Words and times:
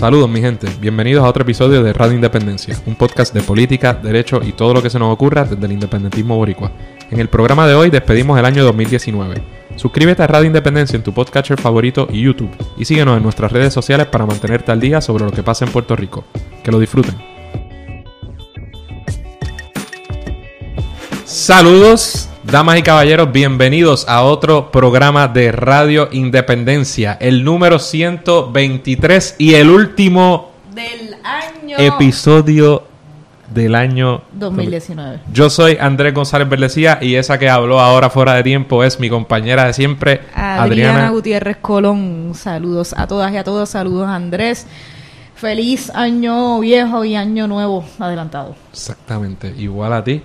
Saludos 0.00 0.30
mi 0.30 0.40
gente, 0.40 0.66
bienvenidos 0.80 1.22
a 1.22 1.28
otro 1.28 1.42
episodio 1.42 1.82
de 1.82 1.92
Radio 1.92 2.14
Independencia, 2.14 2.74
un 2.86 2.94
podcast 2.94 3.34
de 3.34 3.42
política, 3.42 3.92
derecho 3.92 4.40
y 4.42 4.52
todo 4.52 4.72
lo 4.72 4.82
que 4.82 4.88
se 4.88 4.98
nos 4.98 5.12
ocurra 5.12 5.44
desde 5.44 5.66
el 5.66 5.72
independentismo 5.72 6.38
boricua. 6.38 6.72
En 7.10 7.20
el 7.20 7.28
programa 7.28 7.66
de 7.66 7.74
hoy 7.74 7.90
despedimos 7.90 8.38
el 8.38 8.46
año 8.46 8.64
2019. 8.64 9.42
Suscríbete 9.76 10.22
a 10.22 10.26
Radio 10.26 10.46
Independencia 10.46 10.96
en 10.96 11.02
tu 11.02 11.12
podcatcher 11.12 11.60
favorito 11.60 12.08
y 12.10 12.22
YouTube 12.22 12.48
y 12.78 12.86
síguenos 12.86 13.18
en 13.18 13.22
nuestras 13.22 13.52
redes 13.52 13.74
sociales 13.74 14.06
para 14.06 14.24
mantenerte 14.24 14.72
al 14.72 14.80
día 14.80 15.02
sobre 15.02 15.26
lo 15.26 15.32
que 15.32 15.42
pasa 15.42 15.66
en 15.66 15.70
Puerto 15.70 15.94
Rico. 15.94 16.24
Que 16.64 16.72
lo 16.72 16.78
disfruten. 16.78 17.16
Saludos, 21.26 22.29
damas 22.50 22.78
y 22.78 22.82
caballeros, 22.82 23.30
bienvenidos 23.30 24.08
a 24.08 24.22
otro 24.22 24.72
programa 24.72 25.28
de 25.28 25.52
Radio 25.52 26.08
Independencia, 26.10 27.16
el 27.20 27.44
número 27.44 27.78
123 27.78 29.36
y 29.38 29.54
el 29.54 29.70
último 29.70 30.50
del 30.74 31.14
año 31.22 31.76
episodio 31.78 32.82
del 33.54 33.76
año 33.76 34.22
2019. 34.32 35.20
Yo 35.32 35.48
soy 35.48 35.76
Andrés 35.80 36.12
González 36.12 36.48
Verdecía 36.48 36.98
y 37.00 37.14
esa 37.14 37.38
que 37.38 37.48
habló 37.48 37.78
ahora 37.78 38.10
fuera 38.10 38.34
de 38.34 38.42
tiempo 38.42 38.82
es 38.82 38.98
mi 38.98 39.08
compañera 39.08 39.66
de 39.66 39.72
siempre, 39.72 40.22
Adriana, 40.34 40.62
Adriana. 40.62 41.10
Gutiérrez 41.10 41.58
Colón. 41.58 42.32
Saludos 42.34 42.94
a 42.96 43.06
todas 43.06 43.32
y 43.32 43.36
a 43.36 43.44
todos. 43.44 43.68
Saludos 43.68 44.08
Andrés. 44.08 44.66
Feliz 45.36 45.90
año 45.94 46.58
viejo 46.58 47.04
y 47.04 47.14
año 47.14 47.46
nuevo 47.46 47.84
adelantado. 48.00 48.56
Exactamente, 48.72 49.54
igual 49.56 49.92
a 49.92 50.02
ti. 50.02 50.20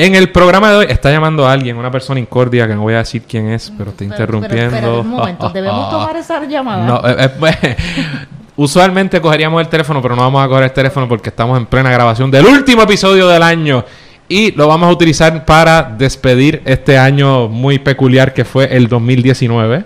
En 0.00 0.14
el 0.14 0.30
programa 0.30 0.70
de 0.70 0.76
hoy 0.78 0.86
está 0.88 1.10
llamando 1.10 1.46
a 1.46 1.52
alguien, 1.52 1.76
una 1.76 1.90
persona 1.90 2.18
incordia 2.18 2.66
que 2.66 2.74
no 2.74 2.80
voy 2.80 2.94
a 2.94 2.98
decir 3.00 3.20
quién 3.28 3.50
es, 3.50 3.70
pero 3.76 3.90
está 3.90 3.98
Pero- 3.98 4.12
interrumpiendo. 4.14 4.70
Pero, 4.70 5.00
un 5.02 5.08
momento, 5.08 5.50
¿debemos 5.50 5.90
tomar 5.90 6.16
esa 6.16 6.42
llamada? 6.46 6.86
No, 6.86 7.06
eh, 7.06 7.16
eh, 7.18 7.28
pues, 7.38 7.58
usualmente 8.56 9.20
cogeríamos 9.20 9.60
el 9.60 9.68
teléfono, 9.68 10.00
pero 10.00 10.16
no 10.16 10.22
vamos 10.22 10.42
a 10.42 10.48
coger 10.48 10.64
el 10.64 10.72
teléfono 10.72 11.06
porque 11.06 11.28
estamos 11.28 11.58
en 11.58 11.66
plena 11.66 11.90
grabación 11.90 12.30
del 12.30 12.46
último 12.46 12.80
episodio 12.80 13.28
del 13.28 13.42
año. 13.42 13.84
Y 14.26 14.52
lo 14.52 14.68
vamos 14.68 14.88
a 14.88 14.92
utilizar 14.92 15.44
para 15.44 15.82
despedir 15.82 16.62
este 16.64 16.96
año 16.96 17.48
muy 17.48 17.78
peculiar 17.78 18.32
que 18.32 18.46
fue 18.46 18.74
el 18.74 18.88
2019. 18.88 19.84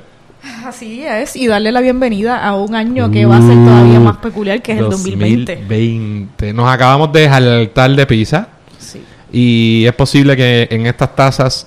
Así 0.65 1.05
es, 1.05 1.34
y 1.34 1.49
darle 1.49 1.73
la 1.73 1.81
bienvenida 1.81 2.41
a 2.41 2.55
un 2.55 2.77
año 2.77 3.11
que 3.11 3.27
va 3.27 3.39
a 3.39 3.41
ser 3.41 3.56
todavía 3.56 3.99
más 3.99 4.19
peculiar, 4.19 4.62
que 4.62 4.75
es 4.75 4.78
el 4.78 4.91
2020. 4.91 5.56
2020. 5.56 6.53
Nos 6.53 6.71
acabamos 6.71 7.12
de 7.12 7.28
jaltar 7.28 7.91
de 7.91 8.06
pizza. 8.06 8.53
Y 9.35 9.85
es 9.87 9.93
posible 9.95 10.37
que 10.37 10.69
en 10.71 10.87
estas 10.87 11.15
tazas 11.17 11.67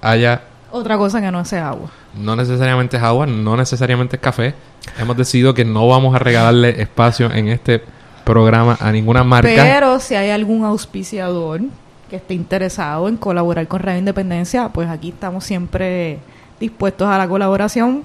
haya 0.00 0.40
Otra 0.70 0.96
cosa 0.96 1.20
que 1.20 1.30
no 1.30 1.44
sea 1.44 1.68
agua. 1.68 1.90
no 2.14 2.34
necesariamente 2.34 2.96
es 2.96 3.02
agua, 3.02 3.26
no 3.26 3.56
necesariamente 3.56 4.16
es 4.16 4.22
café. 4.22 4.54
Hemos 4.98 5.16
decidido 5.16 5.52
que 5.52 5.64
no 5.64 5.86
vamos 5.86 6.14
a 6.14 6.18
regalarle 6.18 6.80
espacio 6.80 7.30
en 7.30 7.48
este 7.48 7.82
programa 8.24 8.78
a 8.80 8.90
ninguna 8.90 9.22
marca. 9.24 9.50
Pero 9.54 10.00
si 10.00 10.14
hay 10.14 10.30
algún 10.30 10.64
auspiciador 10.64 11.60
que 12.08 12.16
esté 12.16 12.34
interesado 12.34 13.08
en 13.08 13.16
colaborar 13.16 13.68
con 13.68 13.80
Radio 13.80 13.98
Independencia, 13.98 14.70
pues 14.70 14.88
aquí 14.88 15.10
estamos 15.10 15.44
siempre 15.44 16.18
dispuestos 16.58 17.08
a 17.08 17.18
la 17.18 17.28
colaboración. 17.28 18.02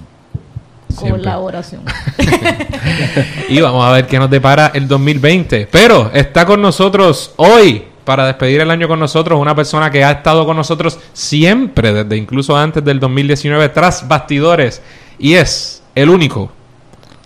Siempre. 0.89 1.21
Colaboración. 1.21 1.83
Y 3.49 3.61
vamos 3.61 3.85
a 3.85 3.91
ver 3.91 4.07
qué 4.07 4.19
nos 4.19 4.29
depara 4.29 4.71
el 4.73 4.87
2020. 4.87 5.67
Pero 5.71 6.11
está 6.13 6.45
con 6.45 6.61
nosotros 6.61 7.33
hoy, 7.37 7.83
para 8.07 8.25
despedir 8.25 8.61
el 8.61 8.71
año 8.71 8.87
con 8.87 9.01
nosotros, 9.01 9.37
una 9.37 9.53
persona 9.53 9.91
que 9.91 10.01
ha 10.01 10.11
estado 10.11 10.45
con 10.45 10.55
nosotros 10.55 10.97
siempre, 11.11 11.91
desde 11.91 12.15
incluso 12.15 12.55
antes 12.55 12.81
del 12.81 13.01
2019, 13.01 13.67
tras 13.67 14.07
bastidores. 14.07 14.81
Y 15.19 15.33
es 15.33 15.83
el 15.93 16.09
único, 16.09 16.49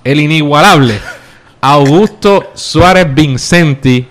el 0.04 0.20
inigualable, 0.20 1.00
Augusto 1.62 2.50
Suárez 2.56 3.14
Vincenti, 3.14 4.08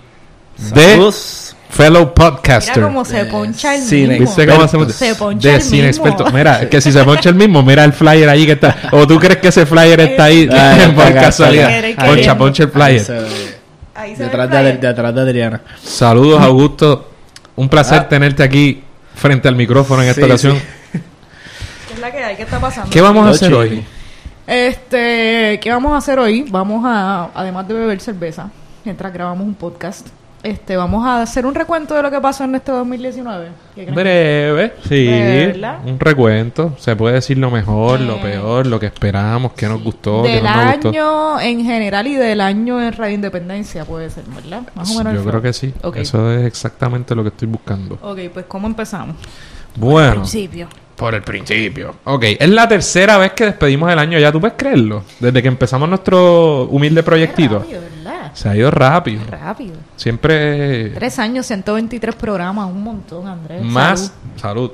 de 0.73 0.91
Saludos. 0.91 1.57
Fellow 1.71 2.13
Podcaster. 2.13 2.77
Mira 2.77 2.87
cómo 2.87 3.03
se 3.03 3.25
poncha 3.25 3.75
el 3.75 3.81
cine 3.81 4.07
mismo. 4.07 4.25
¿Viste 4.27 4.47
cómo 4.47 4.61
hacemos? 4.61 4.93
Se 4.93 5.15
poncha 5.15 5.49
de 5.49 5.55
el 5.55 5.61
cine 5.61 5.87
mismo. 5.87 6.07
experto. 6.07 6.31
Mira, 6.31 6.69
que 6.69 6.79
si 6.79 6.93
se 6.93 7.03
poncha 7.03 7.27
el 7.27 7.35
mismo, 7.35 7.63
mira 7.63 7.83
el 7.83 7.91
flyer 7.91 8.29
ahí 8.29 8.45
que 8.45 8.53
está. 8.53 8.77
O 8.93 9.05
tú 9.05 9.19
crees 9.19 9.39
que 9.39 9.49
ese 9.49 9.65
flyer 9.65 9.99
está 9.99 10.23
ahí 10.23 10.47
por 10.95 11.13
casualidad. 11.13 11.83
Poncha, 11.97 12.37
poncha 12.37 12.63
el 12.63 12.69
flyer. 12.69 13.60
Ahí 13.95 14.15
se 14.15 14.23
Detrás 14.23 14.49
ve 14.49 14.57
el 14.59 14.65
de, 14.65 14.77
de 14.77 14.87
atrás 14.87 15.13
de 15.15 15.21
Adriana. 15.21 15.61
Saludos, 15.83 16.41
Augusto. 16.41 17.09
Un 17.55 17.67
placer 17.69 17.99
Ah. 17.99 18.07
tenerte 18.09 18.41
aquí 18.43 18.83
frente 19.15 19.47
al 19.47 19.55
micrófono 19.55 20.01
en 20.01 20.09
esta 20.09 20.21
Sí, 20.21 20.27
ocasión. 20.27 20.57
sí. 20.57 20.99
¿Qué 21.87 21.93
es 21.95 21.99
la 21.99 22.11
que 22.11 22.23
hay? 22.23 22.35
¿Qué 22.35 22.43
está 22.43 22.59
pasando? 22.59 22.89
¿Qué 22.89 23.01
vamos 23.01 23.27
a 23.27 23.31
hacer 23.31 23.53
hoy? 23.53 23.83
Este, 24.47 25.59
¿qué 25.61 25.69
vamos 25.71 25.93
a 25.93 25.97
hacer 25.97 26.19
hoy? 26.19 26.45
Vamos 26.49 26.83
a, 26.85 27.29
además 27.35 27.67
de 27.67 27.73
beber 27.73 27.99
cerveza, 28.01 28.49
mientras 28.83 29.11
grabamos 29.13 29.45
un 29.45 29.53
podcast, 29.53 30.07
este, 30.43 30.75
vamos 30.75 31.05
a 31.05 31.21
hacer 31.21 31.45
un 31.45 31.53
recuento 31.55 31.93
de 31.93 32.01
lo 32.01 32.09
que 32.09 32.19
pasó 32.19 32.43
en 32.43 32.55
este 32.55 32.71
2019. 32.71 33.47
¿Qué 33.75 33.81
creen? 33.83 33.95
Breve, 33.95 34.73
sí. 34.87 35.07
Breve. 35.07 35.59
Un 35.85 35.99
recuento. 35.99 36.75
Se 36.79 36.95
puede 36.95 37.15
decir 37.15 37.37
lo 37.37 37.51
mejor, 37.51 37.99
lo 38.01 38.15
Eh. 38.15 38.21
peor, 38.21 38.65
lo 38.67 38.79
que 38.79 38.87
esperamos, 38.87 39.53
qué 39.53 39.67
nos 39.67 39.83
gustó, 39.83 40.23
qué 40.23 40.35
del 40.35 40.43
no 40.43 40.55
nos 40.55 40.73
gustó. 40.75 40.89
año 40.89 41.39
en 41.41 41.63
general 41.63 42.07
y 42.07 42.15
del 42.15 42.41
año 42.41 42.81
en 42.81 42.93
Radio 42.93 43.15
Independencia, 43.15 43.85
puede 43.85 44.09
ser, 44.09 44.23
¿verdad? 44.35 44.63
Más 44.75 44.89
o 44.95 44.97
menos. 44.97 45.13
Yo 45.13 45.23
creo 45.29 45.41
que 45.41 45.53
sí. 45.53 45.73
Eso 45.95 46.31
es 46.31 46.45
exactamente 46.45 47.13
lo 47.15 47.23
que 47.23 47.29
estoy 47.29 47.47
buscando. 47.47 47.97
Ok, 48.01 48.19
pues 48.33 48.45
¿cómo 48.47 48.67
empezamos? 48.67 49.15
Bueno, 49.75 50.15
Principio. 50.21 50.67
Por 51.01 51.15
el 51.15 51.23
principio. 51.23 51.95
Ok, 52.03 52.23
es 52.39 52.49
la 52.49 52.67
tercera 52.67 53.17
vez 53.17 53.31
que 53.33 53.45
despedimos 53.45 53.91
el 53.91 53.97
año 53.97 54.19
ya. 54.19 54.31
¿Tú 54.31 54.39
puedes 54.39 54.55
creerlo? 54.55 55.03
Desde 55.19 55.41
que 55.41 55.47
empezamos 55.47 55.89
nuestro 55.89 56.65
humilde 56.65 57.01
proyectito. 57.01 57.57
Rápido, 57.57 57.81
¿verdad? 57.81 58.31
Se 58.35 58.47
ha 58.47 58.55
ido 58.55 58.69
rápido. 58.69 59.23
Rápido. 59.27 59.73
Siempre 59.95 60.91
Tres 60.91 61.17
años, 61.17 61.47
123 61.47 62.13
programas, 62.13 62.67
un 62.67 62.83
montón, 62.83 63.27
Andrés. 63.27 63.63
más 63.63 64.13
Salud. 64.35 64.69
salud. 64.69 64.71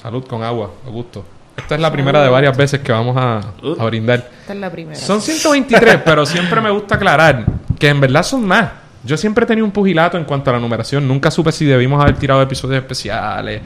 salud. 0.00 0.24
con 0.26 0.42
agua, 0.42 0.70
Augusto. 0.86 1.22
Esta 1.54 1.74
es 1.74 1.80
la 1.82 1.92
primera 1.92 2.22
de 2.22 2.30
varias 2.30 2.56
veces 2.56 2.80
que 2.80 2.90
vamos 2.90 3.14
a, 3.18 3.40
a 3.78 3.84
brindar. 3.84 4.26
Esta 4.40 4.54
es 4.54 4.58
la 4.58 4.70
primera. 4.70 4.98
Son 4.98 5.20
123, 5.20 5.96
pero 6.04 6.24
siempre 6.24 6.62
me 6.62 6.70
gusta 6.70 6.94
aclarar 6.94 7.44
que 7.78 7.90
en 7.90 8.00
verdad 8.00 8.22
son 8.22 8.46
más. 8.46 8.70
Yo 9.04 9.18
siempre 9.18 9.44
he 9.44 9.46
tenido 9.46 9.66
un 9.66 9.70
pugilato 9.72 10.16
en 10.16 10.24
cuanto 10.24 10.48
a 10.48 10.54
la 10.54 10.60
numeración. 10.60 11.06
Nunca 11.06 11.30
supe 11.30 11.52
si 11.52 11.66
debimos 11.66 12.00
haber 12.02 12.16
tirado 12.16 12.40
episodios 12.40 12.78
especiales, 12.80 13.60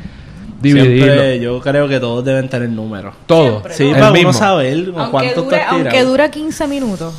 dividirlo. 0.63 1.05
Siempre 1.13 1.41
yo 1.41 1.61
creo 1.61 1.89
que 1.89 2.01
todos 2.01 2.25
deben 2.25 2.49
tener 2.49 2.69
números. 2.71 3.15
Todo. 3.27 3.51
Siempre, 3.61 3.75
Sí, 3.75 3.85
El 3.89 3.93
para 3.95 4.11
mismo. 4.13 4.31
uno 4.31 4.39
saber 4.39 4.93
aunque, 4.97 5.11
cuánto 5.11 5.43
dure, 5.43 5.63
aunque 5.63 6.03
dura 6.05 6.31
15 6.31 6.67
minutos. 6.69 7.15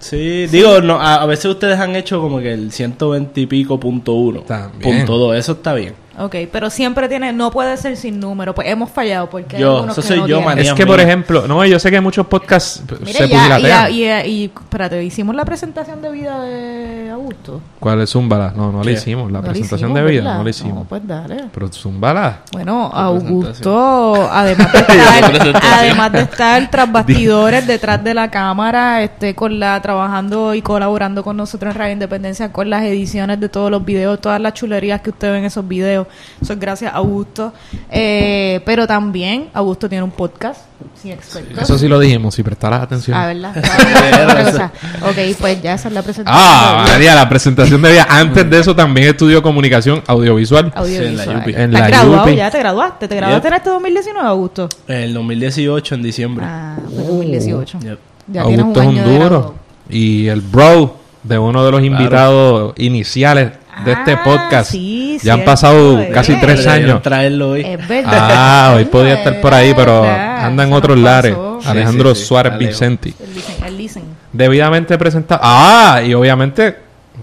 Sí, 0.00 0.46
digo, 0.46 0.80
no, 0.80 1.00
a, 1.00 1.16
a 1.16 1.26
veces 1.26 1.46
ustedes 1.46 1.78
han 1.78 1.96
hecho 1.96 2.20
como 2.20 2.38
que 2.38 2.52
el 2.52 2.70
120 2.70 3.40
y 3.40 3.46
pico 3.46 3.80
punto 3.80 4.12
uno. 4.14 4.40
También. 4.42 4.98
Punto 4.98 5.18
dos, 5.18 5.36
eso 5.36 5.52
está 5.52 5.74
bien. 5.74 5.94
Ok, 6.18 6.34
pero 6.50 6.68
siempre 6.70 7.08
tiene, 7.08 7.32
no 7.32 7.50
puede 7.50 7.76
ser 7.76 7.96
sin 7.96 8.18
número, 8.18 8.54
pues 8.54 8.68
hemos 8.68 8.90
fallado 8.90 9.30
porque 9.30 9.56
hay 9.56 9.62
Yo, 9.62 9.76
algunos 9.76 9.96
eso 9.96 10.02
que 10.02 10.08
soy 10.08 10.18
no 10.18 10.26
yo, 10.26 10.38
tienen. 10.38 10.58
Es 10.58 10.72
que, 10.72 10.84
mía. 10.84 10.86
por 10.86 11.00
ejemplo, 11.00 11.46
no, 11.46 11.64
yo 11.64 11.78
sé 11.78 11.90
que 11.90 12.00
muchos 12.00 12.26
podcasts 12.26 12.82
Mire, 13.00 13.12
se 13.12 13.28
ya, 13.28 13.36
pugilatean. 13.38 13.92
y, 13.92 14.04
y, 14.04 14.42
y, 14.42 14.44
espérate, 14.46 15.04
hicimos 15.04 15.34
la 15.36 15.44
presentación 15.44 16.02
de 16.02 16.10
vida 16.10 16.42
de 16.42 17.10
Augusto. 17.10 17.60
¿Cuál 17.78 18.00
es 18.00 18.10
Zúmbala? 18.10 18.52
No, 18.56 18.72
no 18.72 18.78
la 18.78 18.84
¿Qué? 18.84 18.92
hicimos. 18.92 19.30
La 19.30 19.38
No 19.38 19.42
la 19.46 19.48
presentación 19.50 19.90
hicimos, 19.90 20.04
de 20.04 20.10
vida 20.10 20.22
¿verdad? 20.22 20.38
no 20.38 20.44
la 20.44 20.50
hicimos. 20.50 20.74
No, 20.74 20.84
pues 20.84 21.06
dale. 21.06 21.44
Pero 21.54 21.68
Zúmbala. 21.68 22.40
Bueno, 22.52 22.90
Augusto, 22.92 24.28
además 24.30 24.72
de 24.72 24.78
estar, 24.80 25.62
además 25.62 26.12
de 26.12 26.20
estar 26.22 26.70
tras 26.70 26.90
bastidores, 26.92 27.66
detrás 27.66 28.02
de 28.02 28.14
la 28.14 28.30
cámara, 28.30 29.02
este, 29.02 29.34
con 29.34 29.60
la, 29.60 29.80
trabajando 29.80 30.54
y 30.54 30.62
colaborando 30.62 31.22
con 31.22 31.36
nosotros 31.36 31.72
en 31.74 31.78
Radio 31.78 31.92
Independencia, 31.92 32.52
con 32.52 32.68
las 32.70 32.82
ediciones 32.82 33.38
de 33.38 33.48
todos 33.48 33.70
los 33.70 33.84
videos, 33.84 34.20
todas 34.20 34.40
las 34.40 34.54
chulerías 34.54 35.00
que 35.00 35.10
usted 35.10 35.30
ve 35.30 35.38
en 35.38 35.44
esos 35.44 35.66
videos, 35.68 36.07
eso 36.40 36.52
es 36.52 36.58
gracias 36.60 36.92
a 36.92 36.96
Augusto. 36.96 37.52
Eh, 37.90 38.60
pero 38.64 38.86
también, 38.86 39.48
Augusto 39.52 39.88
tiene 39.88 40.04
un 40.04 40.10
podcast, 40.10 40.62
sin 41.00 41.12
expertos. 41.12 41.62
Eso 41.62 41.78
sí 41.78 41.88
lo 41.88 41.98
dijimos, 41.98 42.34
si 42.34 42.42
prestaras 42.42 42.82
atención. 42.82 43.16
Ah, 43.16 43.26
¿verdad? 43.26 43.54
Cosa. 44.44 44.72
ok, 45.02 45.36
pues 45.40 45.62
ya 45.62 45.74
esa 45.74 45.88
es 45.88 45.94
la 45.94 46.02
presentación. 46.02 46.42
Ah, 46.42 46.84
María, 46.88 47.14
la 47.14 47.28
presentación 47.28 47.82
de 47.82 47.92
vida. 47.92 48.06
Antes 48.08 48.48
de 48.48 48.60
eso 48.60 48.74
también 48.74 49.08
estudió 49.08 49.42
comunicación 49.42 50.02
audiovisual. 50.06 50.72
audiovisual. 50.74 51.16
Sí, 51.16 51.30
en 51.30 51.34
la 51.34 51.38
UPI. 51.42 51.54
En 51.54 51.74
¿Estás 51.74 51.80
la 51.80 51.88
graduado 51.88 52.30
ya? 52.30 52.50
¿Te 52.50 52.58
graduaste? 52.58 53.08
¿Te 53.08 53.16
graduaste 53.16 53.48
en 53.48 53.54
este 53.54 53.70
2019, 53.70 54.28
Augusto? 54.28 54.68
En 54.86 54.96
el 54.96 55.14
2018, 55.14 55.94
en 55.94 56.02
diciembre. 56.02 56.46
Ah, 56.46 56.76
fue 56.94 57.04
2018. 57.04 57.78
Yep. 57.80 57.98
Ya 58.28 58.44
tienes 58.44 58.64
un 58.64 58.76
Augusto 58.76 58.82
es 58.82 58.88
un 58.88 59.18
duro. 59.18 59.54
Y 59.88 60.26
el 60.28 60.40
bro 60.40 60.96
de 61.22 61.38
uno 61.38 61.64
de 61.64 61.70
los 61.70 61.82
invitados 61.82 62.74
iniciales 62.76 63.52
de 63.84 63.92
este 63.92 64.12
Ah, 64.12 64.22
podcast. 64.24 64.70
sí, 64.70 65.18
ya 65.22 65.34
han 65.34 65.44
pasado 65.44 66.00
eh. 66.00 66.10
casi 66.12 66.34
tres 66.40 66.66
años. 66.66 67.02
traerlo 67.02 67.50
hoy. 67.50 67.62
Es 67.62 67.88
verdad. 67.88 68.12
Ah, 68.32 68.72
hoy 68.76 68.84
podía 68.86 69.14
estar 69.14 69.40
por 69.40 69.54
ahí, 69.54 69.72
pero 69.74 70.04
anda 70.04 70.64
en 70.64 70.72
otros 70.72 70.98
lares. 70.98 71.36
Alejandro 71.64 72.14
sí, 72.14 72.20
sí. 72.22 72.26
Suárez 72.28 72.52
Alejo. 72.52 72.68
Vincenti. 72.70 73.14
El 73.20 73.34
listen, 73.34 73.64
el 73.66 73.76
listen. 73.76 74.02
Debidamente 74.32 74.96
presentado. 74.98 75.40
Ah, 75.42 76.00
y 76.06 76.14
obviamente 76.14 76.76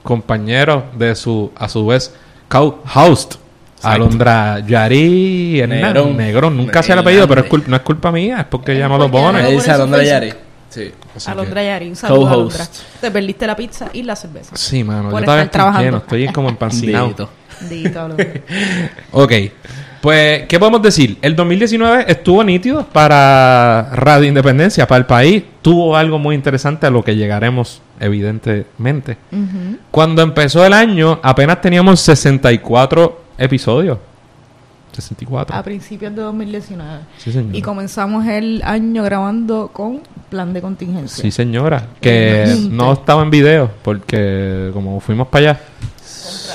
compañero 0.04 0.86
de 0.98 1.16
su, 1.16 1.52
a 1.56 1.68
su 1.70 1.86
vez, 1.86 2.14
co-host. 2.50 3.36
Alondra 3.84 4.60
Yari. 4.66 5.64
Negrón. 5.68 6.18
Negrón. 6.18 6.58
Nunca 6.58 6.82
se 6.82 6.94
el 6.94 7.00
apellido, 7.00 7.28
pero 7.28 7.42
es 7.42 7.50
cul- 7.50 7.66
no 7.68 7.76
es 7.76 7.82
culpa 7.84 8.12
mía, 8.12 8.40
es 8.40 8.46
porque 8.46 8.72
ella 8.74 8.88
no 8.88 8.98
lo 8.98 9.10
pone. 9.12 9.40
Alondra. 9.40 10.04
Yari. 10.04 10.34
Sí. 10.76 10.92
Así 11.16 11.32
Alondra 11.32 11.62
que- 11.62 11.68
Yari, 11.68 11.88
un 11.90 11.96
saludo 11.96 12.28
a 12.28 12.32
Co-host. 12.34 12.56
Alondra. 12.60 12.76
Te 13.00 13.12
perdiste 13.12 13.48
la 13.48 13.56
pizza 13.56 13.90
y 13.94 14.04
la 14.04 14.16
cerveza. 14.18 14.58
Sí, 14.58 14.84
mano. 14.84 15.04
Por 15.10 15.12
yo 15.14 15.20
estar 15.20 15.40
estoy 15.40 15.52
trabajando. 15.52 15.86
lleno. 15.86 15.98
Estoy 16.00 16.28
como 16.34 16.50
empancinado. 16.50 17.08
Dito. 17.08 17.30
Dito, 17.70 18.02
Alondra. 18.02 18.28
Ok. 19.12 19.32
Pues, 20.02 20.44
¿qué 20.48 20.60
podemos 20.60 20.82
decir? 20.84 21.18
El 21.22 21.36
2019 21.36 22.06
estuvo 22.08 22.44
nítido 22.44 22.86
para 22.86 23.90
Radio 23.94 24.28
Independencia, 24.28 24.86
para 24.86 25.00
el 25.00 25.06
país. 25.06 25.44
Tuvo 25.64 25.96
algo 25.96 26.20
muy 26.20 26.36
interesante 26.36 26.86
a 26.86 26.92
lo 26.92 27.04
que 27.04 27.16
llegaremos, 27.16 27.82
evidentemente. 28.00 29.18
Cuando 29.90 30.22
empezó 30.22 30.64
el 30.66 30.74
año, 30.74 31.20
apenas 31.24 31.60
teníamos 31.62 32.02
64 32.02 33.22
episodios. 33.38 33.98
64. 34.96 35.56
A 35.56 35.64
principios 35.64 36.16
de 36.16 36.22
2019. 36.22 37.00
Sí, 37.18 37.32
señora. 37.32 37.58
Y 37.58 37.62
comenzamos 37.62 38.26
el 38.28 38.62
año 38.64 39.04
grabando 39.04 39.70
con 39.72 40.02
plan 40.30 40.54
de 40.54 40.62
contingencia. 40.62 41.22
Sí, 41.22 41.32
señora. 41.32 41.88
Que 42.02 42.68
no 42.70 42.94
estaba 42.94 43.24
en 43.24 43.30
video 43.30 43.72
porque 43.84 44.72
como 44.74 45.00
fuimos 45.00 45.28
para 45.28 45.52
allá. 45.52 45.62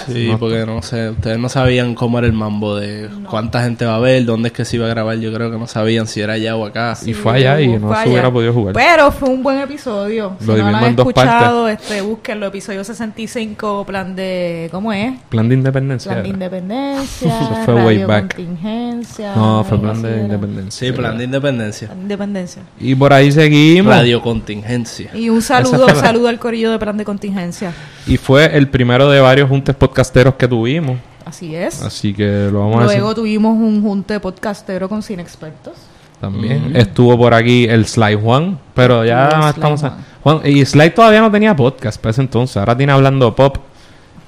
Sí, 0.06 0.28
No. 0.28 0.38
porque 0.38 0.64
no 0.66 0.82
sé, 0.82 1.10
ustedes 1.10 1.38
no 1.38 1.48
sabían 1.48 1.94
cómo 1.94 2.18
era 2.18 2.26
el 2.26 2.32
mambo 2.32 2.76
de 2.76 3.08
cuánta 3.28 3.62
gente 3.62 3.84
va 3.84 3.96
a 3.96 3.98
ver, 3.98 4.24
dónde 4.24 4.48
es 4.48 4.52
que 4.52 4.64
se 4.64 4.76
iba 4.76 4.86
a 4.86 4.88
grabar. 4.88 5.18
Yo 5.18 5.32
creo 5.32 5.50
que 5.50 5.58
no 5.58 5.66
sabían 5.66 6.06
si 6.06 6.20
era 6.20 6.34
allá 6.34 6.56
o 6.56 6.64
acá. 6.66 6.96
Y 7.04 7.14
fue 7.14 7.34
allá 7.34 7.60
y 7.60 7.68
no 7.78 7.94
se 8.02 8.08
hubiera 8.08 8.30
podido 8.30 8.52
jugar. 8.52 8.74
Pero 8.74 9.10
fue 9.12 9.28
un 9.28 9.42
buen 9.42 9.58
episodio. 9.58 10.32
Lo 10.32 10.38
si 10.40 10.46
no 10.46 10.46
lo 10.46 10.54
dividimos 10.56 10.82
han 10.82 10.88
en 10.90 10.96
dos 10.96 11.06
escuchado, 11.08 11.68
este, 11.68 12.00
búsquenlo. 12.00 12.46
Episodio 12.46 12.82
65, 12.84 13.84
plan 13.86 14.14
de... 14.16 14.68
¿Cómo 14.70 14.92
es? 14.92 15.12
Plan 15.28 15.48
de 15.48 15.54
independencia. 15.54 16.10
Plan 16.12 16.22
de 16.22 16.28
independencia, 16.30 17.40
Eso 17.40 17.54
fue 17.64 17.74
way 17.84 18.04
back. 18.04 18.34
contingencia. 18.34 19.34
No, 19.34 19.64
fue 19.64 19.78
plan 19.80 20.00
de 20.02 20.20
independencia. 20.20 20.88
Sí, 20.88 20.92
plan 20.94 21.16
de 21.18 21.24
independencia. 21.24 21.86
Plan 21.88 21.98
de 21.98 22.02
independencia. 22.04 22.62
Y 22.80 22.94
por 22.94 23.12
ahí 23.12 23.30
seguimos. 23.32 23.92
Radio 23.94 24.20
contingencia. 24.22 25.10
Y 25.14 25.28
un 25.28 25.42
saludo, 25.42 25.86
la- 25.86 25.94
saludo 25.94 26.28
al 26.28 26.38
corillo 26.38 26.70
de 26.70 26.78
plan 26.78 26.96
de 26.96 27.04
contingencia. 27.04 27.72
Y 28.06 28.16
fue 28.16 28.56
el 28.56 28.68
primero 28.68 29.08
de 29.10 29.20
varios 29.20 29.48
juntes 29.48 29.74
podcasteros 29.74 30.34
que 30.34 30.48
tuvimos. 30.48 30.98
Así 31.24 31.54
es. 31.54 31.82
Así 31.82 32.12
que 32.14 32.48
lo 32.50 32.60
vamos 32.60 32.80
a 32.80 32.84
Luego 32.84 33.08
decir 33.10 33.14
tuvimos 33.14 33.56
un 33.56 33.82
junte 33.82 34.18
podcastero 34.20 34.88
con 34.88 35.02
Cine 35.02 35.22
Expertos. 35.22 35.74
también. 36.20 36.74
Estuvo 36.76 37.16
por 37.16 37.32
aquí 37.34 37.64
el 37.64 37.86
Sly 37.86 38.14
Juan, 38.20 38.58
pero 38.74 39.04
ya 39.04 39.50
estamos... 39.50 39.84
a- 39.84 39.90
Juan. 40.22 40.40
Juan, 40.40 40.40
y 40.52 40.64
Sly 40.64 40.90
todavía 40.90 41.20
no 41.20 41.30
tenía 41.30 41.54
podcast 41.56 42.00
para 42.00 42.10
ese 42.10 42.20
entonces. 42.22 42.56
Ahora 42.56 42.76
tiene 42.76 42.92
Hablando 42.92 43.34
Pop, 43.34 43.56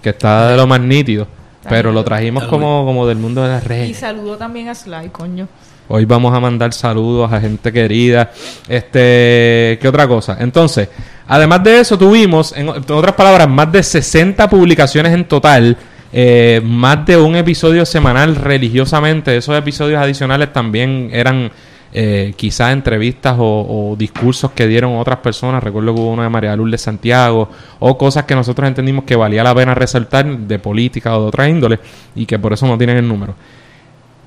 que 0.00 0.10
está 0.10 0.48
de 0.48 0.56
lo 0.56 0.66
más 0.66 0.80
nítido. 0.80 1.26
Pero 1.68 1.92
lo 1.92 2.02
trajimos 2.02 2.44
como, 2.44 2.84
como 2.84 3.06
del 3.06 3.18
mundo 3.18 3.42
de 3.42 3.48
las 3.48 3.64
Y 3.64 3.68
redes. 3.68 3.96
saludo 3.98 4.36
también 4.36 4.68
a 4.68 4.75
Sly, 4.75 5.10
coño. 5.10 5.46
Hoy 5.88 6.04
vamos 6.06 6.34
a 6.34 6.40
mandar 6.40 6.72
saludos 6.72 7.32
a 7.32 7.40
gente 7.40 7.72
querida. 7.72 8.30
Este, 8.68 9.78
¿qué 9.80 9.86
otra 9.88 10.08
cosa? 10.08 10.36
Entonces, 10.40 10.88
además 11.28 11.62
de 11.64 11.80
eso, 11.80 11.96
tuvimos, 11.98 12.52
en, 12.56 12.69
otras 12.69 13.14
palabras, 13.14 13.48
más 13.48 13.70
de 13.72 13.82
60 13.82 14.48
publicaciones 14.48 15.12
en 15.12 15.24
total. 15.24 15.76
eh, 16.14 16.60
más 16.62 17.06
de 17.06 17.16
un 17.16 17.36
episodio 17.36 17.86
semanal 17.86 18.36
religiosamente. 18.36 19.34
Esos 19.34 19.56
episodios 19.56 19.98
adicionales 19.98 20.52
también 20.52 21.08
eran 21.10 21.50
eh, 21.94 22.34
quizás 22.36 22.72
entrevistas 22.72 23.34
o, 23.38 23.94
discursos 23.98 24.50
que 24.52 24.66
dieron 24.66 24.96
otras 24.96 25.19
personas. 25.20 25.62
Recuerdo 25.64 25.94
que 25.94 26.00
hubo 26.02 26.10
uno 26.12 26.22
de 26.22 26.28
María 26.28 26.54
Lourdes 26.54 26.82
Santiago 26.82 27.48
o 27.78 27.96
cosas 27.96 28.25
que 28.25 28.34
nosotros 28.34 28.68
entendimos 28.68 29.04
que 29.04 29.16
valía 29.16 29.42
la 29.42 29.54
pena 29.54 29.75
resaltar 29.75 30.26
de 30.26 30.58
política 30.58 31.16
o 31.16 31.22
de 31.22 31.28
otra 31.28 31.48
índole 31.48 31.78
y 32.14 32.26
que 32.26 32.38
por 32.38 32.52
eso 32.52 32.66
no 32.66 32.76
tienen 32.76 32.98
el 32.98 33.08
número. 33.08 33.34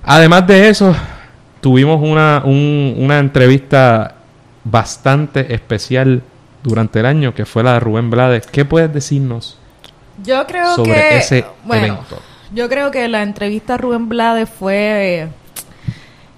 Además 0.03 0.45
de 0.47 0.69
eso, 0.69 0.95
tuvimos 1.61 2.01
una, 2.01 2.41
un- 2.45 2.95
una 2.97 3.19
entrevista 3.19 4.15
bastante 4.63 5.53
especial 5.53 6.21
durante 6.65 6.99
el 6.99 7.05
año, 7.05 7.33
que 7.33 7.45
fue 7.45 7.63
la 7.63 7.73
de 7.73 7.79
Rubén 7.79 8.09
Blades. 8.09 8.47
¿Qué 8.47 8.65
puedes 8.65 8.93
decirnos 8.93 9.57
Yo 10.23 10.45
creo 10.47 10.75
sobre 10.75 10.93
que. 11.09 11.17
ese 11.19 11.45
bueno, 11.63 11.85
evento? 11.85 12.19
Yo 12.53 12.67
creo 12.69 12.91
que 12.91 13.07
la 13.07 13.23
entrevista 13.23 13.75
a 13.75 13.77
Rubén 13.77 14.09
Blades 14.09 14.49
fue. 14.49 15.21
eh, 15.23 15.27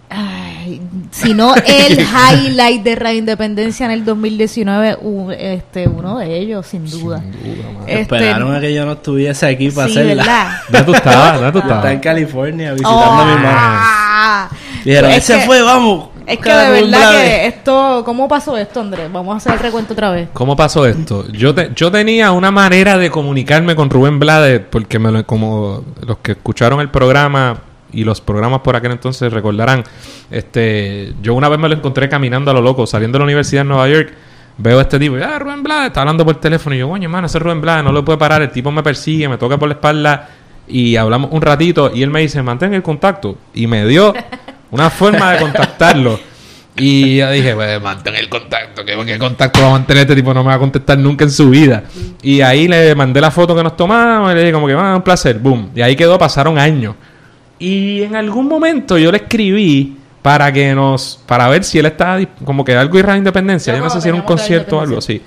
ay, 0.10 0.82
si 1.12 1.34
no 1.34 1.54
el 1.66 2.00
highlight 2.00 2.82
de 2.84 2.96
Radio 2.96 3.20
Independencia 3.20 3.86
en 3.86 3.92
el 3.92 4.06
2019, 4.06 4.98
u- 5.02 5.32
este, 5.32 5.88
uno 5.88 6.18
de 6.20 6.38
ellos, 6.38 6.66
sin 6.66 6.90
duda. 6.90 7.22
Este, 7.86 8.02
Esperaron 8.02 8.56
a 8.56 8.60
que 8.60 8.74
yo 8.74 8.86
no 8.86 8.94
estuviese 8.94 9.46
aquí 9.48 9.70
para 9.70 9.88
sí, 9.90 10.00
hacerla. 10.00 10.24
¿verdad? 10.24 10.52
¿Dónde 10.70 10.86
tú 10.86 10.94
estabas? 10.96 11.34
¿Dónde 11.36 11.52
tú 11.52 11.60
estabas? 11.60 11.92
en 11.92 12.00
California 12.00 12.72
visitando 12.72 13.00
a 13.04 13.26
mi 13.26 13.34
mamá. 13.36 13.52
Ah. 13.54 14.50
Dijeron, 14.84 15.12
Es 15.12 15.18
ese 15.30 15.40
que- 15.40 15.46
fue, 15.46 15.62
vamos. 15.62 16.10
Es 16.28 16.40
que 16.40 16.50
de 16.52 16.70
verdad 16.70 16.88
Blades". 17.12 17.22
que 17.30 17.48
esto, 17.48 18.04
¿cómo 18.06 18.28
pasó 18.28 18.58
esto, 18.58 18.82
Andrés? 18.82 19.10
Vamos 19.12 19.34
a 19.34 19.38
hacer 19.38 19.54
el 19.54 19.60
recuento 19.60 19.94
otra 19.94 20.12
vez. 20.12 20.28
¿Cómo 20.34 20.56
pasó 20.56 20.86
esto? 20.86 21.26
Yo, 21.32 21.56
te- 21.56 21.72
yo 21.76 21.90
tenía 21.90 22.32
una 22.34 22.52
manera 22.52 22.98
de 22.98 23.10
comunicarme 23.10 23.76
con 23.76 23.90
Rubén 23.90 24.20
Blades, 24.20 24.62
porque 24.70 25.00
me 25.00 25.12
lo- 25.12 25.26
como 25.26 25.84
los 26.06 26.18
que 26.18 26.34
escucharon 26.34 26.82
el 26.82 26.90
programa 26.90 27.58
y 27.94 28.04
los 28.04 28.20
programas 28.20 28.60
por 28.60 28.76
aquel 28.76 28.92
entonces 28.92 29.32
recordarán, 29.32 29.84
este, 30.30 31.14
yo 31.22 31.34
una 31.34 31.48
vez 31.50 31.58
me 31.60 31.70
lo 31.70 31.76
encontré 31.76 32.10
caminando 32.10 32.52
a 32.52 32.54
lo 32.54 32.62
loco, 32.62 32.86
saliendo 32.86 33.16
de 33.16 33.20
la 33.20 33.26
universidad 33.26 33.62
en 33.62 33.70
Nueva 33.70 33.88
York, 33.88 34.14
veo 34.58 34.80
a 34.80 34.82
este 34.82 35.00
tipo, 35.00 35.18
y, 35.18 35.22
ah, 35.22 35.40
Rubén 35.40 35.64
Blades, 35.64 35.88
está 35.88 36.02
hablando 36.02 36.26
por 36.26 36.36
teléfono, 36.42 36.76
y 36.76 36.80
yo, 36.80 36.90
coño, 36.90 37.08
mano, 37.08 37.28
ese 37.28 37.38
es 37.38 37.42
Rubén 37.44 37.62
Blades, 37.62 37.86
no 37.86 37.92
lo 37.94 38.04
puede 38.04 38.18
parar, 38.18 38.42
el 38.42 38.52
tipo 38.52 38.70
me 38.72 38.84
persigue, 38.84 39.30
me 39.30 39.38
toca 39.38 39.58
por 39.58 39.70
la 39.70 39.76
espalda, 39.76 40.30
y 40.68 40.98
hablamos 40.98 41.30
un 41.32 41.42
ratito, 41.42 41.90
y 41.94 42.04
él 42.04 42.10
me 42.10 42.20
dice, 42.20 42.44
mantén 42.44 42.74
el 42.74 42.84
contacto, 42.84 43.38
y 43.54 43.68
me 43.68 43.86
dio 43.86 44.14
una 44.72 44.90
forma 44.90 45.34
de 45.34 45.40
contactarlo. 45.40 46.20
Y 46.80 47.18
ya 47.18 47.32
dije, 47.32 47.56
pues 47.56 47.82
mantén 47.82 48.16
el 48.16 48.30
contacto, 48.30 48.86
que 48.86 48.96
qué 49.06 49.18
contacto 49.18 49.62
va 49.62 49.68
a 49.68 49.72
mantener 49.72 50.02
este 50.02 50.16
tipo, 50.16 50.32
no 50.32 50.44
me 50.44 50.50
va 50.50 50.56
a 50.56 50.60
contestar 50.60 50.98
nunca 51.00 51.26
en 51.26 51.32
su 51.32 51.50
vida. 51.50 51.84
Y 52.22 52.42
ahí 52.42 52.68
le 52.68 52.94
mandé 52.94 53.20
la 53.20 53.32
foto 53.32 53.56
que 53.56 53.64
nos 53.64 53.76
tomamos, 53.76 54.32
y 54.32 54.36
le 54.36 54.42
dije 54.42 54.54
como 54.54 54.68
que, 54.68 54.74
ah, 54.74 54.96
un 54.96 55.02
placer, 55.02 55.40
boom. 55.40 55.72
Y 55.74 55.82
ahí 55.82 55.96
quedó, 55.96 56.20
pasaron 56.20 56.60
años. 56.60 56.94
Y 57.58 58.04
en 58.04 58.16
algún 58.16 58.48
momento 58.48 58.98
yo 58.98 59.12
le 59.12 59.18
escribí 59.18 59.98
para 60.22 60.52
que 60.52 60.76
nos, 60.76 61.20
para 61.26 61.48
ver 61.48 61.64
si 61.64 61.80
él 61.80 61.88
estaba 61.88 62.20
como 62.46 62.64
que 62.64 62.76
algo 62.76 63.02
de 63.02 63.18
Independencia, 63.18 63.74
Yo 63.74 63.80
yo 63.80 63.86
no 63.86 63.90
sé 63.90 64.02
si 64.02 64.10
era 64.10 64.16
un 64.16 64.24
concierto 64.24 64.78
o 64.78 64.82
algo 64.82 65.00
así. 65.00 65.22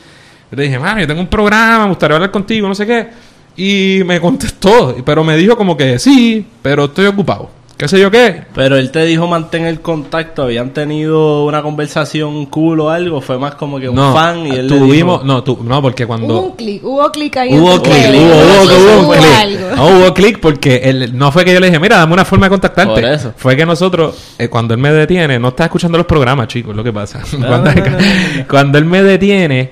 Yo 0.51 0.57
le 0.57 0.65
dije, 0.65 0.79
mano, 0.79 1.01
yo 1.01 1.07
tengo 1.07 1.21
un 1.21 1.27
programa, 1.27 1.85
me 1.85 1.89
gustaría 1.89 2.17
hablar 2.17 2.31
contigo, 2.31 2.69
no 2.69 2.75
sé 2.75 2.87
qué. 2.87 3.09
Y 3.57 4.05
me 4.05 4.21
contestó, 4.21 4.95
pero 5.05 5.25
me 5.25 5.37
dijo 5.37 5.57
como 5.57 5.77
que 5.77 5.99
sí, 5.99 6.47
pero 6.63 6.85
estoy 6.85 7.07
ocupado. 7.07 7.51
¿Qué 7.81 7.89
sé 7.89 7.99
yo 7.99 8.11
qué? 8.11 8.43
Pero 8.55 8.77
él 8.77 8.91
te 8.91 9.03
dijo 9.07 9.27
mantén 9.27 9.65
el 9.65 9.81
contacto. 9.81 10.43
¿Habían 10.43 10.75
tenido 10.75 11.47
una 11.47 11.63
conversación 11.63 12.45
cool 12.45 12.81
o 12.81 12.91
algo? 12.91 13.23
Fue 13.23 13.39
más 13.39 13.55
como 13.55 13.81
que 13.81 13.89
un 13.89 13.95
no, 13.95 14.13
fan 14.13 14.47
y 14.47 14.51
él 14.51 14.69
le 14.69 14.77
tuvimos, 14.79 15.23
dijo- 15.23 15.25
no, 15.25 15.43
tu- 15.43 15.65
no, 15.65 15.81
porque 15.81 16.07
cuando 16.07 16.27
Hubo 16.27 16.47
un 16.49 16.57
clic, 16.57 16.85
hubo 16.85 17.11
clic 17.11 17.37
ahí. 17.39 17.59
Hubo 17.59 17.81
clic, 17.81 17.95
hubo, 18.11 18.19
hubo, 18.19 18.65
hubo 18.65 18.99
un 19.01 19.05
Hubo 19.07 19.13
clic. 19.15 19.25
algo. 19.41 19.77
No, 19.77 19.87
hubo 19.99 20.13
clic 20.13 20.41
porque 20.41 20.77
él, 20.85 21.17
no 21.17 21.33
fue 21.33 21.43
que 21.47 21.55
yo 21.55 21.61
le 21.61 21.69
dije, 21.69 21.81
mira, 21.81 21.97
dame 21.97 22.13
una 22.13 22.27
forma 22.27 22.47
de 22.47 22.51
contactarte. 22.51 22.93
Por 23.01 23.05
eso. 23.05 23.33
Fue 23.35 23.57
que 23.57 23.65
nosotros, 23.65 24.35
eh, 24.39 24.49
cuando 24.49 24.75
él 24.75 24.81
me 24.81 24.93
detiene, 24.93 25.39
no 25.39 25.49
está 25.49 25.65
escuchando 25.65 25.97
los 25.97 26.07
programas, 26.07 26.49
chicos, 26.49 26.77
lo 26.77 26.85
que 26.85 26.93
pasa. 26.93 27.23
No, 27.39 27.47
cuando, 27.47 27.73
no, 27.73 27.81
no, 27.81 27.91
no. 27.93 28.47
cuando 28.47 28.77
él 28.77 28.85
me 28.85 29.03
detiene, 29.03 29.71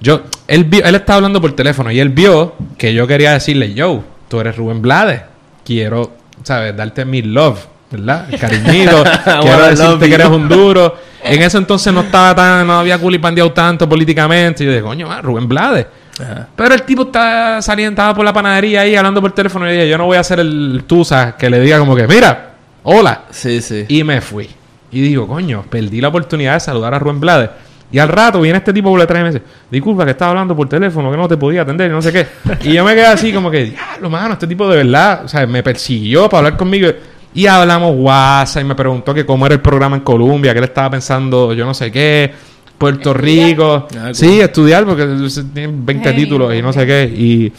yo, 0.00 0.22
él, 0.48 0.64
vio- 0.64 0.82
él 0.82 0.94
estaba 0.94 1.16
hablando 1.16 1.42
por 1.42 1.52
teléfono 1.52 1.90
y 1.90 2.00
él 2.00 2.08
vio 2.08 2.54
que 2.78 2.94
yo 2.94 3.06
quería 3.06 3.32
decirle, 3.32 3.74
yo, 3.74 4.02
tú 4.28 4.40
eres 4.40 4.56
Rubén 4.56 4.80
Blades, 4.80 5.20
quiero, 5.62 6.12
¿sabes? 6.42 6.76
Darte 6.76 7.04
mi 7.04 7.22
love, 7.22 7.58
¿verdad? 7.90 8.28
Cariñito, 8.38 9.04
quiero 9.42 9.66
decirte 9.68 10.08
que 10.08 10.14
eres 10.14 10.28
un 10.28 10.48
duro. 10.48 10.96
En 11.22 11.42
ese 11.42 11.58
entonces 11.58 11.92
no 11.92 12.00
estaba 12.00 12.34
tan, 12.34 12.66
no 12.66 12.78
había 12.78 12.98
culipandeado 12.98 13.52
tanto 13.52 13.88
políticamente. 13.88 14.64
Y 14.64 14.66
yo 14.66 14.72
dije, 14.72 14.82
coño, 14.82 15.10
ah, 15.10 15.20
Rubén 15.20 15.48
Blades. 15.48 15.86
Ajá. 16.20 16.48
Pero 16.54 16.74
el 16.74 16.82
tipo 16.82 17.02
está 17.02 17.62
saliendo, 17.62 17.92
estaba 17.92 18.14
por 18.14 18.24
la 18.24 18.32
panadería 18.32 18.82
ahí 18.82 18.94
hablando 18.94 19.20
por 19.20 19.32
teléfono 19.32 19.68
y 19.68 19.72
dije, 19.72 19.88
yo 19.88 19.98
no 19.98 20.06
voy 20.06 20.16
a 20.16 20.20
hacer 20.20 20.40
el 20.40 20.84
tusa 20.86 21.36
que 21.36 21.48
le 21.48 21.60
diga 21.60 21.78
como 21.78 21.96
que, 21.96 22.06
mira, 22.06 22.52
hola. 22.82 23.22
Sí, 23.30 23.60
sí. 23.60 23.84
Y 23.88 24.04
me 24.04 24.20
fui. 24.20 24.48
Y 24.92 25.00
digo, 25.00 25.26
coño, 25.26 25.64
perdí 25.68 26.00
la 26.00 26.08
oportunidad 26.08 26.54
de 26.54 26.60
saludar 26.60 26.94
a 26.94 26.98
Rubén 26.98 27.20
Blades. 27.20 27.50
Y 27.92 27.98
al 27.98 28.08
rato 28.08 28.40
viene 28.40 28.58
este 28.58 28.72
tipo 28.72 28.90
por 28.90 29.00
detrás 29.00 29.20
y 29.20 29.24
me 29.24 29.30
dice, 29.30 29.44
disculpa 29.70 30.04
que 30.04 30.12
estaba 30.12 30.30
hablando 30.30 30.54
por 30.54 30.68
teléfono, 30.68 31.10
que 31.10 31.16
no 31.16 31.26
te 31.26 31.36
podía 31.36 31.62
atender 31.62 31.90
y 31.90 31.94
no 31.94 32.00
sé 32.00 32.12
qué. 32.12 32.26
Y 32.68 32.74
yo 32.74 32.84
me 32.84 32.94
quedé 32.94 33.06
así 33.06 33.32
como 33.32 33.50
que, 33.50 33.64
diablo, 33.66 34.10
mano, 34.10 34.34
este 34.34 34.46
tipo 34.46 34.68
de 34.68 34.76
verdad, 34.76 35.24
o 35.24 35.28
sea, 35.28 35.46
me 35.46 35.62
persiguió 35.62 36.28
para 36.28 36.38
hablar 36.38 36.56
conmigo. 36.56 36.90
Y 37.32 37.46
hablamos 37.46 37.94
WhatsApp 37.96 38.62
y 38.62 38.66
me 38.66 38.74
preguntó 38.74 39.14
que 39.14 39.24
cómo 39.24 39.46
era 39.46 39.54
el 39.54 39.60
programa 39.60 39.96
en 39.96 40.02
Colombia, 40.02 40.52
que 40.52 40.58
él 40.58 40.64
estaba 40.64 40.90
pensando, 40.90 41.52
yo 41.52 41.64
no 41.64 41.74
sé 41.74 41.90
qué, 41.90 42.32
Puerto 42.76 43.12
Rico. 43.12 43.86
Ah, 43.96 44.06
cool. 44.06 44.14
Sí, 44.14 44.40
estudiar 44.40 44.84
porque 44.84 45.06
tiene 45.52 45.72
20 45.76 46.08
Genio, 46.08 46.24
títulos 46.24 46.54
y 46.54 46.62
no 46.62 46.72
sé 46.72 46.86
qué. 46.86 47.04
Y, 47.04 47.52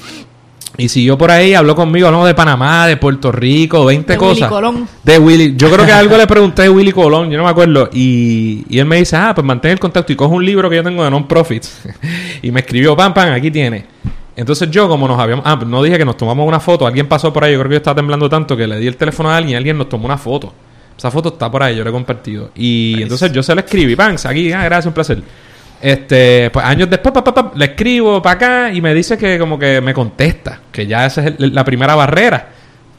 y 0.77 0.89
siguió 0.89 1.17
por 1.17 1.31
ahí, 1.31 1.53
habló 1.53 1.75
conmigo, 1.75 2.07
hablamos 2.07 2.27
de 2.27 2.33
Panamá, 2.33 2.87
de 2.87 2.97
Puerto 2.97 3.31
Rico, 3.31 3.85
20 3.85 4.13
De 4.13 4.17
cosas. 4.17 4.37
Willy 4.37 4.49
Colón. 4.49 4.87
De 5.03 5.19
Willy. 5.19 5.53
Yo 5.57 5.69
creo 5.69 5.85
que 5.85 5.91
algo 5.91 6.17
le 6.17 6.25
pregunté 6.27 6.63
de 6.63 6.69
Willy 6.69 6.91
Colón, 6.91 7.29
yo 7.29 7.37
no 7.37 7.43
me 7.43 7.49
acuerdo. 7.49 7.89
Y, 7.93 8.65
y 8.69 8.79
él 8.79 8.85
me 8.85 8.97
dice, 8.97 9.17
ah, 9.17 9.33
pues 9.35 9.45
mantén 9.45 9.71
el 9.71 9.79
contacto 9.79 10.13
y 10.13 10.15
coge 10.15 10.33
un 10.33 10.45
libro 10.45 10.69
que 10.69 10.77
yo 10.77 10.83
tengo 10.83 11.03
de 11.03 11.11
non-profits. 11.11 11.83
y 12.41 12.51
me 12.51 12.61
escribió, 12.61 12.95
pam, 12.95 13.13
pam, 13.13 13.33
aquí 13.33 13.51
tiene. 13.51 13.85
Entonces 14.35 14.71
yo, 14.71 14.87
como 14.87 15.07
nos 15.07 15.19
habíamos... 15.19 15.45
Ah, 15.45 15.59
no 15.67 15.83
dije 15.83 15.97
que 15.97 16.05
nos 16.05 16.17
tomamos 16.17 16.47
una 16.47 16.59
foto. 16.59 16.87
Alguien 16.87 17.07
pasó 17.07 17.33
por 17.33 17.43
ahí, 17.43 17.51
yo 17.53 17.59
creo 17.59 17.69
que 17.69 17.75
yo 17.75 17.77
estaba 17.77 17.95
temblando 17.95 18.29
tanto 18.29 18.55
que 18.55 18.65
le 18.65 18.79
di 18.79 18.87
el 18.87 18.95
teléfono 18.95 19.29
a 19.29 19.37
alguien 19.37 19.53
y 19.53 19.57
alguien 19.57 19.77
nos 19.77 19.89
tomó 19.89 20.05
una 20.05 20.17
foto. 20.17 20.53
Esa 20.97 21.11
foto 21.11 21.29
está 21.29 21.51
por 21.51 21.63
ahí, 21.63 21.75
yo 21.75 21.83
la 21.83 21.89
he 21.89 21.93
compartido. 21.93 22.51
Y 22.55 22.91
Nice. 22.93 23.03
entonces 23.03 23.31
yo 23.31 23.43
se 23.43 23.53
la 23.53 23.61
escribí, 23.61 23.95
pam, 23.95 24.15
aquí, 24.23 24.51
ah, 24.53 24.63
gracias, 24.63 24.85
un 24.85 24.93
placer. 24.93 25.21
Este, 25.81 26.50
pues 26.51 26.65
años 26.65 26.89
después, 26.89 27.11
pa, 27.13 27.23
pa, 27.23 27.33
pa, 27.33 27.51
le 27.55 27.65
escribo 27.65 28.21
para 28.21 28.35
acá 28.35 28.73
y 28.73 28.81
me 28.81 28.93
dice 28.93 29.17
que 29.17 29.39
como 29.39 29.57
que 29.57 29.81
me 29.81 29.93
contesta, 29.93 30.59
que 30.71 30.85
ya 30.85 31.05
esa 31.07 31.25
es 31.25 31.33
el- 31.39 31.53
la 31.55 31.63
primera 31.65 31.95
barrera. 31.95 32.50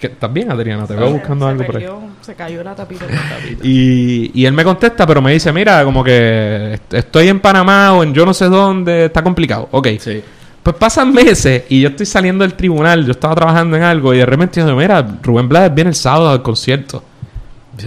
Que 0.00 0.08
también, 0.08 0.50
Adriana, 0.50 0.84
te 0.84 0.94
veo 0.94 1.12
buscando 1.12 1.44
se 1.46 1.50
algo 1.52 1.64
por 1.64 1.76
ahí. 1.76 1.82
perdió, 1.84 2.00
Se 2.22 2.34
cayó 2.34 2.64
la 2.64 2.74
tapita. 2.74 3.04
Y, 3.62 4.32
y 4.34 4.46
él 4.46 4.52
me 4.52 4.64
contesta, 4.64 5.06
pero 5.06 5.22
me 5.22 5.32
dice, 5.32 5.52
mira, 5.52 5.84
como 5.84 6.02
que 6.02 6.74
est- 6.74 6.94
estoy 6.94 7.28
en 7.28 7.38
Panamá 7.38 7.92
o 7.92 8.02
en 8.02 8.12
yo 8.12 8.26
no 8.26 8.34
sé 8.34 8.46
dónde, 8.46 9.04
está 9.06 9.22
complicado. 9.22 9.68
Ok. 9.70 9.88
Sí. 10.00 10.20
Pues 10.62 10.76
pasan 10.76 11.12
meses 11.12 11.64
y 11.68 11.80
yo 11.80 11.88
estoy 11.90 12.06
saliendo 12.06 12.42
del 12.42 12.54
tribunal, 12.54 13.04
yo 13.04 13.12
estaba 13.12 13.34
trabajando 13.34 13.76
en 13.76 13.82
algo 13.84 14.12
y 14.14 14.18
de 14.18 14.26
repente 14.26 14.60
yo 14.60 14.66
digo, 14.66 14.78
mira, 14.78 15.04
Rubén 15.22 15.48
Blades 15.48 15.72
viene 15.74 15.90
el 15.90 15.96
sábado 15.96 16.30
al 16.30 16.42
concierto. 16.42 17.02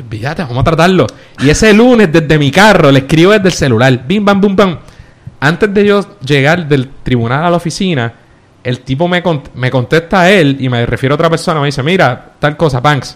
Fíjate, 0.09 0.41
vamos 0.43 0.59
a 0.59 0.63
tratarlo. 0.63 1.05
Y 1.39 1.49
ese 1.49 1.71
lunes 1.73 2.11
desde 2.11 2.37
mi 2.39 2.49
carro 2.51 2.91
le 2.91 2.99
escribo 2.99 3.31
desde 3.31 3.47
el 3.47 3.53
celular, 3.53 4.03
bim, 4.07 4.25
bam, 4.25 4.41
bum, 4.41 4.55
bam. 4.55 4.77
Antes 5.45 5.73
de 5.73 5.85
yo 5.85 6.17
llegar 6.25 6.67
del 6.67 6.89
tribunal 7.03 7.43
a 7.45 7.49
la 7.51 7.57
oficina, 7.57 8.11
el 8.63 8.79
tipo 8.79 9.07
me, 9.07 9.23
cont- 9.23 9.49
me 9.53 9.69
contesta 9.69 10.21
a 10.21 10.31
él 10.31 10.57
y 10.59 10.69
me 10.69 10.85
refiere 10.87 11.13
a 11.13 11.15
otra 11.15 11.29
persona, 11.29 11.59
me 11.59 11.67
dice, 11.67 11.83
mira, 11.83 12.31
tal 12.39 12.57
cosa, 12.57 12.79
Banks, 12.79 13.15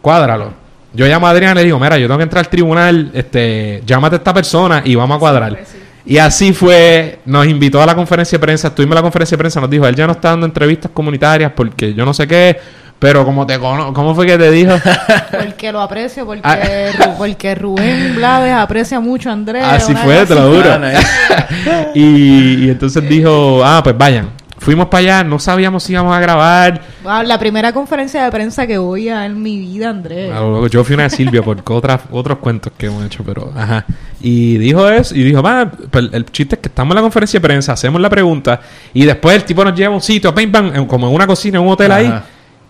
cuádralo. 0.00 0.52
Yo 0.92 1.06
llamo 1.06 1.26
a 1.26 1.30
Adrián 1.30 1.52
y 1.56 1.60
le 1.60 1.64
digo, 1.64 1.80
mira, 1.80 1.98
yo 1.98 2.06
tengo 2.06 2.18
que 2.18 2.22
entrar 2.22 2.44
al 2.44 2.48
tribunal, 2.50 3.10
este, 3.12 3.82
llámate 3.84 4.14
a 4.16 4.18
esta 4.18 4.32
persona 4.32 4.82
y 4.84 4.94
vamos 4.94 5.16
a 5.16 5.18
cuadrar. 5.18 5.58
Y 6.06 6.18
así 6.18 6.52
fue, 6.52 7.18
nos 7.24 7.46
invitó 7.46 7.82
a 7.82 7.86
la 7.86 7.96
conferencia 7.96 8.38
de 8.38 8.40
prensa, 8.44 8.68
estuvimos 8.68 8.92
en 8.92 8.96
la 8.96 9.02
conferencia 9.02 9.34
de 9.36 9.38
prensa, 9.38 9.60
nos 9.60 9.70
dijo, 9.70 9.84
él 9.86 9.96
ya 9.96 10.06
no 10.06 10.12
está 10.12 10.28
dando 10.30 10.46
entrevistas 10.46 10.92
comunitarias 10.94 11.50
porque 11.56 11.92
yo 11.94 12.04
no 12.04 12.14
sé 12.14 12.28
qué, 12.28 12.56
pero 13.04 13.22
como 13.26 13.46
te 13.46 13.58
cono 13.58 13.92
¿cómo 13.92 14.14
fue 14.14 14.24
que 14.26 14.38
te 14.38 14.50
dijo? 14.50 14.72
Porque 15.30 15.70
lo 15.70 15.82
aprecio, 15.82 16.24
porque, 16.24 16.40
Ah. 16.42 17.14
Porque 17.18 17.54
Rubén 17.54 18.14
Blades 18.16 18.54
aprecia 18.54 18.98
mucho 18.98 19.28
a 19.28 19.34
Andrés. 19.34 19.62
así 19.62 19.92
una 19.92 20.00
fue, 20.00 20.24
te 20.24 20.34
lo 20.34 20.48
juro. 20.54 20.70
Ah, 20.72 21.86
y, 21.94 22.64
y 22.64 22.70
entonces 22.70 23.06
dijo, 23.06 23.60
ah, 23.62 23.82
pues 23.84 23.96
vayan. 23.98 24.30
Fuimos 24.56 24.86
para 24.86 25.00
allá, 25.00 25.24
no 25.24 25.38
sabíamos 25.38 25.82
si 25.82 25.92
íbamos 25.92 26.16
a 26.16 26.20
grabar. 26.20 26.80
Wow, 27.02 27.22
la 27.24 27.38
primera 27.38 27.72
conferencia 27.74 28.24
de 28.24 28.30
prensa 28.30 28.66
que 28.66 28.78
voy 28.78 29.10
a 29.10 29.26
en 29.26 29.42
mi 29.42 29.58
vida, 29.58 29.90
Andrés. 29.90 30.32
Ah, 30.34 30.66
Yo 30.70 30.82
fui 30.84 30.94
una 30.94 31.02
de 31.02 31.10
Silvia 31.10 31.42
por 31.42 31.58
otras, 31.70 32.00
otros 32.10 32.38
cuentos 32.38 32.72
que 32.78 32.86
hemos 32.86 33.04
hecho, 33.04 33.22
pero 33.22 33.52
ajá. 33.54 33.84
Y 34.22 34.56
dijo 34.56 34.88
eso, 34.88 35.14
y 35.14 35.22
dijo, 35.24 35.42
va, 35.42 35.70
pues, 35.90 36.06
el 36.12 36.24
chiste 36.26 36.54
es 36.54 36.60
que 36.62 36.68
estamos 36.68 36.92
en 36.92 36.96
la 36.96 37.02
conferencia 37.02 37.38
de 37.40 37.46
prensa, 37.46 37.72
hacemos 37.74 38.00
la 38.00 38.08
pregunta, 38.08 38.58
y 38.94 39.04
después 39.04 39.36
el 39.36 39.44
tipo 39.44 39.62
nos 39.62 39.74
lleva 39.74 39.92
a 39.92 39.96
un 39.96 40.00
sitio, 40.00 40.34
pim, 40.34 40.50
pam, 40.50 40.72
en- 40.74 40.86
como 40.86 41.08
en 41.08 41.14
una 41.14 41.26
cocina, 41.26 41.58
en 41.58 41.64
un 41.66 41.72
hotel 41.72 41.92
ahí. 41.92 42.14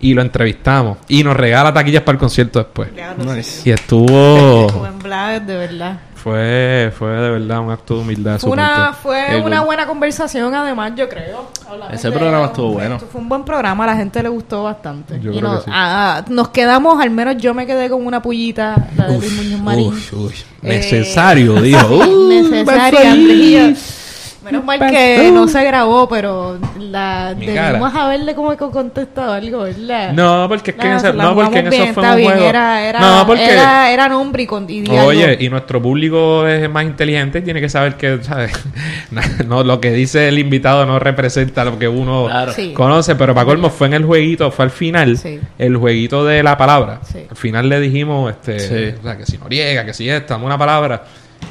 Y 0.04 0.12
lo 0.12 0.20
entrevistamos. 0.20 0.98
Y 1.08 1.24
nos 1.24 1.34
regala 1.34 1.72
taquillas 1.72 2.02
para 2.02 2.16
el 2.16 2.20
concierto 2.20 2.58
después. 2.58 2.90
Nice. 3.16 3.66
Y 3.68 3.72
estuvo. 3.72 4.66
Blades, 5.02 5.46
de 5.46 5.56
verdad. 5.56 5.98
fue, 6.14 6.92
fue 6.98 7.08
de 7.10 7.30
verdad 7.30 7.60
un 7.60 7.70
acto 7.70 7.94
de 7.96 8.00
humildad. 8.02 8.38
Fue 8.38 8.50
una, 8.50 8.92
fue 8.92 9.24
Qué 9.30 9.36
una 9.38 9.62
buena 9.62 9.86
conversación, 9.86 10.54
además, 10.54 10.92
yo 10.94 11.08
creo. 11.08 11.48
Hablamos 11.66 11.94
Ese 11.94 12.10
de- 12.10 12.18
programa 12.18 12.46
estuvo 12.46 12.72
bueno. 12.72 12.98
Fue 12.98 13.18
un 13.18 13.28
buen 13.30 13.44
programa, 13.44 13.84
a 13.84 13.86
la 13.88 13.96
gente 13.96 14.22
le 14.22 14.28
gustó 14.28 14.64
bastante. 14.64 15.18
Yo 15.20 15.32
y 15.32 15.38
creo 15.38 15.48
nos, 15.50 15.58
que 15.60 15.70
sí. 15.70 15.70
ah, 15.74 16.22
nos 16.28 16.48
quedamos, 16.48 17.00
al 17.00 17.10
menos 17.10 17.38
yo 17.38 17.54
me 17.54 17.66
quedé 17.66 17.88
con 17.88 18.04
una 18.06 18.20
pullita, 18.20 18.88
la 18.96 19.06
de 19.06 19.18
Luis 19.18 19.32
Muñoz 19.36 19.60
Marín. 19.60 19.88
Uy, 19.92 20.02
uy. 20.12 20.34
Eh, 20.62 20.68
Necesario, 20.76 21.62
dijo. 21.62 22.00
Uh, 22.04 23.74
Menos 24.44 24.64
mal 24.64 24.78
que 24.90 25.30
no 25.32 25.48
se 25.48 25.64
grabó, 25.64 26.08
pero 26.08 26.58
la 26.78 27.34
Mi 27.36 27.46
debimos 27.46 27.90
cara. 27.92 28.04
haberle 28.06 28.34
como 28.34 28.50
que 28.50 28.56
contestado 28.56 29.32
algo, 29.32 29.60
¿verdad? 29.62 30.12
No, 30.12 30.46
porque 30.48 30.70
es 30.72 30.76
que 30.76 30.82
en 30.82 30.90
No, 30.90 30.96
ese, 30.96 31.06
se 31.08 31.12
la 31.14 31.24
no, 31.24 31.34
porque 31.34 31.58
eso 31.60 31.86
fue 31.94 32.02
un 32.10 32.16
bien, 32.16 32.30
juego. 32.30 32.44
Era, 32.48 32.88
era, 32.88 33.00
no, 33.00 33.26
porque 33.26 33.44
era, 33.52 33.90
era 33.90 34.08
nombre 34.08 34.42
y, 34.42 34.46
con, 34.46 34.66
y. 34.68 34.84
Oye, 34.88 35.36
y 35.40 35.48
nuestro 35.48 35.80
público 35.80 36.46
es 36.46 36.68
más 36.68 36.84
inteligente 36.84 37.38
y 37.38 37.42
tiene 37.42 37.60
que 37.60 37.68
saber 37.68 37.94
que, 37.96 38.22
¿sabes? 38.22 38.52
no, 39.46 39.62
lo 39.64 39.80
que 39.80 39.92
dice 39.92 40.28
el 40.28 40.38
invitado 40.38 40.84
no 40.86 40.98
representa 40.98 41.64
lo 41.64 41.78
que 41.78 41.88
uno 41.88 42.26
Claro. 42.26 42.52
Sí. 42.52 42.72
conoce, 42.72 43.14
pero 43.16 43.34
para 43.34 43.46
colmo 43.46 43.70
fue 43.70 43.86
en 43.88 43.94
el 43.94 44.04
jueguito, 44.04 44.50
fue 44.50 44.66
al 44.66 44.70
final, 44.70 45.16
Sí. 45.18 45.40
el 45.58 45.76
jueguito 45.76 46.24
de 46.24 46.42
la 46.42 46.56
palabra. 46.56 47.00
Sí. 47.10 47.26
Al 47.30 47.36
final 47.36 47.68
le 47.68 47.80
dijimos, 47.80 48.30
este, 48.30 48.58
Sí. 48.58 48.98
o 49.00 49.02
sea, 49.02 49.16
que 49.16 49.26
si 49.26 49.38
Noriega, 49.38 49.84
que 49.84 49.94
si 49.94 50.08
esta, 50.08 50.36
una 50.36 50.58
palabra. 50.58 51.02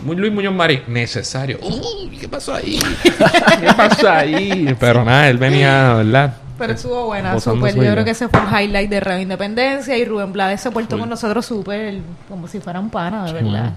Muy 0.04 0.16
Luis 0.16 0.34
Muñoz 0.34 0.54
Marín, 0.54 0.82
necesario. 0.88 1.60
Uy, 1.62 2.18
¿qué 2.18 2.28
pasó 2.28 2.54
ahí? 2.54 2.80
¿Qué 3.04 3.74
pasó 3.76 4.10
ahí? 4.10 4.76
Pero 4.80 5.04
nada, 5.06 5.30
él 5.30 5.38
venía, 5.38 5.94
¿verdad? 5.96 6.38
Pero 6.58 6.74
estuvo 6.74 7.06
buena, 7.08 7.40
súper. 7.40 7.76
Yo 7.76 7.92
creo 7.92 8.06
que 8.06 8.12
ese 8.12 8.28
fue 8.28 8.40
un 8.40 8.48
highlight 8.48 8.90
de 8.90 9.00
Radio 9.00 9.22
Independencia 9.22 9.98
y 9.98 10.06
Rubén 10.06 10.32
Blades 10.34 10.62
se 10.62 10.72
portó 10.72 11.00
con 11.00 11.10
nosotros 11.10 11.46
súper, 11.46 12.00
como 12.30 12.48
si 12.48 12.60
fuera 12.60 12.80
un 12.80 12.90
pana, 12.90 13.26
de 13.26 13.34
verdad. 13.34 13.50
bueno. 13.50 13.74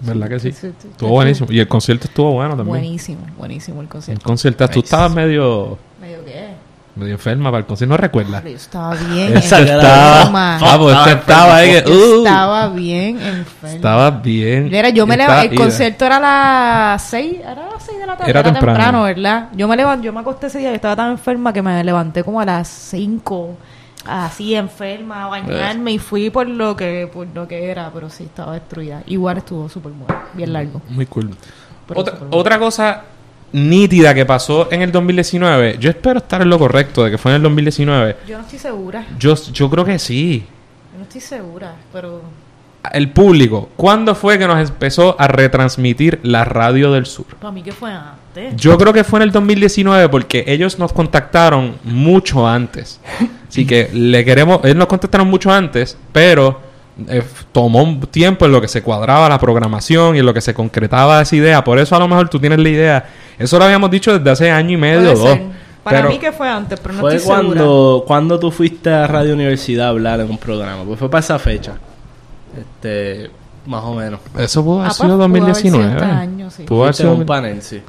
¿Verdad 0.00 0.28
que 0.28 0.40
sí? 0.40 0.52
Sí, 0.52 0.58
sí, 0.60 0.74
sí. 0.82 0.88
Estuvo 0.90 1.10
buenísimo. 1.10 1.50
Y 1.50 1.60
el 1.60 1.68
concierto 1.68 2.08
estuvo 2.08 2.32
bueno 2.32 2.56
también. 2.56 2.68
Buenísimo, 2.68 3.26
buenísimo 3.38 3.80
el 3.80 3.84
El 3.84 3.88
concierto. 3.88 4.24
concierto, 4.24 4.68
tú 4.68 4.80
estabas 4.80 5.12
medio, 5.14 5.78
¿Medio 6.00 6.24
qué? 6.24 6.48
Medio 6.96 7.12
enferma 7.14 7.50
para 7.50 7.58
el 7.60 7.66
concierto, 7.66 7.92
no 7.92 7.96
recuerdas. 7.96 8.42
Yo 8.44 8.50
estaba 8.50 8.94
bien 8.94 9.36
Esa 9.36 9.60
Exagerado. 9.60 9.80
estaba. 9.80 10.16
enferma. 10.20 10.58
Ah, 10.62 10.78
pues 10.78 11.06
estaba 11.16 11.56
ahí. 11.56 11.82
Yo 11.86 11.92
uh, 11.92 12.18
estaba 12.24 12.68
bien 12.68 13.20
enferma. 13.20 13.74
estaba 13.74 14.10
bien. 14.12 14.64
Mira, 14.70 14.88
yo 14.90 15.06
me 15.06 15.14
Estaba- 15.14 15.34
levanté, 15.42 15.54
el 15.54 15.60
concierto 15.60 16.04
era 16.06 16.16
a 16.16 16.92
las 16.92 17.02
6, 17.02 17.36
era 17.40 17.52
a 17.52 17.70
las 17.72 17.82
6 17.84 17.98
de 17.98 18.06
la 18.06 18.16
tarde, 18.16 18.30
Era 18.30 18.40
era, 18.40 18.52
temprano. 18.52 18.78
temprano. 18.78 19.02
¿verdad? 19.04 19.48
Yo 19.56 19.66
me 19.68 19.76
levanté, 19.76 20.06
yo 20.06 20.12
me 20.12 20.20
acosté 20.20 20.46
ese 20.46 20.58
día, 20.60 20.68
yo 20.70 20.74
estaba 20.76 20.96
tan 20.96 21.10
enferma 21.12 21.52
que 21.52 21.62
me 21.62 21.82
levanté 21.82 22.22
como 22.22 22.40
a 22.40 22.44
las 22.44 22.68
5, 22.68 23.56
así 24.06 24.54
enferma, 24.54 25.24
a 25.24 25.28
bañarme 25.28 25.92
y 25.92 25.98
fui 25.98 26.30
por 26.30 26.46
lo 26.48 26.76
que 26.76 27.10
por 27.12 27.26
lo 27.34 27.48
que 27.48 27.70
era, 27.70 27.90
pero 27.92 28.08
sí 28.10 28.24
estaba 28.24 28.52
destruida. 28.52 29.02
Igual 29.06 29.38
estuvo 29.38 29.68
súper 29.68 29.92
bueno, 29.92 30.14
bien 30.34 30.52
largo. 30.52 30.80
Muy 30.90 31.06
cool. 31.06 31.30
Otra, 31.94 32.14
otra 32.30 32.58
cosa 32.58 33.02
nítida 33.54 34.12
que 34.14 34.26
pasó 34.26 34.68
en 34.72 34.82
el 34.82 34.90
2019, 34.90 35.76
yo 35.78 35.88
espero 35.88 36.18
estar 36.18 36.42
en 36.42 36.50
lo 36.50 36.58
correcto 36.58 37.04
de 37.04 37.12
que 37.12 37.18
fue 37.18 37.30
en 37.30 37.36
el 37.36 37.42
2019. 37.44 38.16
Yo 38.28 38.36
no 38.36 38.42
estoy 38.44 38.58
segura, 38.58 39.06
Yo, 39.18 39.34
yo 39.52 39.70
creo 39.70 39.84
que 39.84 39.98
sí. 40.00 40.44
yo 40.92 40.98
no 40.98 41.04
estoy 41.04 41.20
segura, 41.20 41.74
pero 41.92 42.20
El 42.92 43.10
público, 43.10 43.68
¿cuándo 43.76 44.14
fue 44.16 44.38
que 44.38 44.46
nos 44.48 44.58
empezó 44.68 45.14
a 45.20 45.28
retransmitir 45.28 46.18
la 46.24 46.44
radio 46.44 46.90
del 46.92 47.06
sur? 47.06 47.26
para 47.40 47.52
mí 47.52 47.62
que 47.62 47.70
fue 47.72 47.92
antes. 47.92 48.56
Yo 48.56 48.76
creo 48.76 48.92
que 48.92 49.04
fue 49.04 49.20
en 49.20 49.22
el 49.22 49.30
2019 49.30 50.08
porque 50.08 50.44
ellos 50.48 50.78
nos 50.80 50.92
contactaron 50.92 51.76
mucho 51.84 52.46
antes. 52.48 53.00
Así 53.48 53.64
que 53.64 53.88
le 53.92 54.24
queremos, 54.24 54.60
ellos 54.64 54.76
nos 54.76 54.88
contactaron 54.88 55.28
mucho 55.28 55.52
antes, 55.52 55.96
pero 56.12 56.60
eh, 57.08 57.22
tomó 57.52 57.82
un 57.82 58.00
tiempo 58.02 58.44
en 58.46 58.52
lo 58.52 58.60
que 58.60 58.68
se 58.68 58.82
cuadraba 58.82 59.28
la 59.28 59.38
programación 59.38 60.16
y 60.16 60.20
en 60.20 60.26
lo 60.26 60.32
que 60.34 60.40
se 60.40 60.54
concretaba 60.54 61.20
esa 61.22 61.34
idea. 61.36 61.64
Por 61.64 61.78
eso 61.78 61.96
a 61.96 61.98
lo 61.98 62.08
mejor 62.08 62.28
tú 62.28 62.38
tienes 62.38 62.58
la 62.58 62.68
idea. 62.68 63.04
Eso 63.38 63.58
lo 63.58 63.64
habíamos 63.64 63.90
dicho 63.90 64.16
desde 64.16 64.30
hace 64.30 64.50
año 64.50 64.70
y 64.72 64.76
medio 64.76 65.12
o 65.12 65.16
dos. 65.16 65.38
Para 65.82 65.98
Pero 65.98 66.08
mí 66.10 66.18
que 66.18 66.32
fue 66.32 66.48
antes, 66.48 66.80
pero 66.80 66.94
no 66.94 67.00
fue 67.00 67.16
estoy 67.16 67.26
segura. 67.34 67.46
cuando, 67.48 68.04
cuando 68.06 68.38
tú 68.38 68.50
fuiste 68.50 68.90
a 68.90 69.06
Radio 69.06 69.34
Universidad 69.34 69.86
a 69.86 69.90
hablar 69.90 70.20
en 70.20 70.30
un 70.30 70.38
programa. 70.38 70.82
Pues 70.84 70.98
fue 70.98 71.10
para 71.10 71.20
esa 71.20 71.38
fecha. 71.38 71.74
Este, 72.58 73.30
más 73.66 73.82
o 73.84 73.94
menos. 73.94 74.20
eso 74.38 74.64
pudo 74.64 74.80
haber 74.80 74.90
Ah, 74.90 74.94
sido 74.94 75.08
pues, 75.18 75.28
pudo 75.28 75.42
haber 75.44 75.54
sido 75.56 75.78
2019. 75.78 75.92
este 75.92 76.04
año, 76.04 76.50
sí. 76.50 76.62
Pudo 76.62 76.82
haber 76.84 76.94
Fuiste 76.94 77.02
en 77.02 77.08
sido 77.10 77.20
un 77.20 77.26
panel, 77.26 77.62
sí. 77.62 77.82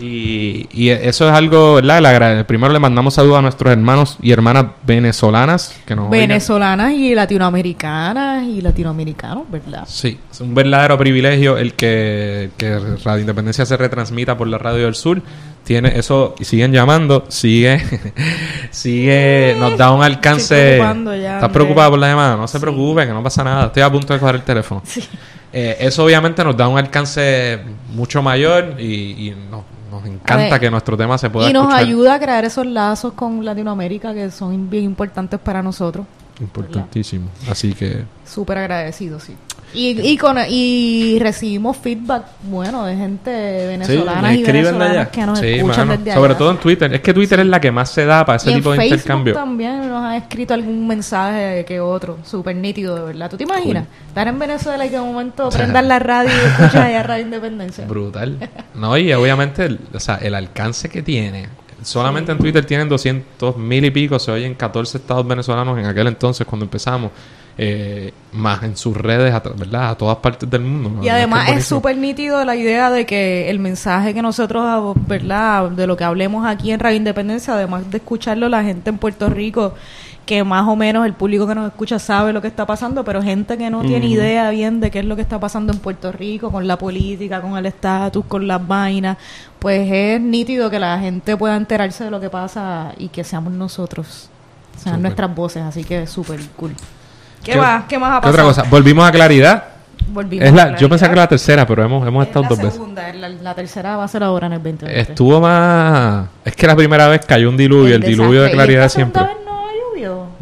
Y, 0.00 0.68
y 0.72 0.88
eso 0.90 1.28
es 1.28 1.34
algo, 1.34 1.74
¿verdad? 1.74 2.46
Primero 2.46 2.72
le 2.72 2.78
mandamos 2.78 3.14
saludos 3.14 3.38
a 3.38 3.42
nuestros 3.42 3.72
hermanos 3.72 4.16
y 4.22 4.32
hermanas 4.32 4.66
venezolanas 4.84 5.74
que 5.86 5.94
nos 5.94 6.10
oigan. 6.10 6.28
Venezolanas 6.28 6.92
y 6.92 7.14
latinoamericanas 7.14 8.44
y 8.46 8.60
latinoamericanos, 8.62 9.44
¿verdad? 9.50 9.84
Sí, 9.86 10.18
es 10.30 10.40
un 10.40 10.54
verdadero 10.54 10.96
privilegio 10.98 11.56
el 11.58 11.74
que, 11.74 12.50
que 12.56 12.78
Radio 13.04 13.20
Independencia 13.20 13.66
se 13.66 13.76
retransmita 13.76 14.36
por 14.36 14.48
la 14.48 14.58
Radio 14.58 14.86
del 14.86 14.94
Sur. 14.94 15.22
Tiene 15.64 15.96
eso, 15.96 16.34
y 16.40 16.44
siguen 16.44 16.72
llamando, 16.72 17.24
sigue, 17.28 17.80
sigue, 18.70 19.54
nos 19.58 19.76
da 19.78 19.92
un 19.92 20.02
alcance. 20.02 20.78
¿Estás 20.78 21.50
preocupada 21.50 21.90
por 21.90 21.98
la 21.98 22.08
llamada? 22.08 22.36
No 22.36 22.48
se 22.48 22.58
Sí. 22.58 22.60
preocupe, 22.62 23.06
que 23.06 23.12
no 23.12 23.22
pasa 23.22 23.44
nada. 23.44 23.66
Estoy 23.66 23.82
a 23.82 23.90
punto 23.90 24.12
de 24.12 24.18
coger 24.20 24.36
el 24.36 24.42
teléfono. 24.42 24.82
Eh, 25.52 25.76
eso 25.80 26.04
obviamente 26.04 26.42
nos 26.42 26.56
da 26.56 26.66
un 26.66 26.78
alcance 26.78 27.60
mucho 27.94 28.22
mayor 28.22 28.74
y, 28.78 29.28
y 29.28 29.36
nos, 29.50 29.62
nos 29.92 30.04
encanta 30.06 30.48
ver, 30.48 30.60
que 30.60 30.70
nuestro 30.70 30.96
tema 30.96 31.18
se 31.18 31.28
pueda 31.30 31.48
Y 31.48 31.52
nos 31.52 31.64
escuchar. 31.64 31.84
ayuda 31.84 32.14
a 32.14 32.18
crear 32.18 32.44
esos 32.44 32.66
lazos 32.66 33.12
con 33.12 33.44
Latinoamérica 33.44 34.12
que 34.14 34.30
son 34.30 34.68
bien 34.70 34.84
importantes 34.84 35.38
para 35.38 35.62
nosotros. 35.62 36.06
Importantísimo. 36.40 37.28
Así 37.50 37.74
que 37.74 38.04
Súper 38.26 38.58
agradecidos, 38.58 39.22
sí. 39.24 39.36
Y, 39.74 40.00
y, 40.00 40.16
con, 40.18 40.36
y 40.48 41.18
recibimos 41.18 41.76
feedback 41.78 42.24
bueno 42.42 42.84
de 42.84 42.96
gente 42.96 43.30
venezolana 43.66 44.34
y 44.34 44.42
escriben 44.42 44.64
de 44.64 44.70
venezolanas 44.70 44.90
allá. 44.90 45.10
que 45.10 45.26
nos 45.26 45.38
sí, 45.38 45.46
escuchan 45.46 45.88
mano. 45.88 45.98
desde 45.98 46.14
sobre 46.14 46.30
allá. 46.30 46.38
todo 46.38 46.50
en 46.50 46.56
Twitter. 46.58 46.94
Es 46.94 47.00
que 47.00 47.14
Twitter 47.14 47.40
es 47.40 47.46
la 47.46 47.60
que 47.60 47.70
más 47.70 47.90
se 47.90 48.04
da 48.04 48.24
para 48.24 48.36
ese 48.36 48.50
y 48.50 48.52
en 48.52 48.58
tipo 48.58 48.70
de 48.72 48.76
Facebook 48.76 48.94
intercambio. 48.94 49.34
también 49.34 49.88
nos 49.88 50.04
ha 50.04 50.16
escrito 50.16 50.54
algún 50.54 50.86
mensaje 50.86 51.64
que 51.66 51.80
otro, 51.80 52.18
súper 52.24 52.56
nítido, 52.56 52.96
de 52.96 53.02
verdad. 53.02 53.30
¿Tú 53.30 53.36
te 53.36 53.44
imaginas? 53.44 53.86
Estar 54.08 54.28
en 54.28 54.38
Venezuela 54.38 54.84
y 54.84 54.90
que 54.90 54.96
de 54.96 55.02
momento 55.02 55.48
prendan 55.48 55.88
la 55.88 55.98
radio 55.98 56.30
y 56.30 56.46
escuchas 56.46 56.76
allá 56.76 57.02
Radio 57.02 57.24
Independencia. 57.24 57.86
Brutal. 57.86 58.36
No, 58.74 58.96
y 58.96 59.12
obviamente, 59.12 59.64
el, 59.64 59.80
o 59.92 60.00
sea, 60.00 60.16
el 60.16 60.34
alcance 60.34 60.88
que 60.88 61.02
tiene. 61.02 61.48
Solamente 61.82 62.30
en 62.32 62.38
Twitter 62.38 62.64
tienen 62.64 62.88
200 62.88 63.56
mil 63.56 63.84
y 63.84 63.90
pico, 63.90 64.18
se 64.18 64.30
oyen 64.30 64.54
14 64.54 64.98
estados 64.98 65.26
venezolanos 65.26 65.78
en 65.78 65.86
aquel 65.86 66.06
entonces 66.06 66.46
cuando 66.46 66.64
empezamos. 66.64 67.10
Eh, 67.58 68.12
más 68.32 68.62
en 68.62 68.76
sus 68.76 68.96
redes, 68.96 69.34
a, 69.34 69.40
¿verdad? 69.40 69.90
A 69.90 69.94
todas 69.94 70.16
partes 70.18 70.48
del 70.48 70.62
mundo. 70.62 70.90
¿no? 70.90 71.04
Y 71.04 71.08
además 71.08 71.50
es 71.50 71.66
súper 71.66 71.96
nítido 71.96 72.44
la 72.44 72.56
idea 72.56 72.90
de 72.90 73.04
que 73.04 73.50
el 73.50 73.58
mensaje 73.58 74.14
que 74.14 74.22
nosotros, 74.22 74.96
¿verdad? 75.06 75.70
De 75.70 75.86
lo 75.86 75.96
que 75.96 76.04
hablemos 76.04 76.46
aquí 76.46 76.72
en 76.72 76.80
Radio 76.80 76.96
Independencia, 76.96 77.54
además 77.54 77.90
de 77.90 77.98
escucharlo 77.98 78.48
la 78.48 78.62
gente 78.62 78.90
en 78.90 78.98
Puerto 78.98 79.28
Rico, 79.28 79.74
que 80.24 80.44
más 80.44 80.66
o 80.66 80.76
menos 80.76 81.04
el 81.04 81.14
público 81.14 81.46
que 81.46 81.54
nos 81.54 81.66
escucha 81.66 81.98
sabe 81.98 82.32
lo 82.32 82.40
que 82.40 82.48
está 82.48 82.64
pasando, 82.64 83.04
pero 83.04 83.22
gente 83.22 83.58
que 83.58 83.68
no 83.68 83.82
tiene 83.82 84.06
idea 84.06 84.48
bien 84.50 84.80
de 84.80 84.90
qué 84.90 85.00
es 85.00 85.04
lo 85.04 85.16
que 85.16 85.22
está 85.22 85.38
pasando 85.38 85.72
en 85.72 85.80
Puerto 85.80 86.12
Rico, 86.12 86.50
con 86.50 86.66
la 86.66 86.78
política, 86.78 87.42
con 87.42 87.56
el 87.56 87.66
estatus, 87.66 88.24
con 88.26 88.46
las 88.46 88.66
vainas, 88.66 89.18
pues 89.58 89.90
es 89.90 90.20
nítido 90.20 90.70
que 90.70 90.78
la 90.78 90.98
gente 91.00 91.36
pueda 91.36 91.56
enterarse 91.56 92.04
de 92.04 92.10
lo 92.10 92.20
que 92.20 92.30
pasa 92.30 92.94
y 92.98 93.08
que 93.08 93.24
seamos 93.24 93.52
nosotros, 93.52 94.30
sean 94.78 95.02
nuestras 95.02 95.34
voces, 95.34 95.62
así 95.64 95.84
que 95.84 96.04
es 96.04 96.10
súper 96.10 96.40
cool. 96.56 96.74
¿Qué, 97.42 97.52
¿Qué- 97.52 97.58
más? 97.58 97.84
¿Qué 97.88 97.98
más 97.98 98.10
ha 98.12 98.20
¿Qué 98.20 98.26
pasado? 98.28 98.48
otra 98.48 98.62
cosa? 98.62 98.70
Volvimos 98.70 99.08
a 99.08 99.12
Claridad. 99.12 99.64
Volvimos 100.08 100.44
Es 100.46 100.52
a 100.52 100.54
la, 100.56 100.62
Claridad. 100.62 100.80
yo 100.80 100.88
pensé 100.88 101.06
que 101.06 101.12
era 101.12 101.22
la 101.22 101.28
tercera, 101.28 101.66
pero 101.66 101.84
hemos, 101.84 102.06
hemos 102.06 102.22
Es 102.22 102.28
estado 102.28 102.42
la 102.42 102.48
dos 102.48 102.58
veces. 102.58 102.72
segunda, 102.74 103.12
la, 103.14 103.28
la 103.28 103.54
tercera 103.54 103.96
va 103.96 104.04
a 104.04 104.08
ser 104.08 104.22
ahora 104.22 104.46
en 104.48 104.52
el 104.54 104.58
2020. 104.62 105.00
Estuvo 105.00 105.40
más... 105.40 106.26
Es 106.44 106.54
que 106.56 106.66
la 106.66 106.76
primera 106.76 107.08
vez 107.08 107.24
cayó 107.26 107.48
un 107.48 107.56
diluvio, 107.56 107.94
el, 107.96 108.02
diluvio 108.02 108.42
de 108.42 108.48
desastre. 108.48 108.52
¿Y 108.52 108.56
Claridad 108.56 108.88
siempre. 108.88 109.22
vez? 109.22 109.30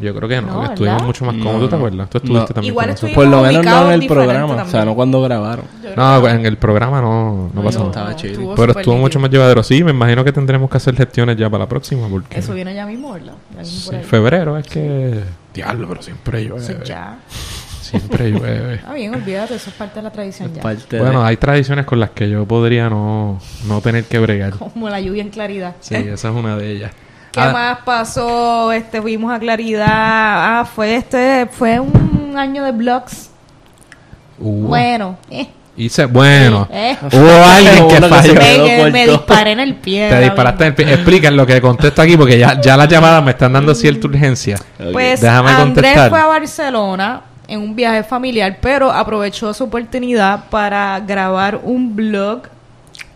Yo 0.00 0.14
creo 0.14 0.28
que 0.28 0.40
no, 0.40 0.46
No, 0.54 0.60
que 0.60 0.66
estuvimos 0.68 0.94
¿verdad? 0.94 1.06
mucho 1.06 1.24
más 1.24 1.34
No, 1.34 1.44
cómodos, 1.44 1.60
¿tú 1.62 1.66
te 1.68 1.70
no. 1.70 1.76
acuerdas? 1.76 2.10
Tú 2.10 2.18
estuviste 2.18 2.40
No. 2.40 2.54
también 2.54 2.72
Igual 2.72 2.86
con 2.86 2.94
estuvimos- 2.94 3.16
nosotros. 3.16 3.40
Por 3.42 3.46
lo 3.46 3.60
menos 3.60 3.64
no 3.84 3.92
en 3.92 4.02
el 4.02 4.08
programa, 4.08 4.62
o 4.62 4.68
sea, 4.68 4.84
no 4.84 4.94
cuando 4.94 5.22
grabaron. 5.22 5.64
No, 5.96 6.28
en 6.28 6.46
el 6.46 6.56
programa 6.56 7.00
no, 7.00 7.50
no 7.54 7.62
pasó. 7.62 7.86
Estaba 7.86 8.16
chido. 8.16 8.32
estuvo 8.32 8.54
Pero 8.54 8.72
estuvo 8.78 8.96
mucho 8.96 9.20
más 9.20 9.30
llevadero. 9.30 9.62
Sí, 9.62 9.84
me 9.84 9.90
imagino 9.90 10.24
que 10.24 10.32
tendremos 10.32 10.70
que 10.70 10.76
hacer 10.76 10.96
gestiones 10.96 11.36
ya 11.36 11.50
para 11.50 11.64
la 11.64 11.68
próxima. 11.68 12.08
Porque 12.08 12.38
Eso 12.38 12.54
viene 12.54 12.74
ya 12.74 12.86
mismo, 12.86 13.12
¿verdad? 13.12 13.34
Ya 13.54 13.58
mismo 13.62 13.90
por 13.92 14.00
Sí, 14.00 14.06
febrero 14.06 14.56
es 14.58 14.66
que... 14.66 15.20
Diablo, 15.54 15.88
pero 15.88 16.02
siempre 16.02 16.42
Eso 16.44 16.56
llueve. 16.56 16.84
ya. 16.84 17.18
Siempre 17.82 18.30
llueve. 18.30 18.74
Está 18.76 18.92
bien, 18.94 19.14
olvídate, 19.14 19.54
eso 19.56 19.70
es 19.70 19.76
parte 19.76 19.96
de 19.96 20.02
la 20.04 20.10
tradición 20.10 20.54
ya. 20.54 20.62
Parte 20.62 20.96
de- 20.96 21.02
Bueno, 21.02 21.24
hay 21.24 21.36
tradiciones 21.36 21.84
con 21.86 21.98
las 21.98 22.10
que 22.10 22.30
yo 22.30 22.46
podría 22.46 22.88
no, 22.88 23.40
no 23.66 23.80
tener 23.80 24.04
que 24.04 24.18
bregar. 24.20 24.52
Como 24.58 24.88
la 24.88 25.00
lluvia 25.00 25.22
en 25.22 25.30
claridad. 25.30 25.74
Sí, 25.80 25.96
esa 25.96 26.28
es 26.30 26.34
una 26.36 26.56
de 26.56 26.70
ellas. 26.72 26.92
¿Qué 27.32 27.40
Ah, 27.40 27.52
más 27.52 27.78
pasó? 27.84 28.72
Este, 28.72 29.00
fuimos 29.00 29.32
a 29.32 29.38
Claridad. 29.38 29.86
Ah, 29.88 30.64
fue 30.64 30.96
este, 30.96 31.46
fue 31.50 31.78
un 31.78 32.34
año 32.36 32.64
de 32.64 32.72
vlogs. 32.72 33.30
hubo- 34.38 34.68
Bueno, 34.68 35.16
eh, 35.30 35.48
Hice, 35.76 36.04
bueno, 36.06 36.66
eh. 36.72 36.96
hubo 37.12 37.44
alguien 37.44 37.88
que 37.88 37.96
se 37.96 38.08
falló. 38.08 38.34
Me, 38.84 38.90
me 38.90 39.06
disparé 39.06 39.52
en 39.52 39.60
el 39.60 39.76
pie. 39.76 40.08
Te 40.10 40.20
disparaste 40.20 40.64
en 40.64 40.68
el 40.70 40.74
pie. 40.74 40.92
Explica 40.92 41.30
lo 41.30 41.46
que 41.46 41.60
contesto 41.60 42.02
aquí 42.02 42.16
porque 42.16 42.36
ya, 42.38 42.60
ya 42.60 42.76
las 42.76 42.88
llamadas 42.88 43.22
me 43.22 43.30
están 43.30 43.52
dando 43.52 43.74
cierta 43.74 44.06
urgencia. 44.08 44.56
Ok. 44.78 44.92
Pues 44.92 45.20
Déjame 45.20 45.50
Andrés 45.50 45.64
contestar. 45.74 46.10
fue 46.10 46.20
a 46.20 46.26
Barcelona 46.26 47.20
en 47.46 47.60
un 47.60 47.74
viaje 47.76 48.02
familiar, 48.02 48.58
pero 48.60 48.90
aprovechó 48.90 49.54
su 49.54 49.64
oportunidad 49.64 50.44
para 50.50 50.98
grabar 51.00 51.60
un 51.62 51.94
blog. 51.94 52.42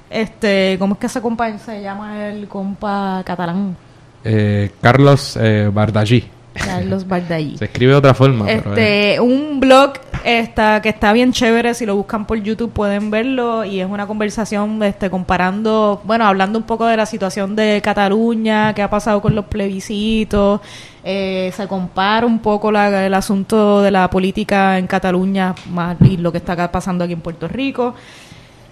Este, 0.08 0.76
¿cómo 0.78 0.94
es 0.94 1.00
que 1.00 1.06
ese 1.06 1.20
compa 1.20 1.58
se 1.58 1.82
llama 1.82 2.28
el 2.28 2.46
compa 2.46 3.22
catalán? 3.26 3.76
Eh, 4.24 4.70
Carlos 4.80 5.38
eh, 5.40 5.70
Bardagí. 5.72 6.24
Carlos 6.54 7.06
Bardallí. 7.06 7.58
Se 7.58 7.64
escribe 7.64 7.92
de 7.92 7.98
otra 7.98 8.14
forma. 8.14 8.46
pero, 8.46 8.76
eh, 8.76 9.10
Este, 9.14 9.20
un 9.20 9.58
blog 9.60 9.94
está, 10.24 10.80
que 10.80 10.88
está 10.90 11.12
bien 11.12 11.32
chévere, 11.32 11.74
si 11.74 11.84
lo 11.84 11.96
buscan 11.96 12.26
por 12.26 12.38
YouTube 12.40 12.70
pueden 12.72 13.10
verlo 13.10 13.64
y 13.64 13.80
es 13.80 13.88
una 13.90 14.06
conversación 14.06 14.80
este, 14.84 15.10
comparando, 15.10 16.00
bueno, 16.04 16.26
hablando 16.26 16.58
un 16.58 16.64
poco 16.64 16.86
de 16.86 16.96
la 16.96 17.06
situación 17.06 17.56
de 17.56 17.80
Cataluña, 17.82 18.72
qué 18.72 18.82
ha 18.82 18.88
pasado 18.88 19.20
con 19.20 19.34
los 19.34 19.46
plebiscitos, 19.46 20.60
eh, 21.02 21.52
se 21.56 21.66
compara 21.66 22.24
un 22.24 22.38
poco 22.38 22.70
la- 22.70 23.04
el 23.04 23.14
asunto 23.14 23.82
de 23.82 23.90
la 23.90 24.08
política 24.08 24.78
en 24.78 24.86
Cataluña 24.86 25.54
más, 25.72 25.96
y 26.02 26.16
lo 26.18 26.30
que 26.30 26.38
está 26.38 26.70
pasando 26.70 27.02
aquí 27.04 27.12
en 27.14 27.20
Puerto 27.20 27.48
Rico. 27.48 27.94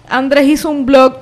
Andrés 0.09 0.47
hizo 0.47 0.69
un 0.69 0.85
blog, 0.85 1.17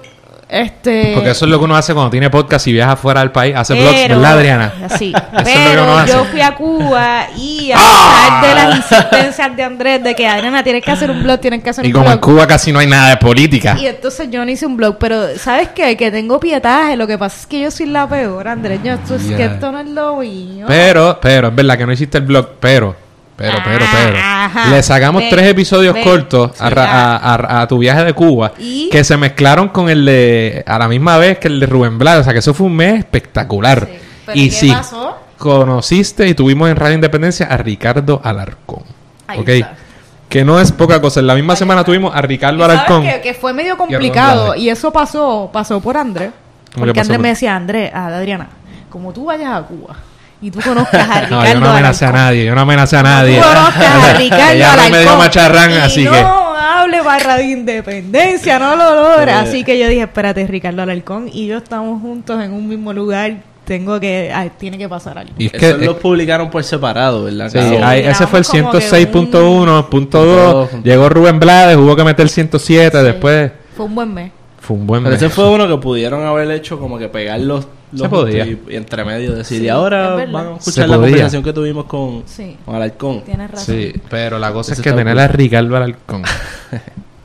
este... 0.51 1.13
porque 1.15 1.29
eso 1.31 1.45
es 1.45 1.51
lo 1.51 1.57
que 1.59 1.65
uno 1.65 1.75
hace 1.75 1.93
cuando 1.93 2.09
tiene 2.11 2.29
podcast 2.29 2.67
y 2.67 2.73
viaja 2.73 2.95
fuera 2.97 3.21
del 3.21 3.31
país. 3.31 3.55
Hace 3.55 3.75
Pero- 3.75 4.15
¿verdad, 4.15 4.33
Adriana? 4.33 4.73
Sí, 4.97 5.13
pero 5.43 6.05
yo 6.05 6.25
fui 6.25 6.41
a 6.41 6.53
Cuba 6.55 7.27
y 7.37 7.71
a 7.71 7.77
pesar 7.77 8.41
de 8.45 8.55
las 8.55 8.75
insistencias 8.77 9.55
de 9.55 9.63
Andrés 9.63 10.03
de 10.03 10.13
que 10.13 10.27
Adriana 10.27 10.63
tienes 10.63 10.83
que 10.83 10.91
hacer 10.91 11.09
un 11.09 11.23
blog, 11.23 11.39
tienes 11.39 11.63
que 11.63 11.69
hacer 11.69 11.85
Y 11.85 11.87
un 11.87 11.93
como 11.93 12.11
en 12.11 12.19
blog. 12.19 12.21
Cuba 12.21 12.47
casi 12.47 12.71
no 12.71 12.79
hay 12.79 12.87
nada 12.87 13.09
de 13.11 13.17
política. 13.17 13.77
Y 13.79 13.87
entonces 13.87 14.29
yo 14.29 14.43
no 14.43 14.51
hice 14.51 14.65
un 14.65 14.75
blog, 14.75 14.97
pero 14.99 15.37
¿sabes 15.37 15.69
qué? 15.69 15.95
Que 15.95 16.11
tengo 16.11 16.39
pietaje, 16.39 16.95
lo 16.97 17.07
que 17.07 17.17
pasa 17.17 17.37
es 17.39 17.45
que 17.47 17.61
yo 17.61 17.71
soy 17.71 17.85
la 17.85 18.07
peor, 18.07 18.47
Andrés. 18.47 18.81
Yo, 18.83 18.93
esto, 18.93 19.15
es 19.15 19.23
que 19.23 19.45
esto 19.45 19.71
no 19.71 19.79
es 19.79 19.87
lo 19.87 20.17
mío. 20.17 20.65
Pero, 20.67 21.17
pero, 21.21 21.47
es 21.47 21.55
verdad 21.55 21.77
que 21.77 21.85
no 21.85 21.93
hiciste 21.93 22.17
el 22.17 22.25
blog, 22.25 22.49
pero, 22.59 22.95
pero, 23.41 23.57
pero, 23.63 23.85
pero. 23.91 24.17
Ajá. 24.21 24.69
Le 24.69 24.83
sacamos 24.83 25.23
tres 25.29 25.47
episodios 25.47 25.95
cortos 26.03 26.51
a, 26.59 26.67
Sí. 26.69 26.73
ra- 26.73 27.15
a- 27.17 27.35
a- 27.35 27.61
a 27.61 27.67
tu 27.67 27.77
viaje 27.79 28.03
de 28.03 28.13
Cuba 28.13 28.53
Y- 28.59 28.89
que 28.89 29.03
se 29.03 29.17
mezclaron 29.17 29.69
con 29.69 29.89
el 29.89 30.05
de, 30.05 30.63
a 30.67 30.77
la 30.79 30.87
misma 30.87 31.17
vez 31.17 31.37
que 31.39 31.47
el 31.47 31.59
de 31.59 31.65
Rubén 31.65 31.97
Blas. 31.97 32.19
O 32.19 32.23
sea, 32.23 32.33
que 32.33 32.39
eso 32.39 32.53
fue 32.53 32.67
un 32.67 32.75
mes 32.75 32.99
espectacular. 32.99 33.87
Sí. 33.91 33.97
¿Pero 34.27 34.37
y 34.39 34.49
qué 34.49 34.55
sí, 34.55 34.71
pasó? 34.71 35.17
conociste 35.37 36.27
y 36.27 36.33
tuvimos 36.35 36.69
en 36.69 36.75
Radio 36.75 36.95
Independencia 36.95 37.47
a 37.47 37.57
Ricardo 37.57 38.21
Alarcón. 38.23 38.83
Ahí 39.27 39.39
¿Ok? 39.39 39.49
está. 39.49 39.73
Que 40.29 40.45
no 40.45 40.59
es 40.59 40.71
poca 40.71 41.01
cosa. 41.01 41.19
En 41.19 41.27
la 41.27 41.35
misma 41.35 41.53
Ahí 41.53 41.57
semana 41.59 41.81
está. 41.81 41.87
tuvimos 41.87 42.15
a 42.15 42.21
Ricardo 42.21 42.63
Alarcón. 42.63 43.03
que, 43.03 43.21
que 43.21 43.33
fue 43.33 43.51
medio 43.53 43.75
complicado 43.77 44.55
y 44.55 44.69
eso 44.69 44.91
pasó 44.93 45.49
pasó 45.51 45.81
por 45.81 45.97
Andrés. 45.97 46.31
¿Cómo 46.73 46.85
que 46.85 46.89
Porque 46.91 46.99
Andrés 47.01 47.17
por- 47.17 47.23
me 47.23 47.29
decía, 47.29 47.55
Andrés, 47.55 47.91
a 47.93 48.07
Adriana, 48.07 48.47
como 48.89 49.11
tú 49.11 49.25
vayas 49.25 49.51
a 49.51 49.61
Cuba 49.63 49.95
y 50.41 50.51
tú 50.51 50.59
conozcas 50.61 51.07
a 51.09 51.21
Ricardo 51.21 51.35
No, 51.43 51.53
yo 51.53 51.59
no 51.59 51.69
amenacé 51.69 52.05
a 52.05 52.11
nadie, 52.11 52.45
yo 52.45 52.55
no 52.55 52.61
amenacé 52.61 52.97
a 52.97 53.03
nadie. 53.03 53.37
Tú 53.37 53.43
conozcas 53.47 54.03
a 54.09 54.13
Ricardo 54.17 54.53
Ella 54.53 54.75
me 54.75 54.87
dio 54.89 54.97
Alarcón 54.97 55.17
macharrán, 55.17 55.71
y 55.71 55.75
así 55.75 56.03
no 56.05 56.11
que. 56.11 56.17
hable 56.19 57.03
para 57.03 57.19
Radio 57.23 57.51
Independencia, 57.51 58.59
no 58.59 58.75
lo 58.75 58.95
logra. 58.95 59.39
Así 59.41 59.63
que 59.63 59.77
yo 59.79 59.87
dije, 59.87 60.01
espérate, 60.01 60.45
Ricardo 60.47 60.81
Alarcón 60.81 61.29
y 61.31 61.47
yo 61.47 61.57
estamos 61.57 62.01
juntos 62.01 62.41
en 62.43 62.53
un 62.53 62.67
mismo 62.67 62.91
lugar. 62.93 63.35
Tengo 63.63 63.99
que, 63.99 64.31
ay, 64.33 64.51
tiene 64.57 64.77
que 64.77 64.89
pasar 64.89 65.17
algo. 65.19 65.31
Y 65.37 65.45
es 65.45 65.51
que, 65.53 65.69
Eso 65.69 65.77
los 65.77 65.97
publicaron 65.97 66.49
por 66.49 66.63
separado, 66.63 67.23
¿verdad? 67.25 67.47
Sí, 67.49 67.57
ese 67.59 68.27
fue 68.27 68.39
el 68.39 68.45
Grabamos 68.45 68.71
como 68.71 68.71
que 68.71 68.79
106.1, 68.79 69.89
punto 69.89 70.25
2. 70.25 70.69
Punto 70.69 70.83
Llegó 70.83 71.07
Rubén 71.09 71.39
Blades, 71.39 71.77
hubo 71.77 71.95
que 71.95 72.03
meter 72.03 72.27
107. 72.27 72.97
Sí. 72.97 73.03
Después 73.05 73.51
Fue 73.77 73.85
un 73.85 73.95
buen 73.95 74.13
mes. 74.13 74.31
fue 74.59 74.75
un 74.75 74.87
buen 74.87 75.03
Pero 75.03 75.13
mes. 75.13 75.21
ese 75.21 75.31
fue 75.33 75.47
uno 75.49 75.67
que 75.67 75.77
pudieron 75.77 76.25
haber 76.25 76.49
hecho 76.51 76.79
como 76.79 76.97
que 76.97 77.07
pegar 77.07 77.39
los, 77.39 77.65
los 77.91 78.01
Se 78.01 78.09
podía. 78.09 78.45
y, 78.45 78.61
y 78.69 78.75
entre 78.75 79.03
medio 79.05 79.33
decir, 79.35 79.59
Sí, 79.59 79.65
y 79.65 79.69
ahora 79.69 80.15
van 80.15 80.35
a 80.35 80.49
Se 80.53 80.57
escuchar 80.69 80.89
la 80.89 80.95
conversación 80.97 81.43
que 81.43 81.53
tuvimos 81.53 81.85
con, 81.85 82.23
Sí. 82.25 82.57
con 82.65 82.75
Alarcón. 82.75 83.21
Tienes 83.23 83.51
razón. 83.51 83.75
Sí, 83.75 83.93
pero 84.09 84.39
la 84.39 84.51
cosa 84.53 84.73
Eso 84.73 84.81
es 84.81 84.83
que 84.87 84.93
tener 84.93 85.19
a 85.19 85.27
Ricardo 85.27 85.75
Alarcón. 85.77 86.23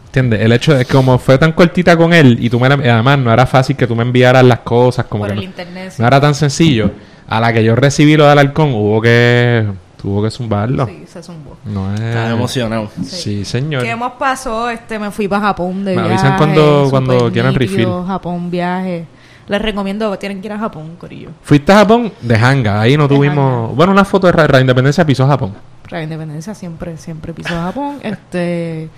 ¿Entiendes? 0.06 0.40
El 0.40 0.52
hecho 0.52 0.74
de 0.74 0.84
que 0.84 0.92
como 0.92 1.18
fue 1.18 1.36
tan 1.38 1.52
cortita 1.52 1.96
con 1.96 2.12
él 2.14 2.38
y 2.40 2.48
tú 2.48 2.58
me 2.58 2.68
la- 2.68 2.84
y 2.84 2.88
además 2.88 3.18
no 3.18 3.30
era 3.32 3.44
fácil 3.46 3.76
que 3.76 3.86
tú 3.86 3.94
me 3.94 4.02
enviaras 4.02 4.44
las 4.44 4.60
cosas 4.60 5.04
como 5.06 5.22
Por 5.24 5.28
que 5.28 5.32
el 5.34 5.38
no, 5.40 5.44
internet. 5.44 5.92
sí. 5.94 6.00
no 6.02 6.08
era 6.08 6.20
tan 6.20 6.34
sencillo. 6.34 6.90
A 7.28 7.38
la 7.40 7.52
que 7.52 7.62
yo 7.62 7.74
recibí 7.76 8.16
lo 8.16 8.24
de 8.24 8.30
Alarcón 8.30 8.72
hubo 8.72 9.00
que 9.02 9.66
tuvo 10.00 10.22
que 10.22 10.30
zumbarlo. 10.30 10.86
Sí, 10.86 11.04
se 11.06 11.22
zumbó. 11.22 11.56
No 11.66 11.92
es 11.92 12.00
Estaba 12.00 12.30
emocionado. 12.30 12.88
Sí, 13.04 13.44
señor. 13.44 13.82
¿Qué 13.82 13.94
más 13.96 14.12
pasó? 14.18 14.70
Este, 14.70 14.98
me 14.98 15.10
fui 15.10 15.26
para 15.28 15.42
Japón 15.48 15.84
de 15.84 15.94
Me 15.96 16.02
viaje. 16.02 16.10
avisan 16.14 16.36
cuando- 16.38 16.86
cuando 16.88 17.30
quieran 17.32 17.54
refill. 17.54 17.88
Japón, 18.06 18.50
viaje. 18.50 19.04
Les 19.48 19.62
recomiendo, 19.62 20.18
tienen 20.18 20.40
que 20.40 20.46
ir 20.48 20.52
a 20.52 20.58
Japón, 20.58 20.96
Corillo. 20.98 21.30
Fuiste 21.42 21.72
a 21.72 21.76
Japón 21.76 22.12
de 22.20 22.34
hanga, 22.36 22.80
ahí 22.80 22.96
no 22.96 23.06
De 23.08 23.14
tuvimos, 23.14 23.38
hanga. 23.66 23.74
bueno, 23.74 23.92
una 23.92 24.04
foto 24.04 24.26
de 24.26 24.32
Ra- 24.32 24.46
Radio 24.46 24.62
Independencia 24.62 25.04
pisó 25.04 25.26
Japón. 25.26 25.54
La 25.90 26.02
independencia 26.02 26.52
siempre, 26.54 26.96
siempre 26.96 27.32
piso 27.32 27.50
Japón. 27.54 27.98
Este, 28.02 28.88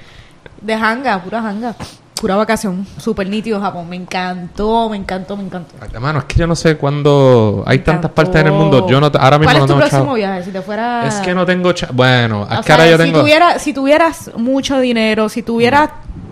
de 0.62 0.74
hanga, 0.74 1.22
pura 1.22 1.38
hanga. 1.46 1.74
Pura 2.18 2.34
vacación. 2.34 2.84
Súper 2.96 3.28
nítido 3.28 3.60
Japón. 3.60 3.88
Me 3.88 3.94
encantó, 3.94 4.88
me 4.88 4.96
encantó, 4.96 5.36
me 5.36 5.44
encantó. 5.44 5.74
Hermano, 5.94 6.18
es 6.20 6.24
que 6.24 6.40
yo 6.40 6.46
no 6.48 6.56
sé 6.56 6.76
cuándo 6.76 7.62
hay 7.64 7.78
Me 7.78 7.84
tantas 7.84 8.10
encantó. 8.10 8.14
partes 8.16 8.40
en 8.40 8.46
el 8.48 8.52
mundo. 8.54 8.88
Yo 8.88 9.00
no, 9.00 9.06
ahora 9.06 9.38
mismo 9.38 9.52
¿Cuál 9.52 9.58
no 9.58 9.64
es 9.64 9.66
tu 9.66 9.66
tengo 9.68 9.78
próximo 9.80 10.02
chavo. 10.02 10.14
viaje? 10.14 10.42
Si 10.44 10.50
te 10.50 10.60
fuera... 10.62 11.06
Es 11.06 11.14
que 11.16 11.32
no 11.34 11.46
tengo 11.46 11.70
Bueno, 11.92 12.48
es 12.50 12.66
que 12.66 12.72
ahora 12.72 12.86
yo 12.90 12.96
si, 12.96 13.04
tengo. 13.04 13.20
tuviera, 13.20 13.58
si 13.60 13.72
tuvieras 13.72 14.30
mucho 14.36 14.80
dinero, 14.80 15.28
si 15.28 15.44
tuvieras 15.44 15.90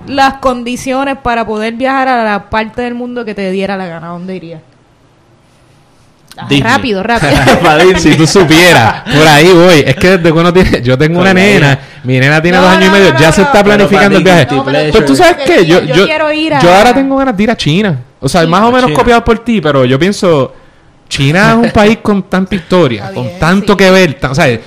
las 0.08 0.34
condiciones 0.34 1.16
para 1.22 1.46
poder 1.46 1.74
viajar 1.74 2.08
a 2.08 2.24
la 2.24 2.50
parte 2.50 2.82
del 2.82 2.94
mundo 2.94 3.24
que 3.24 3.34
te 3.34 3.50
diera 3.50 3.76
la 3.76 3.86
gana, 3.86 4.08
¿a 4.08 4.10
dónde 4.10 4.36
irías? 4.36 4.60
Ah, 6.38 6.46
Disney. 6.50 6.70
rápido, 6.70 7.02
rápido. 7.02 7.32
Si 7.98 8.14
tú 8.14 8.26
supieras, 8.26 9.02
por 9.04 9.26
ahí 9.26 9.50
voy. 9.52 9.84
Es 9.86 9.96
que 9.96 10.10
desde 10.18 10.22
que 10.24 10.32
uno 10.38 10.52
tiene. 10.52 10.82
Yo 10.82 10.98
tengo 10.98 11.20
una 11.20 11.32
nena, 11.32 11.78
mi 12.04 12.18
nena 12.20 12.42
tiene 12.42 12.58
No, 12.58 12.64
dos 12.64 12.72
años 12.72 12.90
no, 12.90 12.96
y 12.96 13.00
medio, 13.00 13.12
no, 13.14 13.18
ya 13.20 13.26
no, 13.28 13.32
se 13.32 13.42
está 13.42 13.64
planificando 13.64 14.18
el 14.18 14.24
viaje. 14.24 14.42
No, 14.50 14.50
pero 14.50 14.64
Pleasure. 14.64 14.92
Pues 14.92 15.06
tú 15.06 15.16
sabes 15.16 15.36
qué, 15.46 15.64
yo, 15.64 15.80
yo 15.82 15.94
yo, 15.94 16.04
quiero 16.06 16.30
ir 16.32 16.52
a- 16.54 16.60
yo 16.60 16.74
ahora 16.74 16.92
tengo 16.92 17.16
ganas 17.16 17.34
de 17.36 17.42
ir 17.42 17.50
a 17.50 17.56
China. 17.56 17.98
O 18.20 18.28
sea, 18.28 18.46
más 18.46 18.62
o 18.62 18.66
menos 18.70 18.86
China. 18.88 18.98
copiado 18.98 19.24
por 19.24 19.38
ti, 19.38 19.62
pero 19.62 19.86
yo 19.86 19.98
pienso, 19.98 20.52
China 21.08 21.52
es 21.52 21.56
un 21.66 21.70
país 21.70 21.98
con 22.02 22.24
tanta 22.24 22.54
historia, 22.54 23.10
con 23.14 23.38
tanto 23.38 23.72
sí. 23.72 23.76
que 23.78 23.90
ver. 23.90 24.14
tan- 24.14 24.32
o 24.32 24.34
sea, 24.34 24.60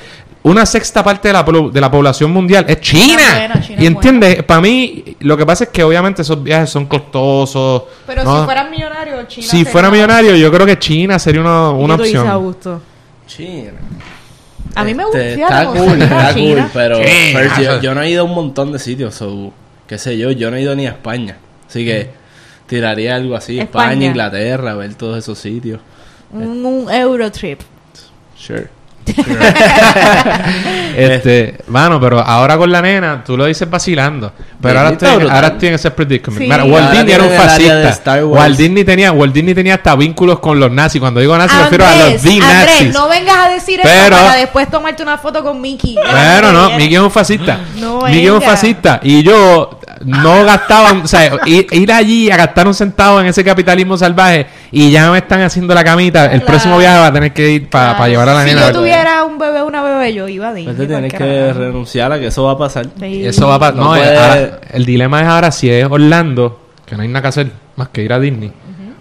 una 0.43 0.65
sexta 0.65 1.03
parte 1.03 1.27
de 1.27 1.33
la, 1.33 1.43
de 1.43 1.81
la 1.81 1.91
población 1.91 2.31
mundial 2.31 2.65
es 2.67 2.79
China. 2.79 3.05
China 3.05 3.21
es 3.21 3.37
buena, 3.37 3.61
China 3.61 3.81
y 3.81 3.85
es 3.85 3.91
entiendes, 3.91 4.43
para 4.43 4.61
mí, 4.61 5.03
lo 5.19 5.35
que 5.35 5.45
pasa 5.45 5.65
es 5.65 5.69
que 5.69 5.83
obviamente 5.83 6.21
esos 6.21 6.41
viajes 6.41 6.69
son 6.69 6.85
costosos. 6.85 7.83
Pero 8.07 8.23
¿no? 8.23 8.39
si 8.39 8.45
fueras 8.45 8.69
millonario, 8.69 9.23
China 9.27 9.47
Si 9.47 9.57
sería 9.57 9.71
fuera 9.71 9.91
millonario, 9.91 10.35
yo 10.35 10.51
creo 10.51 10.65
que 10.65 10.79
China 10.79 11.19
sería 11.19 11.41
una, 11.41 11.71
¿Y 11.77 11.83
una 11.83 11.95
opción. 11.95 12.27
Augusto? 12.27 12.81
China. 13.27 13.71
A 14.75 14.83
mí 14.83 14.93
me 14.93 15.03
Este, 15.03 15.35
gusta. 15.35 15.63
Está 15.63 15.65
cool, 15.71 16.01
está 16.01 16.33
cool, 16.33 16.63
pero 16.73 17.81
yo 17.81 17.93
no 17.95 18.01
he 18.01 18.09
ido 18.09 18.21
a 18.21 18.23
un 18.25 18.35
montón 18.35 18.71
de 18.71 18.79
sitios, 18.79 19.15
so, 19.15 19.51
qué 19.87 19.97
sé 19.97 20.17
yo, 20.17 20.31
yo 20.31 20.51
no 20.51 20.57
he 20.57 20.61
ido 20.61 20.75
ni 20.75 20.85
a 20.87 20.91
España. 20.91 21.37
Así 21.67 21.83
que 21.85 22.09
tiraría 22.67 23.15
algo 23.15 23.35
así, 23.35 23.59
España, 23.59 23.85
España. 23.91 24.05
Inglaterra, 24.07 24.75
ver 24.75 24.93
todos 24.95 25.17
esos 25.17 25.37
sitios. 25.37 25.81
Un, 26.31 26.65
un 26.65 26.91
Eurotrip. 26.91 27.59
Sure. 28.37 28.69
Este, 30.95 31.55
mano, 31.67 31.99
pero 31.99 32.19
ahora 32.19 32.57
con 32.57 32.71
la 32.71 32.81
nena, 32.81 33.23
tú 33.23 33.37
lo 33.37 33.45
dices 33.45 33.69
vacilando. 33.69 34.33
Pero 34.61 34.79
ahora 34.79 34.91
estoy, 34.91 35.29
ahora 35.29 35.47
estoy 35.47 35.69
en 35.69 35.75
ese 35.75 35.91
predicament. 35.91 36.41
Sí. 36.41 36.49
Mira, 36.49 36.65
Y 36.65 36.69
Walt 36.71 36.85
ahora 36.87 36.97
Disney 36.97 37.13
era 37.13 37.23
un 37.23 37.31
fascista. 37.31 38.25
Walt 38.25 38.57
Disney 38.57 38.83
tenía, 38.83 39.11
Walt 39.13 39.33
Disney 39.33 39.53
tenía 39.53 39.75
hasta 39.75 39.95
vínculos 39.95 40.39
con 40.39 40.59
los 40.59 40.69
nazis. 40.71 40.99
Cuando 40.99 41.21
digo 41.21 41.37
nazis, 41.37 41.57
me 41.57 41.63
refiero 41.63 41.85
a 41.85 41.95
los 41.95 42.01
Andrés, 42.25 42.39
nazis. 42.39 42.93
no 42.93 43.07
vengas 43.07 43.37
a 43.37 43.49
decir 43.49 43.79
Pero- 43.81 44.15
eso 44.17 44.25
para 44.25 44.35
después 44.39 44.69
tomarte 44.69 45.03
una 45.03 45.17
foto 45.17 45.41
con 45.43 45.61
Mickey. 45.61 45.95
Pero 45.95 46.51
no, 46.51 46.71
Mickey 46.71 46.95
es 46.95 47.01
un 47.01 47.11
fascista. 47.11 47.59
No 47.77 48.01
Mickey 48.01 48.25
es 48.25 48.31
un 48.31 48.41
fascista. 48.41 48.99
Y 49.01 49.23
yo 49.23 49.78
no 50.05 50.43
gastaba, 50.45 50.93
o 51.03 51.07
sea, 51.07 51.31
ir, 51.45 51.67
ir 51.71 51.91
allí 51.91 52.31
a 52.31 52.37
gastar 52.37 52.67
un 52.67 52.73
centavo 52.73 53.19
en 53.19 53.27
ese 53.27 53.43
capitalismo 53.43 53.97
salvaje 53.97 54.45
y 54.71 54.91
ya 54.91 55.11
me 55.11 55.17
están 55.17 55.41
haciendo 55.41 55.73
la 55.75 55.83
camita. 55.83 56.25
El 56.25 56.29
Claro. 56.39 56.45
próximo 56.45 56.77
viaje 56.77 56.99
va 56.99 57.07
a 57.07 57.13
tener 57.13 57.33
que 57.33 57.51
ir 57.51 57.69
para 57.69 57.95
Claro. 57.95 58.11
llevar 58.11 58.29
a 58.29 58.33
la 58.35 58.43
si 58.43 58.49
nena. 58.49 58.67
yo 58.71 58.79
tuviera 58.79 59.23
un 59.25 59.37
bebé 59.37 59.61
o 59.61 59.67
una 59.67 59.81
bebé, 59.83 60.13
yo 60.13 60.27
iba 60.27 60.49
a 60.49 60.53
Disney. 60.53 60.75
Pues 60.75 60.87
te 60.87 60.93
tienes 60.93 61.13
que 61.13 61.23
era- 61.23 61.53
renunciar 61.53 62.11
a 62.13 62.19
que 62.19 62.27
eso 62.27 62.43
va 62.43 62.53
a 62.53 62.57
pasar. 62.57 62.87
Sí. 62.99 63.25
Eso 63.25 63.47
va 63.47 63.59
para... 63.59 63.75
No 63.75 63.83
No, 63.83 63.89
puede- 63.89 64.17
ahora- 64.17 64.59
el 64.71 64.85
dilema 64.85 65.21
es 65.21 65.27
ahora 65.27 65.51
si 65.51 65.69
es 65.69 65.85
Orlando, 65.89 66.59
que 66.85 66.95
no 66.95 67.01
hay 67.03 67.07
nada 67.09 67.21
que 67.23 67.27
hacer 67.27 67.51
más 67.75 67.89
que 67.89 68.03
ir 68.03 68.13
a 68.13 68.19
Disney, 68.19 68.51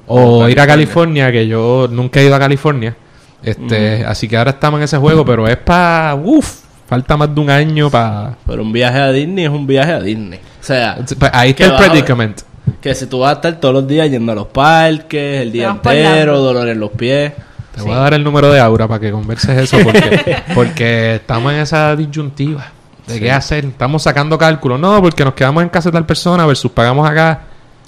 o 0.06 0.40
O 0.40 0.48
ir 0.48 0.58
a 0.60 0.66
California. 0.66 1.26
California, 1.26 1.32
que 1.32 1.46
yo 1.48 1.86
nunca 1.90 2.20
he 2.20 2.24
ido 2.24 2.34
a 2.34 2.38
California. 2.38 2.96
Este, 3.42 4.04
Así 4.04 4.26
que 4.26 4.36
ahora 4.36 4.50
estamos 4.50 4.78
en 4.78 4.84
ese 4.84 4.96
juego, 4.98 5.24
pero 5.24 5.46
es 5.46 5.56
para... 5.58 6.16
Uf, 6.16 6.50
falta 6.88 7.16
más 7.16 7.32
de 7.34 7.40
un 7.40 7.50
año 7.50 7.88
para... 7.90 8.34
Pero 8.46 8.62
un 8.62 8.72
viaje 8.72 8.98
a 8.98 9.12
Disney 9.12 9.44
es 9.44 9.50
un 9.50 9.66
viaje 9.66 9.92
a 9.92 10.00
Disney. 10.00 10.40
O 10.60 10.64
sea, 10.64 10.98
Ahí 11.32 11.54
¿Qué 11.54 11.64
está 11.64 11.84
el 11.84 11.90
predicament. 11.90 12.40
que 12.80 12.94
si 12.94 13.06
tú 13.06 13.20
vas 13.20 13.30
a 13.30 13.32
estar 13.34 13.56
todos 13.60 13.74
los 13.74 13.86
días 13.88 14.10
yendo 14.10 14.32
a 14.32 14.34
los 14.34 14.46
parques, 14.48 15.42
el 15.42 15.52
día 15.52 15.70
entero, 15.70 16.40
dolor 16.40 16.68
en 16.68 16.80
los 16.80 16.90
pies. 16.90 17.32
Te 17.74 17.82
voy 17.82 17.92
a 17.92 17.96
dar 17.98 18.14
el 18.14 18.24
número 18.24 18.50
de 18.52 18.58
Aura 18.60 18.88
para 18.88 18.98
que 19.00 19.12
converses 19.12 19.56
eso 19.56 19.78
porque, 19.84 20.36
porque 20.54 21.14
estamos 21.16 21.52
en 21.52 21.60
esa 21.60 21.94
disyuntiva 21.94 22.66
de 23.06 23.20
qué 23.20 23.30
hacer. 23.30 23.64
Estamos 23.64 24.02
sacando 24.02 24.36
cálculos. 24.36 24.78
No, 24.80 25.00
porque 25.00 25.24
nos 25.24 25.34
quedamos 25.34 25.62
en 25.62 25.68
casa 25.68 25.88
de 25.90 25.92
tal 25.92 26.04
persona 26.04 26.44
versus 26.44 26.70
pagamos 26.72 27.08
acá. 27.08 27.42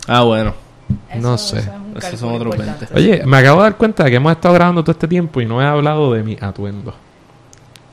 Ah, 0.06 0.22
bueno. 0.22 0.54
No 1.16 1.34
Eso- 1.34 1.56
sé. 1.56 1.58
eso 1.96 2.08
es 2.14 2.20
son 2.20 2.34
otros 2.34 2.54
importante. 2.54 2.86
20. 2.94 2.98
Oye, 2.98 3.26
me 3.26 3.36
acabo 3.38 3.58
de 3.58 3.62
dar 3.64 3.76
cuenta 3.76 4.04
de 4.04 4.10
que 4.10 4.16
hemos 4.16 4.32
estado 4.32 4.54
grabando 4.54 4.82
todo 4.82 4.92
este 4.92 5.08
tiempo 5.08 5.40
y 5.40 5.46
no 5.46 5.60
he 5.60 5.64
hablado 5.66 6.12
de 6.14 6.22
mi 6.22 6.36
atuendo. 6.40 6.94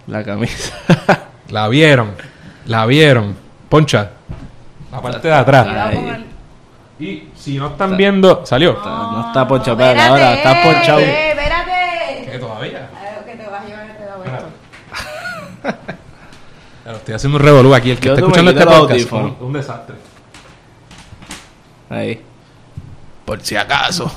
La 0.07 0.23
camisa. 0.23 0.73
La 1.49 1.67
vieron, 1.67 2.11
la 2.65 2.85
vieron. 2.85 3.35
Poncha, 3.69 4.11
la 4.97 5.11
parte 5.11 5.27
de 5.27 5.33
atrás. 5.33 5.67
Y 6.99 7.23
si 7.35 7.57
no 7.57 7.67
están 7.67 7.95
viendo, 7.95 8.45
salió. 8.45 8.73
no 8.83 9.27
está 9.27 9.47
ponchado, 9.47 9.73
Espérate, 9.79 9.99
pero 9.99 10.11
ahora 10.13 10.33
está 10.33 10.63
ponchado. 10.63 10.99
eh, 10.99 11.29
Espérate. 11.29 12.31
¿Qué 12.31 12.39
todavía? 12.39 12.79
Eh, 12.79 13.21
Que 13.25 13.35
te 13.35 13.47
vas 13.49 13.61
a 13.61 13.65
llevar 13.65 13.85
este 13.87 14.03
esto. 14.03 14.47
Claro, 16.83 16.99
estoy 16.99 17.15
haciendo 17.15 17.37
un 17.37 17.43
revolú 17.43 17.75
aquí. 17.75 17.91
El 17.91 17.99
que 17.99 18.07
Yo 18.07 18.13
está 18.13 18.21
escuchando 18.25 18.51
este 18.51 18.63
quité 18.63 18.71
los 18.71 18.79
podcast. 18.79 18.99
audífonos. 19.01 19.31
Un, 19.41 19.47
un 19.47 19.53
desastre. 19.53 19.95
Ahí. 21.89 22.21
Por 23.25 23.41
si 23.41 23.55
acaso. 23.57 24.09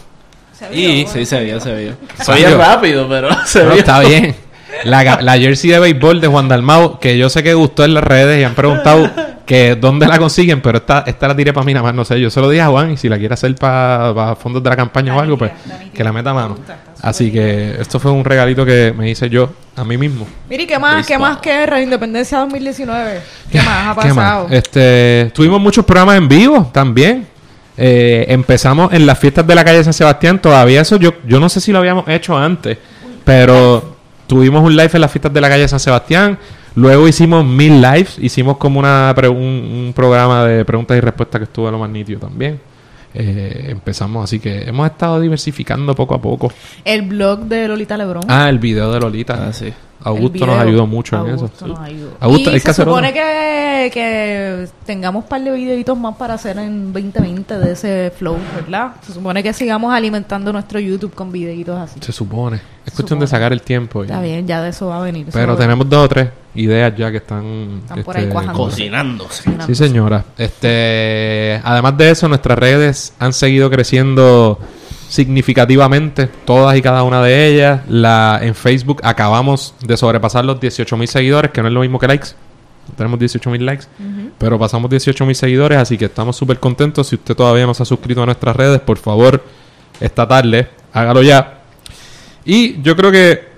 Se 0.52 0.72
Y- 0.72 1.02
vio. 1.02 1.12
Sí, 1.12 1.26
se 1.26 1.40
vio, 1.42 1.60
se 1.60 1.74
vio. 1.74 1.96
Se 2.16 2.24
Salió. 2.24 2.46
vio 2.48 2.58
rápido, 2.58 3.08
pero 3.08 3.28
se 3.44 3.64
No, 3.64 3.70
vio. 3.70 3.78
está 3.80 3.98
bien. 4.00 4.36
La, 4.84 5.02
ga- 5.04 5.20
la 5.20 5.38
jersey 5.38 5.70
de 5.70 5.78
béisbol 5.78 6.20
de 6.20 6.26
Juan 6.28 6.48
Dalmau, 6.48 6.98
que 6.98 7.16
yo 7.18 7.28
sé 7.28 7.42
que 7.42 7.54
gustó 7.54 7.84
en 7.84 7.94
las 7.94 8.04
redes 8.04 8.40
y 8.40 8.44
han 8.44 8.54
preguntado 8.54 9.10
que 9.44 9.74
dónde 9.74 10.06
la 10.06 10.16
consiguen, 10.18 10.60
pero 10.60 10.78
esta, 10.78 11.02
esta 11.06 11.26
la 11.28 11.34
tiré 11.34 11.52
para 11.52 11.66
mí 11.66 11.74
nada 11.74 11.82
más, 11.84 11.94
no 11.94 12.04
sé. 12.04 12.20
Yo 12.20 12.30
se 12.30 12.40
lo 12.40 12.48
dije 12.48 12.62
a 12.62 12.68
Juan 12.68 12.92
y 12.92 12.96
si 12.96 13.08
la 13.08 13.18
quiere 13.18 13.34
hacer 13.34 13.54
para 13.56 14.36
fondos 14.36 14.62
de 14.62 14.70
la 14.70 14.76
campaña 14.76 15.16
o 15.16 15.20
algo, 15.20 15.36
pues 15.36 15.50
que 15.92 16.04
la 16.04 16.12
meta 16.12 16.30
a 16.30 16.34
mano. 16.34 16.56
Así 17.02 17.32
que 17.32 17.76
esto 17.80 17.98
fue 17.98 18.10
un 18.12 18.24
regalito 18.24 18.64
que 18.64 18.94
me 18.96 19.10
hice 19.10 19.28
yo 19.28 19.50
a 19.76 19.82
mí 19.84 19.96
mismo. 19.98 20.26
Mire, 20.48 20.66
¿qué 20.66 20.78
más? 20.78 21.04
¿Qué 21.06 21.18
más 21.18 21.38
que 21.38 21.66
Radio 21.66 21.82
Independencia 21.84 22.38
2019? 22.38 23.20
¿Qué 23.50 23.58
más 23.62 23.66
ha 23.98 24.00
¿Qué 24.00 24.08
más? 24.08 24.16
pasado? 24.16 24.46
Este, 24.50 25.30
tuvimos 25.34 25.60
muchos 25.60 25.84
programas 25.84 26.16
en 26.18 26.28
vivo 26.28 26.70
también. 26.72 27.26
Eh, 27.76 28.26
empezamos 28.28 28.92
en 28.92 29.06
las 29.06 29.18
fiestas 29.18 29.46
de 29.46 29.54
la 29.54 29.64
calle 29.64 29.82
San 29.82 29.94
Sebastián. 29.94 30.40
Todavía 30.40 30.82
eso 30.82 30.96
yo, 30.96 31.14
yo 31.26 31.40
no 31.40 31.48
sé 31.48 31.60
si 31.60 31.72
lo 31.72 31.78
habíamos 31.78 32.06
hecho 32.08 32.36
antes, 32.36 32.76
pero 33.24 33.96
tuvimos 34.30 34.62
un 34.64 34.76
live 34.76 34.90
en 34.94 35.00
las 35.00 35.10
fiestas 35.10 35.32
de 35.32 35.40
la 35.40 35.48
calle 35.48 35.68
San 35.68 35.80
Sebastián. 35.80 36.38
Luego 36.76 37.06
hicimos 37.08 37.44
mil 37.44 37.82
lives. 37.82 38.16
Hicimos 38.18 38.56
como 38.56 38.78
una 38.78 39.12
pre- 39.14 39.28
un, 39.28 39.36
un 39.36 39.92
programa 39.94 40.44
de 40.44 40.64
preguntas 40.64 40.96
y 40.96 41.00
respuestas 41.00 41.40
que 41.40 41.44
estuvo 41.44 41.68
a 41.68 41.70
lo 41.70 41.78
más 41.78 41.90
nítido 41.90 42.20
también. 42.20 42.60
Eh, 43.12 43.66
empezamos, 43.70 44.22
así 44.22 44.38
que 44.38 44.62
hemos 44.68 44.88
estado 44.88 45.18
diversificando 45.20 45.96
poco 45.96 46.14
a 46.14 46.22
poco. 46.22 46.52
El 46.84 47.02
blog 47.02 47.40
de 47.40 47.66
Lolita 47.66 47.96
Lebrón. 47.96 48.22
Ah, 48.28 48.48
el 48.48 48.60
video 48.60 48.92
de 48.92 49.00
Lolita. 49.00 49.48
Ah, 49.48 49.52
sí. 49.52 49.72
Augusto 50.02 50.46
nos 50.46 50.58
ayudó 50.58 50.86
mucho 50.86 51.16
en 51.16 51.34
eso. 51.34 51.44
Augusto 51.44 51.66
nos 51.66 51.78
ayudó. 51.80 52.10
Augusto, 52.20 52.50
y 52.50 52.54
hay 52.54 52.60
que 52.60 52.72
se 52.72 52.84
supone 52.84 53.12
que, 53.12 53.90
que 53.92 54.68
tengamos 54.86 55.24
un 55.24 55.28
par 55.28 55.42
de 55.42 55.50
videitos 55.52 55.98
más 55.98 56.16
para 56.16 56.34
hacer 56.34 56.58
en 56.58 56.92
2020 56.92 57.58
de 57.58 57.72
ese 57.72 58.12
flow, 58.16 58.36
¿verdad? 58.56 58.92
Se 59.06 59.12
supone 59.12 59.42
que 59.42 59.52
sigamos 59.52 59.92
alimentando 59.92 60.52
nuestro 60.52 60.80
YouTube 60.80 61.14
con 61.14 61.30
videitos 61.30 61.78
así. 61.78 62.00
Se 62.00 62.12
supone. 62.12 62.60
Es 62.86 62.94
cuestión 62.94 63.18
de 63.20 63.26
sacar 63.26 63.52
el 63.52 63.62
tiempo. 63.62 64.02
y- 64.02 64.06
Está 64.06 64.20
bien, 64.22 64.46
ya 64.46 64.62
de 64.62 64.70
eso 64.70 64.86
va 64.88 64.98
a 64.98 65.02
venir. 65.02 65.26
Pero 65.32 65.56
tenemos 65.56 65.88
dos 65.88 66.04
o 66.06 66.08
tres 66.08 66.28
ideas 66.54 66.92
ya 66.96 67.10
que 67.10 67.18
están... 67.18 67.80
Están 67.82 68.02
por 68.02 68.16
ahí 68.16 68.26
cuajando. 68.28 68.64
Cocinándose. 68.64 69.50
Sí, 69.66 69.74
señora. 69.74 70.24
Este, 70.38 71.60
además 71.62 71.96
de 71.98 72.10
eso, 72.10 72.28
nuestras 72.28 72.58
redes 72.58 73.12
han 73.18 73.32
seguido 73.32 73.70
creciendo 73.70 74.58
significativamente, 75.10 76.28
todas 76.44 76.76
y 76.76 76.82
cada 76.82 77.02
una 77.02 77.20
de 77.22 77.46
ellas. 77.48 77.80
La, 77.88 78.38
en 78.42 78.54
Facebook 78.54 79.00
acabamos 79.02 79.74
de 79.84 79.96
sobrepasar 79.96 80.44
los 80.44 80.60
18 80.60 80.96
mil 80.96 81.08
seguidores, 81.08 81.50
que 81.50 81.60
no 81.62 81.68
es 81.68 81.74
lo 81.74 81.80
mismo 81.80 81.98
que 81.98 82.06
likes. 82.06 82.28
Tenemos 82.96 83.18
18 83.18 83.50
mil 83.50 83.66
likes, 83.66 83.86
pero 84.38 84.58
pasamos 84.58 84.88
18 84.90 85.26
mil 85.26 85.34
seguidores, 85.34 85.78
así 85.78 85.98
que 85.98 86.06
estamos 86.06 86.36
súper 86.36 86.58
contentos. 86.60 87.08
Si 87.08 87.16
usted 87.16 87.34
todavía 87.34 87.66
no 87.66 87.74
se 87.74 87.82
ha 87.82 87.86
suscrito 87.86 88.22
a 88.22 88.26
nuestras 88.26 88.54
redes, 88.56 88.80
por 88.80 88.98
favor, 88.98 89.44
esta 90.00 90.26
tarde, 90.26 90.68
hágalo 90.92 91.22
ya. 91.22 91.58
Y 92.44 92.80
yo 92.82 92.96
creo 92.96 93.10
que 93.12 93.50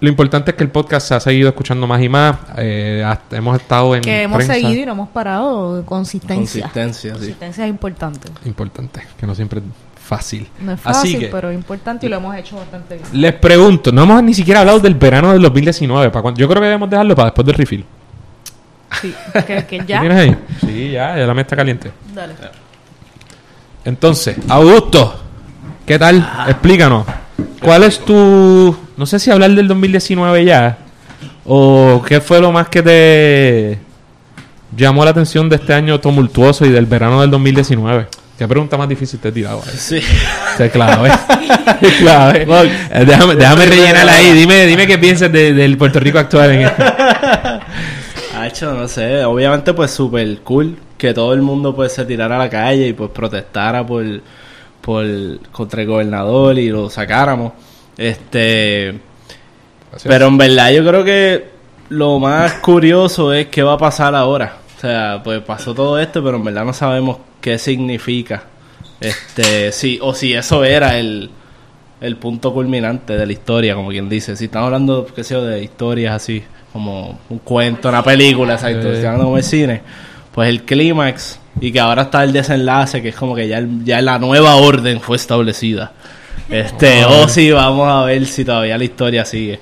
lo 0.00 0.08
importante 0.08 0.50
es 0.50 0.56
que 0.56 0.64
el 0.64 0.70
podcast 0.70 1.08
se 1.08 1.14
ha 1.14 1.20
seguido 1.20 1.48
escuchando 1.50 1.86
más 1.86 2.02
y 2.02 2.08
más. 2.08 2.36
Eh, 2.56 3.04
hasta- 3.06 3.36
hemos 3.36 3.56
estado 3.60 3.94
en 3.94 4.02
Que 4.02 4.22
hemos 4.22 4.36
prensa. 4.38 4.54
seguido 4.54 4.82
y 4.82 4.86
no 4.86 4.92
hemos 4.92 5.08
parado. 5.10 5.84
Consistencia. 5.86 6.62
Consistencia, 6.62 7.12
sí. 7.12 7.18
Consistencia 7.18 7.64
es 7.64 7.70
importante. 7.70 8.28
Importante, 8.44 9.02
que 9.18 9.26
no 9.26 9.34
siempre 9.34 9.62
fácil. 10.16 10.48
No 10.60 10.72
es 10.72 10.80
Así 10.84 11.12
fácil, 11.12 11.18
que 11.20 11.26
pero 11.28 11.50
es 11.50 11.54
importante 11.54 12.06
y 12.06 12.08
lo 12.08 12.16
hemos 12.16 12.36
hecho 12.36 12.56
bastante 12.56 12.96
bien. 12.96 13.06
les 13.12 13.32
pregunto, 13.34 13.92
no 13.92 14.02
hemos 14.02 14.22
ni 14.22 14.34
siquiera 14.34 14.60
hablado 14.60 14.80
del 14.80 14.94
verano 14.94 15.32
del 15.32 15.42
2019. 15.42 16.10
¿para 16.10 16.22
cuándo? 16.22 16.38
Yo 16.40 16.48
creo 16.48 16.60
que 16.60 16.66
debemos 16.66 16.90
dejarlo 16.90 17.14
para 17.14 17.26
después 17.26 17.46
del 17.46 17.54
refill. 17.54 17.84
Sí, 19.00 19.14
que, 19.32 19.42
que 19.44 19.66
¿Qué 19.68 19.84
ya. 19.86 20.00
tienes 20.00 20.18
ahí? 20.18 20.36
Sí, 20.60 20.90
ya, 20.90 21.16
ya 21.16 21.26
la 21.26 21.34
mesa 21.34 21.42
está 21.42 21.56
caliente. 21.56 21.90
Dale. 22.14 22.34
Entonces, 23.84 24.36
Augusto, 24.48 25.20
¿qué 25.86 25.98
tal? 25.98 26.28
Explícanos. 26.46 27.04
¿Cuál 27.60 27.84
es 27.84 27.98
tu... 28.04 28.76
No 28.96 29.06
sé 29.06 29.18
si 29.18 29.30
hablar 29.30 29.50
del 29.52 29.66
2019 29.66 30.44
ya, 30.44 30.78
o 31.44 32.02
qué 32.06 32.20
fue 32.20 32.40
lo 32.40 32.52
más 32.52 32.68
que 32.68 32.82
te 32.82 33.78
llamó 34.76 35.04
la 35.04 35.10
atención 35.10 35.48
de 35.48 35.56
este 35.56 35.74
año 35.74 36.00
tumultuoso 36.00 36.64
y 36.66 36.70
del 36.70 36.86
verano 36.86 37.20
del 37.20 37.30
2019? 37.30 38.06
¿Qué 38.38 38.48
pregunta 38.48 38.76
más 38.76 38.88
difícil 38.88 39.20
te 39.20 39.28
he 39.28 39.32
tirado 39.32 39.62
ahí? 39.64 39.76
Sí. 39.76 40.00
Sí, 40.00 40.68
claro, 40.70 41.06
¿eh? 41.06 41.10
claro, 41.98 42.38
¿eh? 42.38 42.70
Eh, 42.92 43.04
Déjame, 43.04 43.36
déjame 43.36 43.66
rellenar 43.66 44.08
ahí. 44.08 44.32
Dime, 44.32 44.66
dime 44.66 44.86
qué 44.86 44.98
piensas 44.98 45.30
de- 45.30 45.52
del 45.52 45.76
Puerto 45.78 46.00
Rico 46.00 46.18
actual 46.18 46.50
en 46.52 46.60
esto. 46.66 46.82
Hacho, 48.38 48.72
no 48.74 48.88
sé, 48.88 49.24
obviamente 49.24 49.72
pues 49.74 49.90
súper 49.92 50.38
cool 50.40 50.76
que 50.98 51.14
todo 51.14 51.32
el 51.34 51.42
mundo 51.42 51.74
pues 51.76 51.92
se 51.92 52.04
tirara 52.04 52.36
a 52.36 52.38
la 52.38 52.50
calle 52.50 52.88
y 52.88 52.92
pues 52.92 53.10
protestara 53.10 53.86
por, 53.86 54.04
por 54.80 55.04
contra 55.52 55.82
el 55.82 55.88
gobernador 55.88 56.58
y 56.58 56.68
lo 56.70 56.90
sacáramos. 56.90 57.52
Este, 57.96 58.98
pero 60.04 60.26
en 60.26 60.38
verdad 60.38 60.70
yo 60.72 60.84
creo 60.86 61.04
que 61.04 61.50
lo 61.90 62.18
más 62.18 62.54
curioso 62.54 63.32
es 63.32 63.46
qué 63.48 63.62
va 63.62 63.74
a 63.74 63.78
pasar 63.78 64.14
ahora. 64.14 64.56
O 64.76 64.80
sea, 64.80 65.20
pues 65.22 65.40
pasó 65.42 65.74
todo 65.74 65.98
esto, 66.00 66.24
pero 66.24 66.38
en 66.38 66.44
verdad 66.44 66.64
no 66.64 66.72
sabemos 66.72 67.18
qué 67.42 67.58
significa. 67.58 68.44
Este, 69.00 69.70
sí, 69.72 69.98
o 70.00 70.14
si 70.14 70.32
eso 70.32 70.64
era 70.64 70.96
el, 70.98 71.28
el 72.00 72.16
punto 72.16 72.54
culminante 72.54 73.16
de 73.18 73.26
la 73.26 73.32
historia, 73.32 73.74
como 73.74 73.90
quien 73.90 74.08
dice. 74.08 74.36
Si 74.36 74.46
estamos 74.46 74.66
hablando, 74.66 75.06
qué 75.14 75.22
sé 75.24 75.34
yo, 75.34 75.44
de 75.44 75.62
historias 75.62 76.14
así, 76.14 76.42
como 76.72 77.18
un 77.28 77.38
cuento, 77.40 77.88
una 77.90 78.02
película, 78.02 78.54
exacto, 78.54 78.78
Eh. 78.78 78.82
si 78.82 78.88
estamos 78.88 79.04
hablando 79.06 79.24
como 79.24 79.36
el 79.38 79.44
cine, 79.44 79.82
pues 80.32 80.48
el 80.48 80.62
clímax 80.62 81.38
y 81.60 81.70
que 81.72 81.80
ahora 81.80 82.02
está 82.02 82.24
el 82.24 82.32
desenlace, 82.32 83.02
que 83.02 83.10
es 83.10 83.14
como 83.16 83.34
que 83.34 83.46
ya, 83.48 83.58
el- 83.58 83.84
ya 83.84 84.00
la 84.00 84.18
nueva 84.18 84.54
orden 84.56 85.00
fue 85.00 85.16
establecida. 85.16 85.92
Este, 86.48 87.04
Oh. 87.04 87.24
o 87.24 87.28
si 87.28 87.50
vamos 87.50 87.88
a 87.88 88.04
ver 88.04 88.24
si 88.26 88.44
todavía 88.44 88.78
la 88.78 88.84
historia 88.84 89.24
sigue. 89.24 89.54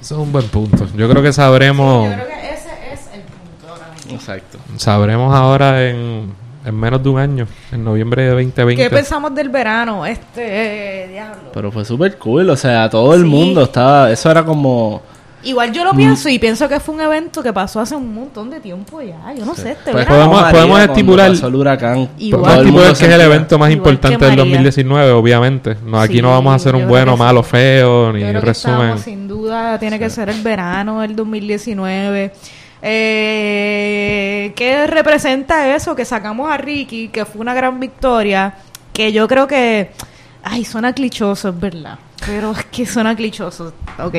Eso 0.00 0.14
es 0.16 0.20
un 0.20 0.32
buen 0.32 0.46
punto. 0.48 0.86
Yo 0.96 1.08
creo 1.08 1.22
que 1.22 1.32
sabremos. 1.32 2.08
Yo 2.08 2.14
creo 2.14 2.26
que 2.28 2.50
ese 2.54 2.68
es 2.92 3.00
el 3.14 3.20
punto 3.22 3.68
ahora 3.72 3.88
mismo. 3.94 4.12
Exacto. 4.14 4.58
Sabremos 4.76 5.34
ahora 5.34 5.88
en, 5.88 6.32
en 6.64 6.74
menos 6.78 7.02
de 7.02 7.08
un 7.10 7.18
año, 7.18 7.46
en 7.72 7.84
noviembre 7.84 8.22
de 8.22 8.30
2020. 8.30 8.82
¿Qué 8.82 8.90
pensamos 8.90 9.34
del 9.34 9.48
verano? 9.50 10.06
Este, 10.06 11.04
eh, 11.04 11.08
diablo. 11.08 11.50
Pero 11.52 11.70
fue 11.70 11.84
súper 11.84 12.16
cool, 12.18 12.48
o 12.50 12.56
sea, 12.56 12.88
todo 12.88 13.14
el 13.14 13.22
Sí. 13.22 13.26
mundo 13.28 13.62
estaba... 13.64 14.10
Eso 14.10 14.30
era 14.30 14.44
como... 14.44 15.02
Igual 15.46 15.72
yo 15.74 15.84
lo 15.84 15.92
Mm. 15.92 15.96
pienso 15.98 16.28
y 16.30 16.38
pienso 16.38 16.66
que 16.70 16.80
fue 16.80 16.94
un 16.94 17.02
evento 17.02 17.42
que 17.42 17.52
pasó 17.52 17.78
hace 17.78 17.94
un 17.94 18.14
montón 18.14 18.48
de 18.48 18.60
tiempo 18.60 19.02
ya. 19.02 19.34
Yo 19.36 19.44
no 19.44 19.54
sé, 19.54 19.72
este 19.72 19.92
Pues 19.92 20.06
verano. 20.08 20.30
podemos- 20.30 20.50
podemos 20.52 20.80
estipular- 20.80 21.28
pasó 21.32 21.46
el 21.48 21.54
huracán. 21.56 22.08
Igual. 22.16 22.40
Podemos 22.42 22.60
estipular 22.64 22.96
que 22.96 23.04
es 23.04 23.12
el 23.12 23.20
evento 23.20 23.58
más 23.58 23.70
importante 23.70 24.24
del 24.24 24.30
María. 24.38 24.44
2019, 24.44 25.10
obviamente. 25.12 25.76
No, 25.84 26.00
aquí 26.00 26.14
Sí, 26.16 26.22
no 26.22 26.30
vamos 26.30 26.50
a 26.50 26.56
hacer 26.56 26.74
un 26.74 26.88
bueno, 26.88 27.18
malo, 27.18 27.42
sí. 27.42 27.50
feo, 27.50 28.10
ni 28.14 28.20
Yo 28.20 28.28
creo 28.28 28.40
que 28.40 28.46
resumen. 28.46 28.80
estamos, 28.80 29.00
sin 29.02 29.28
duda, 29.28 29.78
tiene 29.78 29.98
que 29.98 30.08
ser 30.08 30.30
el 30.30 30.40
verano 30.42 31.02
del 31.02 31.14
2019. 31.14 32.32
Eh, 32.86 34.52
¿Qué 34.56 34.86
representa 34.86 35.74
eso? 35.74 35.94
Que 35.96 36.04
sacamos 36.04 36.50
a 36.50 36.56
Ricky, 36.56 37.08
que 37.08 37.24
fue 37.24 37.40
una 37.40 37.54
gran 37.54 37.80
victoria, 37.80 38.54
que 38.92 39.12
yo 39.12 39.26
creo 39.26 39.46
que... 39.46 39.90
Ay, 40.42 40.64
suena 40.64 40.92
clichoso, 40.92 41.48
es 41.48 41.58
verdad. 41.58 41.98
Pero 42.26 42.52
es 42.52 42.64
que 42.66 42.84
suena 42.84 43.16
clichoso. 43.16 43.72
Ok. 43.98 44.14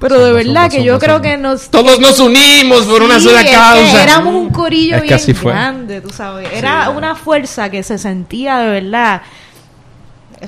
Pero 0.00 0.24
de 0.24 0.32
verdad 0.32 0.70
que 0.70 0.82
yo 0.82 0.98
creo 0.98 1.20
que 1.20 1.36
nos... 1.36 1.68
Todos 1.70 1.98
nos 2.00 2.18
unimos 2.20 2.84
por 2.84 3.02
una 3.02 3.18
sola 3.20 3.44
causa. 3.44 4.02
éramos 4.02 4.34
un 4.34 4.50
corillo 4.50 4.96
Es 4.96 5.26
bien 5.26 5.38
grande, 5.44 6.00
tú 6.00 6.10
sabes. 6.10 6.48
Era 6.52 6.84
Sí. 6.86 6.92
una 6.96 7.14
fuerza 7.16 7.68
que 7.70 7.82
se 7.82 7.98
sentía 7.98 8.58
de 8.58 8.80
verdad. 8.80 9.22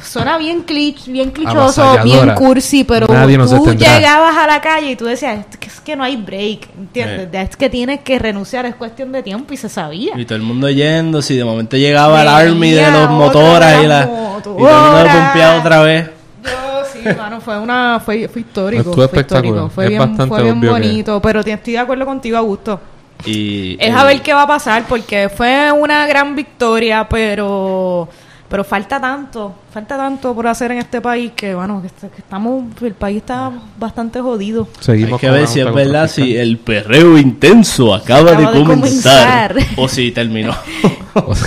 Suena 0.03 0.39
bien 0.39 0.63
clich, 0.63 1.07
bien 1.07 1.31
clichoso, 1.31 1.97
bien 2.05 2.31
cursi, 2.35 2.85
pero 2.85 3.07
Nadie 3.09 3.37
nos 3.37 3.51
tú 3.51 3.65
detendrá. 3.65 3.97
llegabas 3.99 4.37
a 4.37 4.47
la 4.47 4.61
calle 4.61 4.93
y 4.93 4.97
tú 4.97 5.07
decías, 5.07 5.45
es 5.51 5.57
que, 5.57 5.67
es 5.69 5.81
que 5.81 5.97
no 5.97 6.05
hay 6.05 6.17
break, 6.17 6.69
¿entiendes? 6.79 7.29
Eh. 7.33 7.43
Es 7.51 7.57
que 7.57 7.69
tienes 7.69 8.01
que 8.01 8.19
renunciar, 8.19 8.67
es 8.67 8.75
cuestión 8.77 9.11
de 9.13 9.23
tiempo 9.23 9.53
y 9.53 9.57
se 9.57 9.69
sabía. 9.69 10.13
Y 10.17 10.25
todo 10.25 10.37
el 10.37 10.43
mundo 10.43 10.71
yendo, 10.71 11.21
si 11.23 11.37
de 11.37 11.45
momento 11.45 11.77
llegaba 11.77 12.23
el 12.23 12.29
army 12.29 12.71
de 12.71 12.91
los 12.91 13.11
motoras 13.11 13.83
y, 13.83 13.87
la, 13.87 14.03
y 14.39 14.43
todo 14.43 14.57
el 14.59 15.09
mundo 15.11 15.59
otra 15.61 15.83
vez. 15.83 16.11
Yo 16.45 16.83
sí, 16.93 17.01
mano, 17.17 17.41
fue 17.41 17.59
una 17.59 18.01
fue, 18.05 18.29
fue 18.29 18.43
histórico, 18.43 18.93
fue 18.93 19.05
espectacular. 19.07 19.45
histórico, 19.45 19.71
fue 19.75 19.85
Es 19.85 19.91
bien, 19.91 19.99
bastante 20.01 20.27
fue 20.29 20.43
bien 20.45 20.59
obvio 20.59 20.75
que- 20.75 20.81
bonito, 20.81 21.21
pero 21.23 21.43
te- 21.45 21.53
estoy 21.53 21.73
de 21.75 21.79
acuerdo 21.81 22.07
contigo, 22.07 22.37
Augusto. 22.39 22.81
Y, 23.27 23.77
Es 23.79 23.95
a 23.95 24.05
ver 24.05 24.23
qué 24.23 24.33
va 24.33 24.43
a 24.43 24.47
pasar 24.47 24.85
porque 24.89 25.29
fue 25.29 25.71
una 25.73 26.07
gran 26.07 26.35
victoria, 26.35 27.07
pero 27.09 28.09
pero 28.51 28.65
falta 28.65 29.01
tanto, 29.01 29.55
falta 29.73 29.97
tanto 29.97 30.35
por 30.35 30.47
hacer 30.49 30.73
en 30.73 30.79
este 30.79 31.01
país 31.01 31.33
que 31.35 31.55
bueno, 31.55 31.81
que, 31.81 31.87
est- 31.87 32.13
que 32.15 32.21
estamos 32.21 32.65
el 32.83 32.95
país 32.95 33.19
está 33.19 33.51
bastante 33.79 34.21
jodido. 34.21 34.69
Seguimos 34.81 35.15
Hay 35.15 35.19
que 35.21 35.31
ver 35.31 35.47
si 35.47 35.61
es 35.61 35.73
verdad 35.73 36.09
si 36.09 36.37
el 36.37 36.59
perreo 36.59 37.17
intenso 37.17 37.95
acaba, 37.95 38.33
Acaba 38.33 38.51
de, 38.53 38.59
de 38.59 38.65
comenzar, 38.67 39.49
comenzar. 39.53 39.75
o 39.79 39.89
si 39.89 40.11
terminó. 40.11 40.55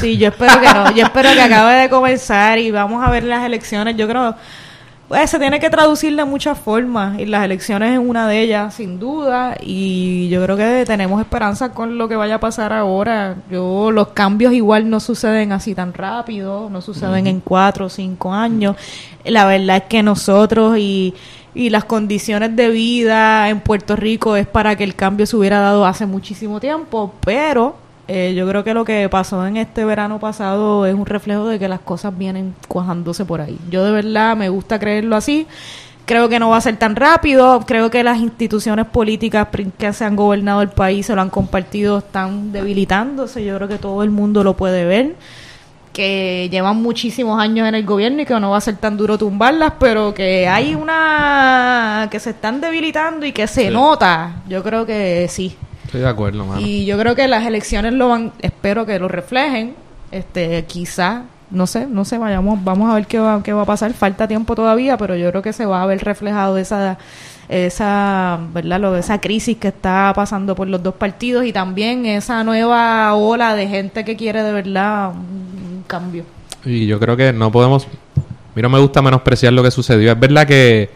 Sí, 0.01 0.17
yo 0.17 0.27
espero 0.27 0.59
que 0.59 0.67
no, 0.73 0.91
yo 0.93 1.05
espero 1.05 1.29
que 1.33 1.41
acabe 1.41 1.73
de 1.75 1.89
comenzar 1.89 2.59
y 2.59 2.69
vamos 2.69 3.01
a 3.01 3.09
ver 3.09 3.23
las 3.23 3.45
elecciones. 3.45 3.95
Yo 3.95 4.07
creo 4.09 4.35
pues, 5.07 5.29
se 5.29 5.39
tiene 5.39 5.59
que 5.59 5.69
traducir 5.69 6.15
de 6.15 6.25
muchas 6.25 6.57
formas 6.57 7.19
y 7.19 7.25
las 7.25 7.43
elecciones 7.43 7.93
es 7.93 7.99
una 7.99 8.27
de 8.27 8.41
ellas, 8.41 8.73
sin 8.73 8.99
duda. 8.99 9.55
Y 9.61 10.29
yo 10.29 10.43
creo 10.43 10.57
que 10.57 10.83
tenemos 10.85 11.21
esperanza 11.21 11.71
con 11.73 11.97
lo 11.97 12.07
que 12.07 12.15
vaya 12.15 12.35
a 12.35 12.39
pasar 12.39 12.73
ahora. 12.73 13.35
Yo 13.51 13.91
los 13.91 14.09
cambios 14.09 14.53
igual 14.53 14.89
no 14.89 14.99
suceden 14.99 15.51
así 15.51 15.75
tan 15.75 15.93
rápido, 15.93 16.69
no 16.69 16.81
suceden 16.81 17.27
en 17.27 17.39
cuatro 17.39 17.85
o 17.85 17.89
cinco 17.89 18.33
años. 18.33 18.75
La 19.23 19.45
verdad 19.45 19.77
es 19.77 19.83
que 19.83 20.03
nosotros 20.03 20.77
y 20.77 21.13
y 21.55 21.69
las 21.69 21.85
condiciones 21.85 22.55
de 22.55 22.69
vida 22.69 23.49
en 23.49 23.59
Puerto 23.59 23.95
Rico 23.95 24.35
es 24.35 24.47
para 24.47 24.75
que 24.75 24.83
el 24.83 24.95
cambio 24.95 25.25
se 25.25 25.35
hubiera 25.37 25.59
dado 25.59 25.85
hace 25.85 26.05
muchísimo 26.05 26.59
tiempo, 26.59 27.13
pero 27.23 27.75
eh, 28.07 28.33
yo 28.35 28.47
creo 28.47 28.63
que 28.63 28.73
lo 28.73 28.83
que 28.85 29.07
pasó 29.09 29.45
en 29.47 29.57
este 29.57 29.85
verano 29.85 30.19
pasado 30.19 30.85
es 30.85 30.93
un 30.93 31.05
reflejo 31.05 31.47
de 31.47 31.59
que 31.59 31.67
las 31.67 31.79
cosas 31.79 32.17
vienen 32.17 32.53
cuajándose 32.67 33.25
por 33.25 33.41
ahí. 33.41 33.57
Yo 33.69 33.83
de 33.85 33.91
verdad 33.91 34.35
me 34.35 34.49
gusta 34.49 34.79
creerlo 34.79 35.15
así. 35.15 35.47
Creo 36.05 36.27
que 36.27 36.37
no 36.37 36.49
va 36.49 36.57
a 36.57 36.61
ser 36.61 36.75
tan 36.75 36.97
rápido. 36.97 37.61
Creo 37.65 37.89
que 37.89 38.03
las 38.03 38.17
instituciones 38.19 38.87
políticas 38.87 39.47
que 39.77 39.93
se 39.93 40.03
han 40.03 40.17
gobernado 40.17 40.61
el 40.61 40.67
país, 40.69 41.05
se 41.05 41.15
lo 41.15 41.21
han 41.21 41.29
compartido, 41.29 41.99
están 41.99 42.51
debilitándose. 42.51 43.45
Yo 43.45 43.55
creo 43.55 43.69
que 43.69 43.77
todo 43.77 44.03
el 44.03 44.09
mundo 44.09 44.43
lo 44.43 44.55
puede 44.55 44.83
ver 44.83 45.15
que 45.93 46.49
llevan 46.51 46.81
muchísimos 46.81 47.39
años 47.39 47.67
en 47.67 47.75
el 47.75 47.85
gobierno 47.85 48.23
y 48.23 48.25
que 48.25 48.37
no 48.39 48.49
va 48.49 48.57
a 48.57 48.61
ser 48.61 48.77
tan 48.77 48.97
duro 48.97 49.17
tumbarlas, 49.17 49.73
pero 49.79 50.11
que 50.13 50.47
hay 50.47 50.73
una 50.73 52.07
que 52.09 52.19
se 52.19 52.31
están 52.31 52.59
debilitando 52.59 53.25
y 53.25 53.31
que 53.31 53.45
se 53.47 53.67
Sí. 53.67 53.73
nota. 53.73 54.37
Yo 54.49 54.63
creo 54.63 54.85
que 54.87 55.27
sí. 55.29 55.55
Estoy 55.93 56.01
de 56.05 56.09
acuerdo, 56.09 56.43
mano. 56.43 56.59
Y 56.59 56.85
yo 56.85 56.97
creo 56.97 57.13
que 57.13 57.27
las 57.27 57.45
elecciones 57.45 57.93
lo 57.93 58.09
van, 58.09 58.31
espero 58.41 58.83
que 58.83 58.97
lo 58.97 59.07
reflejen. 59.07 59.75
Este, 60.11 60.65
quizá, 60.65 61.25
no 61.51 61.67
sé, 61.67 61.85
no 61.85 62.03
sé, 62.03 62.17
vayamos, 62.17 62.63
vamos 62.63 62.89
a 62.89 62.95
ver 62.95 63.05
qué 63.05 63.19
va, 63.19 63.43
qué 63.43 63.53
va 63.53 63.61
a 63.61 63.65
pasar. 63.65 63.93
Falta 63.93 64.27
tiempo 64.27 64.55
todavía, 64.55 64.97
pero 64.97 65.15
yo 65.15 65.29
creo 65.29 65.43
que 65.43 65.53
se 65.53 65.67
va 65.67 65.83
a 65.83 65.85
ver 65.85 66.03
reflejado 66.03 66.57
esa, 66.57 66.97
esa, 67.47 68.39
verdad, 68.55 68.79
lo, 68.79 68.97
esa 68.97 69.21
crisis 69.21 69.57
que 69.57 69.67
está 69.67 70.11
pasando 70.15 70.55
por 70.55 70.67
los 70.67 70.81
dos 70.81 70.95
partidos 70.95 71.45
y 71.45 71.53
también 71.53 72.07
esa 72.07 72.43
nueva 72.43 73.13
ola 73.13 73.53
de 73.53 73.67
gente 73.67 74.03
que 74.03 74.15
quiere 74.15 74.41
de 74.41 74.51
verdad 74.51 75.11
un, 75.11 75.83
cambio. 75.85 76.23
Y 76.65 76.87
yo 76.87 76.99
creo 76.99 77.15
que 77.15 77.31
no 77.33 77.51
podemos. 77.51 77.85
A 77.85 78.55
mí 78.55 78.63
no 78.63 78.69
me 78.69 78.79
gusta 78.79 79.03
menospreciar 79.03 79.53
lo 79.53 79.61
que 79.61 79.69
sucedió. 79.69 80.11
Es 80.11 80.19
verdad 80.19 80.47
que. 80.47 80.89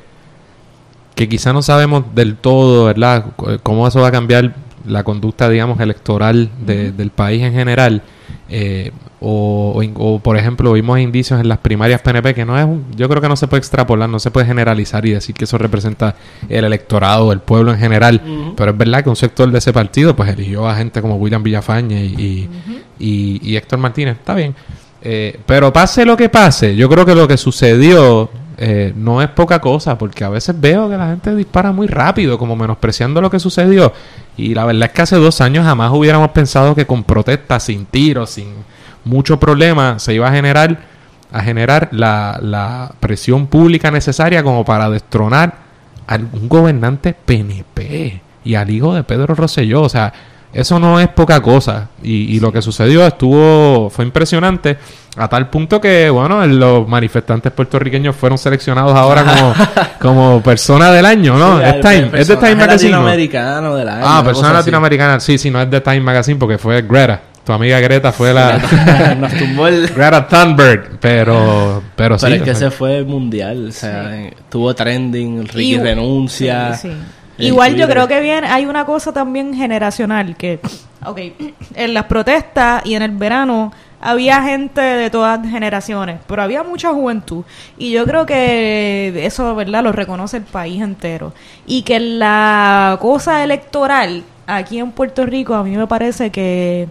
Que 1.13 1.29
quizá 1.29 1.53
no 1.53 1.61
sabemos 1.61 2.03
del 2.15 2.35
todo, 2.35 2.85
¿verdad? 2.85 3.25
C- 3.39 3.59
Cómo 3.61 3.87
eso 3.87 4.01
va 4.01 4.07
a 4.07 4.11
cambiar 4.11 4.55
la 4.87 5.03
conducta, 5.03 5.49
digamos, 5.49 5.79
electoral 5.79 6.49
de- 6.65 6.91
del 6.91 7.09
país 7.11 7.43
en 7.43 7.53
general. 7.53 8.01
Eh, 8.49 8.91
o, 9.19 9.73
o 9.75 9.83
in- 9.83 9.93
o, 9.97 10.19
por 10.19 10.37
ejemplo, 10.37 10.71
vimos 10.73 10.99
indicios 10.99 11.39
en 11.41 11.49
las 11.49 11.57
primarias 11.57 12.01
PNP 12.01 12.33
que 12.35 12.45
no 12.45 12.57
es. 12.57 12.65
un- 12.65 12.85
yo 12.95 13.09
creo 13.09 13.21
que 13.21 13.27
no 13.27 13.35
se 13.35 13.47
puede 13.47 13.59
extrapolar, 13.59 14.07
no 14.07 14.19
se 14.19 14.29
puede 14.31 14.45
generalizar 14.45 15.05
y 15.05 15.11
decir 15.11 15.33
que 15.35 15.45
eso 15.45 15.57
representa 15.57 16.15
el 16.47 16.63
electorado, 16.65 17.31
el 17.31 17.39
pueblo 17.39 17.71
en 17.73 17.79
general. 17.79 18.21
Pero 18.55 18.71
es 18.71 18.77
verdad 18.77 19.03
que 19.03 19.09
un 19.09 19.15
sector 19.15 19.51
de 19.51 19.57
ese 19.57 19.73
partido, 19.73 20.15
pues 20.15 20.29
eligió 20.29 20.67
a 20.67 20.75
gente 20.75 21.01
como 21.01 21.15
William 21.15 21.41
Villafañe 21.43 22.05
y, 22.05 22.13
y, 22.15 22.49
y- 22.99 23.39
y 23.51 23.55
Héctor 23.55 23.79
Martínez. 23.79 24.17
Está 24.17 24.35
bien. 24.35 24.53
Eh, 25.01 25.39
pero 25.45 25.71
pase 25.73 26.05
lo 26.05 26.15
que 26.17 26.29
pase, 26.29 26.75
yo 26.75 26.87
creo 26.89 27.05
que 27.05 27.15
lo 27.15 27.27
que 27.27 27.37
sucedió 27.37 28.29
eh, 28.59 28.91
no 28.95 29.21
es 29.21 29.29
poca 29.29 29.61
cosa, 29.61 29.97
porque 29.97 30.23
a 30.23 30.29
veces 30.29 30.59
veo 30.59 30.89
que 30.89 30.97
la 30.97 31.09
gente 31.09 31.35
dispara 31.35 31.71
muy 31.71 31.85
rápido, 31.85 32.39
como 32.39 32.55
menospreciando 32.55 33.21
lo 33.21 33.29
que 33.29 33.39
sucedió. 33.39 33.93
Y 34.35 34.55
la 34.55 34.65
verdad 34.65 34.89
es 34.89 34.91
que 34.93 35.01
hace 35.03 35.15
dos 35.17 35.41
años 35.41 35.63
jamás 35.63 35.91
hubiéramos 35.93 36.31
pensado 36.31 36.73
que 36.73 36.87
con 36.87 37.03
protestas, 37.03 37.63
sin 37.63 37.85
tiros, 37.85 38.31
sin 38.31 38.47
mucho 39.05 39.39
problema, 39.39 39.99
se 39.99 40.15
iba 40.15 40.27
a 40.27 40.31
generar, 40.31 40.79
a 41.31 41.41
generar 41.43 41.89
la, 41.91 42.39
la 42.41 42.93
presión 42.99 43.45
pública 43.45 43.91
necesaria 43.91 44.41
como 44.41 44.65
para 44.65 44.89
destronar 44.89 45.55
a 46.07 46.15
un 46.15 46.49
gobernante 46.49 47.13
PNP 47.13 48.21
y 48.43 48.55
al 48.55 48.69
hijo 48.71 48.95
de 48.95 49.03
Pedro 49.03 49.35
Rosselló. 49.35 49.83
O 49.83 49.89
sea, 49.89 50.11
eso 50.51 50.79
no 50.79 50.99
es 50.99 51.09
poca 51.09 51.41
cosa. 51.41 51.89
Y, 52.01 52.35
y 52.35 52.39
lo 52.39 52.51
que 52.51 52.63
sucedió 52.63 53.05
estuvo, 53.05 53.91
fue 53.91 54.03
impresionante, 54.03 54.77
a 55.17 55.27
tal 55.27 55.49
punto 55.49 55.81
que, 55.81 56.09
bueno, 56.09 56.45
los 56.47 56.87
manifestantes 56.87 57.51
puertorriqueños 57.51 58.15
fueron 58.15 58.37
seleccionados 58.37 58.95
ahora 58.95 59.23
como, 59.23 59.53
como 59.99 60.41
persona 60.43 60.91
del 60.91 61.05
año, 61.05 61.37
¿no? 61.37 61.57
Sí, 61.59 61.63
es 61.65 61.79
Time, 61.81 62.09
es 62.13 62.27
de 62.27 62.37
Time 62.37 62.55
Magazine. 62.55 62.91
¿no? 62.91 62.97
latinoamericano 62.97 63.75
del 63.75 63.89
año, 63.89 64.05
Ah, 64.05 64.21
persona 64.23 64.53
latinoamericana. 64.53 65.19
Sí, 65.19 65.37
sí, 65.37 65.49
no 65.49 65.61
es 65.61 65.69
de 65.69 65.81
Time 65.81 66.01
Magazine 66.01 66.37
porque 66.39 66.57
fue 66.57 66.81
Greta. 66.83 67.21
Tu 67.43 67.53
amiga 67.53 67.79
Greta 67.79 68.11
fue 68.11 68.33
la... 68.33 68.57
Nos 69.19 69.33
tumbó 69.33 69.67
el... 69.67 69.87
Greta 69.95 70.27
Thunberg. 70.27 70.99
Pero, 70.99 71.81
pero 71.95 72.19
sí. 72.19 72.25
Pero 72.25 72.35
es 72.35 72.41
que 72.41 72.55
sea, 72.55 72.67
ese 72.67 72.77
fue 72.77 73.03
mundial, 73.03 73.67
o 73.69 73.71
sea, 73.71 74.15
eh, 74.17 74.33
tuvo 74.49 74.75
trending, 74.75 75.47
Ricky 75.47 75.75
Y- 75.75 75.79
renuncia. 75.79 76.73
Sí, 76.75 76.91
Igual 77.39 77.75
yo 77.75 77.87
creo 77.87 78.07
que 78.07 78.19
bien, 78.19 78.43
hay 78.43 78.65
una 78.65 78.83
cosa 78.85 79.13
también 79.13 79.53
generacional 79.53 80.35
que, 80.35 80.59
ok, 81.05 81.19
en 81.75 81.93
las 81.93 82.05
protestas 82.05 82.81
y 82.83 82.95
en 82.95 83.03
el 83.03 83.11
verano 83.11 83.71
había 83.99 84.41
gente 84.43 84.81
de 84.81 85.09
todas 85.09 85.41
generaciones, 85.47 86.19
pero 86.27 86.41
había 86.41 86.63
mucha 86.63 86.93
juventud. 86.93 87.43
Y 87.77 87.91
yo 87.91 88.05
creo 88.05 88.25
que 88.25 89.25
eso, 89.25 89.55
¿verdad? 89.55 89.83
Lo 89.83 89.91
reconoce 89.91 90.37
el 90.37 90.43
país 90.43 90.81
entero. 90.81 91.33
Y 91.65 91.81
que 91.81 91.99
la 91.99 92.97
cosa 93.01 93.43
electoral 93.43 94.23
aquí 94.45 94.79
en 94.79 94.91
Puerto 94.91 95.25
Rico, 95.25 95.55
a 95.55 95.63
mí 95.63 95.75
me 95.75 95.87
parece 95.87 96.31
que 96.31 96.87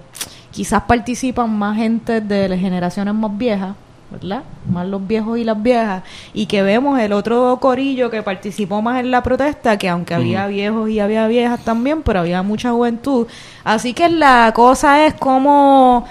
quizás 0.50 0.82
participan 0.82 1.56
más 1.56 1.76
gente 1.76 2.20
de 2.20 2.48
las 2.48 2.58
generaciones 2.58 3.14
más 3.14 3.36
viejas, 3.36 3.76
¿verdad? 4.10 4.42
Más 4.70 4.86
los 4.86 5.06
viejos 5.06 5.38
y 5.38 5.44
las 5.44 5.62
viejas. 5.62 6.02
Y 6.34 6.46
que 6.46 6.62
vemos 6.62 6.98
el 6.98 7.12
otro 7.12 7.58
corillo 7.60 8.10
que 8.10 8.22
participó 8.22 8.82
más 8.82 9.00
en 9.00 9.10
la 9.10 9.22
protesta, 9.22 9.78
que 9.78 9.88
aunque 9.88 10.14
había 10.14 10.46
viejos 10.46 10.90
y 10.90 11.00
había 11.00 11.26
viejas 11.28 11.64
también, 11.64 12.02
pero 12.02 12.20
había 12.20 12.42
mucha 12.42 12.72
juventud. 12.72 13.26
Así 13.64 13.94
que 13.94 14.08
la 14.08 14.52
cosa 14.54 15.06
es 15.06 15.14
como 15.14 16.06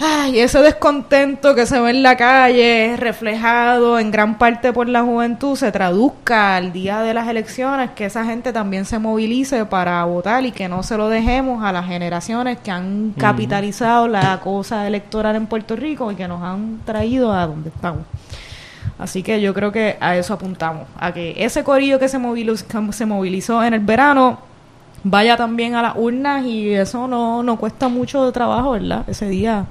Ay, 0.00 0.38
ese 0.38 0.60
descontento 0.60 1.56
que 1.56 1.66
se 1.66 1.80
ve 1.80 1.90
en 1.90 2.04
la 2.04 2.16
calle, 2.16 2.94
reflejado 2.96 3.98
en 3.98 4.12
gran 4.12 4.38
parte 4.38 4.72
por 4.72 4.88
la 4.88 5.02
juventud, 5.02 5.56
se 5.56 5.72
traduzca 5.72 6.54
al 6.54 6.72
día 6.72 7.00
de 7.00 7.14
las 7.14 7.26
elecciones, 7.26 7.90
que 7.90 8.04
esa 8.04 8.24
gente 8.24 8.52
también 8.52 8.84
se 8.84 9.00
movilice 9.00 9.64
para 9.64 10.04
votar 10.04 10.46
y 10.46 10.52
que 10.52 10.68
no 10.68 10.84
se 10.84 10.96
lo 10.96 11.08
dejemos 11.08 11.64
a 11.64 11.72
las 11.72 11.86
generaciones 11.86 12.58
que 12.58 12.70
han 12.70 13.12
capitalizado 13.18 14.06
la 14.06 14.38
cosa 14.38 14.86
electoral 14.86 15.34
en 15.34 15.46
Puerto 15.48 15.74
Rico 15.74 16.12
y 16.12 16.14
que 16.14 16.28
nos 16.28 16.44
han 16.44 16.78
traído 16.84 17.32
a 17.32 17.48
donde 17.48 17.70
estamos. 17.70 18.02
Así 19.00 19.24
que 19.24 19.40
yo 19.40 19.52
creo 19.52 19.72
que 19.72 19.96
a 20.00 20.16
eso 20.16 20.32
apuntamos, 20.34 20.86
a 20.96 21.12
que 21.12 21.34
ese 21.44 21.64
corillo 21.64 21.98
que 21.98 22.08
se 22.08 22.18
movilizó, 22.18 22.64
se 22.92 23.06
movilizó 23.06 23.64
en 23.64 23.74
el 23.74 23.80
verano 23.80 24.47
vaya 25.04 25.36
también 25.36 25.74
a 25.74 25.82
las 25.82 25.92
urnas 25.96 26.44
y 26.44 26.72
eso 26.74 27.06
no, 27.08 27.42
no 27.42 27.56
cuesta 27.56 27.88
mucho 27.88 28.30
trabajo, 28.32 28.72
¿verdad? 28.72 29.04
Ese 29.08 29.28
día 29.28 29.66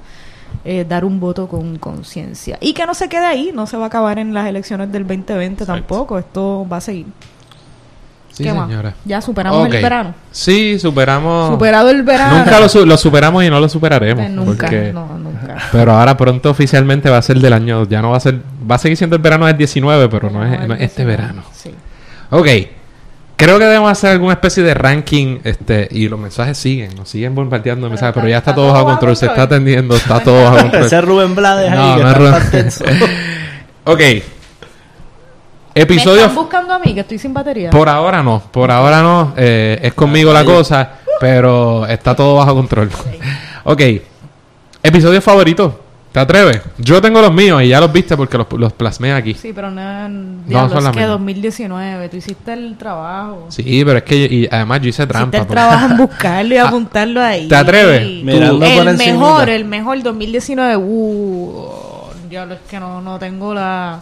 eh, 0.65 0.85
dar 0.87 1.05
un 1.05 1.19
voto 1.19 1.47
con 1.47 1.77
conciencia. 1.77 2.57
Y 2.61 2.73
que 2.73 2.85
no 2.85 2.93
se 2.93 3.09
quede 3.09 3.25
ahí, 3.25 3.51
no 3.53 3.67
se 3.67 3.77
va 3.77 3.85
a 3.85 3.87
acabar 3.87 4.19
en 4.19 4.33
las 4.33 4.47
elecciones 4.47 4.91
del 4.91 5.05
2020 5.07 5.65
tampoco, 5.65 6.17
esto 6.17 6.65
va 6.71 6.77
a 6.77 6.81
seguir. 6.81 7.05
Sí, 8.31 8.43
¿Qué 8.43 8.53
más? 8.53 8.67
señora. 8.69 8.93
Ya 9.03 9.19
superamos 9.19 9.65
el 9.65 9.71
verano. 9.81 10.13
Sí, 10.31 10.77
superamos. 10.77 11.49
Superado 11.53 11.89
el 11.89 12.03
verano. 12.03 12.37
Nunca 12.37 12.59
lo, 12.59 12.69
su- 12.69 12.85
lo 12.85 12.95
superamos 12.95 13.43
y 13.43 13.49
no 13.49 13.59
lo 13.59 13.67
superaremos. 13.67 14.25
Pues 14.25 14.31
nunca, 14.35 14.67
porque- 14.67 14.93
no, 14.93 15.17
nunca. 15.17 15.57
Pero 15.71 15.93
ahora 15.93 16.15
pronto 16.15 16.51
oficialmente 16.51 17.09
va 17.09 17.17
a 17.17 17.21
ser 17.23 17.39
del 17.39 17.53
año, 17.53 17.85
ya 17.87 17.99
no 17.99 18.11
va 18.11 18.17
a 18.17 18.19
ser, 18.19 18.39
va 18.69 18.75
a 18.75 18.77
seguir 18.77 18.95
siendo 18.95 19.15
el 19.15 19.23
verano 19.23 19.47
del 19.47 19.57
19, 19.57 20.07
pero 20.09 20.29
no, 20.29 20.45
es, 20.45 20.67
no 20.67 20.75
es 20.75 20.81
este 20.81 21.03
verano. 21.03 21.41
Sí. 21.51 21.71
Ok. 22.29 22.47
Creo 23.37 23.59
que 23.59 23.65
debemos 23.65 23.91
hacer 23.91 24.09
alguna 24.11 24.33
especie 24.33 24.63
de 24.63 24.73
ranking, 24.73 25.37
este, 25.43 25.87
y 25.91 26.09
los 26.09 26.19
mensajes 26.19 26.57
siguen, 26.57 26.95
nos 26.95 27.07
siguen 27.07 27.35
bombardeando 27.35 27.85
de 27.85 27.91
mensajes, 27.91 28.09
está- 28.09 28.19
pero 28.21 28.29
ya 28.31 28.37
está, 28.39 28.51
está 28.51 28.55
todo 28.61 28.73
bajo 28.73 28.85
control, 28.85 29.15
se 29.15 29.25
está 29.27 29.43
atendiendo, 29.43 29.95
está 29.95 30.19
todo 30.21 30.43
bajo 30.43 30.57
control. 30.61 30.83
Ese 30.85 30.97
es 30.97 31.03
Rubén 31.05 31.35
Blades 31.35 31.71
ahí 31.71 31.77
No, 31.77 31.97
que 31.97 32.03
no 32.03 32.27
está 32.37 32.49
tenso. 32.51 32.83
ok. 33.85 33.99
¿Me 33.99 34.23
Episodio 35.83 36.21
están 36.21 36.35
buscando 36.35 36.73
a 36.73 36.79
mí 36.79 36.95
que 36.95 37.01
estoy 37.01 37.19
sin 37.19 37.31
batería? 37.35 37.69
Por 37.69 37.87
ahora 37.87 38.23
no, 38.23 38.41
por 38.51 38.71
ahora 38.71 39.03
no. 39.03 39.33
eh, 39.37 39.77
es 39.83 39.93
conmigo 39.93 40.33
la 40.33 40.43
cosa, 40.43 40.93
pero 41.19 41.85
está 41.85 42.15
todo 42.15 42.35
bajo 42.37 42.55
control. 42.55 42.89
ok. 43.65 43.81
Episodio 44.81 45.21
favorito. 45.21 45.83
¿Te 46.17 46.21
atreves? 46.21 46.61
Yo 46.79 46.99
tengo 46.99 47.21
los 47.21 47.31
míos 47.31 47.61
y 47.61 47.67
ya 47.67 47.79
los 47.79 47.93
viste 47.93 48.17
porque 48.17 48.39
los, 48.39 48.47
los 48.53 48.73
plasmé 48.73 49.13
aquí. 49.13 49.35
Sí, 49.35 49.51
pero 49.53 49.69
no, 49.69 49.83
diablo, 50.47 50.69
son 50.69 50.77
es 50.79 50.83
las 50.85 50.93
que 50.93 50.99
mismas. 51.01 51.09
2019, 51.09 52.09
tú 52.09 52.17
hiciste 52.17 52.53
el 52.53 52.75
trabajo. 52.75 53.45
Sí, 53.49 53.83
pero 53.85 53.99
es 53.99 54.03
que 54.03 54.15
y 54.15 54.47
además 54.51 54.81
yo 54.81 54.89
hice 54.89 55.03
Hiciste 55.03 55.13
trampa. 55.13 55.37
el 55.37 55.43
porque- 55.43 55.53
trabajo 55.53 55.85
en 55.91 55.97
buscarlo 55.97 56.55
y 56.55 56.57
Ah, 56.57 56.67
apuntarlo 56.69 57.21
ahí. 57.21 57.47
¿te 57.47 57.55
atreves? 57.55 58.23
Mirando 58.23 58.65
por 58.65 58.87
el 58.87 58.97
mejor, 58.97 59.49
el 59.49 59.65
mejor 59.65 60.01
2019. 60.01 60.75
Uh, 60.77 61.65
diablo, 62.27 62.55
es 62.55 62.61
que 62.67 62.79
no, 62.79 62.99
no 62.99 63.19
tengo 63.19 63.53
la... 63.53 63.99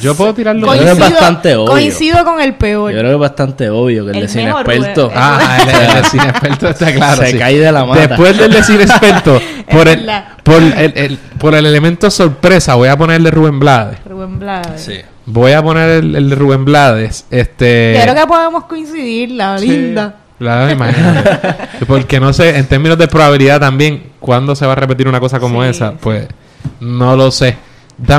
Yo 0.00 0.14
puedo 0.14 0.34
tirarlo. 0.34 0.66
Creo 0.68 0.82
que 0.84 0.90
es 0.90 0.98
bastante 0.98 1.56
obvio. 1.56 1.70
coincido 1.72 2.24
con 2.24 2.40
el 2.40 2.54
peor. 2.54 2.92
Yo 2.92 2.98
creo 2.98 3.10
que 3.10 3.14
es 3.14 3.20
bastante 3.20 3.70
obvio 3.70 4.04
que 4.04 4.10
el, 4.12 4.16
El 4.16 4.22
de 4.22 4.28
cine 4.28 4.44
mejor, 4.46 4.60
experto 4.72 5.02
Rubén. 5.08 5.18
Ah, 5.20 5.58
el, 5.62 5.68
el 5.96 6.02
de 6.02 6.08
cine 6.08 6.24
experto 6.28 6.68
está 6.68 6.92
claro. 6.94 7.22
se 7.22 7.30
sí. 7.32 7.38
cae 7.38 7.58
de 7.58 7.72
la 7.72 7.84
mata. 7.84 8.06
Después 8.08 8.38
del 8.38 8.52
de 8.52 8.62
cine 8.62 8.82
experto, 8.84 9.40
por 9.70 9.88
el, 9.88 10.10
por 10.42 10.62
el, 10.62 10.92
el- 10.96 11.18
por 11.38 11.54
el 11.54 11.66
elemento 11.66 12.10
sorpresa, 12.10 12.74
voy 12.76 12.88
a 12.88 12.96
ponerle 12.96 13.30
Rubén 13.30 13.58
Blades. 13.58 13.98
Rubén 14.04 14.38
Blades. 14.38 14.80
Sí. 14.80 14.94
Voy 15.26 15.52
a 15.52 15.62
poner 15.62 15.88
el, 15.90 16.14
el 16.16 16.30
de 16.30 16.36
Rubén 16.36 16.64
Blades. 16.64 17.26
Este. 17.30 17.98
Creo 18.02 18.14
que 18.14 18.26
podemos 18.26 18.64
coincidir, 18.64 19.30
la 19.32 19.56
linda. 19.58 20.16
Claro, 20.38 20.70
imagínate. 20.72 21.30
Porque 21.86 22.18
no 22.18 22.32
sé, 22.32 22.56
en 22.58 22.66
términos 22.66 22.98
de 22.98 23.06
probabilidad 23.06 23.60
también, 23.60 24.02
cuándo 24.18 24.56
se 24.56 24.66
va 24.66 24.72
a 24.72 24.74
repetir 24.76 25.06
una 25.06 25.20
cosa 25.20 25.38
como 25.38 25.62
Sí, 25.62 25.68
esa, 25.70 25.90
sí. 25.90 25.96
pues 26.00 26.26
no 26.80 27.14
lo 27.16 27.30
sé. 27.30 27.56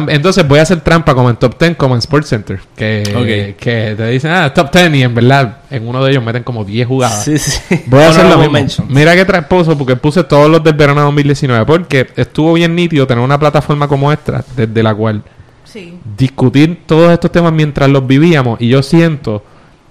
Entonces 0.07 0.47
voy 0.47 0.59
a 0.59 0.62
hacer 0.62 0.81
trampa 0.81 1.13
como 1.13 1.29
en 1.29 1.36
Top 1.36 1.59
10, 1.59 1.75
como 1.75 1.95
en 1.95 1.99
Sports 1.99 2.29
Center. 2.29 2.59
Que, 2.75 3.93
te 3.97 4.07
dicen, 4.07 4.31
ah, 4.31 4.53
Top 4.53 4.71
10 4.71 4.93
y 4.95 5.03
en 5.03 5.13
verdad 5.13 5.57
en 5.69 5.88
uno 5.88 6.03
de 6.03 6.12
ellos 6.12 6.23
meten 6.23 6.43
como 6.43 6.63
10 6.63 6.88
jugadas. 6.88 7.23
Sí, 7.23 7.38
sí. 7.38 7.59
Voy 7.88 8.01
a 8.01 8.09
hacer 8.09 8.25
lo 8.25 8.38
mismo. 8.38 8.53
mentions. 8.53 8.89
Mira 8.89 9.15
qué 9.15 9.25
trasposo, 9.25 9.77
porque 9.77 9.95
puse 9.95 10.23
todos 10.23 10.49
los 10.49 10.63
del 10.63 10.75
verano 10.75 11.01
2019. 11.01 11.65
Porque 11.65 12.07
estuvo 12.15 12.53
bien 12.53 12.75
nítido 12.75 13.05
tener 13.07 13.23
una 13.23 13.39
plataforma 13.39 13.88
como 13.88 14.12
esta, 14.12 14.43
desde 14.55 14.83
la 14.83 14.93
cual 14.95 15.23
Sí. 15.65 15.97
discutir 16.17 16.83
todos 16.86 17.12
estos 17.12 17.31
temas 17.31 17.51
mientras 17.51 17.89
los 17.89 18.05
vivíamos. 18.05 18.62
Y 18.62 18.69
yo 18.69 18.83
siento 18.83 19.43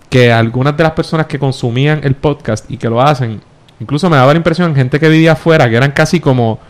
que 0.09 0.31
algunas 0.33 0.77
de 0.77 0.85
las 0.85 0.93
personas 0.93 1.27
que 1.27 1.39
consumían 1.39 2.01
el 2.05 2.15
podcast 2.15 2.71
y 2.71 2.77
que 2.77 2.89
lo 2.89 3.01
hacen, 3.03 3.41
incluso 3.81 4.09
me 4.09 4.17
daba 4.17 4.33
la 4.33 4.37
impresión 4.37 4.75
gente 4.75 5.01
que 5.01 5.09
vivía 5.09 5.33
afuera, 5.33 5.69
que 5.69 5.77
eran 5.77 5.91
casi 5.93 6.21
como, 6.21 6.61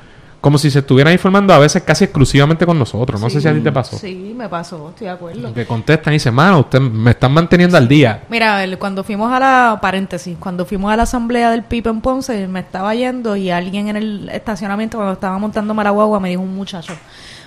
como 0.43 0.59
si 0.59 0.73
se 0.73 0.81
estuvieran 0.81 1.13
informando 1.13 1.55
a 1.55 1.59
veces 1.61 1.85
casi 1.85 2.03
exclusivamente 2.03 2.67
con 2.67 2.77
nosotros. 2.77 3.21
No 3.21 3.31
sé 3.31 3.41
si 3.41 3.47
a 3.47 3.55
ti 3.55 3.61
te 3.61 3.71
pasó. 3.71 3.97
Sí, 3.97 4.35
me 4.37 4.49
pasó, 4.49 4.89
estoy 4.89 5.07
de 5.07 5.13
acuerdo. 5.13 5.55
Que 5.55 5.65
contestan 5.65 6.13
y 6.13 6.17
dicen, 6.17 6.35
mano, 6.35 6.59
ustedes 6.59 6.91
me 6.91 7.13
están 7.13 7.33
manteniendo 7.33 7.77
al 7.77 7.87
día. 7.87 8.25
Mira, 8.29 8.61
cuando 8.77 9.05
fuimos 9.05 9.33
a 9.33 9.39
la, 9.39 9.79
paréntesis, 9.81 10.37
cuando 10.41 10.67
fuimos 10.67 10.93
a 10.93 10.97
la 10.97 11.05
asamblea 11.05 11.53
del 11.53 11.63
PIB 11.63 11.87
en 11.87 12.01
Ponce, 12.01 12.49
me 12.49 12.59
estaba 12.59 12.93
yendo 12.93 13.37
y 13.37 13.51
alguien 13.51 13.87
en 13.87 13.97
el 13.97 14.29
estacionamiento, 14.31 14.99
cuando 14.99 15.13
estaba 15.13 15.39
montando 15.39 15.75
la 15.75 15.91
guagua, 15.91 16.19
me 16.19 16.31
dijo 16.31 16.43
un 16.43 16.57
muchacho, 16.57 16.93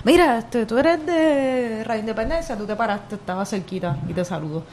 mira, 0.02 0.38
este, 0.38 0.64
tú 0.64 0.78
eres 0.78 1.04
de 1.04 1.84
Radio 1.84 2.00
Independencia, 2.00 2.56
tú 2.56 2.64
te 2.64 2.76
paraste, 2.76 3.16
estaba 3.16 3.44
cerquita 3.44 3.98
y 4.08 4.14
te 4.14 4.24
saludo. 4.24 4.64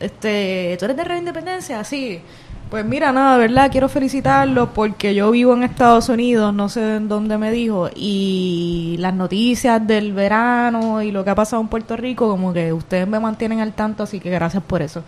Este, 0.00 0.76
tú 0.80 0.84
eres 0.84 0.96
de 0.96 1.04
Radio 1.04 1.18
Independencia, 1.20 1.84
sí. 1.84 2.20
Pues 2.70 2.84
mira, 2.84 3.12
nada, 3.12 3.38
de 3.38 3.46
verdad, 3.46 3.70
quiero 3.70 3.88
felicitarlo 3.88 4.74
porque 4.74 5.14
yo 5.14 5.30
vivo 5.30 5.54
en 5.54 5.62
Estados 5.62 6.10
Unidos, 6.10 6.52
no 6.52 6.68
sé 6.68 6.96
en 6.96 7.08
dónde 7.08 7.38
me 7.38 7.50
dijo, 7.50 7.88
y 7.96 8.96
las 8.98 9.14
noticias 9.14 9.86
del 9.86 10.12
verano 10.12 11.02
y 11.02 11.10
lo 11.10 11.24
que 11.24 11.30
ha 11.30 11.34
pasado 11.34 11.62
en 11.62 11.68
Puerto 11.68 11.96
Rico, 11.96 12.28
como 12.28 12.52
que 12.52 12.72
ustedes 12.72 13.08
me 13.08 13.18
mantienen 13.20 13.60
al 13.60 13.72
tanto, 13.72 14.02
así 14.02 14.20
que 14.20 14.28
gracias 14.28 14.62
por 14.62 14.82
eso. 14.82 15.02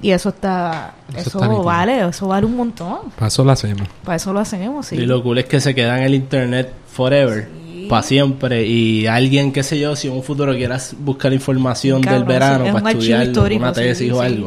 Y 0.00 0.10
eso 0.10 0.30
está, 0.30 0.94
Eso 1.10 1.18
eso, 1.18 1.38
está 1.38 1.48
nítido. 1.48 1.64
vale, 1.64 2.08
eso 2.08 2.28
vale 2.28 2.46
un 2.46 2.56
montón. 2.56 2.98
Para 3.16 3.28
eso 3.28 3.44
lo 3.44 3.52
hacemos. 3.52 3.88
Para 4.02 4.16
eso 4.16 4.32
lo 4.32 4.40
hacemos, 4.40 4.86
sí. 4.86 4.96
Y 4.96 5.06
lo 5.06 5.22
cool 5.22 5.38
es 5.38 5.44
que 5.46 5.60
se 5.60 5.74
queda 5.74 5.98
en 5.98 6.04
el 6.04 6.14
internet 6.14 6.72
forever. 6.90 7.48
Sí. 7.66 7.86
Para 7.88 8.02
siempre. 8.02 8.66
Y 8.66 9.06
alguien, 9.06 9.52
qué 9.52 9.62
sé 9.62 9.78
yo, 9.78 9.94
si 9.94 10.08
en 10.08 10.14
un 10.14 10.22
futuro 10.22 10.54
quieras 10.54 10.94
buscar 10.98 11.32
información 11.32 12.02
Cabrón, 12.02 12.20
del 12.20 12.28
verano 12.28 12.66
es 12.66 12.72
para 12.72 12.90
estudiar 12.90 13.28
una 13.56 13.72
tesis 13.72 13.98
sí, 13.98 14.10
o 14.10 14.22
sí. 14.22 14.44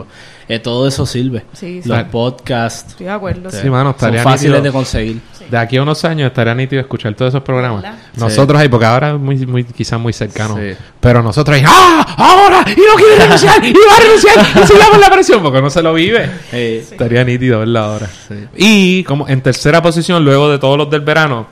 Eh, 0.49 0.59
todo 0.59 0.87
eso 0.87 1.05
sirve. 1.05 1.43
Sí, 1.53 1.81
sí. 1.83 1.89
Los 1.89 2.03
podcasts 2.03 2.91
Estoy 2.91 3.07
de 3.07 3.11
acuerdo. 3.11 3.49
Sí, 3.51 3.69
mano, 3.69 3.89
son 3.89 3.95
estaría 3.95 4.23
fáciles 4.23 4.51
nítido. 4.53 4.63
de 4.63 4.71
conseguir. 4.71 5.19
De 5.49 5.57
aquí 5.57 5.77
a 5.77 5.81
unos 5.81 6.03
años 6.05 6.27
estaría 6.27 6.53
nítido 6.55 6.81
escuchar 6.81 7.13
todos 7.15 7.31
esos 7.33 7.43
programas. 7.43 7.81
¿Verdad? 7.83 7.97
Nosotros 8.15 8.59
ahí, 8.59 8.67
porque 8.69 8.85
ahora 8.85 9.11
es 9.11 9.19
muy, 9.19 9.45
muy, 9.45 9.63
quizás 9.63 9.99
muy 9.99 10.11
cercano. 10.13 10.57
Sí. 10.57 10.73
Pero 10.99 11.21
nosotros 11.23 11.55
ahí, 11.57 11.63
¡ah! 11.65 12.15
¡Ahora! 12.17 12.65
¡Y 12.69 12.79
no 12.79 12.95
quiere 12.97 13.15
renunciar! 13.23 13.63
¡Y 13.65 13.73
va 13.73 13.95
a 13.97 14.01
renunciar! 14.01 14.63
¡Y 14.63 14.67
sigamos 14.67 14.99
la 14.99 15.09
presión! 15.09 15.41
Porque 15.43 15.61
no 15.61 15.69
se 15.69 15.81
lo 15.81 15.93
vive. 15.93 16.29
Estaría 16.51 17.23
nítido 17.23 17.59
verla 17.59 17.85
ahora. 17.85 18.07
sí. 18.27 18.35
Y 18.57 19.03
como 19.03 19.27
en 19.27 19.41
tercera 19.41 19.81
posición, 19.81 20.23
luego 20.25 20.49
de 20.49 20.59
todos 20.59 20.77
los 20.77 20.89
del 20.89 21.01
verano, 21.01 21.47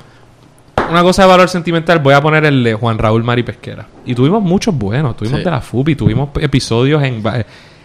una 0.89 1.01
cosa 1.01 1.23
de 1.23 1.29
valor 1.29 1.49
sentimental, 1.49 1.99
voy 1.99 2.13
a 2.13 2.21
poner 2.21 2.45
el 2.45 2.63
de 2.63 2.73
Juan 2.75 2.97
Raúl 2.97 3.23
Mari 3.23 3.43
Pesquera. 3.43 3.88
Y 4.05 4.13
tuvimos 4.13 4.41
muchos 4.43 4.75
buenos. 4.77 5.15
Tuvimos 5.17 5.39
Sí. 5.39 5.45
de 5.45 5.51
la 5.51 5.62
FUPI, 5.62 5.95
tuvimos 5.95 6.29
episodios 6.39 7.01
en, 7.03 7.23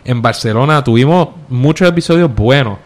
en 0.04 0.22
Barcelona, 0.22 0.82
tuvimos 0.84 1.28
muchos 1.48 1.88
episodios 1.88 2.34
buenos. 2.34 2.78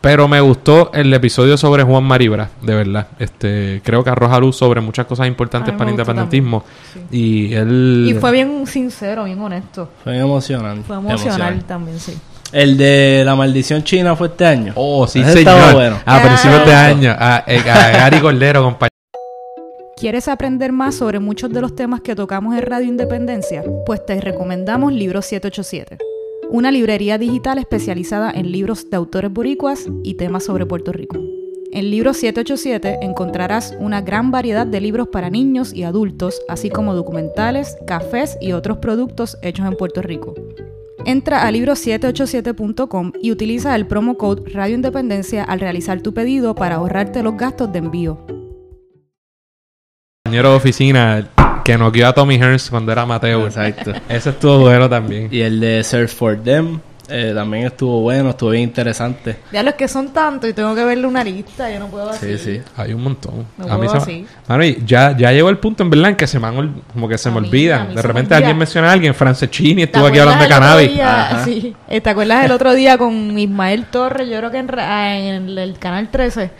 Pero 0.00 0.26
me 0.26 0.40
gustó 0.40 0.90
el 0.92 1.14
episodio 1.14 1.56
sobre 1.56 1.84
Juan 1.84 2.02
Maribra, 2.02 2.50
de 2.60 2.74
verdad. 2.74 3.06
Este, 3.20 3.80
creo 3.84 4.02
que 4.02 4.10
arroja 4.10 4.40
luz 4.40 4.56
sobre 4.56 4.80
muchas 4.80 5.06
cosas 5.06 5.28
importantes 5.28 5.72
para 5.74 5.84
el 5.84 5.90
independentismo. 5.90 6.64
Y 7.12 7.54
él... 7.54 8.06
Y 8.08 8.14
fue 8.14 8.32
bien 8.32 8.66
sincero, 8.66 9.22
bien 9.24 9.40
honesto. 9.40 9.90
Fue 10.02 10.18
emocionante. 10.18 10.82
Fue 10.88 10.96
emocional 10.96 11.62
también, 11.68 12.00
sí. 12.00 12.18
El 12.50 12.76
de 12.76 13.22
la 13.24 13.36
maldición 13.36 13.84
china 13.84 14.16
fue 14.16 14.26
este 14.26 14.44
año. 14.44 14.72
Oh, 14.74 15.06
sí, 15.06 15.20
Ese 15.20 15.34
señor. 15.34 15.54
estaba 15.54 15.72
bueno. 15.72 15.98
A 16.04 16.20
principios 16.20 16.66
de 16.66 16.74
Ah. 16.74 16.86
año. 16.86 17.16
A, 17.16 17.44
eh, 17.46 17.60
a 17.60 17.90
Gary 17.92 18.18
Cordero, 18.20 18.64
compañero. 18.64 18.88
¿Quieres 19.96 20.26
aprender 20.26 20.72
más 20.72 20.96
sobre 20.96 21.20
muchos 21.20 21.52
de 21.52 21.60
los 21.60 21.76
temas 21.76 22.00
que 22.00 22.16
tocamos 22.16 22.56
en 22.56 22.62
Radio 22.62 22.88
Independencia? 22.88 23.62
Pues 23.86 24.04
te 24.04 24.20
recomendamos 24.20 24.92
Libro 24.92 25.22
787, 25.22 25.96
una 26.52 26.70
librería 26.70 27.16
digital 27.16 27.56
especializada 27.56 28.30
en 28.30 28.52
libros 28.52 28.88
de 28.90 28.96
autores 28.98 29.32
boricuas 29.32 29.88
y 30.04 30.14
temas 30.14 30.44
sobre 30.44 30.66
Puerto 30.66 30.92
Rico. 30.92 31.18
En 31.72 31.90
Libro 31.90 32.12
787 32.12 32.98
encontrarás 33.00 33.74
una 33.80 34.02
gran 34.02 34.30
variedad 34.30 34.66
de 34.66 34.82
libros 34.82 35.08
para 35.08 35.30
niños 35.30 35.72
y 35.72 35.84
adultos, 35.84 36.42
así 36.50 36.68
como 36.68 36.94
documentales, 36.94 37.78
cafés 37.86 38.36
y 38.38 38.52
otros 38.52 38.76
productos 38.76 39.38
hechos 39.40 39.66
en 39.66 39.76
Puerto 39.78 40.02
Rico. 40.02 40.34
Entra 41.06 41.46
a 41.46 41.50
libro787.com 41.50 43.12
y 43.22 43.32
utiliza 43.32 43.74
el 43.74 43.86
promo 43.86 44.18
code 44.18 44.52
Radio 44.52 44.74
Independencia 44.74 45.44
al 45.44 45.58
realizar 45.58 46.02
tu 46.02 46.12
pedido 46.12 46.54
para 46.54 46.74
ahorrarte 46.74 47.22
los 47.22 47.38
gastos 47.38 47.72
de 47.72 47.78
envío. 47.78 48.26
oficina 50.54 51.26
que 51.64 51.78
noqueó 51.78 52.08
a 52.08 52.12
Tommy 52.12 52.36
Hearns 52.36 52.70
cuando 52.70 52.92
era 52.92 53.06
Mateo. 53.06 53.46
Exacto. 53.46 53.92
Ese 54.08 54.30
estuvo 54.30 54.58
bueno 54.60 54.88
también. 54.88 55.28
Y 55.30 55.40
el 55.40 55.60
de 55.60 55.82
Search 55.84 56.10
for 56.10 56.36
Them, 56.42 56.80
Eh, 57.08 57.32
también 57.34 57.66
estuvo 57.66 58.00
bueno, 58.00 58.30
estuvo 58.30 58.50
bien 58.50 58.62
interesante. 58.62 59.36
Ya 59.52 59.62
los 59.62 59.74
que 59.74 59.86
son 59.86 60.10
tantos 60.14 60.48
y 60.48 60.54
tengo 60.54 60.74
que 60.74 60.82
verle 60.84 61.06
una 61.06 61.22
lista, 61.22 61.70
yo 61.70 61.78
no 61.80 61.88
puedo 61.88 62.08
así. 62.08 62.38
Sí, 62.38 62.38
sí. 62.38 62.60
Hay 62.76 62.94
un 62.94 63.02
montón. 63.02 63.44
No 63.58 63.64
a 63.70 63.76
mí 63.76 63.86
puedo 63.86 63.92
me- 63.94 63.98
así. 63.98 64.26
Mano, 64.48 64.64
ya, 64.86 65.14
ya 65.14 65.30
llegó 65.32 65.50
el 65.50 65.58
punto 65.58 65.82
en 65.82 65.90
verdad 65.90 66.10
en 66.10 66.16
que 66.16 66.26
se 66.26 66.38
me 66.38 66.46
han 66.46 66.54
ol- 66.56 66.72
como 66.92 67.08
que 67.08 67.18
se 67.18 67.28
A 67.28 67.32
me 67.32 67.40
mí- 67.40 67.46
a 67.46 67.50
olvidan. 67.50 67.82
mí 67.82 67.88
De 67.88 67.94
me 67.96 68.02
repente 68.02 68.20
olvida. 68.32 68.36
alguien 68.38 68.56
menciona 68.56 68.88
a 68.88 68.92
alguien, 68.92 69.14
Franceschini 69.14 69.74
¿Te 69.74 69.82
estuvo 69.82 70.06
aquí 70.06 70.18
hablando 70.20 70.42
de 70.44 70.48
cannabis. 70.48 70.90
Sí. 71.44 71.76
Eh, 71.88 72.00
¿Te 72.00 72.08
acuerdas 72.08 72.46
el 72.46 72.52
otro 72.52 72.72
día 72.72 72.96
con 72.96 73.38
Ismael 73.38 73.84
Torres? 73.86 74.28
Yo 74.30 74.38
creo 74.38 74.50
que 74.50 74.58
en, 74.58 74.68
en 74.78 75.48
el, 75.50 75.58
el 75.58 75.78
canal 75.78 76.08
13 76.10 76.50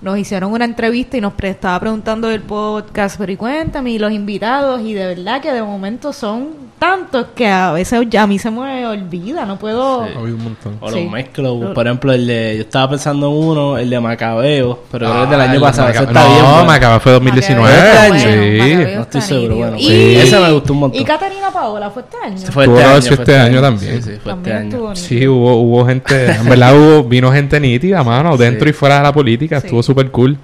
nos 0.00 0.18
hicieron 0.18 0.52
una 0.52 0.64
entrevista 0.64 1.16
y 1.16 1.20
nos 1.20 1.32
pre- 1.32 1.50
estaba 1.50 1.78
preguntando 1.80 2.28
del 2.28 2.40
podcast, 2.42 3.16
pero 3.18 3.32
y 3.32 3.36
cuéntame, 3.36 3.90
y 3.90 3.98
los 3.98 4.12
invitados, 4.12 4.80
y 4.82 4.94
de 4.94 5.06
verdad 5.06 5.40
que 5.40 5.52
de 5.52 5.62
momento 5.62 6.12
son 6.12 6.68
tantos 6.78 7.26
que 7.34 7.48
a 7.48 7.72
veces 7.72 8.06
ya 8.08 8.22
a 8.22 8.26
mí 8.28 8.38
se 8.38 8.52
me 8.52 8.86
olvida, 8.86 9.44
no 9.44 9.58
puedo... 9.58 10.06
Sí. 10.06 10.12
Un 10.16 10.44
montón. 10.44 10.76
O 10.80 10.88
Sí. 10.92 11.02
los 11.02 11.10
mezclo. 11.12 11.58
Lo- 11.60 11.74
Por 11.74 11.86
ejemplo, 11.86 12.12
el 12.12 12.26
de. 12.28 12.54
Yo 12.56 12.62
estaba 12.62 12.90
pensando 12.90 13.26
en 13.26 13.32
uno, 13.32 13.78
el 13.78 13.90
de 13.90 13.98
Macabeo, 13.98 14.84
pero 14.92 15.06
creo 15.10 15.18
que 15.18 15.24
es 15.24 15.30
del 15.30 15.40
Ah, 15.40 15.50
año 15.50 15.60
pasado. 15.60 15.88
ese 15.88 15.98
Maca- 16.00 16.08
está 16.12 16.28
no, 16.28 16.54
bien. 16.54 16.66
Macabeo 16.66 17.00
fue 17.00 17.12
2019. 17.12 17.76
Macabeo 17.76 18.14
sí. 18.14 18.26
bueno, 18.26 18.52
Macabeo 18.58 18.78
no 18.96 19.02
estoy 19.02 19.02
está 19.02 19.20
seguro, 19.20 19.56
bueno, 19.56 19.76
Y- 19.78 19.84
pues, 20.14 20.24
ese 20.28 20.40
me 20.40 20.52
gustó 20.52 20.72
un 20.72 20.78
montón. 20.78 21.00
Y 21.00 21.04
Catarina 21.04 21.50
Paola 21.50 21.90
fue 21.90 22.02
este 22.02 22.16
año. 22.24 22.36
Fue 22.52 22.64
este 22.66 22.84
año. 22.84 23.02
fue 23.02 23.14
este 23.16 23.36
año 23.38 23.60
también. 23.60 23.92
Sí, 23.94 23.98
sí, 23.98 24.02
fue 24.04 24.12
este 24.14 24.28
También 24.30 24.56
año. 24.56 24.68
estuvo 24.68 24.94
Sí, 24.96 25.26
hubo, 25.26 25.54
hubo 25.56 25.84
gente, 25.86 26.30
en 26.30 26.48
verdad 26.48 26.78
hubo, 26.78 27.02
vino 27.02 27.32
gente 27.32 27.58
nítida, 27.58 28.04
mano, 28.04 28.36
dentro 28.36 28.64
Sí. 28.66 28.70
y 28.70 28.72
fuera 28.72 28.98
de 28.98 29.02
la 29.02 29.12
política, 29.12 29.60
Sí. 29.60 29.66
estuvo 29.66 29.82
súper 29.88 30.10
cool. 30.10 30.38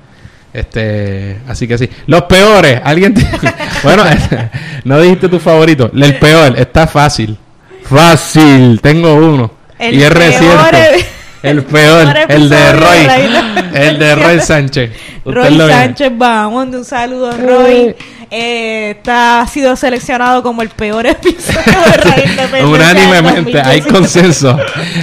Este, 0.53 1.39
así 1.49 1.67
que 1.69 1.77
sí. 1.79 1.89
Los 2.07 2.23
peores, 2.23 2.81
alguien 2.85 3.13
te- 3.15 3.27
bueno, 3.83 4.05
no 4.85 5.01
dijiste 5.01 5.29
tu 5.29 5.39
favorito. 5.39 5.91
El 5.95 6.17
peor, 6.19 6.59
está 6.59 6.87
fácil. 6.87 7.37
Fácil, 7.85 8.81
tengo 8.81 9.15
uno. 9.15 9.53
El 9.79 9.95
y 9.95 10.03
es 10.03 10.11
peor 10.11 10.19
reciente. 10.23 11.07
El 11.45 11.63
peor, 11.63 12.17
el 12.27 12.49
de 12.49 12.73
Roy. 12.73 13.07
El 13.75 13.99
de 13.99 14.15
Roy 14.15 14.41
Sánchez. 14.41 14.91
Usted 15.25 15.59
Roy. 15.59 15.71
Sánchez 15.71 16.13
Bahamonde, 16.17 16.79
un 16.79 16.85
saludo 16.85 17.31
a 17.31 17.37
Roy. 17.37 17.95
Eh, 18.31 18.91
está, 18.97 19.43
ha 19.43 19.47
sido 19.47 19.77
seleccionado 19.77 20.43
como 20.43 20.63
el 20.63 20.69
peor 20.69 21.07
episodio 21.07 21.61
de 21.63 21.97
Radio 21.99 22.25
Independencia 22.31 22.67
Unánimemente, 22.67 23.61
hay 23.61 23.81
2019. 23.81 23.93
consenso. 23.93 24.59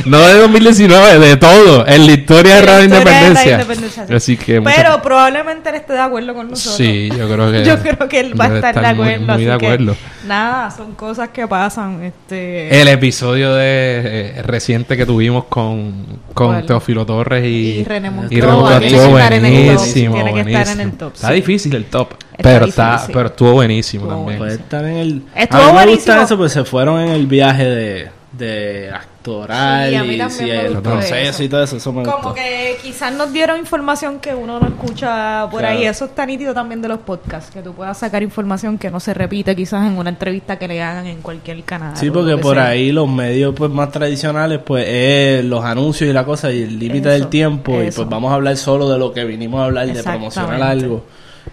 No 0.05 0.19
de 0.19 0.39
2019, 0.39 1.19
de 1.19 1.37
todo. 1.37 1.87
En 1.87 2.07
la 2.07 2.11
historia 2.11 2.55
de 2.55 2.61
Radio 2.61 2.79
de 2.79 2.85
Independencia. 2.85 3.51
Independencia, 3.53 4.07
sí. 4.07 4.13
Así 4.13 4.37
que. 4.37 4.61
Pero 4.61 5.01
probablemente 5.01 5.69
él 5.69 5.75
esté 5.75 5.93
de 5.93 5.99
acuerdo 5.99 6.33
con 6.33 6.49
nosotros. 6.49 6.75
Sí, 6.75 7.09
yo 7.17 7.29
creo 7.29 7.51
que. 7.51 7.63
Yo 7.71 7.79
creo 7.79 8.09
que 8.09 8.19
él 8.19 8.39
va 8.39 8.45
a 8.45 8.55
estar, 8.55 8.79
de 8.79 8.87
acuerdo. 8.87 9.21
Muy, 9.21 9.33
así 9.33 9.45
de 9.45 9.57
que, 9.57 9.65
acuerdo. 9.65 9.95
nada, 10.27 10.71
son 10.71 10.93
cosas 10.95 11.29
que 11.29 11.47
pasan. 11.47 12.03
Este, 12.03 12.81
El 12.81 12.87
episodio 12.89 13.53
de 13.53 14.01
eh, 14.03 14.41
reciente 14.43 14.97
que 14.97 15.05
tuvimos 15.05 15.45
con, 15.45 16.05
con 16.33 16.47
¿Cuál? 16.47 16.65
Teófilo 16.65 17.05
Torres 17.05 17.45
y, 17.45 17.79
Y 17.79 17.83
René 17.85 18.11
y 18.29 18.41
Buenísimo. 18.63 20.13
tiene 20.15 20.33
que 20.33 20.39
estar 20.39 20.43
en 20.43 20.53
buenísimo. 20.53 20.81
el 20.81 20.91
top, 20.97 21.13
Está 21.15 21.27
sí. 21.27 21.33
difícil 21.33 21.75
el 21.75 21.85
top. 21.85 22.11
Está 22.13 22.43
pero, 22.43 22.65
difícil, 22.65 22.69
está, 22.83 22.97
sí. 22.99 23.11
pero 23.13 23.27
estuvo 23.27 23.51
buenísimo 23.53 24.05
Estuvo 24.05 24.25
también. 24.25 24.47
Están 24.47 24.85
en 24.87 24.97
el. 24.97 25.21
Estuvo 25.35 25.59
a 25.59 25.65
mí 25.65 25.67
me 25.67 25.73
buenísimo. 25.73 25.95
gusta 26.15 26.23
eso, 26.23 26.37
pues 26.37 26.51
se 26.51 26.63
fueron 26.65 27.01
en 27.01 27.09
el 27.09 27.27
viaje 27.27 27.65
de, 27.65 28.11
de 28.31 28.89
actoral 28.93 29.89
Sí, 29.89 29.95
y 30.15 30.29
sí, 30.31 30.49
el 30.49 30.77
proceso 30.77 31.15
eso. 31.15 31.43
y 31.43 31.49
todo 31.49 31.63
eso. 31.63 31.75
Eso 31.77 31.91
me 31.91 32.03
Como 32.03 32.15
gustó. 32.17 32.33
que 32.33 32.77
quizás 32.81 33.13
nos 33.13 33.33
dieron 33.33 33.57
información 33.59 34.19
que 34.19 34.33
uno 34.33 34.57
no 34.57 34.67
escucha 34.67 35.47
por 35.51 35.59
Claro. 35.59 35.77
ahí. 35.77 35.85
Eso 35.85 36.05
está 36.05 36.25
nítido 36.25 36.53
también 36.53 36.81
de 36.81 36.87
los 36.87 36.99
podcasts, 36.99 37.51
que 37.51 37.61
tú 37.61 37.73
puedas 37.73 37.97
sacar 37.97 38.23
información 38.23 38.77
que 38.77 38.89
no 38.89 39.01
se 39.01 39.13
repite 39.13 39.53
quizás 39.53 39.85
en 39.85 39.97
una 39.97 40.09
entrevista 40.09 40.57
que 40.57 40.67
le 40.69 40.81
hagan 40.81 41.07
en 41.07 41.21
cualquier 41.21 41.61
canal. 41.63 41.97
Sí, 41.97 42.09
porque 42.09 42.37
por 42.37 42.55
sea. 42.55 42.67
ahí 42.69 42.93
los 42.93 43.09
medios 43.09 43.53
pues 43.53 43.69
más 43.69 43.91
tradicionales 43.91 44.59
pues 44.65 44.85
es 44.87 45.43
los 45.43 45.63
anuncios 45.65 46.09
y 46.09 46.13
la 46.13 46.23
cosa 46.23 46.51
y 46.53 46.61
el 46.63 46.79
límite 46.79 47.09
del 47.09 47.21
Eso, 47.21 47.29
tiempo 47.29 47.71
y 47.83 47.91
pues 47.91 48.07
vamos 48.07 48.31
a 48.31 48.35
hablar 48.35 48.55
solo 48.55 48.89
de 48.89 48.97
lo 48.97 49.11
que 49.11 49.25
vinimos 49.25 49.59
a 49.59 49.65
hablar 49.65 49.87
de 49.87 50.01
promocionar 50.01 50.61
algo 50.63 51.03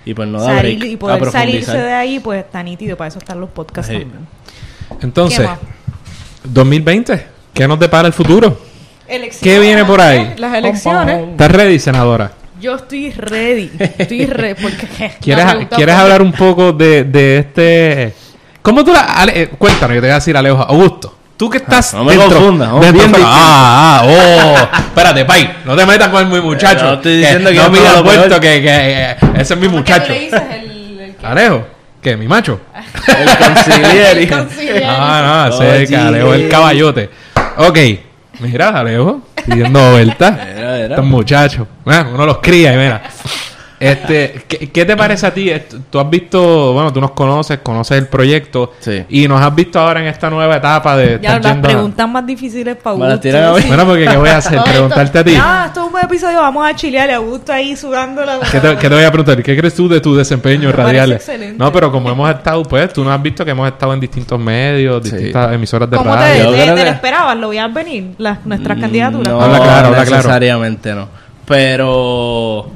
y 0.05 0.15
pues 0.15 0.29
no 0.29 0.41
da 0.41 0.55
Salir 0.57 0.79
break 0.79 0.93
y 0.93 0.95
a 0.95 0.99
poder 0.99 1.31
salirse 1.33 1.77
de 1.77 1.93
ahí, 1.93 2.21
pues 2.21 2.45
está 2.45 2.63
nítido. 2.63 2.97
Para 2.97 3.09
eso 3.09 3.19
están 3.19 3.41
los 3.41 3.51
podcasts 3.51 3.91
Sí. 3.93 3.99
también. 3.99 4.29
Entonces, 5.03 5.41
¿Qué 5.41 5.47
más? 5.47 5.59
2020, 6.45 7.27
¿qué 7.55 7.69
nos 7.69 7.79
depara 7.79 8.07
el 8.09 8.13
futuro? 8.15 8.61
Elecciones, 9.07 9.39
¿Qué 9.43 9.59
viene 9.59 9.85
por 9.85 10.01
ahí? 10.01 10.35
Las 10.39 10.55
elecciones. 10.55 11.29
¿Estás 11.31 11.51
ready, 11.51 11.79
senadora? 11.79 12.31
Yo 12.61 12.75
estoy 12.75 13.11
ready. 13.13 13.71
Estoy 13.99 14.27
ready. 14.27 14.61
Porque, 14.61 14.87
¿Quieres, 15.21 15.45
¿quieres 15.75 15.95
hablar 15.95 16.21
un 16.23 16.33
poco 16.33 16.73
de, 16.73 17.05
de 17.05 17.39
este... 17.39 18.15
¿Cómo 18.63 18.85
tú 18.85 18.93
la... 18.93 19.01
Ale- 19.01 19.43
eh, 19.43 19.49
cuéntanos, 19.57 19.95
yo 19.95 20.01
te 20.01 20.07
voy 20.09 20.11
a 20.13 20.15
decir, 20.17 20.37
Alejo. 20.37 20.59
Augusto, 20.63 21.17
tú 21.37 21.49
que 21.49 21.59
estás 21.59 21.95
no 21.95 22.05
me 22.05 22.17
confundas, 22.17 22.69
vamos 22.69 22.83
dentro- 22.85 23.01
bien 23.01 23.13
distintos. 23.13 23.33
ah, 23.35 24.01
ah, 24.03 24.07
oh. 24.07 24.79
Espérate, 24.89 25.25
pay. 25.25 25.51
No 25.65 25.75
te 25.77 25.87
metas 25.87 26.09
con 26.09 26.31
mi 26.31 26.41
muchacho. 26.41 26.85
No 26.85 26.95
estoy 26.95 27.17
diciendo 27.19 27.49
que 27.51 27.57
no 27.57 27.63
yo 27.65 27.71
mira 27.71 28.03
puesto 28.03 28.29
peor. 28.29 28.41
que, 28.41 28.63
que, 28.63 28.69
eh, 28.71 29.17
ese 29.39 29.55
es 29.55 29.61
mi 29.61 29.67
¿Cómo 29.69 29.79
es 29.79 29.85
que 29.85 29.93
muchacho. 29.93 30.07
tú 30.09 30.13
le 30.13 30.21
dices 30.21 30.43
el- 30.53 31.01
el 31.01 31.15
que- 31.17 31.27
Alejo, 31.27 31.67
¿qué? 32.09 32.17
¿Mi 32.17 32.27
macho? 32.29 32.61
El 33.07 33.29
conciliere. 33.39 34.29
El. 34.29 34.85
Ah, 34.87 35.49
no, 35.51 35.55
ese 35.55 35.71
Oye. 35.71 35.83
es 35.83 35.91
el 35.91 36.01
Alejo, 36.01 36.35
el 36.35 36.49
caballote. 36.49 37.11
Ok, 37.59 37.79
mira, 38.41 38.69
Alejo, 38.69 39.23
pidiendo 39.47 39.99
mira. 39.99 40.39
Estos 40.89 41.05
muchachos. 41.05 41.67
Uno 41.85 42.27
los 42.27 42.39
cría 42.39 42.73
y 42.73 42.77
mira. 42.77 43.03
Este, 43.81 44.43
¿qué, 44.49 44.71
qué 44.71 44.85
te 44.85 44.97
parece 44.97 45.27
a 45.27 45.33
ti? 45.33 45.53
Tú 45.91 46.01
has 46.01 46.11
visto, 46.11 46.73
bueno, 46.73 46.93
tú 46.93 47.01
nos 47.01 47.13
conoces, 47.13 47.59
conoces 47.59 47.99
el 47.99 48.07
proyecto 48.09 48.73
Sí. 48.81 49.05
y 49.09 49.29
nos 49.29 49.41
has 49.41 49.55
visto 49.55 49.79
ahora 49.79 50.01
en 50.01 50.07
esta 50.07 50.29
nueva 50.31 50.57
etapa 50.57 50.97
de 50.97 51.21
Ya 51.23 51.39
las 51.39 51.43
yendo 51.53 51.69
a- 51.69 51.71
preguntas 51.71 52.09
más 52.09 52.27
difíciles 52.27 52.77
para 52.77 52.97
Augusto. 52.97 53.29
a. 53.39 53.51
Bueno, 53.69 53.87
porque 53.87 54.07
¿qué 54.07 54.17
voy 54.17 54.29
a 54.31 54.39
hacer? 54.39 54.61
Preguntarte 54.65 55.19
a 55.21 55.25
ti. 55.25 55.35
Ah, 55.41 55.65
esto 55.69 55.81
es 55.81 55.87
un 55.87 55.93
buen 55.93 56.05
episodio. 56.05 56.39
Vamos 56.41 56.67
a 56.69 56.75
chilear 56.75 57.09
y 57.11 57.13
Augusto 57.13 57.53
ahí 57.53 57.77
sudando 57.77 58.25
la 58.25 58.41
¿Qué 58.41 58.59
te, 58.61 58.77
qué 58.77 58.89
te 58.89 58.95
voy 58.95 59.05
a 59.05 59.11
preguntar? 59.13 59.43
¿Qué 59.43 59.57
crees 59.57 59.75
tú 59.75 59.89
de 59.89 60.01
tu 60.01 60.17
desempeño 60.17 60.73
radial? 60.73 61.13
excelente. 61.13 61.57
No, 61.59 61.71
pero 61.73 61.93
como 61.93 62.11
hemos 62.11 62.29
estado, 62.31 62.63
pues, 62.65 62.93
tú 62.93 63.05
nos 63.05 63.13
has 63.15 63.23
visto 63.23 63.45
que 63.45 63.53
hemos 63.53 63.69
estado 63.69 63.95
en 63.95 64.01
distintos 64.01 64.39
medios, 64.41 65.05
Sí. 65.05 65.13
distintas 65.15 65.53
emisoras 65.53 65.89
de 65.89 65.97
¿Cómo 65.97 66.11
te, 66.13 66.17
radio. 66.17 66.45
Yo 66.57 66.75
te- 66.75 66.85
lo 66.85 66.91
esperabas? 66.91 67.37
¿Lo 67.37 67.49
veías 67.51 67.73
venir? 67.73 68.15
Las, 68.19 68.45
nuestras 68.45 68.79
candidaturas. 68.81 69.29
No, 69.33 69.41
Habla 69.41 69.59
claro, 69.59 69.87
habla 69.89 70.05
claro. 70.05 70.17
necesariamente 70.17 70.95
no. 70.95 71.09
Pero 71.47 72.71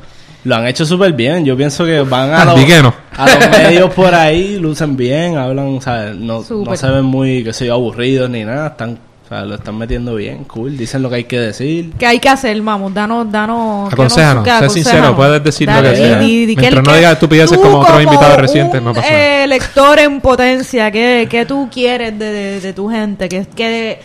lo 0.45 0.55
han 0.57 0.67
hecho 0.67 0.85
súper 0.85 1.13
bien. 1.13 1.45
Yo 1.45 1.57
pienso 1.57 1.85
que 1.85 2.01
van 2.03 2.33
a 2.33 2.45
los, 2.45 2.55
que 2.65 2.75
a 2.75 2.83
los 2.83 3.51
medios 3.59 3.93
por 3.95 4.15
ahí, 4.15 4.59
lucen 4.59 4.97
bien, 4.97 5.37
hablan, 5.37 5.81
¿sabes? 5.81 6.17
No, 6.17 6.45
no 6.49 6.77
se 6.77 6.87
ven 6.89 7.05
muy, 7.05 7.45
que 7.45 7.53
sé 7.53 7.67
yo, 7.67 7.75
aburridos 7.75 8.29
ni 8.31 8.45
nada. 8.45 8.69
Están, 8.69 8.99
o 9.25 9.29
sea, 9.29 9.45
lo 9.45 9.55
están 9.55 9.79
metiendo 9.79 10.15
bien, 10.17 10.45
cool. 10.45 10.77
Dicen 10.77 11.01
lo 11.01 11.09
que 11.09 11.15
hay 11.17 11.25
que 11.25 11.39
decir. 11.39 11.93
¿Qué 11.99 12.07
hay 12.07 12.19
que 12.19 12.29
hacer, 12.29 12.61
vamos? 12.61 12.93
Danos, 12.93 13.31
danos... 13.33 13.89
¿qué 13.89 13.95
Aconséjanos, 13.95 14.47
nos- 14.47 14.61
qué 14.61 14.69
sé 14.69 14.75
sincero, 14.75 15.17
puedes 15.17 15.43
decir 15.45 15.69
lo 15.69 15.75
Dale, 15.75 15.91
que 15.91 15.97
sea. 15.97 16.19
di- 16.19 16.47
di- 16.47 16.57
Mientras 16.57 16.71
¿qué- 16.71 16.77
no 16.89 16.91
qué- 16.93 16.97
digas 16.99 17.13
estupideces 17.15 17.57
tú 17.59 17.63
como 17.63 17.79
otros 17.79 18.03
invitados 18.03 18.37
recientes, 18.37 18.83
no 18.83 18.93
pasa 18.93 19.09
nada. 19.09 19.23
eh, 19.23 19.45
elector 19.45 19.99
en 20.01 20.21
potencia, 20.21 20.91
¿qué, 20.91 21.27
qué 21.31 21.47
tú 21.47 21.69
quieres 21.73 22.19
de, 22.19 22.33
de- 22.33 22.61
de 22.61 22.73
tu 22.75 22.91
gente? 22.91 23.29
Que, 23.29 23.47
que 23.57 24.01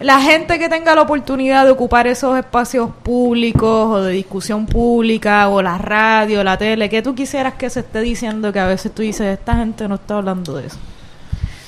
la 0.00 0.20
gente 0.20 0.58
que 0.58 0.68
tenga 0.68 0.94
la 0.94 1.02
oportunidad 1.02 1.64
de 1.64 1.70
ocupar 1.70 2.06
esos 2.06 2.36
espacios 2.38 2.90
públicos 3.02 3.88
o 3.90 4.02
de 4.02 4.12
discusión 4.12 4.66
pública 4.66 5.48
o 5.48 5.62
la 5.62 5.78
radio, 5.78 6.44
la 6.44 6.58
tele, 6.58 6.88
¿qué 6.90 7.00
tú 7.02 7.14
quisieras 7.14 7.54
que 7.54 7.70
se 7.70 7.80
esté 7.80 8.00
diciendo 8.00 8.52
que 8.52 8.60
a 8.60 8.66
veces 8.66 8.92
tú 8.94 9.02
dices, 9.02 9.26
esta 9.38 9.56
gente 9.56 9.88
no 9.88 9.94
está 9.94 10.16
hablando 10.18 10.54
de 10.56 10.66
eso? 10.66 10.76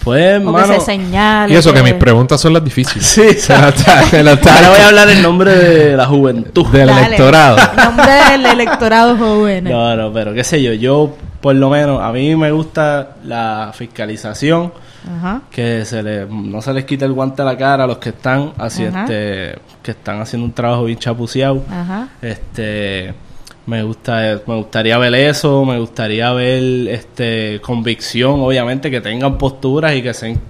Pues, 0.05 0.39
O 0.41 0.53
mano. 0.53 0.67
que 0.75 0.81
se 0.81 0.87
señale. 0.87 1.53
Y 1.53 1.57
eso, 1.57 1.73
que 1.73 1.79
que- 1.79 1.85
mis 1.85 1.95
preguntas 1.95 2.41
son 2.41 2.53
las 2.53 2.65
difíciles. 2.65 3.07
Sí, 3.07 3.33
Se 3.39 3.59
lo 3.59 3.69
está- 3.69 4.03
se 4.05 4.23
lo 4.23 4.31
está- 4.33 4.55
Ahora 4.57 4.71
voy 4.71 4.79
a 4.81 4.87
hablar 4.89 5.11
en 5.11 5.23
nombre 5.23 5.55
de 5.55 5.97
la 5.97 6.07
juventud. 6.07 6.67
del 6.69 6.87
Dale. 6.87 7.07
electorado. 7.07 7.57
Nombre 7.77 8.13
del 8.31 8.47
electorado 8.47 9.17
joven. 9.17 9.65
No, 9.65 9.97
no, 9.97 10.13
pero 10.13 10.33
qué 10.33 10.45
sé 10.45 10.63
yo, 10.63 10.73
yo 10.73 11.15
por 11.41 11.55
lo 11.55 11.69
menos, 11.71 12.01
a 12.03 12.11
mí 12.13 12.35
me 12.37 12.51
gusta 12.53 13.17
la 13.25 13.73
fiscalización, 13.75 14.73
Ajá. 15.07 15.43
que 15.51 15.85
se 15.85 16.03
le, 16.03 16.27
no 16.27 16.61
se 16.61 16.73
les 16.73 16.85
quite 16.85 17.05
el 17.05 17.13
guante 17.13 17.43
a 17.43 17.45
la 17.45 17.57
cara 17.57 17.85
a 17.85 17.87
los 17.87 17.99
que 17.99 18.09
están 18.11 18.53
así, 18.59 18.85
Ajá. 18.85 19.03
este, 19.03 19.59
que 19.83 19.93
están 19.93 20.21
haciendo 20.21 20.47
un 20.47 20.53
trabajo 20.53 20.85
bien 20.85 20.99
chapuceado. 20.99 21.65
Ajá. 21.71 22.09
Este, 22.21 23.15
me 23.67 23.83
gusta, 23.83 24.41
me 24.47 24.57
gustaría 24.57 24.97
ver 24.99 25.15
eso, 25.15 25.65
me 25.65 25.79
gustaría 25.79 26.33
ver, 26.33 26.89
este, 26.89 27.61
convicción, 27.63 28.41
obviamente, 28.41 28.91
que 28.91 29.01
tengan 29.01 29.37
posturas 29.39 29.95
y 29.95 30.03
que 30.03 30.15
sean 30.15 30.41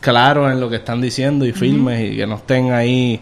claros 0.00 0.50
en 0.52 0.60
lo 0.60 0.68
que 0.68 0.76
están 0.76 1.00
diciendo 1.00 1.46
y 1.46 1.52
firmes 1.52 2.12
y 2.12 2.16
que 2.16 2.26
no 2.26 2.34
estén 2.36 2.72
ahí, 2.72 3.20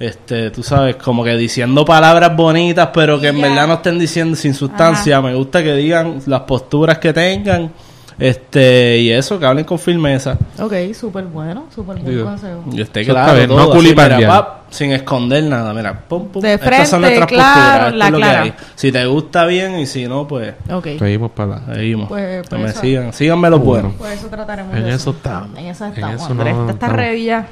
este, 0.00 0.50
tú 0.50 0.62
sabes, 0.62 0.96
como 0.96 1.24
que 1.24 1.36
diciendo 1.36 1.84
palabras 1.84 2.34
bonitas, 2.36 2.88
pero 2.92 3.20
que 3.20 3.28
en 3.28 3.40
verdad 3.40 3.66
no 3.66 3.74
estén 3.74 3.98
diciendo 3.98 4.34
sin 4.36 4.54
sustancia. 4.54 5.20
Me 5.20 5.34
gusta 5.34 5.62
que 5.62 5.74
digan 5.74 6.20
las 6.26 6.40
posturas 6.42 6.98
que 6.98 7.12
tengan, 7.12 7.70
este, 8.18 8.98
y 8.98 9.10
eso, 9.10 9.38
que 9.38 9.46
hablen 9.46 9.64
con 9.64 9.78
firmeza. 9.78 10.38
Ok, 10.58 10.72
súper 10.94 11.24
bueno, 11.24 11.66
súper 11.74 11.96
buen 11.98 12.10
Digo, 12.14 12.24
consejo. 12.24 12.64
Y 12.72 12.80
esté 12.80 13.02
Eso 13.02 13.12
claro, 13.12 13.34
bien, 13.34 13.48
no 13.48 13.56
todo, 13.56 13.64
así, 13.72 13.76
culipandear. 13.78 14.20
mira, 14.20 14.28
pap, 14.28 14.62
sin 14.70 14.92
esconder 14.92 15.44
nada, 15.44 15.74
mira, 15.74 16.00
pum, 16.08 16.28
pum. 16.28 16.40
De 16.42 16.54
Estas 16.54 16.68
frente, 16.68 16.86
son 16.86 17.00
nuestras 17.02 17.28
claro, 17.28 17.52
posturas, 17.52 17.86
esto 17.86 17.96
la 17.98 18.04
es 18.06 18.10
lo 18.12 18.16
que 18.18 18.22
clara. 18.22 18.42
hay. 18.42 18.54
Si 18.74 18.92
te 18.92 19.06
gusta 19.06 19.46
bien 19.46 19.78
y 19.78 19.86
si 19.86 20.06
no, 20.08 20.26
pues 20.26 20.54
Ok. 20.70 20.86
Seguimos 20.98 21.30
para 21.32 21.60
la- 21.60 21.74
seguimos. 21.74 22.08
Pues- 22.08 22.42
que 22.42 22.48
pues 22.48 22.60
me 22.62 22.68
eso. 22.70 22.80
sigan, 22.80 23.12
síganme 23.12 23.50
los 23.50 23.60
Bueno. 23.60 23.88
buenos. 23.90 24.00
Por 24.00 24.10
eso 24.10 24.26
trataremos 24.28 24.74
En 24.76 24.84
de 24.84 24.94
eso 24.94 25.10
estamos. 25.10 25.58
En 25.58 25.66
eso 25.66 25.84
En 25.86 25.92
estamos, 25.92 26.22
eso 26.22 26.34
no 26.34 26.42
¿Estás 26.42 26.70
estamos. 26.70 26.96
ready 26.96 27.24
ya? 27.24 27.46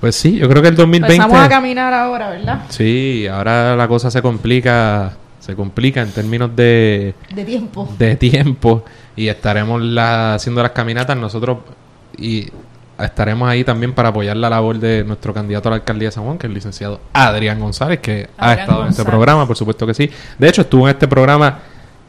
Pues 0.00 0.14
sí, 0.14 0.36
yo 0.36 0.46
creo 0.48 0.60
que 0.60 0.68
el 0.68 0.76
2020... 0.76 1.14
Empezamos 1.16 1.46
a 1.46 1.48
caminar 1.48 1.94
ahora, 1.94 2.28
¿verdad? 2.28 2.60
Sí, 2.68 3.26
ahora 3.32 3.74
la 3.76 3.88
cosa 3.88 4.10
se 4.10 4.20
complica, 4.20 5.12
se 5.40 5.56
complica 5.56 6.02
en 6.02 6.10
términos 6.10 6.54
de... 6.54 7.14
De 7.34 7.44
tiempo. 7.46 7.88
De 7.98 8.14
tiempo. 8.16 8.84
Y 9.16 9.28
estaremos 9.28 9.82
la- 9.82 10.34
haciendo 10.34 10.62
las 10.62 10.72
caminatas 10.72 11.16
nosotros 11.16 11.58
y 12.18 12.48
estaremos 12.98 13.48
ahí 13.48 13.64
también 13.64 13.92
para 13.92 14.08
apoyar 14.10 14.36
la 14.36 14.48
labor 14.48 14.78
de 14.78 15.04
nuestro 15.04 15.34
candidato 15.34 15.68
a 15.68 15.70
la 15.70 15.76
alcaldía 15.76 16.08
de 16.08 16.12
San 16.12 16.24
Juan, 16.24 16.38
que 16.38 16.46
es 16.46 16.50
el 16.50 16.54
licenciado 16.54 17.00
Adrián 17.12 17.60
González, 17.60 18.00
que 18.00 18.28
ha 18.38 18.54
estado 18.54 18.82
en 18.82 18.88
este 18.88 19.04
programa, 19.04 19.46
por 19.46 19.56
supuesto 19.56 19.86
que 19.86 19.94
sí. 19.94 20.10
De 20.38 20.48
hecho, 20.48 20.62
estuvo 20.62 20.86
en 20.88 20.94
este 20.94 21.08
programa 21.08 21.58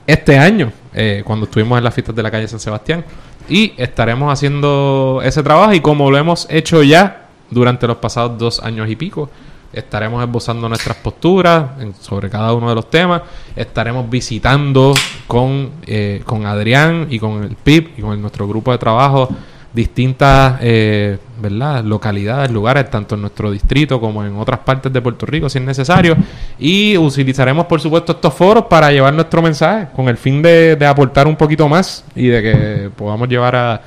este 0.05 0.38
año, 0.38 0.72
eh, 0.93 1.24
cuando 1.26 1.45
estuvimos 1.45 1.78
en 1.78 1.84
las 1.84 1.93
fiestas 1.93 2.16
de 2.16 2.24
la 2.24 2.32
calle 2.32 2.47
San 2.47 2.60
Sebastián. 2.60 3.03
Y 3.49 3.74
estaremos 3.78 4.32
haciendo 4.32 5.22
ese 5.24 5.41
trabajo 5.43 5.74
y 5.74 5.80
como 5.82 6.10
lo 6.12 6.18
hemos 6.18 6.47
hecho 6.49 6.84
ya 6.84 7.28
durante 7.49 7.88
los 7.88 7.97
pasados 7.97 8.38
dos 8.38 8.62
años 8.62 8.89
y 8.89 8.95
pico, 8.97 9.30
estaremos 9.78 10.23
esbozando 10.23 10.67
nuestras 10.69 10.97
posturas 10.97 11.65
en- 11.80 11.93
sobre 11.93 12.30
cada 12.30 12.53
uno 12.53 12.69
de 12.69 12.75
los 12.75 12.89
temas. 12.89 13.21
Estaremos 13.55 14.09
visitando 14.09 14.93
con, 15.28 15.71
eh, 15.86 16.21
con 16.25 16.45
Adrián 16.45 17.07
y 17.09 17.19
con 17.19 17.43
el 17.43 17.55
PIB 17.55 17.91
y 17.97 18.01
con 18.01 18.19
nuestro 18.21 18.47
grupo 18.47 18.71
de 18.71 18.78
trabajo 18.78 19.30
distintas 19.73 20.57
eh, 20.61 21.19
¿verdad? 21.39 21.84
localidades, 21.84 22.49
lugares, 22.49 22.89
tanto 22.89 23.13
en 23.13 23.21
nuestro 23.21 23.51
distrito 23.51 23.99
como 24.01 24.23
en 24.25 24.36
otras 24.38 24.59
partes 24.61 24.91
de 24.91 25.01
Puerto 25.01 25.25
Rico, 25.28 25.49
si 25.49 25.59
es 25.59 25.63
necesario. 25.63 26.15
Y 26.57 26.97
utilizaremos, 26.97 27.67
por 27.67 27.80
supuesto, 27.80 28.13
estos 28.13 28.34
foros 28.34 28.65
para 28.65 28.91
llevar 28.91 29.13
nuestro 29.13 29.39
mensaje 29.41 29.88
con 29.95 30.07
el 30.09 30.17
fin 30.17 30.41
de, 30.41 30.75
de 30.75 30.86
aportar 30.88 31.28
un 31.28 31.36
poquito 31.36 31.67
más 31.69 32.03
y 32.15 32.28
de 32.28 32.41
que 32.41 32.89
podamos 32.95 33.28
llevar 33.30 33.55
a 33.55 33.82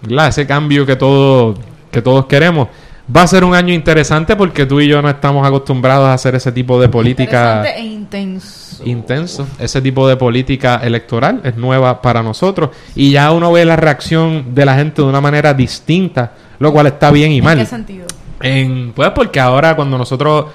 ¿verdad? 0.00 0.28
ese 0.28 0.46
cambio 0.46 0.86
que, 0.86 0.96
todo, 0.96 1.54
que 1.90 2.00
todos 2.00 2.24
queremos. 2.26 2.68
Va 3.14 3.22
a 3.22 3.26
ser 3.26 3.44
un 3.44 3.54
año 3.54 3.72
interesante 3.72 4.34
porque 4.34 4.66
tú 4.66 4.80
y 4.80 4.88
yo 4.88 5.00
no 5.00 5.08
estamos 5.08 5.46
acostumbrados 5.46 6.08
a 6.08 6.14
hacer 6.14 6.34
ese 6.34 6.50
tipo 6.50 6.80
de 6.80 6.88
política 6.88 7.58
Interesante 7.58 7.80
e 7.80 7.84
intenso. 7.84 8.82
intenso. 8.84 9.46
Ese 9.60 9.80
tipo 9.80 10.08
de 10.08 10.16
política 10.16 10.80
electoral 10.82 11.40
es 11.44 11.56
nueva 11.56 12.02
para 12.02 12.22
nosotros 12.22 12.70
y 12.96 13.12
ya 13.12 13.30
uno 13.30 13.52
ve 13.52 13.64
la 13.64 13.76
reacción 13.76 14.54
de 14.54 14.64
la 14.64 14.74
gente 14.74 15.02
de 15.02 15.08
una 15.08 15.20
manera 15.20 15.54
distinta, 15.54 16.32
lo 16.58 16.72
cual 16.72 16.88
está 16.88 17.12
bien 17.12 17.30
y 17.30 17.38
¿En 17.38 17.44
mal. 17.44 17.58
qué 17.58 17.66
sentido? 17.66 18.06
En, 18.40 18.92
pues 18.92 19.10
porque 19.10 19.38
ahora 19.38 19.76
cuando 19.76 19.96
nosotros 19.96 20.46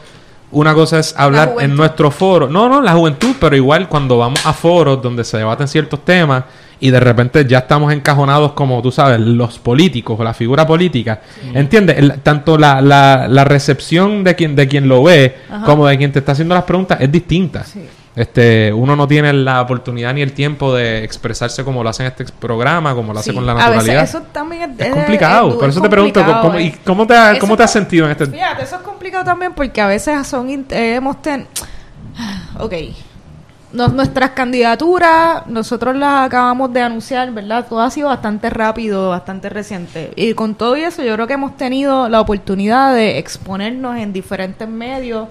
una 0.51 0.73
cosa 0.73 0.99
es 0.99 1.15
hablar 1.17 1.55
en 1.61 1.73
nuestro 1.75 2.11
foro, 2.11 2.49
no, 2.49 2.67
no, 2.67 2.81
la 2.81 2.91
juventud, 2.91 3.33
pero 3.39 3.55
igual 3.55 3.87
cuando 3.87 4.17
vamos 4.17 4.45
a 4.45 4.51
foros 4.51 5.01
donde 5.01 5.23
se 5.23 5.37
debaten 5.37 5.69
ciertos 5.69 6.03
temas 6.03 6.43
y 6.81 6.89
de 6.91 6.99
repente 6.99 7.45
ya 7.47 7.59
estamos 7.59 7.93
encajonados 7.93 8.51
como 8.53 8.81
tú 8.81 8.91
sabes, 8.91 9.19
los 9.21 9.59
políticos 9.59 10.19
o 10.19 10.23
la 10.23 10.33
figura 10.33 10.65
política, 10.67 11.21
¿entiendes? 11.53 11.97
El- 11.97 12.19
tanto 12.21 12.57
la, 12.57 12.81
la, 12.81 13.27
la 13.29 13.43
recepción 13.45 14.23
de 14.23 14.35
quien 14.35 14.55
de 14.55 14.67
quien 14.67 14.87
lo 14.89 15.03
ve 15.03 15.37
Ajá. 15.49 15.65
como 15.65 15.87
de 15.87 15.97
quien 15.97 16.11
te 16.11 16.19
está 16.19 16.33
haciendo 16.33 16.55
las 16.55 16.63
preguntas 16.65 16.99
es 16.99 17.11
distinta. 17.11 17.63
Sí. 17.63 17.85
Este, 18.13 18.73
uno 18.73 18.97
no 18.97 19.07
tiene 19.07 19.31
la 19.31 19.61
oportunidad 19.61 20.13
ni 20.13 20.21
el 20.21 20.33
tiempo 20.33 20.75
de 20.75 21.01
expresarse 21.01 21.63
como 21.63 21.81
lo 21.81 21.87
hace 21.89 22.03
en 22.03 22.07
este 22.07 22.25
programa, 22.25 22.93
como 22.93 23.13
lo 23.13 23.19
hace 23.19 23.33
con 23.33 23.45
la 23.45 23.53
A 23.53 23.55
veces 23.55 23.71
naturalidad. 23.75 24.03
eso 24.03 24.21
también 24.33 24.75
es, 24.77 24.85
es 24.87 24.93
complicado, 24.93 25.57
por 25.57 25.69
eso 25.69 25.79
te 25.81 25.89
pregunto, 25.89 26.21
¿cómo, 26.41 26.59
y 26.59 26.71
cómo 26.85 27.07
te, 27.07 27.15
ha- 27.15 27.39
cómo 27.39 27.55
te 27.55 27.63
has 27.63 27.71
sentido 27.71 28.05
en 28.07 28.11
este 28.11 28.25
Fíjate, 28.25 28.63
eso 28.63 28.75
es 28.75 28.81
complicado 28.81 29.23
también 29.23 29.53
porque 29.53 29.79
a 29.79 29.87
veces 29.87 30.27
son 30.27 30.49
eh, 30.49 30.95
hemos 30.95 31.21
ten... 31.21 31.47
Ok. 32.59 32.73
Nos- 33.73 33.93
nuestras 33.93 34.31
candidaturas, 34.31 35.47
nosotros 35.47 35.95
las 35.95 36.25
acabamos 36.25 36.73
de 36.73 36.81
anunciar, 36.81 37.31
¿verdad? 37.31 37.65
Todo 37.69 37.79
ha 37.79 37.89
sido 37.89 38.09
bastante 38.09 38.49
rápido, 38.49 39.09
bastante 39.09 39.47
reciente. 39.49 40.11
Y 40.17 40.33
con 40.33 40.55
todo 40.55 40.75
eso, 40.75 41.01
yo 41.03 41.13
creo 41.13 41.25
que 41.27 41.33
hemos 41.33 41.55
tenido 41.55 42.09
la 42.09 42.19
oportunidad 42.19 42.93
de 42.93 43.17
exponernos 43.17 43.95
en 43.97 44.11
diferentes 44.11 44.67
medios. 44.67 45.29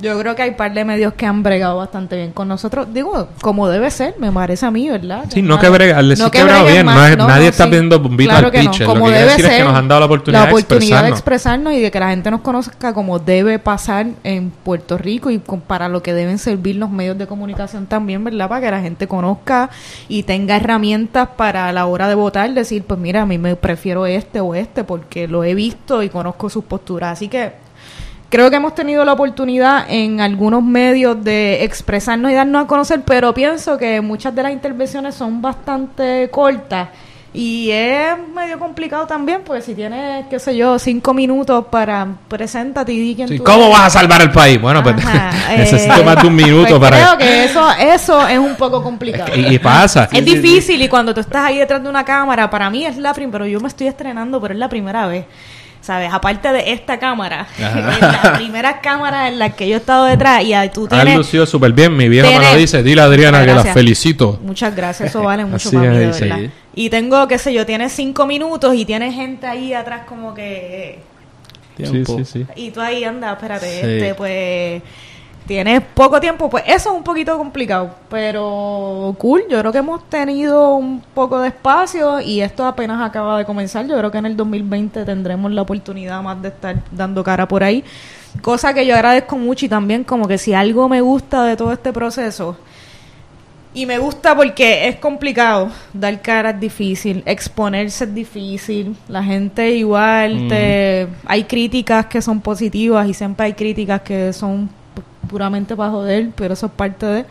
Yo 0.00 0.18
creo 0.18 0.34
que 0.34 0.42
hay 0.42 0.50
un 0.50 0.56
par 0.56 0.74
de 0.74 0.84
medios 0.84 1.14
que 1.14 1.24
han 1.24 1.42
bregado 1.42 1.76
bastante 1.78 2.16
bien 2.16 2.32
con 2.32 2.48
nosotros. 2.48 2.88
Digo, 2.92 3.28
como 3.40 3.68
debe 3.68 3.90
ser, 3.90 4.16
me 4.18 4.30
parece 4.32 4.66
a 4.66 4.70
mí, 4.70 4.88
¿verdad? 4.90 5.24
Sí, 5.28 5.40
no 5.40 5.58
que 5.58 5.68
brega- 5.70 5.96
al 5.96 6.08
decir 6.08 6.28
que 6.30 6.42
brega 6.42 6.62
breguen 6.64 6.84
bien, 6.86 6.96
no 6.96 7.04
es- 7.06 7.16
nadie 7.16 7.48
está 7.48 7.64
sí. 7.64 7.70
pidiendo 7.70 8.00
bombito 8.00 8.32
al 8.32 8.50
que 8.50 8.62
no, 8.64 8.70
pitcher. 8.70 8.86
Lo 8.88 8.92
como 8.92 9.06
que 9.06 9.12
quiere 9.12 9.18
debe 9.20 9.30
decir 9.30 9.44
es 9.46 9.50
que 9.52 9.56
ser, 9.58 9.64
nos 9.66 9.74
han 9.76 9.88
dado 9.88 10.00
la 10.00 10.06
oportunidad 10.06 10.44
de 10.46 10.50
oportunidad 10.50 10.78
de 10.80 10.84
expresarnos. 10.84 11.18
expresarnos 11.18 11.72
y 11.74 11.80
de 11.80 11.90
que 11.90 12.00
la 12.00 12.10
gente 12.10 12.30
nos 12.30 12.40
conozca 12.40 12.92
como 12.92 13.18
debe 13.20 13.58
pasar 13.60 14.06
en 14.24 14.50
Puerto 14.50 14.98
Rico 14.98 15.30
y 15.30 15.38
con- 15.38 15.60
para 15.60 15.88
lo 15.88 16.02
que 16.02 16.12
deben 16.12 16.38
servir 16.38 16.76
los 16.76 16.90
medios 16.90 17.16
de 17.16 17.26
comunicación 17.26 17.86
también, 17.86 18.24
¿verdad? 18.24 18.48
Para 18.48 18.60
que 18.60 18.70
la 18.72 18.80
gente 18.80 19.06
conozca 19.06 19.70
y 20.08 20.24
tenga 20.24 20.56
herramientas 20.56 21.28
para 21.36 21.68
a 21.68 21.72
la 21.72 21.86
hora 21.86 22.08
de 22.08 22.14
votar, 22.16 22.52
decir, 22.52 22.82
pues 22.82 22.98
mira, 22.98 23.22
a 23.22 23.26
mí 23.26 23.38
me 23.38 23.54
prefiero 23.56 24.06
este 24.06 24.40
o 24.40 24.54
este 24.56 24.82
porque 24.84 25.28
lo 25.28 25.44
he 25.44 25.54
visto 25.54 26.02
y 26.02 26.08
conozco 26.08 26.50
sus 26.50 26.64
posturas. 26.64 27.12
Así 27.12 27.28
que 27.28 27.62
creo 28.28 28.50
que 28.50 28.56
hemos 28.56 28.74
tenido 28.74 29.04
la 29.04 29.12
oportunidad 29.12 29.86
en 29.88 30.20
algunos 30.20 30.62
medios 30.62 31.22
de 31.22 31.64
expresarnos 31.64 32.30
y 32.30 32.34
darnos 32.34 32.64
a 32.64 32.66
conocer, 32.66 33.02
pero 33.04 33.32
pienso 33.34 33.78
que 33.78 34.00
muchas 34.00 34.34
de 34.34 34.42
las 34.42 34.52
intervenciones 34.52 35.14
son 35.14 35.40
bastante 35.40 36.28
cortas 36.30 36.88
y 37.36 37.68
es 37.72 38.12
medio 38.32 38.60
complicado 38.60 39.08
también, 39.08 39.40
porque 39.44 39.60
si 39.60 39.74
tienes, 39.74 40.26
qué 40.30 40.38
sé 40.38 40.56
yo, 40.56 40.78
cinco 40.78 41.12
minutos 41.12 41.64
para 41.68 42.06
preséntate 42.28 42.92
y 42.92 43.00
di 43.00 43.14
quién 43.16 43.26
Sí, 43.26 43.38
tú 43.38 43.42
¿Cómo 43.42 43.64
eres. 43.64 43.72
vas 43.72 43.86
a 43.86 43.90
salvar 43.90 44.22
al 44.22 44.30
país? 44.30 44.60
Bueno, 44.60 44.84
pues 44.84 44.94
necesito 45.56 45.96
eh, 45.96 46.04
más 46.04 46.22
de 46.22 46.28
un 46.28 46.36
minuto 46.36 46.78
pues 46.78 46.90
para... 46.90 46.96
Creo 46.96 47.18
que 47.18 47.44
eso, 47.44 47.68
eso 47.72 48.28
es 48.28 48.38
un 48.38 48.54
poco 48.54 48.80
complicado. 48.80 49.34
Y, 49.34 49.52
y 49.52 49.58
pasa. 49.58 50.08
es 50.12 50.24
difícil 50.24 50.80
y 50.80 50.88
cuando 50.88 51.12
tú 51.12 51.20
estás 51.20 51.46
ahí 51.46 51.58
detrás 51.58 51.82
de 51.82 51.88
una 51.88 52.04
cámara, 52.04 52.48
para 52.48 52.70
mí 52.70 52.86
es 52.86 52.96
la 52.98 53.12
primera, 53.12 53.32
pero 53.32 53.46
yo 53.46 53.58
me 53.58 53.66
estoy 53.66 53.88
estrenando, 53.88 54.40
pero 54.40 54.54
es 54.54 54.60
la 54.60 54.68
primera 54.68 55.08
vez. 55.08 55.24
¿Sabes? 55.84 56.10
Aparte 56.14 56.50
de 56.50 56.72
esta 56.72 56.98
cámara, 56.98 57.46
es 57.58 58.00
la 58.00 58.32
primera 58.38 58.80
cámara 58.80 59.28
en 59.28 59.38
la 59.38 59.50
que 59.50 59.68
yo 59.68 59.74
he 59.74 59.78
estado 59.78 60.06
detrás 60.06 60.42
y 60.42 60.54
ahí 60.54 60.70
tú 60.70 60.88
tienes... 60.88 61.14
lucido 61.14 61.44
súper 61.44 61.72
bien. 61.72 61.94
Mi 61.94 62.08
viejo 62.08 62.26
me 62.32 62.38
lo 62.38 62.56
dice. 62.56 62.82
Dile 62.82 63.02
a 63.02 63.04
Adriana 63.04 63.44
que 63.44 63.52
la 63.52 63.64
felicito. 63.64 64.40
Muchas 64.42 64.74
gracias, 64.74 65.10
eso 65.10 65.22
vale 65.22 65.44
mucho 65.44 65.68
Así 65.68 65.76
para 65.76 65.90
mí, 65.90 65.98
de 65.98 66.08
es, 66.08 66.16
sí. 66.16 66.22
verdad. 66.24 66.38
Y 66.74 66.88
tengo, 66.88 67.28
qué 67.28 67.36
sé 67.36 67.52
yo, 67.52 67.66
tienes 67.66 67.92
cinco 67.92 68.24
minutos 68.26 68.74
y 68.74 68.86
tienes 68.86 69.14
gente 69.14 69.46
ahí 69.46 69.74
atrás 69.74 70.02
como 70.08 70.32
que... 70.32 71.00
Tiempo. 71.76 72.16
Sí, 72.16 72.24
sí, 72.24 72.44
sí. 72.46 72.46
Y 72.56 72.70
tú 72.70 72.80
ahí, 72.80 73.04
anda, 73.04 73.32
espérate, 73.32 73.66
Sí. 73.66 73.80
este, 73.86 74.14
pues 74.14 74.82
tienes 75.46 75.82
poco 75.94 76.20
tiempo, 76.20 76.48
pues 76.48 76.64
eso 76.66 76.90
es 76.90 76.96
un 76.96 77.02
poquito 77.02 77.36
complicado, 77.36 77.94
pero 78.08 79.14
cool, 79.18 79.42
yo 79.50 79.58
creo 79.58 79.72
que 79.72 79.78
hemos 79.78 80.08
tenido 80.08 80.76
un 80.76 81.02
poco 81.14 81.40
de 81.40 81.48
espacio 81.48 82.20
y 82.20 82.40
esto 82.40 82.64
apenas 82.64 83.02
acaba 83.02 83.38
de 83.38 83.44
comenzar, 83.44 83.86
yo 83.86 83.96
creo 83.98 84.10
que 84.10 84.18
en 84.18 84.26
el 84.26 84.36
2020 84.36 85.04
tendremos 85.04 85.52
la 85.52 85.62
oportunidad 85.62 86.22
más 86.22 86.40
de 86.40 86.48
estar 86.48 86.76
dando 86.90 87.22
cara 87.22 87.46
por 87.46 87.62
ahí, 87.62 87.84
cosa 88.40 88.72
que 88.72 88.86
yo 88.86 88.94
agradezco 88.94 89.36
mucho 89.36 89.66
y 89.66 89.68
también 89.68 90.04
como 90.04 90.26
que 90.26 90.38
si 90.38 90.54
algo 90.54 90.88
me 90.88 91.00
gusta 91.00 91.44
de 91.44 91.56
todo 91.56 91.72
este 91.72 91.92
proceso, 91.92 92.56
y 93.76 93.86
me 93.86 93.98
gusta 93.98 94.36
porque 94.36 94.86
es 94.86 94.96
complicado, 94.96 95.68
dar 95.92 96.22
cara 96.22 96.50
es 96.50 96.60
difícil, 96.60 97.24
exponerse 97.26 98.04
es 98.04 98.14
difícil, 98.14 98.96
la 99.08 99.22
gente 99.22 99.72
igual, 99.72 100.46
te, 100.48 101.08
hay 101.26 101.42
críticas 101.44 102.06
que 102.06 102.22
son 102.22 102.40
positivas 102.40 103.08
y 103.08 103.14
siempre 103.14 103.46
hay 103.46 103.54
críticas 103.54 104.00
que 104.02 104.32
son 104.32 104.70
puramente 105.28 105.74
para 105.76 105.90
joder, 105.90 106.28
pero 106.36 106.54
eso 106.54 106.66
es 106.66 106.72
parte 106.72 107.06
de... 107.06 107.24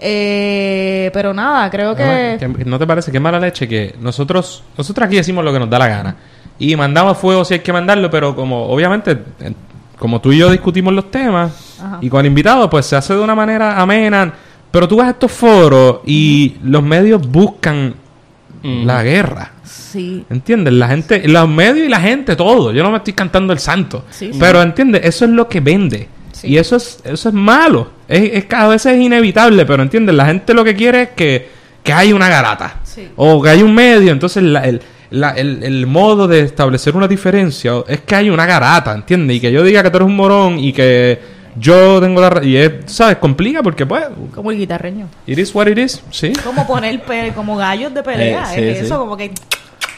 Eh, 0.00 1.10
pero 1.14 1.32
nada, 1.32 1.70
creo 1.70 1.94
que... 1.94 2.36
Que- 2.38 2.64
¿No 2.64 2.78
te 2.78 2.86
parece 2.86 3.10
que 3.12 3.20
mala 3.20 3.38
leche 3.40 3.66
que 3.68 3.94
nosotros 4.00 4.62
nosotros 4.76 5.06
aquí 5.06 5.16
decimos 5.16 5.44
lo 5.44 5.52
que 5.52 5.58
nos 5.58 5.70
da 5.70 5.78
la 5.78 5.88
gana 5.88 6.16
y 6.58 6.76
mandamos 6.76 7.16
fuego 7.18 7.44
si 7.44 7.54
hay 7.54 7.60
que 7.60 7.72
mandarlo, 7.72 8.10
pero 8.10 8.34
como 8.36 8.64
obviamente 8.66 9.12
eh, 9.40 9.52
como 9.98 10.20
tú 10.20 10.32
y 10.32 10.38
yo 10.38 10.50
discutimos 10.50 10.92
los 10.92 11.10
temas 11.10 11.78
Ajá. 11.82 11.98
y 12.00 12.08
con 12.08 12.20
el 12.20 12.26
invitado 12.26 12.68
pues 12.68 12.86
se 12.86 12.96
hace 12.96 13.14
de 13.14 13.20
una 13.20 13.34
manera 13.34 13.80
amena, 13.80 14.32
pero 14.70 14.86
tú 14.88 14.96
vas 14.96 15.06
a 15.06 15.10
estos 15.10 15.32
foros 15.32 16.00
y 16.06 16.56
los 16.62 16.82
medios 16.82 17.26
buscan 17.28 17.94
Mm. 18.66 18.86
la 18.86 19.02
guerra. 19.02 19.52
Sí, 19.62 20.24
¿Entiendes? 20.30 20.72
La 20.72 20.88
gente, 20.88 21.28
los 21.28 21.46
medios 21.46 21.86
y 21.86 21.90
la 21.90 22.00
gente, 22.00 22.34
todo. 22.34 22.72
Yo 22.72 22.82
no 22.82 22.90
me 22.90 22.96
estoy 22.96 23.12
cantando 23.12 23.52
el 23.52 23.58
santo. 23.58 24.06
Sí, 24.08 24.32
sí. 24.32 24.38
Pero 24.40 24.62
entiendes, 24.62 25.02
eso 25.04 25.26
es 25.26 25.30
lo 25.32 25.46
que 25.50 25.60
vende. 25.60 26.08
Sí. 26.44 26.52
Y 26.52 26.58
eso 26.58 26.76
es, 26.76 27.00
eso 27.04 27.28
es 27.28 27.34
malo. 27.34 27.90
Es, 28.08 28.30
es 28.32 28.46
a 28.52 28.68
veces 28.68 28.92
es 28.94 29.00
inevitable, 29.00 29.64
pero 29.66 29.82
entiendes, 29.82 30.14
la 30.14 30.26
gente 30.26 30.54
lo 30.54 30.62
que 30.64 30.74
quiere 30.74 31.02
es 31.02 31.08
que, 31.10 31.48
que 31.82 31.92
haya 31.92 32.14
una 32.14 32.28
garata. 32.28 32.80
Sí. 32.84 33.08
O 33.16 33.42
que 33.42 33.50
haya 33.50 33.64
un 33.64 33.74
medio. 33.74 34.12
Entonces 34.12 34.42
la- 34.42 34.64
el, 34.64 34.80
la- 35.10 35.30
el, 35.32 35.62
el 35.62 35.86
modo 35.86 36.26
de 36.28 36.40
establecer 36.40 36.94
una 36.96 37.08
diferencia 37.08 37.72
es 37.88 38.00
que 38.02 38.14
haya 38.14 38.32
una 38.32 38.46
garata, 38.46 38.92
¿entiendes? 38.92 39.36
Y 39.36 39.40
que 39.40 39.52
yo 39.52 39.62
diga 39.62 39.82
que 39.82 39.90
tú 39.90 39.96
eres 39.98 40.08
un 40.08 40.16
morón 40.16 40.58
y 40.58 40.72
que 40.72 41.18
yo 41.56 42.00
tengo 42.00 42.20
la... 42.20 42.40
Y 42.44 42.56
es, 42.56 42.72
¿sabes? 42.86 43.16
Complica 43.18 43.62
porque 43.62 43.86
pues... 43.86 44.04
como 44.34 44.50
el 44.50 44.58
guitarreño. 44.58 45.06
It 45.26 45.38
is 45.38 45.54
what 45.54 45.68
it 45.68 45.78
is, 45.78 46.02
sí. 46.10 46.32
Como 46.42 46.66
poner 46.66 47.00
como 47.34 47.56
gallos 47.56 47.94
de 47.94 48.02
pelea, 48.02 48.42
Eh, 48.54 48.56
sí, 48.56 48.62
es 48.70 48.78
sí. 48.80 48.84
eso, 48.86 48.98
como 48.98 49.16
que... 49.16 49.30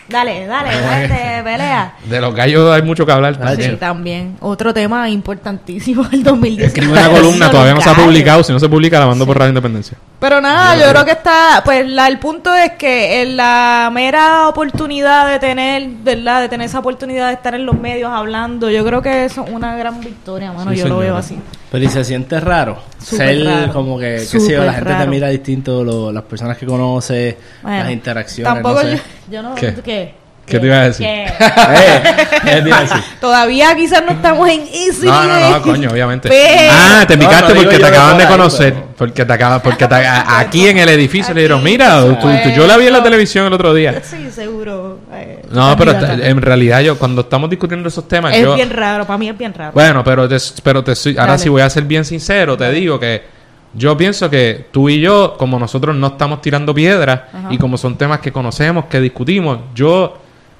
Dale, 0.09 0.46
dale, 0.46 0.80
dale, 0.80 1.09
pelea. 1.44 1.94
De 2.04 2.20
los 2.20 2.34
gallos 2.34 2.70
hay 2.72 2.82
mucho 2.82 3.04
que 3.04 3.12
hablar 3.12 3.36
también. 3.36 3.70
Sí, 3.72 3.76
también. 3.76 4.36
Otro 4.40 4.72
tema 4.72 5.09
importantísimo 5.09 6.04
del 6.04 6.22
2019. 6.22 6.66
Escribe 6.66 6.92
una 6.92 7.09
columna, 7.09 7.50
todavía 7.50 7.74
no 7.74 7.80
se 7.80 7.90
ha 7.90 7.94
publicado. 7.94 8.42
Si 8.44 8.52
no 8.52 8.61
se 8.61 8.68
publica, 8.68 9.00
la 9.00 9.07
mando 9.07 9.26
por 9.26 9.36
Radio 9.38 9.50
Independencia. 9.50 9.96
Pero 10.20 10.40
nada, 10.40 10.76
yo 10.76 10.90
creo 10.90 11.04
que 11.04 11.11
está, 11.11 11.62
pues 11.64 11.86
la, 11.88 12.09
el 12.09 12.18
punto 12.18 12.54
es 12.54 12.72
que 12.72 13.22
en 13.22 13.36
la 13.36 13.90
mera 13.92 14.48
oportunidad 14.48 15.28
de 15.30 15.38
tener, 15.38 15.88
¿verdad? 16.02 16.40
De 16.42 16.48
tener 16.48 16.66
esa 16.66 16.78
oportunidad 16.78 17.28
de 17.28 17.34
estar 17.34 17.54
en 17.54 17.66
los 17.66 17.78
medios 17.78 18.11
hablando, 18.11 18.70
yo 18.70 18.84
creo 18.84 19.02
que 19.02 19.26
eso 19.26 19.44
es 19.44 19.50
una 19.50 19.76
gran 19.76 20.00
victoria, 20.00 20.52
mano, 20.52 20.70
Sí, 20.70 20.78
yo 20.78 20.88
lo 20.88 20.98
veo 20.98 21.16
así. 21.16 21.38
Pero 21.70 21.84
y 21.84 21.88
se 21.88 22.04
siente 22.04 22.38
raro. 22.40 22.78
Súper 23.02 23.36
Ser 23.36 23.44
raro. 23.44 23.72
como 23.72 23.98
que, 23.98 24.04
qué 24.14 24.18
sé 24.20 24.38
Súper 24.40 24.56
yo, 24.58 24.64
la 24.64 24.72
gente 24.74 24.88
te 24.90 24.94
raro. 24.94 25.10
mira 25.10 25.28
distinto, 25.28 25.82
lo- 25.84 26.12
las 26.12 26.22
personas 26.24 26.56
que 26.56 26.64
conoce, 26.66 27.36
Bueno, 27.62 27.78
las 27.78 27.90
interacciones. 27.92 28.54
Tampoco 28.54 28.82
no 28.82 28.88
sé. 28.90 28.96
yo, 28.96 29.02
yo 29.32 29.42
no, 29.42 29.54
¿Qué? 29.56 29.74
¿qué? 29.84 30.14
¿Qué 30.47 30.61
te 30.61 30.66
iba 30.66 30.76
a 30.76 30.82
decir? 30.84 31.05
¿Qué? 31.07 31.26
¿qué 32.44 32.62
te 32.62 32.68
iba 32.68 32.78
a 32.78 32.82
decir? 32.82 32.97
Todavía 33.20 33.74
quizás 33.74 34.03
no 34.07 34.12
estamos 34.12 34.49
en 34.49 34.61
easy. 34.72 35.07
No, 35.07 35.24
no, 35.24 35.51
no, 35.51 35.62
coño, 35.62 35.90
obviamente. 35.90 36.28
Pero- 36.28 36.72
Ah, 36.72 37.05
te 37.07 37.18
picaste 37.18 37.53
no 37.55 37.62
porque 37.62 37.78
te 37.78 37.86
acaban 37.86 38.11
por 38.12 38.16
de 38.18 38.22
ahí, 38.24 38.30
conocer. 38.30 38.72
pero- 38.74 38.86
Porque 38.97 39.24
te 39.24 39.32
acaba, 39.32 39.61
porque 39.62 39.86
te, 39.86 39.94
a- 39.94 40.38
aquí 40.38 40.68
en 40.68 40.78
el 40.78 40.88
edificio 40.88 41.34
le 41.34 41.40
dijeron, 41.42 41.62
mira, 41.64 42.01
tú- 42.01 42.14
tú- 42.16 42.51
yo 42.57 42.66
la 42.66 42.76
vi 42.76 42.86
en 42.86 42.92
la 42.92 43.03
televisión 43.03 43.47
el 43.47 43.53
otro 43.53 43.74
día. 43.74 44.01
Sí, 44.03 44.30
seguro. 44.30 45.01
eh, 45.12 45.42
No, 45.51 45.76
pero 45.76 45.92
en 45.92 46.40
realidad 46.40 46.80
yo, 46.80 46.97
cuando 46.99 47.22
estamos 47.22 47.51
discutiendo 47.51 47.88
esos 47.88 48.07
temas, 48.07 48.34
es 48.34 48.42
yo... 48.42 48.55
bien 48.55 48.70
raro, 48.70 49.05
para 49.07 49.18
mí 49.18 49.28
es 49.28 49.36
bien 49.36 49.53
raro. 49.53 49.72
Bueno, 49.72 50.03
pero 50.05 50.28
te, 50.28 50.36
pero 50.62 50.82
te 50.84 50.94
soy- 50.94 51.16
ahora 51.18 51.32
Dale. 51.32 51.42
sí 51.42 51.49
voy 51.49 51.62
a 51.62 51.68
ser 51.70 51.82
bien 51.84 52.05
sincero, 52.05 52.57
te 52.57 52.70
digo 52.70 52.99
que 53.01 53.34
yo 53.74 53.94
pienso 53.97 54.30
que 54.30 54.66
tú 54.70 54.88
y 54.88 55.01
yo, 55.01 55.34
como 55.36 55.59
nosotros 55.59 55.94
no 55.94 56.07
estamos 56.07 56.40
tirando 56.40 56.72
piedras 56.72 57.22
Ajá. 57.32 57.49
y 57.51 57.59
como 57.59 57.76
son 57.76 57.99
temas 57.99 58.20
que 58.20 58.32
conocemos, 58.32 58.86
que 58.86 59.01
discutimos, 59.01 59.59
yo 59.74 60.16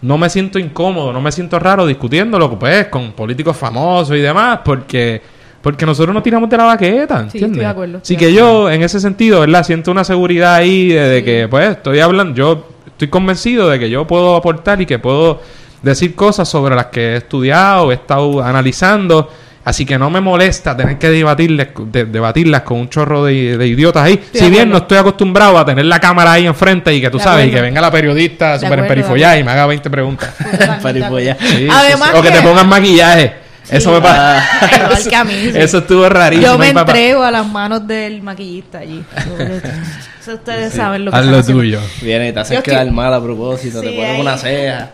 no 0.07 0.19
me 0.19 0.29
siento 0.31 0.59
incómodo, 0.59 1.13
no 1.13 1.21
me 1.21 1.33
siento 1.33 1.59
raro 1.59 1.87
discutiéndolo 1.87 2.59
pues 2.59 2.87
con 2.87 3.13
políticos 3.13 3.57
famosos 3.57 4.17
y 4.17 4.21
demás, 4.21 4.61
porque 4.65 5.21
porque 5.63 5.85
nosotros 5.85 6.15
no 6.15 6.23
tiramos 6.23 6.49
de 6.49 6.57
la 6.59 6.65
baqueta, 6.65 7.17
Sí, 7.23 7.39
¿entiendes? 7.39 7.43
estoy 7.51 7.59
de 7.61 7.67
acuerdo, 7.67 7.99
Así 8.01 8.17
que 8.17 8.33
yo, 8.33 8.71
en 8.71 8.83
ese 8.85 9.01
sentido, 9.01 9.41
¿verdad? 9.41 9.65
Siento 9.65 9.91
una 9.91 10.05
seguridad 10.05 10.55
ahí 10.55 10.89
de, 10.89 11.01
de 11.09 11.19
Sí. 11.19 11.25
que, 11.25 11.49
pues, 11.51 11.71
estoy 11.71 11.99
hablando, 11.99 12.35
yo 12.37 12.69
estoy 12.87 13.09
convencido 13.09 13.69
de 13.69 13.81
que 13.81 13.91
yo 13.91 14.07
puedo 14.07 14.37
aportar 14.37 14.81
y 14.81 14.87
que 14.87 15.01
puedo 15.01 15.41
decir 15.83 16.15
cosas 16.15 16.49
sobre 16.49 16.77
las 16.77 16.87
que 16.87 17.15
he 17.15 17.17
estudiado, 17.17 17.91
he 17.91 17.95
estado 17.95 18.45
analizando. 18.45 19.29
Así 19.67 19.85
que 19.85 19.99
no 19.99 20.09
me 20.11 20.21
molesta 20.21 20.77
tener 20.77 20.97
que 20.97 21.11
debatirles, 21.11 21.69
de- 21.77 22.05
debatirlas 22.05 22.63
con 22.63 22.79
un 22.79 22.89
chorro 22.89 23.25
de, 23.25 23.59
de 23.59 23.67
idiotas 23.67 24.05
ahí. 24.05 24.15
Si 24.33 24.39
bien 24.43 24.53
acuerdo. 24.53 24.71
no 24.71 24.77
estoy 24.79 24.99
acostumbrado 24.99 25.59
a 25.59 25.67
tener 25.67 25.85
la 25.87 25.99
cámara 25.99 26.31
ahí 26.33 26.47
enfrente 26.47 26.95
y 26.95 27.01
que 27.01 27.11
tú 27.11 27.19
De 27.19 27.25
sabes, 27.25 27.49
y 27.49 27.51
que 27.51 27.61
venga 27.61 27.81
la 27.81 27.91
periodista 27.91 28.59
de 28.59 28.65
emperifollada 28.69 29.37
y 29.39 29.43
me 29.43 29.51
haga 29.51 29.67
20 29.67 29.91
preguntas. 29.91 30.31
Sí, 30.41 31.69
Además. 31.69 32.15
O 32.15 32.23
que 32.23 32.31
te 32.31 32.41
pongan 32.43 32.69
maquillaje. 32.69 33.33
Eso 33.69 33.91
me 33.91 34.01
pasa. 34.01 34.45
Igual 34.85 35.09
que 35.09 35.17
a 35.17 35.25
mí, 35.25 35.33
sí. 35.33 35.53
Eso 35.57 35.79
estuvo 35.79 36.09
rarísimo. 36.09 36.47
Yo 36.53 36.59
me 36.59 36.69
entrego 36.69 37.25
a 37.25 37.33
las 37.33 37.45
manos 37.47 37.85
del 37.89 38.23
maquillista 38.23 38.79
allí. 38.79 39.03
Eso 40.23 40.35
ustedes 40.35 40.73
saben 40.75 41.05
lo 41.05 41.11
que 41.11 41.17
Haz 41.17 41.27
lo 41.27 41.39
haciendo. 41.39 41.63
tuyo. 41.63 41.81
Viene 42.03 42.29
y 42.29 42.33
te 42.33 42.41
estoy- 42.41 42.63
quedar 42.63 42.89
mal 42.93 43.13
a 43.13 43.21
propósito, 43.21 43.81
Sí, 43.81 43.89
te 43.89 43.93
ponen 43.97 44.15
ahí. 44.15 44.21
una 44.21 44.37
ceja. 44.39 44.91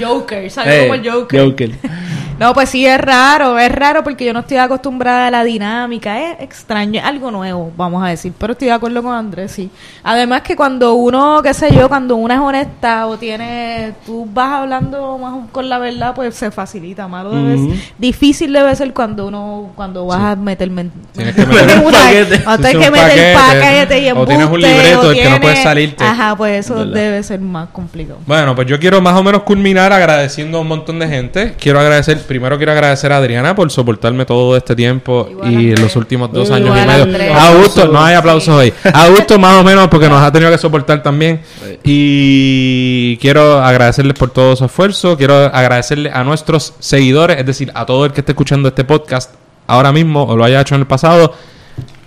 Joker, 0.00 0.50
¿sabes 0.50 0.74
Eh, 0.74 0.80
como 0.88 0.94
el 0.94 1.08
Joker? 1.10 1.40
Joker. 1.44 1.70
No, 2.38 2.52
pues 2.52 2.68
sí, 2.68 2.84
es 2.86 3.00
raro, 3.00 3.58
es 3.58 3.70
raro 3.70 4.02
porque 4.02 4.24
yo 4.24 4.32
no 4.32 4.40
estoy 4.40 4.56
acostumbrada 4.56 5.28
a 5.28 5.30
la 5.30 5.44
dinámica, 5.44 6.20
es 6.20 6.40
extraño, 6.40 6.98
es 7.00 7.06
algo 7.06 7.30
nuevo, 7.30 7.72
vamos 7.76 8.02
a 8.04 8.08
decir, 8.08 8.32
pero 8.38 8.52
estoy 8.52 8.68
de 8.68 8.74
acuerdo 8.74 9.02
con 9.02 9.14
Andrés, 9.14 9.52
sí. 9.52 9.70
Además 10.02 10.42
que 10.42 10.56
cuando 10.56 10.94
uno, 10.94 11.40
qué 11.42 11.54
sé 11.54 11.72
yo, 11.74 11.88
cuando 11.88 12.16
uno 12.16 12.34
es 12.34 12.40
honesta 12.40 13.06
o 13.06 13.16
tiene, 13.16 13.92
tú 14.04 14.26
vas 14.32 14.52
hablando 14.52 15.16
más 15.18 15.48
con 15.52 15.68
la 15.68 15.78
verdad, 15.78 16.14
pues 16.14 16.34
se 16.34 16.50
facilita, 16.50 17.06
malo 17.08 17.30
debe 17.30 17.54
Ujú. 17.54 17.70
ser- 17.74 17.80
difícil 17.98 18.52
debe 18.52 18.74
ser 18.74 18.92
cuando 18.92 19.26
uno, 19.26 19.70
cuando 19.76 20.06
vas 20.06 20.20
a 20.20 20.36
meter 20.36 20.64
Tienes 21.12 21.34
que 21.34 21.46
meter 21.46 21.78
un 21.78 21.92
paquete. 21.92 22.42
Cuando 22.42 22.68
que 22.68 22.90
meter 22.90 23.34
paquete. 23.34 23.98
y 24.00 24.10
O 24.10 24.26
tienes 24.26 24.46
un 24.46 24.54
embuste, 24.54 24.68
libreto 24.68 25.08
del 25.08 25.16
que 25.18 25.30
no 25.30 25.40
puedes 25.40 25.62
salirte. 25.62 26.04
Ajá, 26.04 26.34
pues 26.36 26.64
eso 26.66 26.74
¿Verdad? 26.76 26.92
debe 26.94 27.22
ser 27.22 27.40
más 27.40 27.68
complicado. 27.68 28.18
Bueno, 28.26 28.54
pues 28.54 28.66
yo 28.66 28.78
quiero 28.78 29.00
más 29.00 29.14
o 29.14 29.22
menos 29.22 29.42
culminar 29.42 29.92
agradeciendo 29.92 30.58
a 30.58 30.60
un 30.62 30.68
montón 30.68 30.98
de 30.98 31.08
gente. 31.08 31.54
Quiero 31.60 31.80
agradecer, 31.80 32.23
primero 32.24 32.56
quiero 32.56 32.72
agradecer 32.72 33.12
a 33.12 33.18
Adriana 33.18 33.54
por 33.54 33.70
soportarme 33.70 34.24
todo 34.24 34.56
este 34.56 34.74
tiempo 34.74 35.26
Igual 35.30 35.52
y 35.52 35.56
Andrés. 35.56 35.80
los 35.80 35.96
últimos 35.96 36.32
dos 36.32 36.46
Igual 36.48 36.62
años 36.78 37.06
y 37.06 37.08
medio. 37.10 37.34
A 37.34 37.48
Augusto, 37.48 37.88
no 37.88 38.02
hay 38.02 38.14
aplausos 38.14 38.44
Sí. 38.44 38.50
hoy. 38.50 38.72
A 38.92 39.04
Augusto 39.04 39.38
más 39.38 39.60
o 39.60 39.64
menos 39.64 39.88
porque 39.88 40.08
nos 40.08 40.22
ha 40.22 40.30
tenido 40.32 40.50
que 40.50 40.58
soportar 40.58 41.02
también. 41.02 41.40
Y 41.82 43.16
quiero 43.18 43.62
agradecerles 43.62 44.14
por 44.18 44.30
todo 44.30 44.56
su 44.56 44.64
esfuerzo. 44.64 45.16
Quiero 45.16 45.34
agradecerle 45.46 46.10
a 46.12 46.24
nuestros 46.24 46.74
seguidores, 46.78 47.38
es 47.38 47.46
decir, 47.46 47.70
a 47.74 47.86
todo 47.86 48.04
el 48.04 48.12
que 48.12 48.20
esté 48.20 48.32
escuchando 48.32 48.68
este 48.68 48.84
podcast 48.84 49.32
ahora 49.66 49.92
mismo 49.92 50.24
o 50.24 50.36
lo 50.36 50.44
haya 50.44 50.60
hecho 50.60 50.74
en 50.74 50.82
el 50.82 50.86
pasado. 50.86 51.34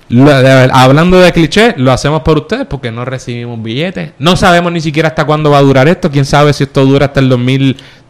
Lo- 0.09 0.41
de- 0.41 0.69
hablando 0.71 1.19
de 1.19 1.31
cliché, 1.33 1.73
lo 1.77 1.91
hacemos 1.91 2.21
por 2.21 2.37
ustedes 2.37 2.65
porque 2.65 2.91
no 2.91 3.03
recibimos 3.03 3.61
billetes. 3.61 4.11
No 4.19 4.37
sabemos 4.37 4.71
ni 4.71 4.79
siquiera 4.79 5.09
hasta 5.09 5.25
cuándo 5.25 5.51
va 5.51 5.57
a 5.57 5.61
durar 5.61 5.87
esto. 5.89 6.09
Quién 6.09 6.23
sabe 6.25 6.53
si 6.53 6.63
esto 6.63 6.85
dura 6.85 7.07
hasta 7.07 7.19
el 7.19 7.27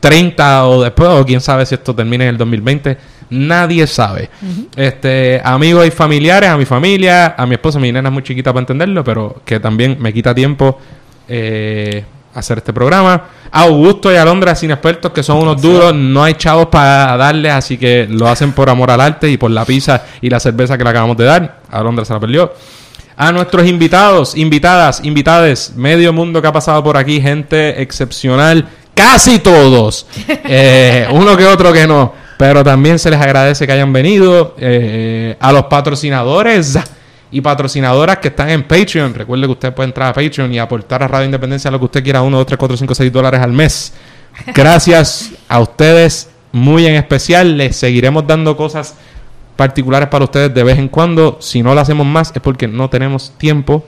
2030 0.02 0.68
o 0.68 0.84
después, 0.84 1.10
o 1.10 1.26
quién 1.26 1.42
sabe 1.42 1.66
si 1.66 1.76
esto 1.76 1.96
termina 1.96 2.24
en 2.24 2.32
el 2.32 2.38
2020. 2.38 2.98
Nadie 3.30 3.86
sabe. 3.88 4.30
Este, 4.76 5.42
amigos 5.44 5.86
y 5.86 5.92
familiares, 5.92 6.50
a 6.50 6.58
mi 6.58 6.66
familia, 6.66 7.36
a 7.38 7.46
mi 7.46 7.56
esposa, 7.56 7.80
mi 7.80 7.92
nena 7.92 8.10
es 8.10 8.14
muy 8.14 8.24
chiquita 8.24 8.54
para 8.54 8.62
entenderlo, 8.62 9.04
pero 9.04 9.42
que 9.44 9.60
también 9.60 9.98
me 10.00 10.14
quita 10.14 10.34
tiempo 10.34 10.80
eh, 11.28 12.06
hacer 12.34 12.60
este 12.60 12.72
programa. 12.72 13.26
A 13.52 13.62
Augusto 13.64 14.12
y 14.12 14.16
a 14.16 14.24
Londra 14.24 14.56
sin 14.56 14.72
expertos 14.72 15.12
que 15.12 15.24
son 15.24 15.38
unos 15.38 15.62
duros, 15.62 15.94
no 15.94 16.24
hay 16.24 16.36
chavos 16.36 16.68
para 16.68 17.18
darles, 17.18 17.52
así 17.52 17.78
que 17.78 18.08
lo 18.10 18.28
hacen 18.28 18.54
por 18.54 18.70
amor 18.70 18.92
al 18.92 19.02
arte 19.02 19.30
y 19.30 19.38
por 19.38 19.52
la 19.52 19.66
pizza 19.66 20.04
y 20.22 20.30
la 20.30 20.40
cerveza 20.40 20.78
que 20.78 20.84
le 20.84 20.90
acabamos 20.90 21.18
de 21.18 21.26
dar. 21.26 21.62
A 21.70 21.82
Londra 21.82 22.06
se 22.06 22.14
la 22.14 22.20
perdió. 22.20 22.54
A 23.18 23.32
nuestros 23.32 23.66
invitados, 23.66 24.38
invitadas, 24.38 25.02
invitades, 25.04 25.74
medio 25.76 26.14
mundo 26.14 26.40
que 26.40 26.48
ha 26.48 26.54
pasado 26.54 26.84
por 26.84 26.98
aquí, 26.98 27.20
gente 27.20 27.82
excepcional, 27.82 28.70
casi 28.98 29.40
todos, 29.40 30.08
Eh, 30.50 31.08
uno 31.12 31.38
que 31.38 31.46
otro 31.46 31.72
que 31.72 31.86
no, 31.86 32.14
pero 32.38 32.64
también 32.64 32.98
se 33.00 33.10
les 33.10 33.22
agradece 33.22 33.66
que 33.66 33.74
hayan 33.74 33.94
venido. 33.94 34.56
Eh, 34.58 35.38
a 35.40 35.52
los 35.52 35.66
patrocinadores 35.66 36.78
y 37.32 37.42
patrocinadoras 37.42 38.18
que 38.18 38.30
están 38.30 38.50
en 38.50 38.64
Patreon, 38.64 39.14
recuerde 39.14 39.46
que 39.46 39.52
usted 39.52 39.74
puede 39.74 39.90
entrar 39.90 40.10
a 40.10 40.14
Patreon 40.14 40.52
y 40.54 40.60
aportar 40.60 41.04
a 41.04 41.08
Radio 41.08 41.26
Independencia 41.26 41.70
lo 41.70 41.80
que 41.80 41.86
usted 41.86 42.04
quiera, 42.04 42.22
1, 42.22 42.38
2, 42.38 42.46
3, 42.46 42.58
4, 42.58 42.78
5, 42.78 42.96
6 42.96 43.14
dólares 43.14 43.42
al 43.42 43.54
mes. 43.54 43.94
Gracias 44.54 45.32
a 45.48 45.60
ustedes, 45.60 46.30
muy 46.52 46.86
en 46.88 46.96
especial, 46.96 47.58
les 47.58 47.76
seguiremos 47.76 48.26
dando 48.26 48.58
cosas 48.58 48.96
particulares 49.56 50.10
para 50.10 50.26
ustedes 50.26 50.54
de 50.54 50.64
vez 50.64 50.78
en 50.78 50.88
cuando. 50.88 51.38
Si 51.42 51.62
no 51.62 51.74
lo 51.74 51.82
hacemos 51.82 52.06
más 52.06 52.32
es 52.34 52.42
porque 52.42 52.68
no 52.68 52.90
tenemos 52.90 53.34
tiempo, 53.38 53.86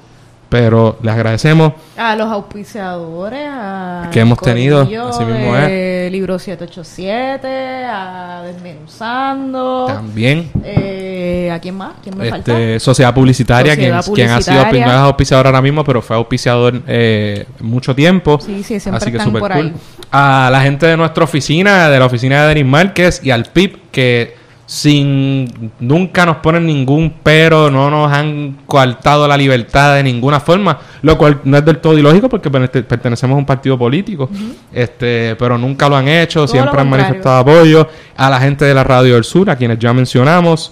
pero 0.50 0.98
les 1.04 1.14
agradecemos. 1.14 1.74
A 1.96 2.16
los 2.16 2.28
auspiciadores, 2.32 3.48
a 3.48 4.10
Que 4.12 4.22
hemos 4.22 4.40
tenido, 4.40 4.82
así 4.82 5.24
mismo 5.24 5.54
de 5.54 6.10
Libro 6.12 6.40
787, 6.40 7.86
a 7.86 8.42
Desmenuzando, 8.46 9.86
También 9.88 10.52
eh, 10.64 11.52
¿a 11.54 11.60
quién 11.60 11.76
más? 11.76 11.94
¿Quién 12.02 12.18
me 12.18 12.30
falta? 12.30 12.52
este, 12.52 12.80
Sociedad 12.80 13.14
Publicitaria, 13.14 13.74
Sociedad 13.76 14.04
quien, 14.04 14.16
quien 14.16 14.30
ha 14.32 14.42
sido 14.42 14.64
no 14.64 14.72
es 14.72 14.86
auspiciador 14.88 15.46
ahora 15.46 15.62
mismo, 15.62 15.84
pero 15.84 16.02
fue 16.02 16.16
auspiciador 16.16 16.82
eh, 16.88 17.46
mucho 17.60 17.94
tiempo. 17.94 18.40
Sí, 18.42 18.64
sí, 18.64 18.80
siempre 18.80 18.98
Así 18.98 19.12
que 19.12 19.18
están 19.18 19.32
por 19.32 19.52
cool. 19.52 19.52
ahí. 19.52 19.74
A 20.12 20.50
la 20.52 20.62
gente 20.62 20.88
de 20.88 20.98
nuestra 20.98 21.24
oficina, 21.24 21.90
de 21.90 22.00
la 22.00 22.06
oficina 22.06 22.42
de 22.42 22.48
Denis 22.56 22.66
Márquez 22.66 23.22
y 23.24 23.30
al 23.30 23.46
PIP, 23.46 23.92
que 23.92 24.39
sin 24.70 25.72
nunca 25.80 26.28
nos 26.28 26.38
ponen 26.38 26.68
ningún 26.68 27.12
pero, 27.24 27.72
no 27.72 27.90
nos 27.90 28.12
han 28.14 28.56
coartado 28.68 29.28
la 29.28 29.36
libertad 29.36 29.96
de 29.96 30.04
ninguna 30.04 30.40
forma, 30.40 30.78
lo 31.02 31.18
cual 31.18 31.40
no 31.44 31.58
es 31.58 31.66
del 31.66 31.80
todo 31.80 31.98
ilógico 31.98 32.30
porque 32.30 32.52
pertene- 32.52 32.84
pertenecemos 32.84 33.34
a 33.34 33.40
un 33.40 33.48
partido 33.48 33.80
político, 33.80 34.30
este, 34.72 35.36
pero 35.40 35.58
nunca 35.58 35.90
lo 35.90 35.96
han 35.96 36.08
hecho, 36.08 36.42
Todo 36.42 36.48
siempre 36.50 36.80
han 36.80 36.88
manifestado 36.88 37.38
apoyo 37.38 37.88
a 38.16 38.30
la 38.30 38.40
gente 38.40 38.64
de 38.64 38.76
la 38.76 38.84
Radio 38.84 39.16
del 39.16 39.24
Sur, 39.24 39.50
a 39.50 39.56
quienes 39.56 39.80
ya 39.80 39.92
mencionamos. 39.92 40.72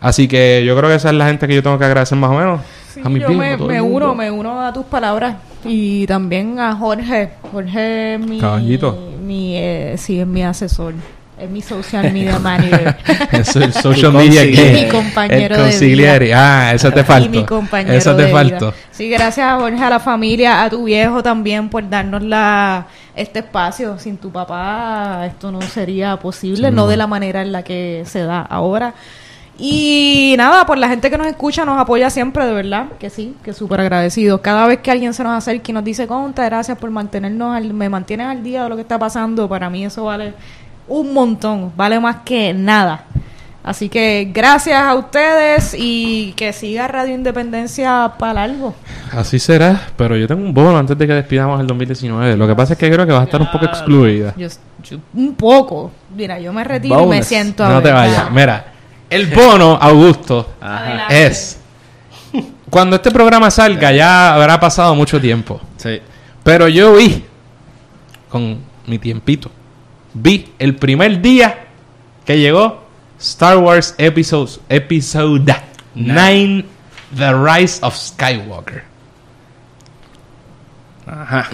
Así 0.00 0.28
que 0.28 0.62
yo 0.64 0.76
creo 0.76 0.88
que 0.90 0.94
esa 0.96 1.08
es 1.08 1.16
la 1.16 1.26
gente 1.26 1.48
que 1.48 1.56
yo 1.56 1.62
tengo 1.62 1.76
que 1.76 1.86
agradecer 1.86 2.16
más 2.16 2.30
o 2.30 2.34
menos. 2.34 2.60
Sí, 2.92 3.00
a 3.02 3.08
mis 3.08 3.20
yo 3.20 3.30
me, 3.30 3.56
uno, 3.80 4.14
me 4.14 4.30
uno 4.30 4.60
a 4.64 4.72
tus 4.72 4.84
palabras 4.84 5.34
y 5.64 6.06
también 6.06 6.60
a 6.60 6.72
Jorge. 6.76 7.30
Jorge 7.50 8.14
es 8.14 8.20
mi, 8.20 8.38
Caballito. 8.38 8.96
mi 9.20 9.56
eh, 9.56 9.96
sí, 9.98 10.20
es 10.20 10.26
mi 10.26 10.44
asesor, 10.44 10.94
es 11.38 11.50
mi 11.50 11.60
social 11.62 12.12
media 12.12 12.38
manager. 12.38 12.96
Es 13.32 13.56
el 13.56 13.72
social 13.86 14.12
media 14.12 14.42
que 14.42 14.72
Mi 14.72 14.88
compañero 14.88 15.56
el 15.56 15.96
de. 15.96 16.34
Ah, 16.34 16.72
eso 16.74 16.90
te 16.92 17.02
faltó. 17.04 17.26
Y 17.26 17.28
mi 17.40 17.44
compañero 17.44 17.92
Eso 17.94 18.14
te 18.14 18.22
de 18.24 18.32
faltó. 18.32 18.66
vida. 18.66 18.74
Sí, 18.92 19.08
gracias 19.10 19.46
a 19.46 19.56
Jorge, 19.56 19.82
a 19.82 19.90
la 19.90 19.98
familia, 20.00 20.62
a 20.62 20.70
tu 20.70 20.84
viejo 20.84 21.22
también 21.22 21.68
por 21.68 21.88
darnos 21.88 22.22
la 22.22 22.86
este 23.16 23.40
espacio. 23.40 23.98
Sin 23.98 24.16
tu 24.16 24.30
papá 24.30 25.26
esto 25.26 25.50
no 25.50 25.60
sería 25.62 26.16
posible, 26.18 26.68
Sí, 26.68 26.74
no. 26.74 26.86
de 26.86 26.96
la 26.96 27.06
manera 27.06 27.42
en 27.42 27.50
la 27.52 27.62
que 27.62 28.02
se 28.06 28.22
da 28.22 28.40
ahora. 28.42 28.94
Y 29.56 30.34
nada, 30.36 30.66
por 30.66 30.78
la 30.78 30.88
gente 30.88 31.10
que 31.10 31.16
nos 31.16 31.28
escucha, 31.28 31.64
nos 31.64 31.78
apoya 31.80 32.10
siempre, 32.10 32.44
de 32.44 32.52
verdad, 32.52 32.86
que 32.98 33.08
sí, 33.08 33.36
que 33.44 33.52
súper 33.52 33.80
agradecidos. 33.80 34.40
Cada 34.40 34.66
vez 34.66 34.80
que 34.80 34.90
alguien 34.90 35.14
se 35.14 35.22
nos 35.22 35.32
acerca 35.32 35.70
y 35.70 35.72
nos 35.74 35.84
dice, 35.84 36.08
conta, 36.08 36.44
gracias 36.44 36.76
por 36.76 36.90
mantenernos, 36.90 37.56
al- 37.56 37.72
me 37.72 37.88
mantienes 37.88 38.26
al 38.26 38.42
día 38.42 38.64
de 38.64 38.68
lo 38.68 38.74
que 38.74 38.82
está 38.82 38.98
pasando, 38.98 39.48
para 39.48 39.70
mí 39.70 39.84
eso 39.84 40.04
vale 40.04 40.34
un 40.88 41.12
montón, 41.14 41.72
vale 41.76 41.98
más 42.00 42.16
que 42.24 42.52
nada. 42.54 43.04
Así 43.62 43.88
que 43.88 44.30
gracias 44.30 44.78
a 44.82 44.94
ustedes 44.94 45.74
y 45.78 46.34
que 46.36 46.52
siga 46.52 46.86
Radio 46.86 47.14
Independencia 47.14 48.12
para 48.18 48.42
algo. 48.42 48.74
Así 49.10 49.38
será, 49.38 49.88
pero 49.96 50.16
yo 50.18 50.28
tengo 50.28 50.42
un 50.44 50.52
bono 50.52 50.76
antes 50.76 50.98
de 50.98 51.06
que 51.06 51.14
despidamos 51.14 51.58
el 51.60 51.66
2019. 51.66 52.36
Lo 52.36 52.46
que 52.46 52.54
pasa 52.54 52.74
es 52.74 52.78
que 52.78 52.90
creo 52.90 53.06
que 53.06 53.12
va 53.12 53.20
a 53.22 53.24
estar 53.24 53.40
un 53.40 53.50
poco 53.50 53.64
excluida. 53.64 54.34
Yo, 54.36 54.48
yo- 54.82 54.98
un 55.14 55.34
poco. 55.34 55.90
Mira, 56.14 56.38
yo 56.38 56.52
me 56.52 56.62
retiro 56.62 57.04
y 57.04 57.06
me 57.06 57.22
siento 57.22 57.64
a 57.64 57.70
No 57.70 57.80
te 57.82 57.90
vayas. 57.90 58.30
Mira, 58.30 58.66
el 59.08 59.28
bono, 59.28 59.78
Augusto, 59.80 60.50
Ajá. 60.60 61.06
es... 61.08 61.58
Cuando 62.68 62.96
este 62.96 63.10
programa 63.12 63.50
salga 63.50 63.92
ya 63.92 64.34
habrá 64.34 64.58
pasado 64.60 64.94
mucho 64.94 65.18
tiempo. 65.20 65.60
Sí. 65.76 66.00
Pero 66.42 66.66
yo 66.68 66.96
vi, 66.96 67.24
con 68.28 68.58
mi 68.86 68.98
tiempito, 68.98 69.50
vi 70.14 70.52
el 70.58 70.76
primer 70.76 71.20
día 71.20 71.66
que 72.24 72.38
llegó 72.38 72.84
Star 73.20 73.58
Wars 73.58 73.94
Episodes, 73.98 74.60
Episode 74.68 75.56
9, 75.94 76.64
The 77.16 77.32
Rise 77.32 77.78
of 77.82 77.94
Skywalker. 77.96 78.82
Ajá. 81.06 81.48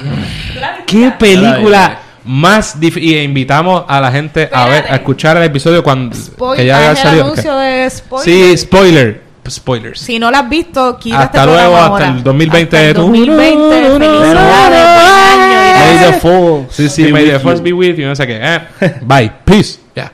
¿Qué 0.87 1.13
película 1.19 1.99
más 2.25 2.79
difícil? 2.79 3.11
Y 3.11 3.19
invitamos 3.23 3.85
a 3.89 4.01
la 4.01 4.13
gente 4.13 4.49
a 4.53 4.67
ver, 4.67 4.85
a 4.91 4.97
escuchar 4.97 5.37
el 5.39 5.43
episodio 5.45 5.83
cuando 5.83 6.15
Spoil- 6.17 6.57
que 6.57 6.67
ya 6.67 6.79
haya 6.79 6.91
el 6.93 6.97
salido. 6.97 7.25
anuncio 7.25 7.53
Ok. 7.55 7.61
de 7.61 7.91
spoiler. 7.91 8.25
Sí, 8.25 8.57
spoiler. 8.59 9.31
Spoilers. 9.49 9.99
Si 10.01 10.19
no 10.21 10.31
la 10.31 10.41
has 10.41 10.49
visto, 10.49 10.97
quítate 10.99 11.25
Hasta 11.25 11.47
luego, 11.47 11.77
hasta 11.77 12.07
el 12.07 12.23
2020 12.23 12.77
Hasta 12.77 12.81
el 12.83 12.87
de 12.89 12.95
tu- 12.95 13.01
2020. 13.01 13.77
Felicidades, 13.99 14.87
buen 14.95 15.41
año. 15.41 15.70
May 15.95 16.13
the 16.13 16.21
Force 16.21 16.75
Sí, 16.77 16.89
sí, 16.89 17.05
be 17.05 17.13
may 17.13 17.25
the 17.31 17.39
force 17.41 17.63
be 17.63 17.73
with 17.73 17.97
you. 17.97 18.07
No 18.07 18.15
sé 18.17 18.27
qué. 18.27 18.39
Eh, 18.43 18.61
Bye. 19.03 19.31
Peace. 19.45 19.79
Ya. 19.95 20.13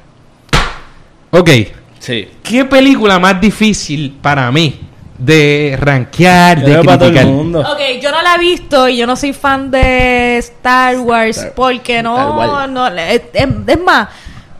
Ok. 1.31 1.51
Sí. 1.99 2.29
¿Qué 2.43 2.65
película 2.65 3.19
más 3.19 3.41
difícil 3.41 4.17
para 4.23 4.51
mí 4.53 4.81
de 5.19 5.77
rankear, 5.81 6.61
Yo 6.61 6.67
de 6.67 6.73
creo 6.73 6.85
para 6.85 6.99
todo 6.99 7.09
el 7.09 7.15
criticar? 7.15 7.35
mundo. 7.35 7.61
Ok, 7.61 8.01
yo 8.03 8.11
no 8.13 8.23
la 8.23 8.35
he 8.35 8.39
visto 8.39 8.89
y 8.89 8.99
yo 8.99 9.07
no 9.07 9.17
soy 9.17 9.33
fan 9.33 9.71
de 9.71 10.37
Star 10.39 10.99
Wars 10.99 11.39
Star- 11.39 11.53
porque 11.55 11.97
Star 11.99 12.05
no, 12.05 12.37
Wars. 12.37 12.71
no 12.71 12.87
es- 12.89 13.23
es 13.33 13.81
más, 13.81 14.09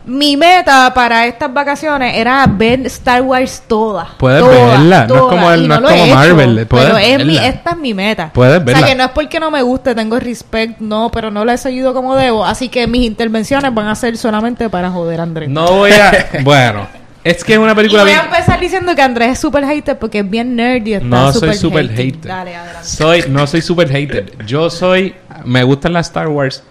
mi 0.07 0.35
meta 0.37 0.91
para 0.95 1.27
estas 1.27 1.53
vacaciones 1.53 2.15
era 2.15 2.45
ver 2.47 2.85
Star 2.87 3.21
Wars 3.21 3.61
toda. 3.67 4.07
Puedes 4.17 4.39
toda, 4.41 4.51
verla, 4.71 4.97
no 5.05 5.13
es 5.13 5.19
toda, 5.19 5.29
como 5.29 5.51
el- 5.51 5.63
y 5.63 5.67
no 5.67 5.75
es 5.75 5.81
lo 5.81 5.89
he 5.89 6.05
hecho, 6.05 6.15
Marvel, 6.15 6.65
puedes 6.67 6.85
pero 6.87 6.97
es 6.97 7.25
mi, 7.25 7.37
esta 7.37 7.71
es 7.71 7.77
mi 7.77 7.93
meta. 7.93 8.31
Puedes 8.33 8.61
O 8.61 8.63
verla. 8.63 8.79
sea 8.79 8.87
que 8.87 8.95
no 8.95 9.03
es 9.03 9.11
porque 9.11 9.39
no 9.39 9.51
me 9.51 9.61
guste, 9.61 9.93
tengo 9.93 10.19
respect, 10.19 10.79
no, 10.79 11.11
pero 11.11 11.29
no 11.29 11.43
la 11.45 11.53
he 11.53 11.57
seguido 11.57 11.93
como 11.93 12.15
debo, 12.15 12.45
así 12.45 12.69
que 12.69 12.87
mis 12.87 13.03
intervenciones 13.05 13.73
van 13.73 13.87
a 13.87 13.95
ser 13.95 14.17
solamente 14.17 14.69
para 14.69 14.89
joder 14.89 15.19
a 15.19 15.23
Andrés. 15.23 15.49
No 15.49 15.71
voy 15.73 15.91
a. 15.91 16.25
bueno, 16.43 16.87
es 17.23 17.43
que 17.43 17.53
es 17.53 17.59
una 17.59 17.73
Y 17.73 17.75
película 17.75 18.03
voy 18.03 18.11
bien. 18.11 18.21
a 18.21 18.25
empezar 18.25 18.59
diciendo 18.61 18.95
que 18.95 19.01
Andrés 19.01 19.31
es 19.33 19.39
super 19.39 19.65
hater 19.65 19.99
porque 19.99 20.19
es 20.19 20.29
bien 20.29 20.55
nerdy. 20.55 20.93
Está 20.93 21.05
No 21.05 21.33
soy 21.33 21.53
super 21.53 21.57
super 21.57 21.89
hater. 21.89 22.21
Dale, 22.31 22.55
adelante. 22.55 22.87
Soy, 22.87 23.23
no 23.27 23.45
soy 23.45 23.61
super 23.61 23.89
hater. 23.89 24.31
Yo 24.45 24.69
soy. 24.69 25.13
Me 25.43 25.63
gustan 25.63 25.91
las 25.93 26.07
Star 26.07 26.29
Wars. 26.29 26.63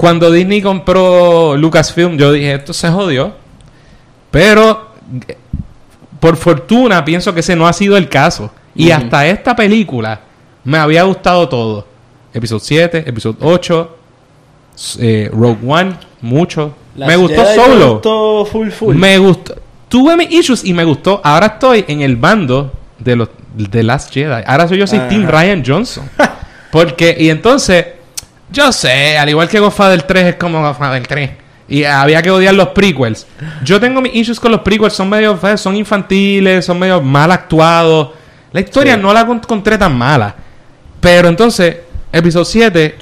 Cuando 0.00 0.30
Disney 0.30 0.62
compró 0.62 1.58
Lucasfilm, 1.58 2.16
yo 2.16 2.32
dije, 2.32 2.54
esto 2.54 2.72
se 2.72 2.88
jodió. 2.88 3.34
Pero. 4.30 4.88
Por 6.18 6.38
fortuna, 6.38 7.04
pienso 7.04 7.34
que 7.34 7.40
ese 7.40 7.54
no 7.54 7.68
ha 7.68 7.72
sido 7.74 7.98
el 7.98 8.08
caso. 8.08 8.50
Y 8.74 8.92
hasta 8.92 9.26
esta 9.26 9.54
película 9.54 10.18
me 10.64 10.78
había 10.78 11.02
gustado 11.02 11.46
todo. 11.50 11.86
Episodio 12.32 12.60
7, 12.60 13.04
episodio 13.06 13.36
8, 13.42 13.96
eh, 15.00 15.30
Rogue 15.34 15.58
One, 15.66 15.92
mucho. 16.22 16.74
Las 16.96 17.06
me 17.06 17.16
gustó 17.16 17.44
Jedi 17.44 17.54
solo. 17.56 17.92
gustó 17.92 18.44
full 18.46 18.70
full. 18.70 18.96
Me 18.96 19.18
gustó. 19.18 19.54
Tuve 19.90 20.16
mis 20.16 20.30
issues 20.30 20.64
y 20.64 20.72
me 20.72 20.84
gustó. 20.84 21.20
Ahora 21.22 21.46
estoy 21.46 21.84
en 21.88 22.00
el 22.00 22.16
bando 22.16 22.72
de 22.98 23.16
los 23.16 23.28
de 23.54 23.82
Last 23.82 24.14
Jedi. 24.14 24.44
Ahora 24.46 24.66
soy 24.66 24.78
yo 24.78 24.86
soy 24.86 25.00
Ajá. 25.00 25.08
Team 25.08 25.26
Ryan 25.28 25.62
Johnson. 25.66 26.08
Porque, 26.72 27.14
y 27.20 27.28
entonces, 27.28 27.84
yo 28.52 28.72
sé, 28.72 29.16
al 29.18 29.28
igual 29.28 29.48
que 29.48 29.60
Godfather 29.60 30.02
3 30.02 30.24
es 30.26 30.34
como 30.36 30.60
Godfather 30.62 31.06
3. 31.06 31.30
Y 31.68 31.84
había 31.84 32.20
que 32.20 32.30
odiar 32.30 32.54
los 32.54 32.68
prequels. 32.70 33.26
Yo 33.62 33.78
tengo 33.78 34.00
mis 34.00 34.12
issues 34.14 34.40
con 34.40 34.50
los 34.50 34.60
prequels. 34.62 34.92
Son 34.92 35.08
medio 35.08 35.38
son 35.56 35.76
infantiles, 35.76 36.64
son 36.64 36.78
medio 36.80 37.00
mal 37.00 37.30
actuados. 37.30 38.10
La 38.52 38.60
historia 38.60 38.94
Sí. 38.96 39.00
no 39.00 39.12
la 39.12 39.20
encontré 39.20 39.78
tan 39.78 39.96
mala. 39.96 40.34
Pero 41.00 41.28
entonces, 41.28 41.76
episodio 42.12 42.44
7, 42.44 42.96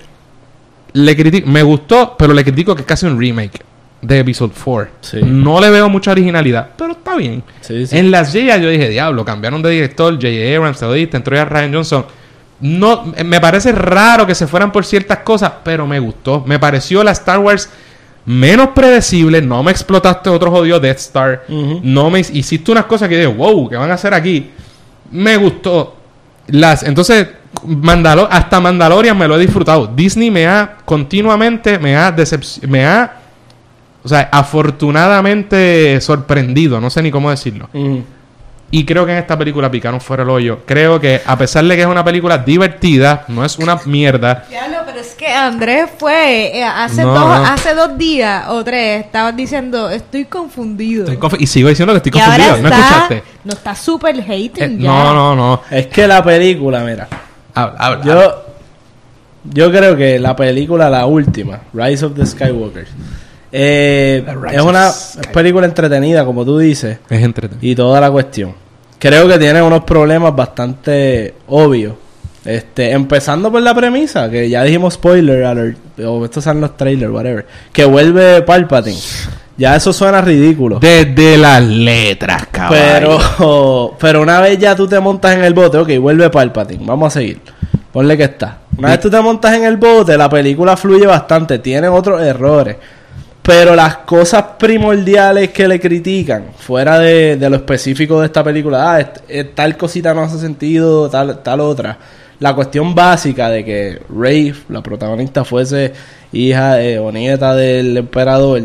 le 0.93 1.17
critico, 1.17 1.49
me 1.49 1.63
gustó, 1.63 2.15
pero 2.19 2.35
le 2.35 2.45
critico 2.45 2.75
que 2.75 2.83
es 2.83 2.87
casi 2.87 3.07
un 3.07 3.19
remake 3.19 3.61
de 4.03 4.19
episodio 4.19 4.53
4. 4.63 4.91
Sí. 5.01 5.21
No 5.23 5.61
le 5.61 5.71
veo 5.71 5.89
mucha 5.89 6.11
originalidad, 6.11 6.69
pero 6.77 6.93
está 6.93 7.17
bien. 7.17 7.43
Sí. 7.63 7.85
En 7.91 8.11
las 8.11 8.33
Jedi 8.33 8.49
yo 8.63 8.69
dije, 8.69 8.91
diablo, 8.91 9.25
cambiaron 9.25 9.63
de 9.63 9.71
director, 9.71 10.13
J.J. 10.15 10.57
Abrams, 10.57 10.79
te 10.79 10.85
lo 10.85 10.93
diste, 10.93 11.17
entró 11.17 11.35
ya 11.35 11.47
Ryan 11.47 11.73
Johnson. 11.73 12.05
No, 12.61 13.13
me 13.25 13.41
parece 13.41 13.73
raro 13.73 14.27
que 14.27 14.35
se 14.35 14.47
fueran 14.47 14.73
por 14.73 14.85
ciertas 14.85 15.19
cosas, 15.19 15.53
pero 15.63 15.87
me 15.87 15.99
gustó. 16.01 16.43
Me 16.47 16.59
pareció 16.59 17.05
la 17.05 17.13
Star 17.13 17.39
Wars 17.39 17.71
menos 18.27 18.71
predecible. 18.75 19.41
No 19.41 19.63
me 19.63 19.71
explotaste 19.71 20.29
otro 20.29 20.51
jodido 20.51 20.81
Death 20.81 20.99
Star. 20.99 21.45
No 21.83 22.11
me 22.11 22.21
hiciste 22.21 22.73
unas 22.73 22.87
cosas 22.87 23.09
que 23.09 23.17
dije, 23.17 23.29
wow, 23.29 23.69
¿qué 23.69 23.77
van 23.77 23.91
a 23.91 23.95
hacer 23.95 24.13
aquí? 24.13 24.51
Me 25.13 25.37
gustó. 25.37 25.95
Las, 26.49 26.83
entonces, 26.83 27.29
Mandalo 27.65 28.27
hasta 28.31 28.59
Mandalorian 28.61 29.17
me 29.17 29.29
lo 29.29 29.37
he 29.37 29.41
disfrutado. 29.41 29.87
Disney 29.87 30.31
me 30.31 30.47
ha 30.47 30.77
continuamente, 30.85 31.79
me 31.79 31.97
ha 31.97 32.15
decepc- 32.15 32.67
me 32.67 32.85
ha, 32.85 33.17
o 34.03 34.09
sea, 34.09 34.29
afortunadamente 34.33 36.01
sorprendido, 36.01 36.81
no 36.81 36.91
sé 36.91 37.03
ni 37.03 37.11
cómo 37.11 37.31
decirlo. 37.31 37.69
Y 38.71 38.85
creo 38.85 39.07
que 39.07 39.13
en 39.13 39.19
esta 39.19 39.39
película 39.39 39.71
picaron 39.71 39.99
fuera 39.99 40.25
el 40.25 40.29
hoyo. 40.29 40.59
Creo 40.67 41.01
que 41.01 41.23
a 41.25 41.39
pesar 41.39 41.65
de 41.65 41.75
que 41.75 41.81
es 41.81 41.87
una 41.87 42.05
película 42.05 42.37
divertida, 42.37 43.25
no 43.29 43.43
es 43.43 43.59
una 43.59 43.79
mierda. 43.87 44.45
Diablo, 44.51 44.79
pero 44.85 45.01
es 45.01 45.15
que 45.15 45.27
Andrés 45.29 45.89
fue 45.99 46.59
eh, 46.59 46.65
hace, 46.65 47.03
No, 47.03 47.15
dos, 47.15 47.21
no. 47.39 47.47
hace 47.47 47.73
dos 47.75 47.97
días 47.97 48.45
o 48.49 48.63
tres, 48.63 49.07
estabas 49.07 49.35
diciendo, 49.35 49.89
estoy 49.89 50.27
confundido. 50.27 51.05
Estoy 51.11 51.17
conf- 51.17 51.41
y 51.41 51.47
sigo 51.47 51.71
diciendo 51.71 51.95
que 51.95 51.97
estoy 52.09 52.13
y 52.15 52.23
ahora 52.23 52.37
confundido. 52.37 52.63
¿No 52.63 52.69
está, 52.77 52.89
escuchaste? 52.91 53.23
no 53.45 53.53
está 53.55 53.75
super 53.75 54.21
hating 54.21 54.63
Eh, 54.63 54.77
ya. 54.81 54.89
no, 54.91 55.15
no, 55.15 55.35
no. 55.35 55.63
Es 55.71 55.87
que 55.87 56.07
la 56.07 56.23
película, 56.23 56.81
mira. 56.81 57.09
Habla, 57.55 57.79
habla. 57.79 58.05
Yo, 58.05 58.45
yo 59.45 59.71
creo 59.71 59.97
que 59.97 60.19
la 60.19 60.37
película, 60.37 60.91
la 60.91 61.07
última, 61.07 61.61
Rise 61.73 62.05
of 62.05 62.15
the 62.15 62.27
Skywalker, 62.27 62.87
eh, 63.53 64.25
es 64.53 64.61
una 64.61 64.91
película 65.33 65.67
entretenida, 65.67 66.25
como 66.25 66.45
tú 66.45 66.59
dices, 66.59 66.99
Es 67.09 67.23
entretenido. 67.23 67.67
y 67.67 67.75
toda 67.75 68.01
la 68.01 68.11
cuestión. 68.11 68.55
Creo 68.99 69.29
que 69.29 69.39
tiene 69.39 69.63
unos 69.63 69.85
problemas 69.85 70.35
bastante 70.35 71.35
obvios. 71.49 71.95
Este, 72.45 72.93
empezando 72.93 73.51
por 73.53 73.61
la 73.61 73.75
premisa, 73.75 74.31
que 74.31 74.49
ya 74.49 74.63
dijimos 74.63 74.95
spoiler 74.95 75.45
alert, 75.45 75.77
o 76.01 76.25
estos 76.25 76.45
son 76.45 76.61
los 76.61 76.77
trailers, 76.77 77.13
whatever, 77.13 77.47
que 77.73 77.85
vuelve 77.85 78.41
Palpatine. 78.43 78.97
Ya 79.57 79.77
eso 79.77 79.93
suena 79.93 80.21
ridículo. 80.23 80.79
Desde 80.79 81.37
las 81.37 81.63
letras, 81.63 82.47
cabrón. 82.51 82.79
Pero, 82.81 83.97
pero 84.01 84.23
una 84.23 84.41
vez 84.41 84.59
ya 84.59 84.75
tú 84.75 84.87
te 84.87 84.99
montas 85.01 85.35
en 85.35 85.45
el 85.45 85.53
bote, 85.53 85.79
ok, 85.79 85.99
vuelve 85.99 86.31
Palpatine, 86.31 86.85
vamos 86.87 87.09
a 87.15 87.19
seguir. 87.19 87.41
Ponle 87.93 88.17
que 88.17 88.25
está. 88.25 88.59
Una 88.79 88.91
vez 88.91 89.01
tú 89.01 89.11
te 89.11 89.21
montas 89.21 89.55
en 89.55 89.65
el 89.65 89.77
bote, 89.77 90.17
la 90.17 90.31
película 90.31 90.77
fluye 90.77 91.07
bastante, 91.07 91.59
tiene 91.59 91.89
otros 91.89 92.23
errores. 92.23 92.77
Pero 93.49 93.75
las 93.75 93.97
cosas 93.99 94.45
primordiales 94.59 95.49
que 95.53 95.67
le 95.67 95.81
critican, 95.81 96.49
fuera 96.59 96.99
de, 96.99 97.39
lo 97.49 97.57
específico 97.57 98.21
de 98.21 98.27
esta 98.27 98.45
película, 98.45 98.95
ah, 98.95 99.13
tal 99.55 99.75
cosita 99.75 100.13
no 100.13 100.21
hace 100.21 100.39
sentido, 100.39 101.09
tal, 101.09 101.43
tal 101.43 101.61
otra. 101.61 101.97
La 102.41 102.55
cuestión 102.55 102.95
básica 102.95 103.49
de 103.49 103.65
que 103.65 104.03
Rey, 104.15 104.55
la 104.69 104.83
protagonista, 104.83 105.47
fuese 105.47 105.95
hija 106.31 106.77
o 107.01 107.11
nieta 107.11 107.55
del 107.55 107.97
emperador, 107.97 108.65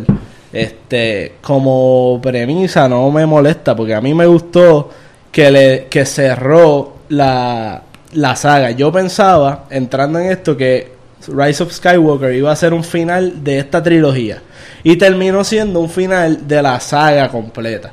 este, 0.51 1.35
como 1.41 2.19
premisa 2.21 2.89
no 2.89 3.09
me 3.09 3.25
molesta, 3.25 3.77
porque 3.77 3.95
a 3.95 4.01
mí 4.01 4.13
me 4.13 4.25
gustó 4.25 4.89
que, 5.31 5.49
le, 5.49 5.85
que 5.85 6.05
cerró 6.05 6.97
la, 7.07 7.83
la 8.11 8.35
saga. 8.35 8.71
Yo 8.71 8.91
pensaba, 8.91 9.63
entrando 9.69 10.19
en 10.19 10.29
esto, 10.29 10.57
que 10.57 10.92
Rise 11.27 11.63
of 11.63 11.71
Skywalker 11.71 12.33
iba 12.33 12.51
a 12.51 12.55
ser 12.55 12.73
un 12.73 12.83
final 12.83 13.43
de 13.43 13.59
esta 13.59 13.81
trilogía. 13.81 14.41
Y 14.83 14.97
terminó 14.97 15.43
siendo 15.43 15.79
un 15.79 15.89
final 15.89 16.47
de 16.47 16.61
la 16.61 16.79
saga 16.79 17.29
completa. 17.29 17.91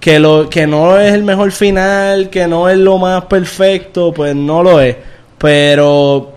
Que, 0.00 0.18
lo, 0.18 0.48
que 0.48 0.66
no 0.66 0.98
es 0.98 1.12
el 1.12 1.24
mejor 1.24 1.50
final, 1.50 2.30
que 2.30 2.46
no 2.46 2.68
es 2.68 2.78
lo 2.78 2.98
más 2.98 3.24
perfecto, 3.24 4.12
pues 4.12 4.34
no 4.34 4.62
lo 4.62 4.80
es. 4.80 4.96
Pero 5.38 6.32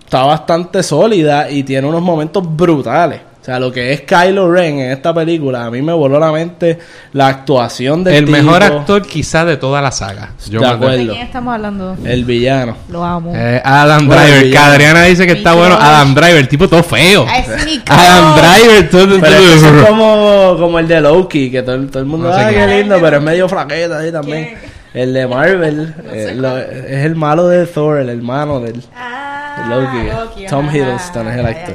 está 0.00 0.24
bastante 0.24 0.82
sólida 0.82 1.50
y 1.50 1.62
tiene 1.62 1.86
unos 1.86 2.02
momentos 2.02 2.44
brutales. 2.56 3.20
O 3.44 3.46
sea, 3.46 3.60
lo 3.60 3.70
que 3.70 3.92
es 3.92 4.00
Kylo 4.00 4.50
Ren 4.50 4.78
en 4.78 4.90
esta 4.90 5.12
película, 5.12 5.66
a 5.66 5.70
mí 5.70 5.82
me 5.82 5.92
voló 5.92 6.18
la 6.18 6.32
mente 6.32 6.78
la 7.12 7.26
actuación 7.28 8.02
del 8.02 8.14
El 8.14 8.24
tipo, 8.24 8.38
mejor 8.38 8.62
actor 8.62 9.02
quizás 9.06 9.44
de 9.44 9.58
toda 9.58 9.82
la 9.82 9.92
saga. 9.92 10.30
Yo 10.48 10.60
De 10.60 10.66
me- 10.66 10.72
acuerdo. 10.72 10.96
¿De 10.96 11.06
quién 11.08 11.22
estamos 11.26 11.54
hablando? 11.54 11.94
El 12.06 12.24
villano. 12.24 12.74
Lo 12.88 13.04
amo. 13.04 13.32
Eh, 13.36 13.60
Adam 13.62 14.06
Bueno, 14.06 14.22
Driver, 14.22 14.50
que. 14.50 14.56
Adriana 14.56 15.02
dice 15.02 15.26
que 15.26 15.34
está 15.34 15.52
bueno. 15.52 15.76
Adam 15.78 16.14
Driver, 16.14 16.46
tipo 16.46 16.66
todo 16.70 16.82
feo. 16.82 17.26
Ah, 17.28 17.38
es 17.40 17.64
mi 17.66 17.82
Adam. 17.86 18.34
Driver, 18.34 18.88
todo, 18.90 19.20
Pero 19.20 19.36
todo- 19.36 19.54
es 19.82 19.86
como, 19.88 20.56
como 20.58 20.78
el 20.78 20.88
de 20.88 21.00
Loki, 21.02 21.50
que 21.50 21.62
todo, 21.62 21.86
todo 21.88 21.98
el 21.98 22.06
mundo, 22.06 22.28
No 22.30 22.34
sé 22.34 22.40
ah, 22.44 22.48
qué 22.48 22.64
es. 22.64 22.70
lindo, 22.80 22.96
pero 22.98 23.18
es 23.18 23.22
medio 23.22 23.46
flaqueta 23.46 23.98
ahí 23.98 24.10
también. 24.10 24.54
El 24.94 25.12
de 25.12 25.26
Marvel, 25.26 25.94
eh, 26.14 26.32
lo- 26.34 26.56
es 26.56 27.04
el 27.04 27.14
malo 27.14 27.46
de 27.48 27.66
Thor, 27.66 27.98
el 27.98 28.08
hermano 28.08 28.60
del... 28.60 28.82
Ah, 28.96 29.66
Loki. 29.68 30.08
Loki, 30.08 30.46
Tom 30.46 30.66
ajá. 30.68 30.76
Hiddleston 30.78 31.28
es 31.28 31.36
el 31.38 31.44
actor. 31.46 31.74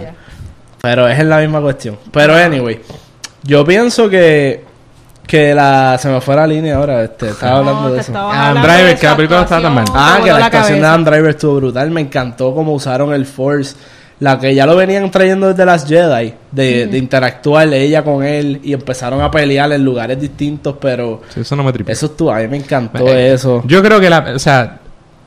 Pero 0.81 1.07
es 1.07 1.23
la 1.25 1.39
misma 1.39 1.61
cuestión. 1.61 1.97
Pero 2.11 2.35
anyway, 2.35 2.79
yo 3.43 3.65
pienso 3.65 4.09
que 4.09 4.67
que 5.27 5.53
la 5.53 5.95
se 5.99 6.09
me 6.09 6.19
fue 6.21 6.35
la 6.35 6.47
línea 6.47 6.77
ahora, 6.77 7.03
este, 7.03 7.29
estaba 7.29 7.51
No, 7.61 7.69
hablando 7.69 7.93
de 7.93 7.99
eso. 8.01 8.17
Adam 8.17 8.63
Driver, 8.63 8.85
de 8.87 8.95
que 8.95 9.05
la 9.05 9.15
película 9.15 9.41
estaba 9.41 9.61
tan 9.61 9.73
mal. 9.75 9.85
Ah, 9.93 10.17
que 10.23 10.27
la 10.29 10.33
voló 10.33 10.45
actuación 10.45 10.79
de. 10.81 10.85
Adam 10.87 11.03
Driver 11.05 11.29
estuvo 11.29 11.55
brutal. 11.57 11.91
Me 11.91 12.01
encantó 12.01 12.53
cómo 12.55 12.73
usaron 12.73 13.13
el 13.13 13.25
Force. 13.27 13.75
La 14.21 14.37
que 14.39 14.53
ya 14.55 14.65
lo 14.65 14.75
venían 14.75 15.09
trayendo 15.11 15.47
desde 15.49 15.65
las 15.65 15.87
Jedi. 15.87 16.33
De, 16.51 16.87
de 16.87 16.97
interactuar 16.97 17.71
ella 17.73 18.03
con 18.03 18.23
él. 18.23 18.59
Y 18.63 18.73
empezaron 18.73 19.21
a 19.21 19.29
pelear 19.29 19.71
en 19.71 19.85
lugares 19.85 20.19
distintos. 20.19 20.75
Pero 20.81 21.21
Sí, 21.29 21.41
eso 21.41 21.55
no 21.55 21.63
me 21.63 21.71
tripea. 21.73 21.93
eso 21.93 22.07
estuvo. 22.07 22.31
A 22.31 22.39
mí 22.39 22.47
me 22.47 22.57
encantó 22.57 23.07
Eh, 23.07 23.33
eso. 23.33 23.61
Yo 23.67 23.83
creo 23.83 23.99
que 23.99 24.09
la, 24.09 24.31
o 24.35 24.39
sea, 24.39 24.79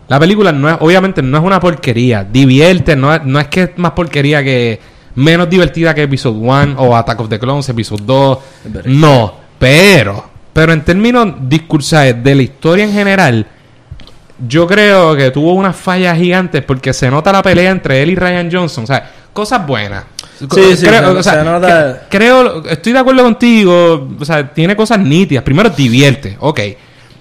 la 0.09 0.18
película 0.18 0.50
no 0.50 0.68
es, 0.68 0.76
obviamente 0.80 1.22
no 1.22 1.38
es 1.38 1.44
una 1.44 1.61
porquería. 1.61 2.24
Divierte, 2.24 2.96
no 2.96 3.14
es, 3.14 3.22
no 3.24 3.38
es 3.38 3.46
que 3.46 3.62
es 3.62 3.70
más 3.76 3.92
porquería 3.92 4.42
que 4.42 4.80
menos 5.14 5.48
divertida 5.50 5.94
que 5.94 6.02
Episode 6.04 6.38
1 6.38 6.74
o 6.78 6.96
Attack 6.96 7.20
of 7.20 7.28
the 7.28 7.38
Clones, 7.38 7.68
Episode 7.68 8.02
2. 8.04 8.38
Es 8.66 8.72
verdad. 8.72 8.90
No, 8.90 9.34
pero, 9.58 10.24
pero 10.52 10.72
en 10.72 10.82
términos 10.82 11.34
discursales 11.40 12.22
de 12.22 12.34
la 12.34 12.42
historia 12.42 12.84
en 12.84 12.92
general, 12.92 13.46
yo 14.46 14.66
creo 14.66 15.14
que 15.14 15.30
tuvo 15.30 15.54
unas 15.54 15.76
fallas 15.76 16.18
gigantes 16.18 16.62
porque 16.64 16.92
se 16.92 17.10
nota 17.10 17.30
la 17.32 17.42
pelea 17.42 17.70
entre 17.70 18.02
él 18.02 18.10
y 18.10 18.14
Ryan 18.16 18.50
Johnson. 18.50 18.84
O 18.84 18.86
sea, 18.86 19.10
cosas 19.32 19.64
buenas. 19.66 20.04
Sí, 20.38 20.76
sí, 20.76 20.86
creo, 20.86 21.12
o 21.16 21.22
sea, 21.22 21.34
se 21.34 21.44
nota- 21.44 22.02
creo, 22.08 22.64
estoy 22.66 22.92
de 22.92 22.98
acuerdo 22.98 23.22
contigo. 23.22 24.08
O 24.18 24.24
sea, 24.24 24.52
tiene 24.52 24.74
cosas 24.74 24.98
nítidas. 24.98 25.44
Primero, 25.44 25.70
divierte, 25.70 26.36
ok. 26.40 26.60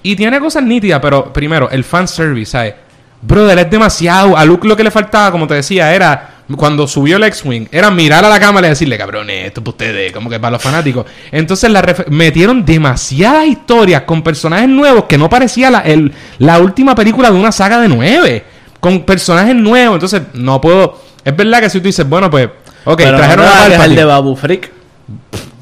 Y 0.04 0.16
tiene 0.16 0.40
cosas 0.40 0.64
nítidas, 0.64 1.00
pero 1.00 1.32
primero, 1.32 1.70
el 1.70 1.84
fanservice, 1.84 2.52
¿sabes? 2.52 2.74
Brother, 3.22 3.60
es 3.60 3.70
demasiado. 3.70 4.36
A 4.36 4.44
Luke 4.44 4.68
lo 4.68 4.76
que 4.76 4.84
le 4.84 4.90
faltaba, 4.90 5.32
como 5.32 5.46
te 5.46 5.54
decía, 5.54 5.94
era 5.94 6.41
cuando 6.58 6.88
subió 6.88 7.18
el 7.18 7.24
X-Wing, 7.24 7.68
era 7.72 7.90
mirar 7.92 8.24
a 8.26 8.30
la 8.30 8.40
cámara 8.40 8.68
y 8.68 8.70
decirle, 8.72 8.98
cabrones, 8.98 9.48
esto 9.48 9.60
es 9.60 9.64
para 9.64 9.70
ustedes, 9.72 10.12
como 10.12 10.30
que 10.30 10.40
para 10.40 10.52
los 10.52 10.62
fanáticos. 10.62 11.06
Entonces 11.32 11.70
la 11.70 11.84
metieron 12.10 12.64
demasiadas 12.66 13.46
historias 13.48 14.04
con 14.04 14.22
personajes 14.24 14.70
nuevos 14.70 15.06
que 15.06 15.18
no 15.18 15.30
parecía 15.30 15.70
la, 15.72 15.80
el- 15.80 16.12
la 16.40 16.60
última 16.60 16.96
película 16.96 17.30
de 17.32 17.38
una 17.38 17.52
saga 17.52 17.80
de 17.80 17.88
nueve. 17.88 18.44
Con 18.80 19.04
personajes 19.04 19.54
nuevos. 19.56 19.94
Entonces, 19.96 20.22
no 20.34 20.60
puedo. 20.60 21.00
Es 21.24 21.36
verdad 21.36 21.60
que 21.62 21.70
si 21.70 21.80
tú 21.80 21.86
dices, 21.86 22.08
bueno, 22.10 22.32
pues. 22.32 22.50
Ok, 22.84 22.98
Pero 22.98 23.16
trajeron 23.18 23.46
no 23.46 23.52
a 23.52 23.66
el 23.66 23.72
Palpatine. 23.74 23.96
de 23.96 24.06
Babu 24.06 24.36
Freak. 24.36 24.72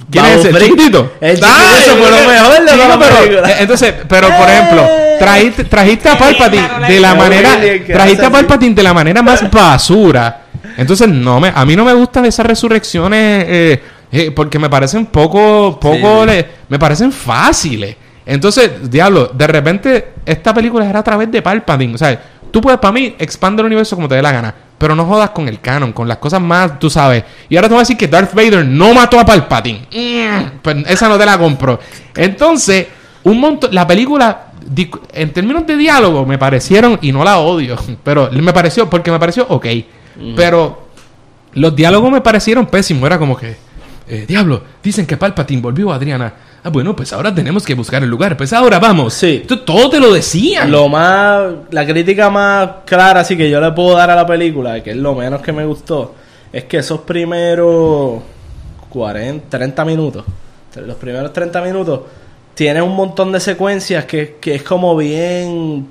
¿Quién 0.09 0.23
Babu 0.23 0.39
es 0.39 0.45
ese? 0.45 0.53
Frick. 0.53 0.63
¿Chiquitito? 0.69 1.11
El 1.19 1.35
chiquitito 1.35 1.77
eso 1.77 1.97
fue 1.97 2.09
lo 2.11 2.27
mejor 2.29 2.65
de 2.65 2.77
la 2.77 2.97
pero, 2.99 3.45
eh, 3.45 3.55
Entonces, 3.59 3.93
pero 4.07 4.27
por 4.29 4.49
ejemplo, 4.49 4.87
trajiste, 5.19 5.63
trajiste 5.65 6.09
a 6.09 6.17
Palpatine 6.17 6.69
de 6.87 6.99
la 7.01 7.13
manera, 7.15 7.49
trajiste 7.85 8.25
a 8.25 8.29
Palpatine 8.31 8.73
de 8.73 8.83
la 8.83 8.93
manera 8.93 9.21
más 9.21 9.51
basura. 9.51 10.43
Entonces, 10.79 11.07
no 11.09 11.39
me, 11.39 11.51
a 11.53 11.65
mí 11.65 11.75
no 11.75 11.83
me 11.85 11.93
gustan 11.93 12.25
esas 12.25 12.45
resurrecciones 12.45 13.45
eh, 13.47 13.83
eh, 14.11 14.31
porque 14.31 14.57
me 14.57 14.69
parecen 14.69 15.05
poco, 15.07 15.77
poco, 15.79 16.21
Sí. 16.23 16.27
le- 16.29 16.45
me 16.69 16.79
parecen 16.79 17.11
fáciles. 17.11 17.95
Entonces, 18.25 18.89
diablo, 18.89 19.27
de 19.33 19.47
repente 19.47 20.13
esta 20.25 20.53
película 20.53 20.89
era 20.89 20.99
a 20.99 21.03
través 21.03 21.31
de 21.31 21.41
Palpatine, 21.41 21.95
o 21.95 21.97
sea, 21.97 22.19
tú 22.51 22.61
puedes 22.61 22.79
para 22.79 22.91
mí 22.91 23.15
expande 23.19 23.61
el 23.61 23.65
universo 23.67 23.95
como 23.95 24.07
te 24.07 24.15
dé 24.15 24.21
la 24.21 24.31
gana, 24.31 24.53
pero 24.77 24.95
no 24.95 25.05
jodas 25.05 25.31
con 25.31 25.47
el 25.47 25.59
canon, 25.59 25.91
con 25.91 26.07
las 26.07 26.17
cosas 26.17 26.39
más, 26.39 26.79
tú 26.79 26.89
sabes. 26.89 27.23
Y 27.49 27.55
ahora 27.55 27.67
te 27.67 27.73
voy 27.73 27.79
a 27.79 27.83
decir 27.83 27.97
que 27.97 28.07
Darth 28.07 28.33
Vader 28.33 28.65
no 28.65 28.93
mató 28.93 29.19
a 29.19 29.25
Palpatine. 29.25 29.81
Mm, 29.91 30.59
pues 30.61 30.77
esa 30.87 31.09
no 31.09 31.17
te 31.17 31.25
la 31.25 31.37
compro. 31.37 31.79
Entonces, 32.15 32.87
un 33.23 33.39
montón 33.39 33.73
la 33.73 33.85
película 33.85 34.45
en 35.13 35.33
términos 35.33 35.65
de 35.65 35.75
diálogo 35.75 36.25
me 36.25 36.37
parecieron 36.37 36.99
y 37.01 37.11
no 37.11 37.23
la 37.23 37.39
odio, 37.39 37.75
pero 38.03 38.29
me 38.31 38.53
pareció 38.53 38.89
porque 38.89 39.11
me 39.11 39.19
pareció 39.19 39.45
ok, 39.49 39.65
pero 40.35 40.87
los 41.53 41.75
diálogos 41.75 42.11
me 42.11 42.21
parecieron 42.21 42.65
pésimos, 42.67 43.05
era 43.05 43.17
como 43.17 43.35
que 43.37 43.55
eh, 44.07 44.25
diablo, 44.27 44.61
dicen 44.83 45.05
que 45.05 45.17
Palpatine 45.17 45.61
volvió 45.61 45.91
a 45.91 45.95
Adriana. 45.95 46.33
Ah, 46.63 46.69
bueno, 46.69 46.93
pues 46.95 47.13
ahora 47.13 47.33
tenemos 47.33 47.65
que 47.65 47.73
buscar 47.73 48.03
el 48.03 48.09
lugar. 48.09 48.35
Pues 48.35 48.51
ahora 48.51 48.79
vamos. 48.79 49.13
Sí. 49.13 49.45
Tú- 49.47 49.59
todo 49.63 49.89
te 49.89 49.99
lo 49.99 50.11
decían. 50.13 50.69
Lo 50.69 50.89
más, 50.89 51.51
la 51.71 51.85
crítica 51.85 52.29
más 52.29 52.69
clara 52.85 53.21
así 53.21 53.37
que 53.37 53.49
yo 53.49 53.61
le 53.61 53.71
puedo 53.71 53.95
dar 53.95 54.09
a 54.09 54.15
la 54.15 54.25
película, 54.25 54.83
que 54.83 54.91
es 54.91 54.97
lo 54.97 55.15
menos 55.15 55.41
que 55.41 55.53
me 55.53 55.63
gustó, 55.65 56.15
es 56.51 56.65
que 56.65 56.77
esos 56.79 56.99
primeros 57.01 58.21
40, 58.89 59.47
30 59.49 59.85
minutos, 59.85 60.25
los 60.85 60.95
primeros 60.97 61.31
30 61.31 61.61
minutos, 61.61 62.01
tienen 62.55 62.83
un 62.83 62.95
montón 62.95 63.31
de 63.31 63.39
secuencias 63.39 64.03
que, 64.05 64.37
que 64.41 64.55
es 64.55 64.63
como 64.63 64.97
bien... 64.97 65.87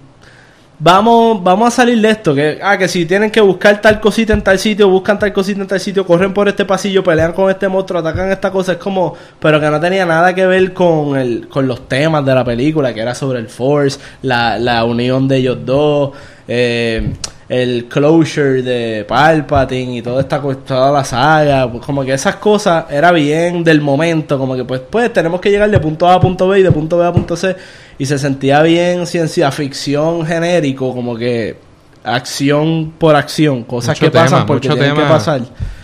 Vamos, 0.81 1.43
vamos 1.43 1.67
a 1.67 1.71
salir 1.73 2.01
de 2.01 2.09
esto, 2.09 2.33
que, 2.33 2.61
ah, 2.63 2.79
que 2.79 2.87
si 2.87 3.05
tienen 3.05 3.33
que 3.33 3.41
buscar 3.41 3.81
tal 3.81 3.99
cosita 3.99 4.33
en 4.33 4.43
tal 4.43 4.61
sitio, 4.61 4.89
buscan 4.89 5.19
tal 5.19 5.33
cosita 5.33 5.61
en 5.61 5.67
tal 5.67 5.81
sitio, 5.81 6.07
corren 6.07 6.33
por 6.33 6.47
este 6.47 6.65
pasillo, 6.65 7.03
pelean 7.03 7.33
con 7.33 7.51
este 7.51 7.67
monstruo, 7.67 7.99
atacan 7.99 8.31
esta 8.31 8.53
cosa, 8.53 8.73
es 8.73 8.79
como, 8.79 9.17
pero 9.41 9.59
que 9.59 9.69
no 9.71 9.81
tenía 9.81 10.07
nada 10.07 10.33
que 10.33 10.47
ver 10.47 10.73
con 10.73 11.19
el, 11.19 11.49
con 11.49 11.67
los 11.67 11.89
temas 11.89 12.25
de 12.25 12.33
la 12.33 12.45
película, 12.45 12.95
que 12.95 13.01
era 13.01 13.13
sobre 13.13 13.41
el 13.41 13.49
Force, 13.49 13.99
la, 14.23 14.57
la 14.57 14.85
unión 14.85 15.27
de 15.27 15.39
ellos 15.39 15.59
dos, 15.67 16.13
eh, 16.47 17.13
el 17.49 17.87
closure 17.87 18.63
de 18.63 19.05
Palpatine 19.05 19.97
y 19.97 20.03
toda 20.03 20.21
esta 20.21 20.41
toda 20.41 20.93
la 20.93 21.03
saga, 21.03 21.71
pues 21.71 21.85
como 21.85 22.05
que 22.05 22.13
esas 22.13 22.37
cosas 22.37 22.85
era 22.91 23.11
bien 23.11 23.65
del 23.65 23.81
momento, 23.81 24.39
como 24.39 24.55
que 24.55 24.65
pues 24.65 24.83
pues 24.89 25.13
tenemos 25.13 25.41
que 25.41 25.51
llegar 25.51 25.71
de 25.71 25.81
punto 25.81 26.07
A 26.07 26.15
a 26.15 26.21
punto 26.21 26.47
B 26.47 26.61
y 26.61 26.63
de 26.63 26.71
punto 26.71 26.99
B 26.99 27.07
a 27.07 27.13
punto 27.13 27.37
C 27.37 27.57
y 27.99 28.07
se 28.07 28.19
sentía 28.19 28.63
bien 28.63 29.07
ciencia 29.07 29.51
ficción 29.51 30.25
genérico, 30.27 30.95
como 30.95 31.17
que 31.17 31.57
acción 32.05 32.93
por 32.99 33.17
acción, 33.17 33.65
cosas 33.65 34.01
Mucho 34.01 34.07
que 34.07 34.11
pasan 34.19 34.47
porque 34.47 34.69
tienen 34.69 34.95
que 34.95 35.03
pasar. 35.03 35.41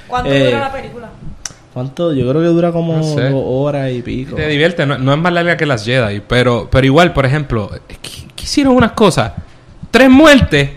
¿Cuánto 0.07 0.31
Eh, 0.33 0.47
dura 0.47 0.61
la 0.61 0.73
película? 0.73 1.09
¿Cuánto? 1.73 2.13
Yo 2.13 2.29
creo 2.31 2.41
que 2.41 2.49
dura 2.49 2.71
como 2.71 2.97
No 2.99 3.03
sé. 3.03 3.31
dos 3.31 3.43
horas 3.45 3.91
y 3.91 4.01
pico. 4.01 4.37
Te 4.37 4.47
divierte, 4.47 4.87
no, 4.87 4.97
no 4.97 5.13
es 5.13 5.19
más 5.19 5.33
larga 5.33 5.57
que 5.57 5.67
las 5.67 5.85
Jedi, 5.85 6.21
pero, 6.27 6.69
pero 6.71 6.87
igual, 6.87 7.13
por 7.13 7.27
ejemplo, 7.27 7.69
que 8.01 8.45
hicieron 8.45 8.77
unas 8.77 8.93
cosas, 8.93 9.33
tres 9.91 10.09
muertes 10.09 10.71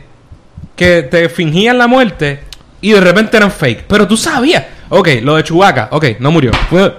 que 0.75 1.03
te 1.03 1.29
fingían 1.29 1.77
la 1.77 1.85
muerte 1.87 2.39
y 2.81 2.91
de 2.93 3.01
repente 3.01 3.37
eran 3.37 3.51
fake, 3.51 3.85
pero 3.87 4.07
tú 4.07 4.17
sabías, 4.17 4.63
ok, 4.89 5.07
lo 5.21 5.35
de 5.35 5.43
Chewbacca, 5.43 5.89
ok, 5.91 6.05
no 6.19 6.31
murió, 6.31 6.51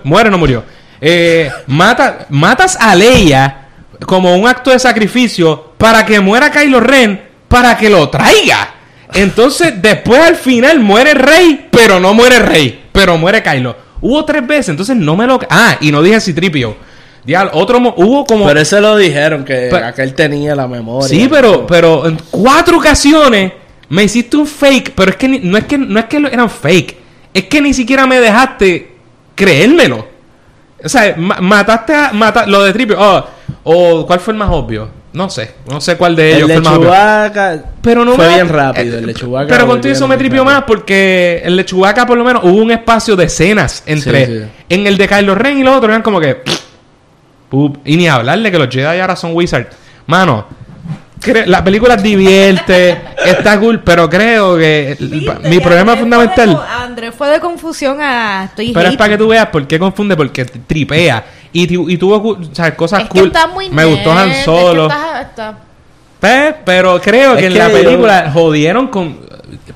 muere, 0.04 0.30
no 0.30 0.38
murió, 0.38 0.62
Eh, 1.00 1.48
mata, 1.68 2.26
matas 2.28 2.76
a 2.80 2.94
Leia 2.94 3.67
como 4.06 4.36
un 4.36 4.46
acto 4.48 4.70
de 4.70 4.78
sacrificio 4.78 5.72
para 5.78 6.04
que 6.06 6.20
muera 6.20 6.50
Kylo 6.50 6.80
Ren, 6.80 7.20
para 7.48 7.76
que 7.76 7.90
lo 7.90 8.08
traiga. 8.08 8.74
Entonces, 9.14 9.74
después 9.80 10.20
al 10.20 10.36
final 10.36 10.80
muere 10.80 11.14
Rey, 11.14 11.68
pero 11.70 11.98
no 11.98 12.12
muere 12.14 12.38
Rey, 12.40 12.84
pero 12.92 13.16
muere 13.16 13.42
Kylo. 13.42 13.74
Hubo 14.00 14.24
tres 14.24 14.46
veces, 14.46 14.68
entonces 14.70 14.96
no 14.96 15.16
me 15.16 15.26
lo. 15.26 15.40
Ah, 15.50 15.76
y 15.80 15.90
no 15.90 16.02
dije 16.02 16.20
Citripio. 16.20 16.76
Diablo, 17.24 17.50
otro. 17.54 17.78
Hubo 17.96 18.24
como. 18.24 18.46
Pero 18.46 18.60
eso 18.60 18.80
lo 18.80 18.96
dijeron, 18.96 19.44
que 19.44 19.68
Pero- 19.70 19.86
aquel 19.86 20.14
tenía 20.14 20.54
la 20.54 20.68
memoria. 20.68 21.08
sí, 21.08 21.26
pero, 21.30 21.66
pero 21.66 22.06
en 22.06 22.18
cuatro 22.30 22.78
ocasiones 22.78 23.52
me 23.88 24.04
hiciste 24.04 24.36
un 24.36 24.46
fake, 24.46 24.92
pero 24.94 25.10
es 25.10 25.16
que 25.16 25.28
ni- 25.28 25.40
no 25.40 25.58
es 25.58 25.64
que 25.64 25.76
no 25.78 25.98
es 25.98 26.04
que 26.06 26.16
eran 26.18 26.48
fake, 26.48 26.96
es 27.34 27.44
que 27.44 27.60
ni 27.60 27.74
siquiera 27.74 28.06
me 28.06 28.20
dejaste 28.20 28.92
creérmelo. 29.34 30.06
O 30.84 30.88
sea, 30.88 31.14
ma- 31.16 31.38
mataste 31.40 31.94
a. 31.94 32.12
mata- 32.12 32.46
lo 32.46 32.62
de 32.62 32.72
Tripio. 32.72 32.96
Oh, 33.00 33.26
o 33.64 34.06
¿cuál 34.06 34.20
fue 34.20 34.32
el 34.32 34.38
más 34.38 34.50
obvio? 34.50 34.88
No 35.12 35.30
sé, 35.30 35.52
no 35.70 35.80
sé 35.80 35.96
cuál 35.96 36.14
de 36.14 36.36
ellos 36.36 36.42
El 36.42 36.46
fue 36.46 36.54
el 36.56 36.62
más 36.62 36.72
obvio. 36.74 37.62
Pero 37.82 38.04
no 38.04 38.12
fue 38.12 38.28
me- 38.28 38.34
bien 38.34 38.48
rápido, 38.48 38.94
eh, 38.96 38.98
el 39.00 39.06
de 39.06 39.14
Chewbacca. 39.14 39.48
Pero 39.48 39.66
contigo 39.66 39.92
eso 39.94 40.06
me 40.06 40.16
tripió 40.16 40.44
más 40.44 40.64
porque 40.64 41.40
el 41.44 41.56
de 41.56 41.64
Chewbacca 41.64 42.06
por 42.06 42.18
lo 42.18 42.24
menos 42.24 42.44
hubo 42.44 42.52
un 42.62 42.70
espacio 42.70 43.16
de 43.16 43.24
escenas 43.24 43.82
entre... 43.86 44.26
Sí, 44.26 44.32
sí. 44.38 44.44
En 44.68 44.86
el 44.86 44.96
de 44.98 45.08
Kylo 45.08 45.34
Ren 45.34 45.58
y 45.58 45.62
los 45.64 45.74
otros 45.76 45.90
eran 45.90 46.02
como 46.02 46.20
que... 46.20 46.42
pup, 47.48 47.78
y 47.84 47.96
ni 47.96 48.06
hablarle 48.08 48.50
que 48.50 48.58
los 48.58 48.68
Jedi 48.68 49.00
ahora 49.00 49.16
son 49.16 49.34
wizards. 49.34 49.68
Mano, 50.06 50.46
cre- 51.20 51.46
la 51.46 51.64
película 51.64 51.96
divierte, 51.96 53.00
está 53.24 53.58
cool, 53.58 53.80
pero 53.82 54.08
creo 54.10 54.56
que... 54.58 54.96
Viste, 55.00 55.48
mi 55.48 55.58
problema 55.60 55.96
fundamental... 55.96 56.50
fue 56.54 56.64
de- 56.64 56.70
Andrés 56.84 57.14
fue 57.16 57.28
de 57.28 57.40
confusión 57.40 57.98
a 58.00 58.44
estoy 58.44 58.72
Pero 58.72 58.90
es 58.90 58.96
para 58.96 59.10
que 59.10 59.18
tú 59.18 59.28
veas 59.28 59.46
por 59.46 59.66
qué 59.66 59.78
confunde, 59.78 60.16
porque 60.16 60.44
tripea. 60.44 61.24
Y, 61.52 61.66
tu- 61.66 61.88
y 61.88 61.96
tuvo 61.96 62.22
cu- 62.22 62.38
o 62.50 62.54
sea, 62.54 62.74
cosas 62.76 63.02
Es 63.02 63.08
que 63.08 63.18
cool. 63.20 63.28
está 63.28 63.46
muy 63.46 63.70
Me 63.70 63.84
gustó 63.84 64.10
Han 64.12 64.16
nerd, 64.28 64.30
es 64.30 64.36
que 64.38 64.44
Solo. 64.44 64.82
está- 64.86 65.20
está- 65.22 65.58
Pe- 66.20 66.54
pero 66.64 67.00
creo 67.00 67.32
Es 67.34 67.38
que 67.40 67.46
en 67.46 67.52
que 67.52 67.58
la 67.58 67.68
yo- 67.68 67.72
película 67.74 68.30
jodieron 68.32 68.88
con. 68.88 69.18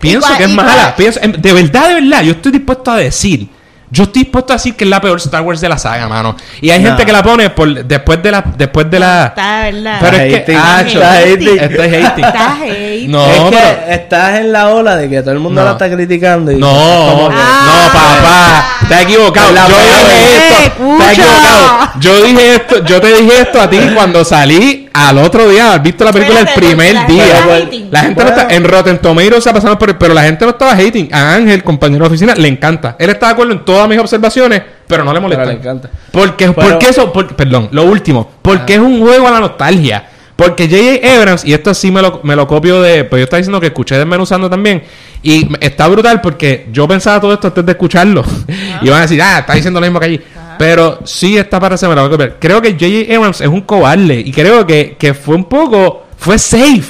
Pienso 0.01 0.27
Igual- 0.27 0.37
que 0.39 0.45
es 0.45 0.51
igual- 0.51 0.67
mala. 0.67 0.97
Pienso, 0.97 1.21
em, 1.23 1.33
de 1.33 1.53
verdad, 1.53 1.89
de 1.89 1.95
verdad, 2.01 2.23
yo 2.23 2.33
estoy 2.33 2.53
dispuesto 2.53 2.91
a 2.91 2.97
decir. 2.97 3.49
Yo 3.95 4.05
estoy 4.05 4.23
dispuesto 4.23 4.55
a 4.55 4.57
decir 4.57 4.75
que 4.75 4.85
es 4.85 4.91
la 4.91 5.03
peor 5.03 5.19
Star 5.19 5.43
Wars 5.43 5.61
de 5.61 5.69
la 5.69 5.77
saga, 5.77 6.09
mano. 6.09 6.35
Y 6.63 6.71
hay 6.71 6.81
No. 6.81 6.89
gente 6.89 7.05
que 7.05 7.13
la 7.13 7.23
pone 7.23 7.51
por 7.51 7.85
después 7.85 8.23
de 8.23 8.31
la 8.31 8.43
después 8.57 8.91
de 8.91 8.99
la 8.99 9.27
Está, 9.27 9.61
¿verdad? 9.71 9.99
Pero 10.01 10.17
es 10.17 10.23
que 10.33 10.37
Hating. 10.57 10.57
ah, 10.59 10.81
Está 10.81 11.13
hating. 11.19 11.59
hating. 11.61 12.25
Está 12.25 12.57
hate. 12.65 13.09
No, 13.09 13.27
es 13.27 13.41
que 13.43 13.51
pero- 13.51 13.93
estás 13.93 14.39
en 14.41 14.51
la 14.51 14.69
ola 14.71 14.97
de 14.97 15.11
que 15.11 15.21
todo 15.21 15.33
el 15.33 15.41
mundo 15.41 15.61
No. 15.61 15.67
la 15.67 15.73
está 15.73 15.91
criticando. 15.95 16.51
Y 16.51 16.57
No, 16.57 16.69
como 16.71 17.29
que- 17.29 17.35
Ah. 17.39 17.67
no, 17.67 17.93
papá, 17.93 18.89
te 18.89 18.95
has 18.95 19.03
equivocado. 19.03 19.53
La 19.53 19.69
Yo 19.69 19.77
dije 19.79 20.37
esto, 20.37 20.97
te 20.97 21.05
has 21.05 21.13
equivocado. 21.13 21.91
Yo 22.01 22.23
dije 22.25 22.55
esto, 22.55 22.85
yo 22.87 23.01
te 23.03 23.07
dije 23.15 23.41
esto 23.43 23.61
a 23.61 23.69
ti 23.69 23.79
cuando 23.95 24.25
salí 24.25 24.82
al 24.93 25.19
otro 25.19 25.49
día, 25.49 25.75
has 25.75 25.83
visto 25.83 26.05
la 26.05 26.13
película 26.13 26.41
el 26.41 26.49
primer 26.55 26.95
la 26.95 27.05
día. 27.05 27.25
gente. 27.25 27.87
La 27.91 28.01
gente 28.01 28.23
no 28.25 28.31
está 28.31 28.55
en 28.55 28.65
Rotten 28.65 28.99
Tomatoes 28.99 29.43
se 29.45 29.51
ha 29.51 29.53
pasado 29.53 29.79
por, 29.79 29.97
pero 29.99 30.15
la 30.15 30.23
gente 30.23 30.45
no 30.45 30.51
estaba 30.53 30.73
hating. 30.73 31.09
A 31.13 31.35
Ángel, 31.35 31.63
compañero 31.63 32.05
de 32.05 32.09
oficina, 32.09 32.35
le 32.35 32.49
encanta. 32.49 32.97
Él 32.99 33.11
está 33.11 33.27
de 33.27 33.33
acuerdo 33.33 33.53
en 33.53 33.65
todas 33.65 33.89
mis 33.89 33.99
observaciones, 33.99 34.63
pero 34.87 35.05
no 35.05 35.13
le 35.13 35.21
molesta. 35.21 35.45
Le 35.47 35.53
encanta. 35.53 35.91
Porque, 36.11 36.51
Pero- 36.51 36.69
porque 36.71 36.87
eso, 36.89 37.13
porque- 37.13 37.35
perdón, 37.35 37.69
lo 37.73 37.85
último, 37.85 38.31
porque 38.43 38.75
es 38.75 38.81
un 38.81 39.01
juego 39.01 39.29
a 39.29 39.31
la 39.31 39.41
nostalgia. 39.41 40.09
Porque 40.35 40.67
J.J. 40.67 41.15
Abrams, 41.21 41.45
y 41.45 41.53
esto 41.53 41.73
sí 41.75 41.91
me 41.93 42.01
lo, 42.03 42.21
me 42.25 42.35
lo 42.35 42.49
copio 42.49 42.81
de. 42.83 43.05
Pues 43.05 43.21
yo 43.21 43.25
estaba 43.25 43.39
diciendo 43.39 43.61
que 43.61 43.67
escuché 43.69 43.97
desmenuzando 43.97 44.49
también. 44.51 44.83
Y 45.23 45.47
está 45.61 45.87
brutal 45.87 46.21
porque 46.21 46.67
yo 46.73 46.89
pensaba 46.89 47.21
todo 47.21 47.35
esto 47.35 47.49
antes 47.49 47.65
de 47.65 47.73
escucharlo. 47.73 48.25
y 48.83 48.89
van 48.89 48.99
a 49.01 49.03
decir, 49.03 49.21
ah, 49.23 49.41
está 49.41 49.53
diciendo 49.55 49.79
lo 49.79 49.87
mismo 49.87 50.01
que 50.01 50.07
allí. 50.07 50.21
Pero 50.63 51.01
sí, 51.03 51.37
esta 51.37 51.59
parte 51.59 51.89
me 51.89 51.95
la 51.97 52.03
voy 52.03 52.09
a 52.09 52.13
copiar. 52.13 52.37
Creo 52.39 52.63
que 52.63 52.71
J.J. 52.75 53.17
Abrams 53.17 53.41
es 53.41 53.49
un 53.49 53.63
cobarde. 53.63 54.21
Y 54.21 54.31
creo 54.31 54.65
que, 54.65 54.95
que 54.97 55.13
fue 55.13 55.35
un 55.35 55.47
poco. 55.47 56.05
Fue 56.17 56.39
safe. 56.39 56.85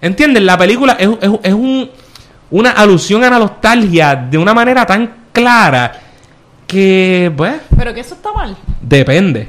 ¿Entiendes? 0.00 0.42
La 0.42 0.58
película 0.58 0.96
es, 0.98 1.08
es, 1.20 1.30
es 1.44 1.52
un, 1.52 1.88
una 2.50 2.70
alusión 2.72 3.22
a 3.22 3.30
la 3.30 3.38
nostalgia 3.38 4.16
de 4.16 4.36
una 4.38 4.52
manera 4.52 4.84
tan 4.84 5.08
clara 5.32 5.92
que, 6.66 7.32
pues. 7.36 7.54
Pero 7.76 7.94
que 7.94 8.00
eso 8.00 8.16
está 8.16 8.32
mal. 8.32 8.56
Depende. 8.80 9.48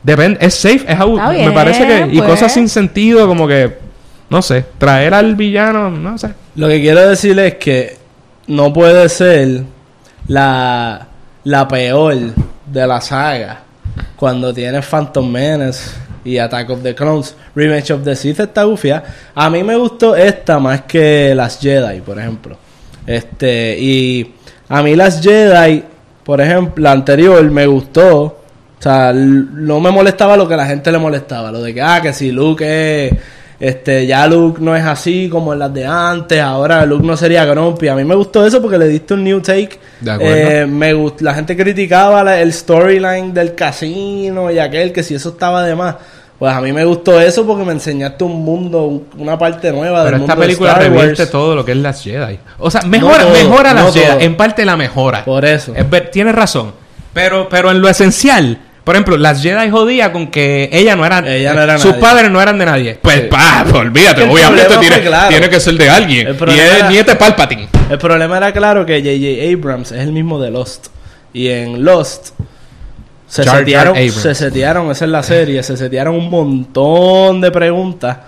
Depende. 0.00 0.38
Es 0.40 0.54
safe. 0.54 0.84
Es 0.86 0.96
au- 1.00 1.16
Está 1.16 1.30
me 1.30 1.36
bien, 1.38 1.54
parece 1.54 1.84
que. 1.84 2.08
Y 2.14 2.18
pues. 2.18 2.30
cosas 2.30 2.54
sin 2.54 2.68
sentido, 2.68 3.26
como 3.26 3.48
que. 3.48 3.78
No 4.30 4.42
sé. 4.42 4.64
Traer 4.78 5.12
al 5.14 5.34
villano, 5.34 5.90
no 5.90 6.16
sé. 6.18 6.28
Lo 6.54 6.68
que 6.68 6.80
quiero 6.80 7.08
decirle 7.08 7.48
es 7.48 7.54
que 7.56 7.96
no 8.46 8.72
puede 8.72 9.08
ser 9.08 9.64
la, 10.28 11.08
la 11.42 11.66
peor 11.66 12.16
de 12.72 12.86
la 12.86 13.00
saga 13.00 13.60
cuando 14.16 14.52
tienes 14.52 14.84
Phantom 14.86 15.30
Menace 15.30 15.90
y 16.24 16.38
Attack 16.38 16.70
of 16.70 16.82
the 16.82 16.94
Clones. 16.94 17.34
Revenge 17.54 17.92
of 17.92 18.04
the 18.04 18.16
Sith 18.16 18.40
está 18.40 18.64
gufia. 18.64 19.02
A 19.34 19.50
mí 19.50 19.62
me 19.62 19.76
gustó 19.76 20.16
esta 20.16 20.58
más 20.58 20.82
que 20.82 21.34
las 21.34 21.60
Jedi, 21.60 22.00
por 22.00 22.18
ejemplo. 22.18 22.56
Este, 23.06 23.76
y 23.78 24.34
a 24.68 24.82
mí 24.82 24.96
las 24.96 25.20
Jedi, 25.20 25.84
por 26.24 26.40
ejemplo, 26.40 26.82
la 26.82 26.92
anterior 26.92 27.42
me 27.50 27.66
gustó. 27.66 28.22
O 28.22 28.82
sea, 28.82 29.12
no 29.12 29.80
me 29.80 29.90
molestaba 29.90 30.36
lo 30.36 30.48
que 30.48 30.56
la 30.56 30.66
gente 30.66 30.90
le 30.90 30.98
molestaba. 30.98 31.52
Lo 31.52 31.62
de 31.62 31.74
que, 31.74 31.82
ah, 31.82 32.00
que 32.00 32.12
si 32.12 32.32
Luke. 32.32 33.18
Este, 33.62 34.08
ya 34.08 34.26
Luke 34.26 34.60
no 34.60 34.74
es 34.74 34.84
así 34.84 35.28
como 35.28 35.52
en 35.52 35.60
las 35.60 35.72
de 35.72 35.86
antes. 35.86 36.40
Ahora 36.40 36.84
Luke 36.84 37.06
no 37.06 37.16
sería 37.16 37.44
grumpy. 37.44 37.86
A 37.86 37.94
mí 37.94 38.02
me 38.02 38.16
gustó 38.16 38.44
eso 38.44 38.60
porque 38.60 38.76
le 38.76 38.88
diste 38.88 39.14
un 39.14 39.22
new 39.22 39.40
take. 39.40 39.78
De 40.00 40.10
acuerdo. 40.10 40.34
Eh, 40.34 40.66
me 40.66 40.92
gust- 40.92 41.20
la 41.20 41.32
gente 41.32 41.56
criticaba 41.56 42.24
la- 42.24 42.40
el 42.40 42.52
storyline 42.52 43.32
del 43.32 43.54
casino 43.54 44.50
y 44.50 44.58
aquel 44.58 44.92
que 44.92 45.04
si 45.04 45.14
eso 45.14 45.28
estaba 45.28 45.62
de 45.62 45.76
más. 45.76 45.94
Pues 46.40 46.52
a 46.52 46.60
mí 46.60 46.72
me 46.72 46.84
gustó 46.84 47.20
eso 47.20 47.46
porque 47.46 47.64
me 47.64 47.70
enseñaste 47.70 48.24
un 48.24 48.44
mundo, 48.44 48.82
un- 48.82 49.06
una 49.18 49.38
parte 49.38 49.70
nueva 49.70 50.02
Pero 50.02 50.16
del 50.16 50.22
esta 50.22 50.34
mundo 50.34 50.34
de 50.34 50.40
película 50.48 50.70
Star 50.72 50.82
revierte 50.82 51.22
Wars. 51.22 51.30
todo 51.30 51.54
lo 51.54 51.64
que 51.64 51.70
es 51.70 51.78
las 51.78 52.02
Jedi. 52.02 52.40
O 52.58 52.68
sea, 52.68 52.82
mejora, 52.82 53.20
todo, 53.22 53.32
mejora 53.32 53.72
las 53.74 53.84
no 53.84 53.92
Jedi. 53.92 54.06
todo. 54.06 54.20
En 54.22 54.36
parte 54.36 54.64
la 54.64 54.76
mejora. 54.76 55.24
Por 55.24 55.44
eso. 55.44 55.72
Es 55.76 55.86
tienes 56.10 56.34
razón. 56.34 56.72
Pero, 57.12 57.48
pero 57.48 57.70
en 57.70 57.80
lo 57.80 57.88
esencial. 57.88 58.58
Por 58.84 58.96
ejemplo, 58.96 59.16
las 59.16 59.40
Jedi 59.42 59.70
jodía 59.70 60.12
con 60.12 60.26
que 60.28 60.68
ella 60.72 60.96
no 60.96 61.06
era. 61.06 61.18
Ella 61.26 61.54
no 61.54 61.62
era 61.62 61.78
sus 61.78 61.92
nadie. 61.92 62.00
padres 62.00 62.30
no 62.30 62.42
eran 62.42 62.58
de 62.58 62.64
nadie. 62.66 62.98
Pues, 63.00 63.20
Sí. 63.22 63.26
pa, 63.30 63.62
pues, 63.62 63.76
olvídate. 63.76 64.22
Obviamente 64.24 64.76
tiene, 64.80 65.00
claro. 65.02 65.28
tiene 65.28 65.48
que 65.48 65.60
ser 65.60 65.74
de 65.74 65.88
alguien. 65.88 66.26
El 66.26 66.36
Y 66.50 66.58
es 66.58 66.88
nieta 66.90 67.16
Palpatine. 67.16 67.68
El 67.88 67.98
problema 67.98 68.38
era 68.38 68.52
claro 68.52 68.84
que 68.84 68.98
J.J. 69.00 69.52
Abrams 69.56 69.92
es 69.92 70.00
el 70.00 70.12
mismo 70.12 70.40
de 70.40 70.50
Lost. 70.50 70.88
Y 71.32 71.48
en 71.48 71.84
Lost 71.84 72.30
se 73.28 73.44
Jar 73.44 73.54
Jar 73.54 73.58
setearon, 73.60 73.96
Abrams. 73.96 74.14
se 74.14 74.34
setearon, 74.34 74.90
esa 74.90 75.04
es 75.04 75.10
la 75.10 75.22
serie, 75.22 75.62
se 75.62 75.76
setearon 75.76 76.14
un 76.16 76.28
montón 76.28 77.40
de 77.40 77.50
preguntas 77.50 78.18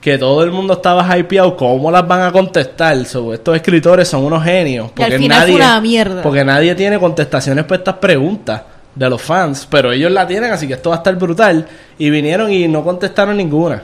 que 0.00 0.16
todo 0.16 0.44
el 0.44 0.50
mundo 0.52 0.74
estaba 0.74 1.18
hypeado. 1.18 1.56
¿Cómo 1.56 1.90
las 1.90 2.06
van 2.06 2.22
a 2.22 2.30
contestar? 2.32 3.04
So, 3.04 3.34
estos 3.34 3.56
escritores 3.56 4.06
son 4.06 4.22
unos 4.24 4.44
genios. 4.44 4.90
Y 4.96 5.02
al 5.02 5.12
final 5.14 5.46
fue 5.48 5.56
una 5.56 5.80
mierda. 5.80 6.22
Porque 6.22 6.44
nadie 6.44 6.74
tiene 6.74 6.98
contestaciones 7.00 7.64
para 7.64 7.78
estas 7.78 7.94
preguntas 7.96 8.62
de 8.94 9.10
los 9.10 9.20
fans. 9.20 9.66
Pero 9.70 9.92
ellos 9.92 10.10
la 10.10 10.26
tienen, 10.26 10.52
así 10.52 10.66
que 10.66 10.74
esto 10.74 10.90
va 10.90 10.96
a 10.96 10.98
estar 10.98 11.16
brutal. 11.16 11.66
Y 11.98 12.10
vinieron 12.10 12.52
y 12.52 12.68
no 12.68 12.82
contestaron 12.84 13.36
ninguna. 13.36 13.82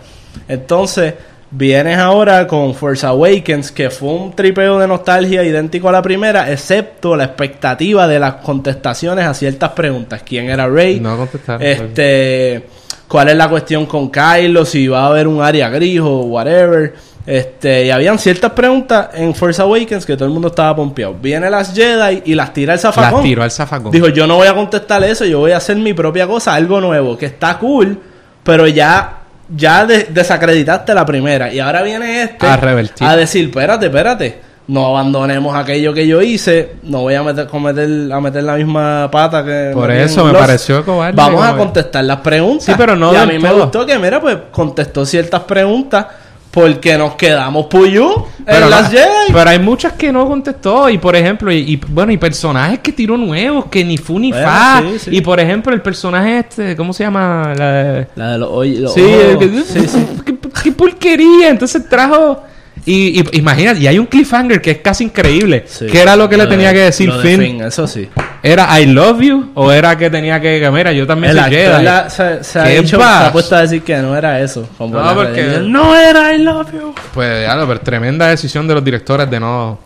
Entonces, 0.48 1.14
vienes 1.50 1.98
ahora 1.98 2.46
con 2.46 2.74
Force 2.74 3.04
Awakens, 3.06 3.72
que 3.72 3.90
fue 3.90 4.10
un 4.10 4.32
tripeo 4.32 4.78
de 4.78 4.86
nostalgia 4.86 5.42
idéntico 5.42 5.88
a 5.88 5.92
la 5.92 6.02
primera, 6.02 6.50
excepto 6.50 7.16
la 7.16 7.24
expectativa 7.24 8.06
de 8.06 8.20
las 8.20 8.34
contestaciones 8.36 9.26
a 9.26 9.34
ciertas 9.34 9.70
preguntas. 9.72 10.22
¿Quién 10.24 10.48
era 10.48 10.68
Rey? 10.68 11.00
No 11.00 11.16
contestaron. 11.16 11.66
Este, 11.66 12.66
¿cuál 13.08 13.30
es 13.30 13.36
la 13.36 13.48
cuestión 13.48 13.86
con 13.86 14.10
Kylo? 14.10 14.64
Si 14.64 14.86
va 14.86 15.04
a 15.04 15.06
haber 15.08 15.26
un 15.26 15.42
área 15.42 15.68
gris 15.68 16.00
o 16.00 16.20
whatever. 16.20 17.09
Este, 17.30 17.86
y 17.86 17.90
habían 17.92 18.18
ciertas 18.18 18.50
preguntas 18.50 19.10
en 19.14 19.32
Force 19.36 19.62
Awakens 19.62 20.04
que 20.04 20.16
todo 20.16 20.24
el 20.26 20.32
mundo 20.32 20.48
estaba 20.48 20.74
pompeado. 20.74 21.14
Viene 21.14 21.48
las 21.48 21.72
Jedi 21.72 22.22
y 22.24 22.34
las 22.34 22.52
tira 22.52 22.72
al 22.72 22.80
zafacón. 22.80 23.12
Las 23.12 23.22
tiró 23.22 23.42
al 23.44 23.52
zafacón. 23.52 23.92
Dijo, 23.92 24.08
yo 24.08 24.26
no 24.26 24.34
voy 24.34 24.48
a 24.48 24.52
contestar 24.54 25.04
eso, 25.04 25.24
yo 25.24 25.38
voy 25.38 25.52
a 25.52 25.58
hacer 25.58 25.76
mi 25.76 25.94
propia 25.94 26.26
cosa, 26.26 26.54
algo 26.54 26.80
nuevo, 26.80 27.16
que 27.16 27.26
está 27.26 27.56
cool, 27.58 28.00
pero 28.42 28.66
ya, 28.66 29.18
ya 29.54 29.86
de- 29.86 30.08
desacreditaste 30.10 30.92
la 30.92 31.06
primera. 31.06 31.54
Y 31.54 31.60
ahora 31.60 31.82
viene 31.82 32.22
este 32.24 32.44
A 32.48 32.56
revertir. 32.56 33.06
a 33.06 33.14
decir, 33.14 33.44
espérate, 33.44 33.86
espérate, 33.86 34.40
no 34.66 34.86
abandonemos 34.88 35.54
aquello 35.54 35.94
que 35.94 36.08
yo 36.08 36.20
hice, 36.22 36.72
no 36.82 37.02
voy 37.02 37.14
a 37.14 37.22
meter, 37.22 37.46
cometer, 37.46 38.12
a 38.12 38.20
meter 38.20 38.42
la 38.42 38.54
misma 38.56 39.08
pata 39.08 39.44
que... 39.44 39.70
Por 39.72 39.88
eso 39.92 40.24
me 40.24 40.32
pareció 40.32 40.84
cobarde, 40.84 41.14
Vamos 41.16 41.46
a 41.46 41.56
contestar 41.56 42.02
las 42.02 42.18
preguntas. 42.22 42.64
Sí, 42.66 42.72
pero 42.76 42.96
no 42.96 43.12
Y 43.12 43.16
a 43.16 43.24
mí 43.24 43.38
me 43.38 43.52
gustó 43.52 43.86
que, 43.86 43.96
mira, 44.00 44.20
pues 44.20 44.36
contestó 44.50 45.06
ciertas 45.06 45.42
preguntas 45.42 46.06
porque 46.50 46.98
nos 46.98 47.14
quedamos 47.14 47.66
puyú 47.66 48.24
Pero, 48.44 48.56
en 48.58 48.62
no- 48.64 48.68
las 48.70 48.90
Jedi. 48.90 49.32
pero 49.32 49.50
hay 49.50 49.58
muchas 49.60 49.92
que 49.92 50.10
no 50.10 50.26
contestó. 50.26 50.88
Y 50.90 50.98
por 50.98 51.14
ejemplo, 51.14 51.52
y, 51.52 51.58
y, 51.58 51.76
bueno, 51.88 52.10
y 52.12 52.16
personajes 52.16 52.80
que 52.80 52.90
tiró 52.92 53.16
nuevos, 53.16 53.66
que 53.66 53.84
ni 53.84 53.96
fu 53.96 54.18
ni 54.18 54.32
Bueno, 54.32 54.46
fa. 54.48 54.82
sí, 54.82 54.98
sí. 54.98 55.10
Y 55.16 55.20
por 55.20 55.38
ejemplo, 55.38 55.72
el 55.72 55.80
personaje 55.82 56.38
este, 56.40 56.74
¿cómo 56.76 56.92
se 56.92 57.04
llama? 57.04 57.52
La- 57.56 58.08
La 58.16 58.32
de 58.32 58.38
los 58.38 58.48
hoy- 58.50 58.84
Sí, 58.92 59.00
el 59.02 59.38
que- 59.38 59.62
sí, 59.62 59.86
sí. 59.88 60.06
¿Qué, 60.26 60.34
qué 60.64 60.72
porquería. 60.72 61.50
Entonces 61.50 61.88
trajo. 61.88 62.42
Y, 62.86 63.20
y 63.20 63.38
imagínate, 63.38 63.80
y 63.80 63.86
hay 63.86 63.98
un 63.98 64.06
cliffhanger 64.06 64.60
que 64.62 64.70
es 64.72 64.78
casi 64.78 65.04
increíble. 65.04 65.64
Sí. 65.66 65.86
¿Qué 65.86 66.00
era 66.00 66.16
lo 66.16 66.28
que 66.28 66.36
le 66.36 66.44
de- 66.44 66.48
tenía 66.50 66.72
que 66.72 66.78
decir 66.80 67.08
lo 67.08 67.18
de 67.18 67.36
Finn? 67.36 67.60
Eso 67.62 67.86
sí. 67.86 68.08
¿Era 68.42 68.80
I 68.80 68.86
love 68.86 69.20
you? 69.20 69.50
¿O 69.54 69.70
era 69.70 69.96
que 69.98 70.08
tenía 70.08 70.40
que, 70.40 70.58
que, 70.60 70.70
mira, 70.70 70.90
yo 70.92 71.06
también 71.06 71.34
soy 71.34 71.50
Jedi? 71.50 71.82
la- 71.84 72.08
se, 72.08 72.42
se 72.42 72.58
ha 72.58 72.64
¿Qué 72.64 72.80
dicho, 72.80 72.96
se 72.96 73.02
ha 73.04 73.30
puesto 73.32 73.54
a 73.54 73.60
decir 73.60 73.82
que 73.82 73.96
no 73.98 74.16
era 74.16 74.40
eso. 74.40 74.66
Como 74.78 74.98
No, 74.98 75.14
porque- 75.14 75.58
no 75.62 75.94
era 75.94 76.34
I 76.34 76.38
love 76.38 76.72
you. 76.72 76.94
Pues 77.12 77.46
ya, 77.46 77.54
pero 77.66 77.80
tremenda 77.80 78.28
decisión 78.28 78.66
de 78.66 78.74
los 78.74 78.82
directores 78.84 79.28
de 79.30 79.38
no. 79.40 79.78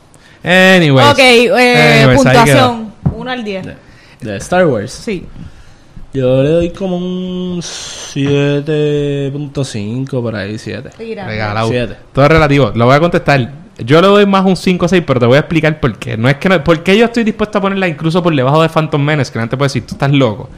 Anyways. 0.44 1.08
ok, 1.08 1.18
eh, 1.18 2.00
Anyways, 2.04 2.16
puntuación. 2.22 2.92
1 3.12 3.30
al 3.30 3.42
10. 3.44 3.66
De 4.20 4.36
Star 4.36 4.66
Wars. 4.66 4.92
Sí. 4.92 5.26
Yo 6.14 6.42
le 6.44 6.48
doy 6.50 6.70
como 6.70 6.96
un 6.96 7.58
7.5 7.60 10.22
por 10.22 10.36
ahí, 10.36 10.56
7. 10.58 10.90
Tira. 10.96 11.26
Regalado. 11.26 11.68
Siete. 11.68 11.96
Todo 12.12 12.24
es 12.24 12.30
relativo. 12.30 12.70
Lo 12.74 12.86
voy 12.86 12.94
a 12.94 13.00
contestar. 13.00 13.50
Yo 13.78 14.00
le 14.00 14.06
doy 14.06 14.24
más 14.24 14.44
un 14.44 14.56
5 14.56 14.84
o 14.84 14.88
6, 14.88 15.02
pero 15.04 15.18
te 15.18 15.26
voy 15.26 15.34
a 15.36 15.40
explicar 15.40 15.80
por 15.80 15.98
qué. 15.98 16.16
No 16.16 16.28
es 16.28 16.36
que 16.36 16.48
no, 16.48 16.62
¿Por 16.62 16.84
qué 16.84 16.96
yo 16.96 17.06
estoy 17.06 17.24
dispuesto 17.24 17.58
a 17.58 17.60
ponerla 17.60 17.88
incluso 17.88 18.22
por 18.22 18.32
debajo 18.34 18.62
de 18.62 18.68
Phantom 18.68 19.02
Menace? 19.02 19.32
Que 19.32 19.38
la 19.38 19.42
gente 19.42 19.56
puede 19.56 19.66
decir, 19.66 19.84
tú 19.86 19.94
estás 19.94 20.12
loco. 20.12 20.48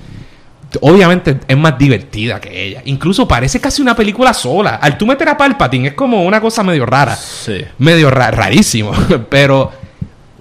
Obviamente 0.82 1.38
es 1.48 1.56
más 1.56 1.78
divertida 1.78 2.38
que 2.38 2.66
ella. 2.66 2.82
Incluso 2.84 3.26
parece 3.26 3.58
casi 3.58 3.80
una 3.80 3.96
película 3.96 4.34
sola. 4.34 4.74
Al 4.74 4.98
tú 4.98 5.06
meter 5.06 5.30
a 5.30 5.38
Palpatine 5.38 5.88
es 5.88 5.94
como 5.94 6.22
una 6.24 6.42
cosa 6.42 6.62
medio 6.62 6.84
rara. 6.84 7.16
Sí. 7.16 7.64
Medio 7.78 8.10
ra- 8.10 8.30
rarísimo. 8.30 8.92
pero 9.30 9.72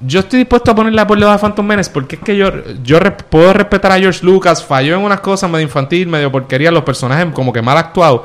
yo 0.05 0.19
estoy 0.19 0.39
dispuesto 0.39 0.71
a 0.71 0.75
ponerla 0.75 1.05
por 1.07 1.17
debajo 1.17 1.37
de 1.37 1.41
Phantom 1.41 1.65
Menace 1.65 1.89
porque 1.91 2.15
es 2.17 2.21
que 2.21 2.35
yo, 2.37 2.51
yo 2.83 2.99
re- 2.99 3.11
puedo 3.11 3.53
respetar 3.53 3.91
a 3.91 3.97
George 3.99 4.25
Lucas. 4.25 4.63
Falló 4.63 4.95
en 4.95 5.01
unas 5.01 5.19
cosas 5.21 5.49
medio 5.49 5.63
infantil, 5.63 6.07
medio 6.07 6.31
porquería. 6.31 6.71
Los 6.71 6.83
personajes 6.83 7.27
como 7.33 7.51
que 7.53 7.61
mal 7.61 7.77
actuados. 7.77 8.21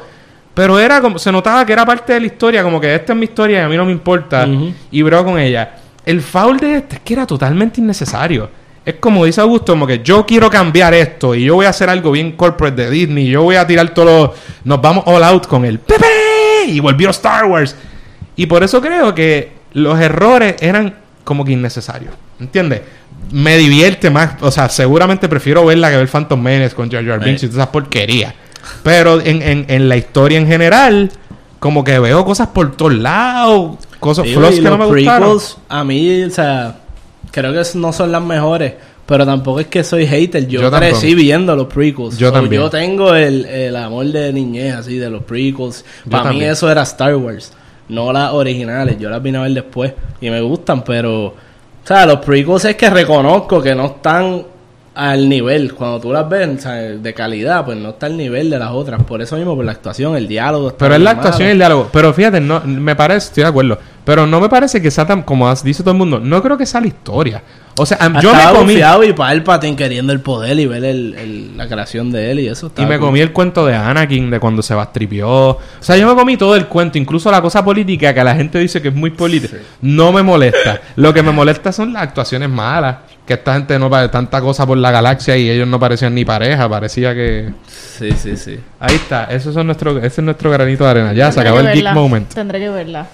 Pero 0.54 0.78
era 0.78 1.00
como, 1.00 1.18
se 1.18 1.30
notaba 1.30 1.64
que 1.64 1.72
era 1.72 1.86
parte 1.86 2.12
de 2.12 2.20
la 2.20 2.26
historia, 2.26 2.62
como 2.62 2.80
que 2.80 2.94
esta 2.94 3.12
es 3.12 3.18
mi 3.18 3.24
historia 3.24 3.60
y 3.60 3.62
a 3.62 3.68
mí 3.68 3.76
no 3.76 3.84
me 3.84 3.92
importa. 3.92 4.46
Y 4.90 5.02
bro 5.02 5.24
con 5.24 5.38
ella. 5.38 5.76
El 6.04 6.20
foul 6.22 6.58
de 6.58 6.76
este 6.76 6.96
es 6.96 7.02
que 7.02 7.14
era 7.14 7.26
totalmente 7.26 7.80
innecesario. 7.80 8.48
Es 8.84 8.94
como 8.94 9.24
dice 9.26 9.40
Augusto, 9.40 9.72
como 9.72 9.86
que 9.86 10.00
yo 10.02 10.24
quiero 10.26 10.50
cambiar 10.50 10.92
esto 10.94 11.34
y 11.34 11.44
yo 11.44 11.54
voy 11.54 11.66
a 11.66 11.68
hacer 11.68 11.88
algo 11.88 12.10
bien 12.10 12.32
corporate 12.32 12.82
de 12.86 12.90
Disney. 12.90 13.28
Yo 13.28 13.42
voy 13.42 13.56
a 13.56 13.66
tirar 13.66 13.90
todo 13.94 14.04
lo- 14.06 14.34
Nos 14.64 14.80
vamos 14.82 15.04
all 15.06 15.22
out 15.22 15.46
con 15.46 15.64
el 15.64 15.78
Pepe 15.78 16.06
y 16.66 16.80
volvió 16.80 17.10
Star 17.10 17.44
Wars. 17.44 17.76
Y 18.36 18.46
por 18.46 18.62
eso 18.62 18.80
creo 18.80 19.14
que 19.14 19.52
los 19.74 20.00
errores 20.00 20.56
eran 20.60 20.94
como 21.30 21.44
que 21.44 21.52
innecesarios. 21.52 22.12
¿Entiendes? 22.40 22.80
me 23.30 23.56
divierte 23.56 24.10
más. 24.10 24.32
O 24.40 24.50
sea, 24.50 24.68
seguramente 24.68 25.28
prefiero 25.28 25.64
verla 25.64 25.88
que 25.88 25.96
ver 25.96 26.08
Phantom 26.08 26.42
Menace 26.42 26.74
con 26.74 26.90
Jar 26.90 27.06
Jar 27.06 27.24
Binks 27.24 27.44
y 27.44 27.46
todas 27.46 27.58
esas 27.58 27.68
porquerías. 27.68 28.34
Pero 28.82 29.20
en, 29.20 29.40
en, 29.42 29.64
en 29.68 29.88
la 29.88 29.96
historia 29.96 30.38
en 30.38 30.48
general, 30.48 31.12
como 31.60 31.84
que 31.84 32.00
veo 32.00 32.24
cosas 32.24 32.48
por 32.48 32.76
todos 32.76 32.94
lados, 32.94 33.76
cosas 34.00 34.26
y 34.26 34.34
que 34.34 34.60
no 34.62 34.76
me 34.76 34.86
gustaron. 34.86 35.38
a 35.68 35.84
mí, 35.84 36.24
o 36.24 36.30
sea, 36.30 36.80
creo 37.30 37.52
que 37.52 37.78
no 37.78 37.92
son 37.92 38.10
las 38.10 38.22
mejores. 38.22 38.72
Pero 39.06 39.24
tampoco 39.24 39.60
es 39.60 39.68
que 39.68 39.84
soy 39.84 40.08
hater. 40.08 40.48
Yo, 40.48 40.62
Yo 40.62 40.70
crecí 40.72 41.14
viendo 41.14 41.54
los 41.54 41.68
prequels. 41.68 42.18
Yo 42.18 42.30
So, 42.30 42.32
también. 42.34 42.62
Yo 42.62 42.70
tengo 42.70 43.14
el, 43.14 43.44
el 43.46 43.76
amor 43.76 44.06
de 44.06 44.32
niñez 44.32 44.74
así 44.74 44.98
de 44.98 45.08
los 45.08 45.22
prequels. 45.22 45.84
Para 46.10 46.32
mí 46.32 46.42
eso 46.42 46.68
era 46.68 46.82
Star 46.82 47.14
Wars. 47.14 47.52
No 47.90 48.12
las 48.12 48.32
originales. 48.32 48.98
Yo 48.98 49.10
las 49.10 49.22
vine 49.22 49.38
a 49.38 49.42
ver 49.42 49.52
después. 49.52 49.92
Y 50.20 50.30
me 50.30 50.40
gustan, 50.40 50.82
pero... 50.82 51.26
O 51.26 51.86
sea, 51.86 52.06
los 52.06 52.18
prequels 52.18 52.64
es 52.66 52.76
que 52.76 52.88
reconozco 52.90 53.62
que 53.62 53.74
no 53.74 53.86
están 53.86 54.44
al 54.94 55.28
nivel. 55.28 55.74
Cuando 55.74 56.00
tú 56.00 56.12
las 56.12 56.28
ves, 56.28 56.58
o 56.58 56.60
sea, 56.60 56.74
de 56.74 57.14
calidad, 57.14 57.64
pues 57.64 57.78
no 57.78 57.90
está 57.90 58.06
al 58.06 58.16
nivel 58.16 58.50
de 58.50 58.58
las 58.58 58.70
otras. 58.70 59.02
Por 59.02 59.22
eso 59.22 59.36
mismo, 59.36 59.56
por 59.56 59.64
la 59.64 59.72
actuación, 59.72 60.16
el 60.16 60.28
diálogo. 60.28 60.74
Pero 60.76 60.94
es 60.94 61.00
la 61.00 61.12
actuación 61.12 61.48
y 61.48 61.52
el 61.52 61.58
diálogo. 61.58 61.88
Pero 61.92 62.12
fíjate, 62.12 62.40
no, 62.40 62.60
me 62.60 62.94
parece, 62.94 63.28
estoy 63.28 63.44
de 63.44 63.48
acuerdo. 63.48 63.78
Pero 64.04 64.26
no 64.26 64.40
me 64.40 64.48
parece 64.48 64.80
que 64.82 64.90
sea 64.90 65.06
tan, 65.06 65.22
como 65.22 65.52
dice 65.56 65.82
todo 65.82 65.92
el 65.92 65.98
mundo, 65.98 66.20
no 66.20 66.42
creo 66.42 66.56
que 66.56 66.66
sea 66.66 66.80
la 66.80 66.88
historia. 66.88 67.42
O 67.80 67.86
sea, 67.86 67.98
yo 68.20 68.34
me 68.34 68.58
comí. 68.58 68.74
y 69.08 69.12
Palpatine 69.12 69.74
queriendo 69.76 70.12
el 70.12 70.20
poder 70.20 70.58
y 70.58 70.66
ver 70.66 70.84
el, 70.84 71.14
el- 71.14 71.56
la 71.56 71.66
creación 71.66 72.12
de 72.12 72.30
él 72.30 72.40
y 72.40 72.48
eso. 72.48 72.70
Y 72.76 72.82
me 72.82 72.98
cool. 72.98 73.08
comí 73.08 73.20
el 73.20 73.32
cuento 73.32 73.64
de 73.64 73.74
Anakin, 73.74 74.30
de 74.30 74.38
cuando 74.38 74.62
se 74.62 74.74
bastripió. 74.74 75.28
O 75.28 75.58
sea, 75.80 75.96
yo 75.96 76.06
me 76.08 76.14
comí 76.14 76.36
todo 76.36 76.56
el 76.56 76.66
cuento, 76.66 76.98
incluso 76.98 77.30
la 77.30 77.40
cosa 77.40 77.64
política, 77.64 78.12
que 78.12 78.22
la 78.22 78.34
gente 78.34 78.58
dice 78.58 78.82
que 78.82 78.88
es 78.88 78.94
muy 78.94 79.10
política. 79.10 79.56
No 79.80 80.12
me 80.12 80.22
molesta. 80.22 80.80
Lo 80.96 81.14
que 81.14 81.22
me 81.22 81.32
molesta 81.32 81.72
son 81.72 81.92
las 81.92 82.02
actuaciones 82.02 82.48
malas. 82.48 82.96
Que 83.26 83.34
esta 83.34 83.54
gente 83.54 83.78
no 83.78 83.88
pare 83.88 84.08
tanta 84.08 84.40
cosa 84.40 84.66
por 84.66 84.76
la 84.76 84.90
galaxia 84.90 85.36
y 85.36 85.48
ellos 85.48 85.68
no 85.68 85.78
parecían 85.78 86.14
ni 86.14 86.24
pareja. 86.24 86.68
Parecía 86.68 87.14
que... 87.14 87.50
Sí, 87.68 88.10
sí, 88.12 88.36
sí. 88.36 88.58
Ahí 88.80 88.96
está. 88.96 89.24
Esos 89.24 89.54
son 89.54 89.66
nuestro, 89.66 89.96
ese 89.98 90.20
es 90.20 90.24
nuestro 90.24 90.50
granito 90.50 90.84
de 90.84 90.90
arena. 90.90 91.12
Ya, 91.12 91.30
se 91.30 91.40
acabó 91.40 91.60
el 91.60 91.72
geek 91.72 91.92
moment. 91.92 92.28
Tendré 92.34 92.58
que 92.58 92.68
verla. 92.70 93.06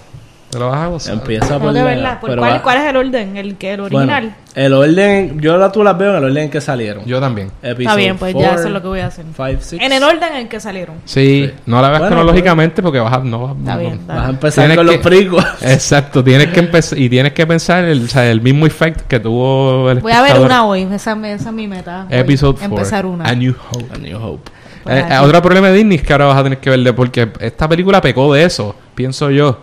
Te 0.49 0.59
lo 0.59 0.69
vas 0.69 0.79
a 0.79 0.87
gozar. 0.87 1.13
Empieza 1.15 1.59
por 1.59 1.73
que 1.73 1.81
la-. 1.95 2.19
¿Por 2.21 2.37
cuál, 2.37 2.61
cuál 2.61 2.77
es 2.77 2.83
el 2.89 2.95
orden? 2.95 3.35
¿El 3.35 3.55
que 3.57 3.73
el 3.73 3.81
bueno, 3.81 3.97
original? 3.97 4.35
el 4.55 4.73
orden, 4.73 5.39
yo 5.41 5.57
la, 5.57 5.71
tú 5.73 5.83
las 5.83 5.97
veo 5.97 6.11
en 6.11 6.17
el 6.17 6.23
orden 6.23 6.43
en 6.45 6.49
que 6.49 6.61
salieron. 6.61 7.03
Yo 7.05 7.19
también. 7.19 7.51
Está 7.61 7.95
bien, 7.95 8.17
pues 8.17 8.33
ya 8.33 8.53
eso 8.53 8.67
es 8.67 8.71
lo 8.71 8.81
que 8.81 8.87
voy 8.87 8.99
a 9.01 9.07
hacer. 9.07 9.25
Five, 9.35 9.57
six. 9.61 9.83
En 9.83 9.91
el 9.91 10.01
orden 10.01 10.23
en 10.31 10.35
el 10.37 10.47
que 10.47 10.59
salieron. 10.61 10.95
Sí, 11.05 11.47
Sí. 11.47 11.53
no 11.65 11.81
la 11.81 11.89
veas 11.89 11.99
Bueno, 11.99 12.15
cronológicamente 12.15 12.81
porque 12.81 12.99
vas 12.99 13.13
a... 13.13 13.19
No, 13.19 13.39
vas- 13.47 13.57
Está 13.57 13.73
no- 13.75 13.79
bien. 13.81 13.99
Vas 14.07 14.25
a 14.25 14.29
empezar 14.29 14.63
Tienes 14.65 14.77
con 14.77 14.87
que- 14.87 14.93
los 14.93 15.05
pricos. 15.05 15.45
Exacto, 15.61 16.23
tienes 16.23 16.47
que 16.47 16.59
empezar 16.61 16.97
y 16.97 17.09
tienes 17.09 17.33
que 17.33 17.45
pensar 17.45 17.83
el, 17.83 18.05
o 18.05 18.07
sea, 18.07 18.31
el 18.31 18.39
mismo 18.41 18.65
effect 18.65 19.01
que 19.01 19.19
tuvo 19.19 19.91
el 19.91 19.99
Voy 19.99 20.13
a 20.13 20.21
ver 20.21 20.39
una 20.39 20.65
hoy. 20.65 20.83
Esa, 20.93 21.11
esa 21.27 21.49
es 21.49 21.53
mi 21.53 21.67
meta. 21.67 22.07
Episode 22.09 22.53
4. 22.59 22.65
Empezar 22.77 23.05
una. 23.05 23.25
A 23.25 23.35
New 23.35 23.53
Hope. 23.71 23.93
A 23.93 23.97
New 23.97 24.17
Hope. 24.17 24.49
Pues 24.83 24.95
Eh, 24.95 24.99
aquí. 25.01 25.13
eh, 25.13 25.19
otro 25.19 25.41
problema 25.41 25.67
de 25.67 25.73
Disney 25.73 25.97
es 25.97 26.03
que 26.03 26.13
ahora 26.13 26.25
vas 26.27 26.37
a 26.37 26.43
tener 26.43 26.59
que 26.59 26.69
verle 26.69 26.93
porque 26.93 27.29
esta 27.41 27.67
película 27.67 27.99
pecó 27.99 28.33
de 28.33 28.45
eso, 28.45 28.73
pienso 28.95 29.29
yo. 29.29 29.59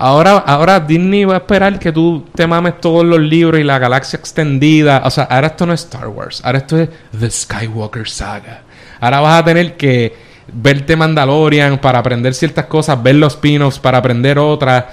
Ahora, 0.00 0.38
ahora 0.38 0.80
Disney 0.80 1.24
va 1.24 1.34
a 1.34 1.36
esperar 1.38 1.78
que 1.78 1.92
tú 1.92 2.24
te 2.34 2.46
mames 2.46 2.80
todos 2.80 3.04
los 3.04 3.20
libros 3.20 3.60
y 3.60 3.64
la 3.64 3.78
galaxia 3.78 4.18
extendida. 4.18 5.02
O 5.04 5.10
sea, 5.10 5.24
ahora 5.24 5.48
esto 5.48 5.66
no 5.66 5.72
es 5.74 5.80
Star 5.84 6.08
Wars. 6.08 6.40
Ahora 6.44 6.58
esto 6.58 6.78
es 6.78 6.88
The 7.18 7.30
Skywalker 7.30 8.08
Saga. 8.08 8.62
Ahora 9.00 9.20
vas 9.20 9.40
a 9.42 9.44
tener 9.44 9.76
que 9.76 10.14
verte 10.52 10.96
Mandalorian 10.96 11.78
para 11.78 11.98
aprender 11.98 12.32
ciertas 12.34 12.64
cosas, 12.66 13.02
ver 13.02 13.16
los 13.16 13.34
spin-offs 13.34 13.78
para 13.78 13.98
aprender 13.98 14.38
otras. 14.38 14.84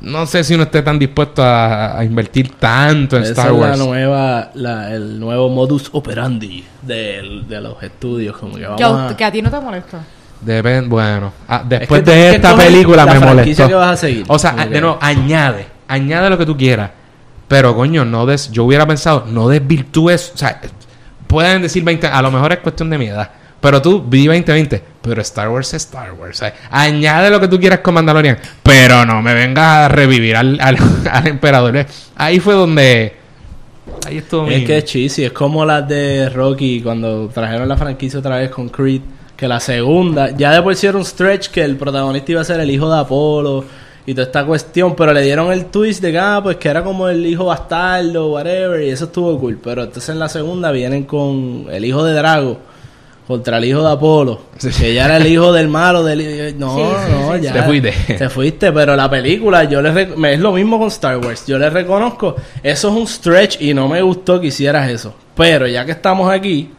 No 0.00 0.26
sé 0.26 0.42
si 0.44 0.54
uno 0.54 0.64
esté 0.64 0.82
tan 0.82 0.98
dispuesto 0.98 1.42
a, 1.42 1.98
a 1.98 2.04
invertir 2.04 2.52
tanto 2.58 3.16
en 3.16 3.22
Esa 3.22 3.32
Star 3.32 3.46
es 3.48 3.52
Wars. 3.60 3.78
la 3.78 3.84
nueva, 3.84 4.50
la, 4.54 4.92
el 4.94 5.18
nuevo 5.20 5.48
modus 5.48 5.88
operandi 5.92 6.64
del- 6.82 7.46
de, 7.48 7.60
los 7.60 7.82
estudios. 7.82 8.36
Como 8.36 8.56
que 8.56 8.64
vamos 8.64 8.76
Que 8.78 8.84
a, 8.84 9.08
a... 9.10 9.16
que 9.16 9.24
a 9.24 9.32
ti 9.32 9.40
no 9.40 9.50
te 9.50 9.60
molesta. 9.60 10.00
Bueno, 10.86 11.32
ah, 11.48 11.62
después 11.66 12.02
que 12.02 12.10
de 12.10 12.34
esta 12.36 12.56
película 12.56 13.04
la 13.04 13.14
me 13.14 13.20
molestó. 13.20 13.68
que 13.68 13.74
vas 13.74 13.92
a 13.92 13.96
seguir. 13.96 14.24
O 14.28 14.38
sea, 14.38 14.52
de 14.52 14.80
nuevo, 14.80 14.98
añade, 15.00 15.66
añade 15.88 16.30
lo 16.30 16.38
que 16.38 16.46
tú 16.46 16.56
quieras. 16.56 16.90
Pero 17.48 17.74
coño, 17.74 18.04
no 18.04 18.26
des, 18.26 18.50
yo 18.50 18.64
hubiera 18.64 18.86
pensado, 18.86 19.26
no 19.28 19.48
desvirtúes, 19.48 20.32
o 20.34 20.38
sea, 20.38 20.60
pueden 21.26 21.62
decir 21.62 21.84
20, 21.84 22.06
a 22.06 22.22
lo 22.22 22.30
mejor 22.30 22.52
es 22.52 22.58
cuestión 22.58 22.90
de 22.90 22.98
mi 22.98 23.06
edad. 23.06 23.30
Pero 23.60 23.80
tú 23.80 24.04
vi 24.06 24.26
2020, 24.26 24.82
pero 25.00 25.22
Star 25.22 25.48
Wars 25.48 25.72
es 25.72 25.84
Star 25.84 26.12
Wars. 26.12 26.42
añade 26.70 27.30
lo 27.30 27.40
que 27.40 27.48
tú 27.48 27.58
quieras 27.58 27.80
con 27.80 27.94
Mandalorian, 27.94 28.38
pero 28.62 29.06
no 29.06 29.22
me 29.22 29.32
vengas 29.32 29.64
a 29.64 29.88
revivir 29.88 30.36
al, 30.36 30.58
al, 30.60 30.76
al 31.10 31.26
emperador. 31.26 31.76
¿eh? 31.76 31.86
Ahí 32.16 32.40
fue 32.40 32.54
donde 32.54 33.16
ahí 34.06 34.18
estuvo 34.18 34.42
mi 34.42 34.54
Es 34.54 34.64
que 34.64 34.78
es 34.78 34.84
cheesy, 34.84 35.24
es 35.24 35.32
como 35.32 35.64
las 35.64 35.86
de 35.88 36.28
Rocky 36.28 36.80
cuando 36.82 37.28
trajeron 37.28 37.68
la 37.68 37.76
franquicia 37.76 38.18
otra 38.18 38.36
vez 38.36 38.50
con 38.50 38.68
Creed, 38.68 39.00
que 39.36 39.48
la 39.48 39.60
segunda, 39.60 40.30
ya 40.30 40.52
de 40.52 40.62
por 40.62 40.74
sí 40.76 40.86
era 40.86 40.96
un 40.98 41.04
stretch 41.04 41.48
que 41.48 41.62
el 41.62 41.76
protagonista 41.76 42.32
iba 42.32 42.40
a 42.40 42.44
ser 42.44 42.60
el 42.60 42.70
hijo 42.70 42.92
de 42.92 43.00
Apolo 43.00 43.64
y 44.06 44.12
toda 44.14 44.26
esta 44.26 44.44
cuestión, 44.44 44.94
pero 44.94 45.12
le 45.12 45.22
dieron 45.22 45.50
el 45.50 45.66
twist 45.66 46.02
de 46.02 46.12
que, 46.12 46.18
ah, 46.18 46.40
pues 46.42 46.56
que 46.56 46.68
era 46.68 46.84
como 46.84 47.08
el 47.08 47.24
hijo 47.26 47.46
bastardo, 47.46 48.32
whatever, 48.32 48.82
y 48.82 48.90
eso 48.90 49.06
estuvo 49.06 49.38
cool, 49.40 49.58
pero 49.62 49.82
entonces 49.82 50.10
en 50.10 50.18
la 50.18 50.28
segunda 50.28 50.70
vienen 50.70 51.04
con 51.04 51.66
el 51.70 51.84
hijo 51.84 52.04
de 52.04 52.14
Drago 52.14 52.58
contra 53.26 53.56
el 53.56 53.64
hijo 53.64 53.82
de 53.82 53.90
Apolo, 53.90 54.40
que 54.78 54.92
ya 54.92 55.06
era 55.06 55.16
el 55.16 55.26
hijo 55.26 55.50
del 55.50 55.68
malo 55.68 56.04
del 56.04 56.58
no, 56.58 56.76
Sí, 56.76 56.82
sí, 56.82 57.12
no, 57.12 57.36
ya 57.38 57.52
Te 57.54 57.62
fuiste. 57.62 57.92
te 58.18 58.28
fuiste, 58.28 58.70
pero 58.70 58.94
la 58.94 59.08
película, 59.08 59.64
yo 59.64 59.80
le 59.80 60.34
es 60.34 60.40
lo 60.40 60.52
mismo 60.52 60.78
con 60.78 60.88
Star 60.88 61.16
Wars. 61.16 61.46
Yo 61.46 61.58
le 61.58 61.70
reconozco, 61.70 62.36
eso 62.62 62.88
es 62.88 62.94
un 62.94 63.06
stretch 63.06 63.62
y 63.62 63.72
no 63.72 63.88
me 63.88 64.02
gustó 64.02 64.38
que 64.38 64.48
hicieras 64.48 64.90
eso. 64.90 65.14
Pero 65.34 65.66
ya 65.66 65.86
que 65.86 65.92
estamos 65.92 66.30
aquí, 66.30 66.70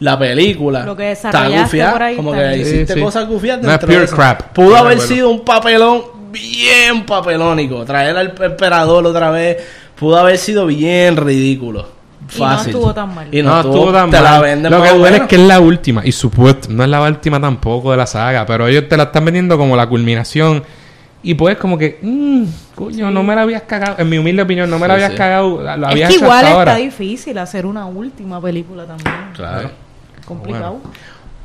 la 0.00 0.18
película 0.18 0.84
Lo 0.84 0.96
que 0.96 1.12
está 1.12 1.48
gufiada, 1.48 1.92
por 1.92 2.02
ahí 2.02 2.16
como 2.16 2.34
está 2.34 2.50
que 2.50 2.58
hiciste 2.58 2.86
Sí, 2.86 2.92
sí. 2.94 3.00
cosas 3.00 3.28
gufiadas 3.28 3.62
No 3.62 3.68
es 3.72 3.80
dentro 3.80 3.98
pure 3.98 4.08
crap. 4.08 4.42
Pudo 4.52 4.76
haber 4.76 5.00
sido 5.00 5.30
un 5.30 5.44
papelón 5.44 6.02
bien 6.32 7.06
papelónico. 7.06 7.84
Traer 7.84 8.16
al 8.16 8.34
emperador 8.40 9.06
otra 9.06 9.30
vez 9.30 9.58
pudo 9.94 10.16
haber 10.18 10.36
sido 10.38 10.66
bien 10.66 11.16
ridículo. 11.16 11.86
Y 12.34 12.38
no 12.40 12.46
Fácil. 12.48 12.70
estuvo 12.74 12.92
tan 12.94 13.14
mal. 13.14 13.28
Y 13.30 13.42
no, 13.42 13.50
no, 13.50 13.60
estuvo 13.60 13.92
tan 13.92 14.10
te 14.10 14.20
la 14.20 14.30
mal. 14.32 14.42
venden 14.42 14.72
Lo 14.72 14.82
que 14.82 14.90
duele 14.90 15.16
es 15.18 15.22
que 15.24 15.36
es 15.36 15.42
la 15.42 15.60
última. 15.60 16.04
Y 16.04 16.10
supuesto, 16.10 16.68
no 16.70 16.82
es 16.82 16.88
la 16.88 17.00
última 17.02 17.40
tampoco 17.40 17.90
de 17.92 17.98
la 17.98 18.06
saga. 18.06 18.44
Pero 18.46 18.66
ellos 18.66 18.88
te 18.88 18.96
la 18.96 19.04
están 19.04 19.24
vendiendo 19.26 19.56
como 19.58 19.76
la 19.76 19.86
culminación. 19.86 20.62
Y 21.22 21.34
pues 21.34 21.56
como 21.56 21.78
que, 21.78 21.98
mmm, 22.02 22.44
coño, 22.74 23.10
no 23.10 23.22
me 23.22 23.34
la 23.34 23.42
habías 23.42 23.62
cagado. 23.62 23.96
En 23.98 24.08
mi 24.08 24.18
humilde 24.18 24.42
opinión, 24.42 24.68
no 24.68 24.78
me 24.78 24.88
la 24.88 24.94
habías 24.94 25.12
sí. 25.12 25.16
cagado. 25.18 25.62
La, 25.62 25.76
la 25.76 25.86
Es 25.88 25.92
habías 25.92 26.08
que 26.10 26.16
igual 26.16 26.44
está 26.44 26.54
ahora. 26.54 26.74
difícil 26.76 27.38
hacer 27.38 27.64
una 27.66 27.86
última 27.86 28.40
película 28.40 28.84
también. 28.84 29.14
Claro. 29.34 29.70
Complicado. 30.24 30.80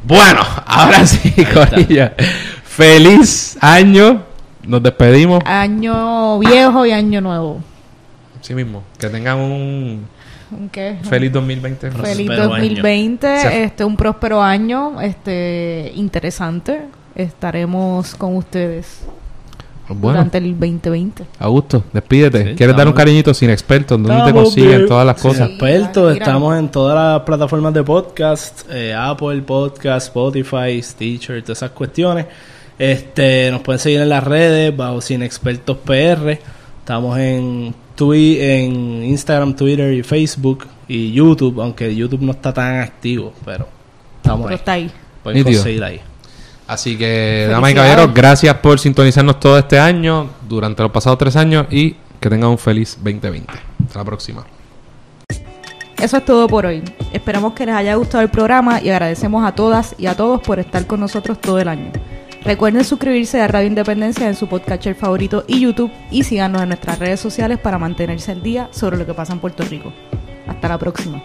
Bueno, 0.03 0.41
ahora 0.65 1.05
sí, 1.05 1.33
Corilla. 1.53 2.13
Feliz 2.63 3.57
año. 3.61 4.23
Nos 4.65 4.83
despedimos. 4.83 5.41
Año 5.45 6.37
viejo 6.39 6.85
y 6.85 6.91
año 6.91 7.21
nuevo. 7.21 7.59
Sí 8.41 8.53
mismo. 8.53 8.83
Que 8.97 9.07
tengan 9.09 9.37
un 9.39 10.07
¿Qué? 10.71 10.97
feliz 11.03 11.31
2020. 11.31 11.91
Feliz 11.91 12.27
Próspero 12.27 12.41
año. 12.43 12.49
2020, 12.49 13.41
Se- 13.41 13.63
este 13.63 13.83
un 13.83 13.95
próspero 13.97 14.41
año, 14.41 15.01
este 15.01 15.91
interesante. 15.95 16.81
Estaremos 17.15 18.15
con 18.15 18.35
ustedes 18.37 19.01
Bueno, 19.89 20.17
durante 20.19 20.37
el 20.37 20.51
2020. 20.59 21.25
Augusto, 21.39 21.83
despídete. 21.91 22.49
Sí, 22.51 22.55
¿Quieres 22.55 22.75
dar 22.77 22.87
un 22.87 22.93
cariñito 22.93 23.33
sin 23.33 23.49
experto? 23.49 23.97
¿Dónde 23.97 24.23
te 24.25 24.33
consiguen 24.33 24.69
bien. 24.77 24.87
todas 24.87 25.05
las 25.05 25.19
Sin 25.19 25.31
cosas? 25.31 25.49
expertos, 25.49 26.13
Mira. 26.13 26.25
estamos 26.25 26.57
en 26.57 26.69
todas 26.69 26.95
las 26.95 27.25
plataformas 27.25 27.73
de 27.73 27.83
podcast, 27.83 28.61
eh, 28.71 28.93
Apple 28.95 29.41
Podcast, 29.41 30.07
Spotify, 30.07 30.81
Stitcher, 30.81 31.41
todas 31.41 31.57
esas 31.57 31.71
cuestiones. 31.71 32.25
Este, 32.77 33.49
nos 33.51 33.61
pueden 33.61 33.79
seguir 33.79 34.01
en 34.01 34.09
las 34.09 34.23
redes 34.23 34.75
bajo 34.75 35.01
Sin 35.01 35.21
Expertos 35.23 35.77
PR. 35.83 36.39
Estamos 36.79 37.17
en 37.19 37.73
Twi 37.95 38.37
en 38.39 39.03
Instagram, 39.03 39.55
Twitter 39.55 39.93
y 39.93 40.01
Facebook 40.03 40.65
y 40.87 41.11
YouTube, 41.11 41.59
aunque 41.61 41.93
YouTube 41.93 42.21
no 42.21 42.31
está 42.31 42.53
tan 42.53 42.79
activo, 42.79 43.33
pero 43.43 43.67
estamos 44.17 44.45
Pero 44.47 44.49
ahí. 44.49 44.55
está 44.55 44.71
ahí. 44.73 44.91
Pueden 45.23 45.43
conseguir 45.43 45.83
ahí. 45.83 45.99
Así 46.69 46.95
que, 46.99 47.47
damas 47.49 47.71
y 47.71 47.73
caballeros, 47.73 48.13
gracias 48.13 48.55
por 48.57 48.79
sintonizarnos 48.79 49.39
todo 49.39 49.57
este 49.57 49.79
año, 49.79 50.29
durante 50.47 50.83
los 50.83 50.91
pasados 50.91 51.17
tres 51.17 51.35
años, 51.35 51.65
y 51.71 51.95
que 52.19 52.29
tengan 52.29 52.51
un 52.51 52.59
feliz 52.59 52.95
2020. 53.01 53.51
Hasta 53.87 53.97
la 53.97 54.05
próxima. 54.05 54.45
Eso 55.97 56.17
es 56.17 56.25
todo 56.25 56.47
por 56.47 56.67
hoy. 56.67 56.83
Esperamos 57.11 57.53
que 57.53 57.65
les 57.65 57.73
haya 57.73 57.95
gustado 57.95 58.23
el 58.23 58.29
programa 58.29 58.79
y 58.83 58.89
agradecemos 58.89 59.43
a 59.47 59.55
todas 59.55 59.95
y 59.97 60.05
a 60.05 60.15
todos 60.15 60.41
por 60.41 60.59
estar 60.59 60.85
con 60.85 60.99
nosotros 60.99 61.41
todo 61.41 61.57
el 61.57 61.69
año. 61.69 61.91
Recuerden 62.43 62.83
suscribirse 62.83 63.41
a 63.41 63.47
Radio 63.47 63.67
Independencia 63.67 64.27
en 64.27 64.35
su 64.35 64.45
podcatcher 64.45 64.93
favorito 64.93 65.45
y 65.47 65.61
YouTube 65.61 65.91
y 66.11 66.21
síganos 66.21 66.61
en 66.61 66.69
nuestras 66.69 66.99
redes 66.99 67.19
sociales 67.19 67.57
para 67.57 67.79
mantenerse 67.79 68.31
al 68.31 68.43
día 68.43 68.69
sobre 68.69 68.95
lo 68.95 69.07
que 69.07 69.15
pasa 69.15 69.33
en 69.33 69.39
Puerto 69.39 69.63
Rico. 69.63 69.91
Hasta 70.47 70.69
la 70.69 70.77
próxima. 70.77 71.19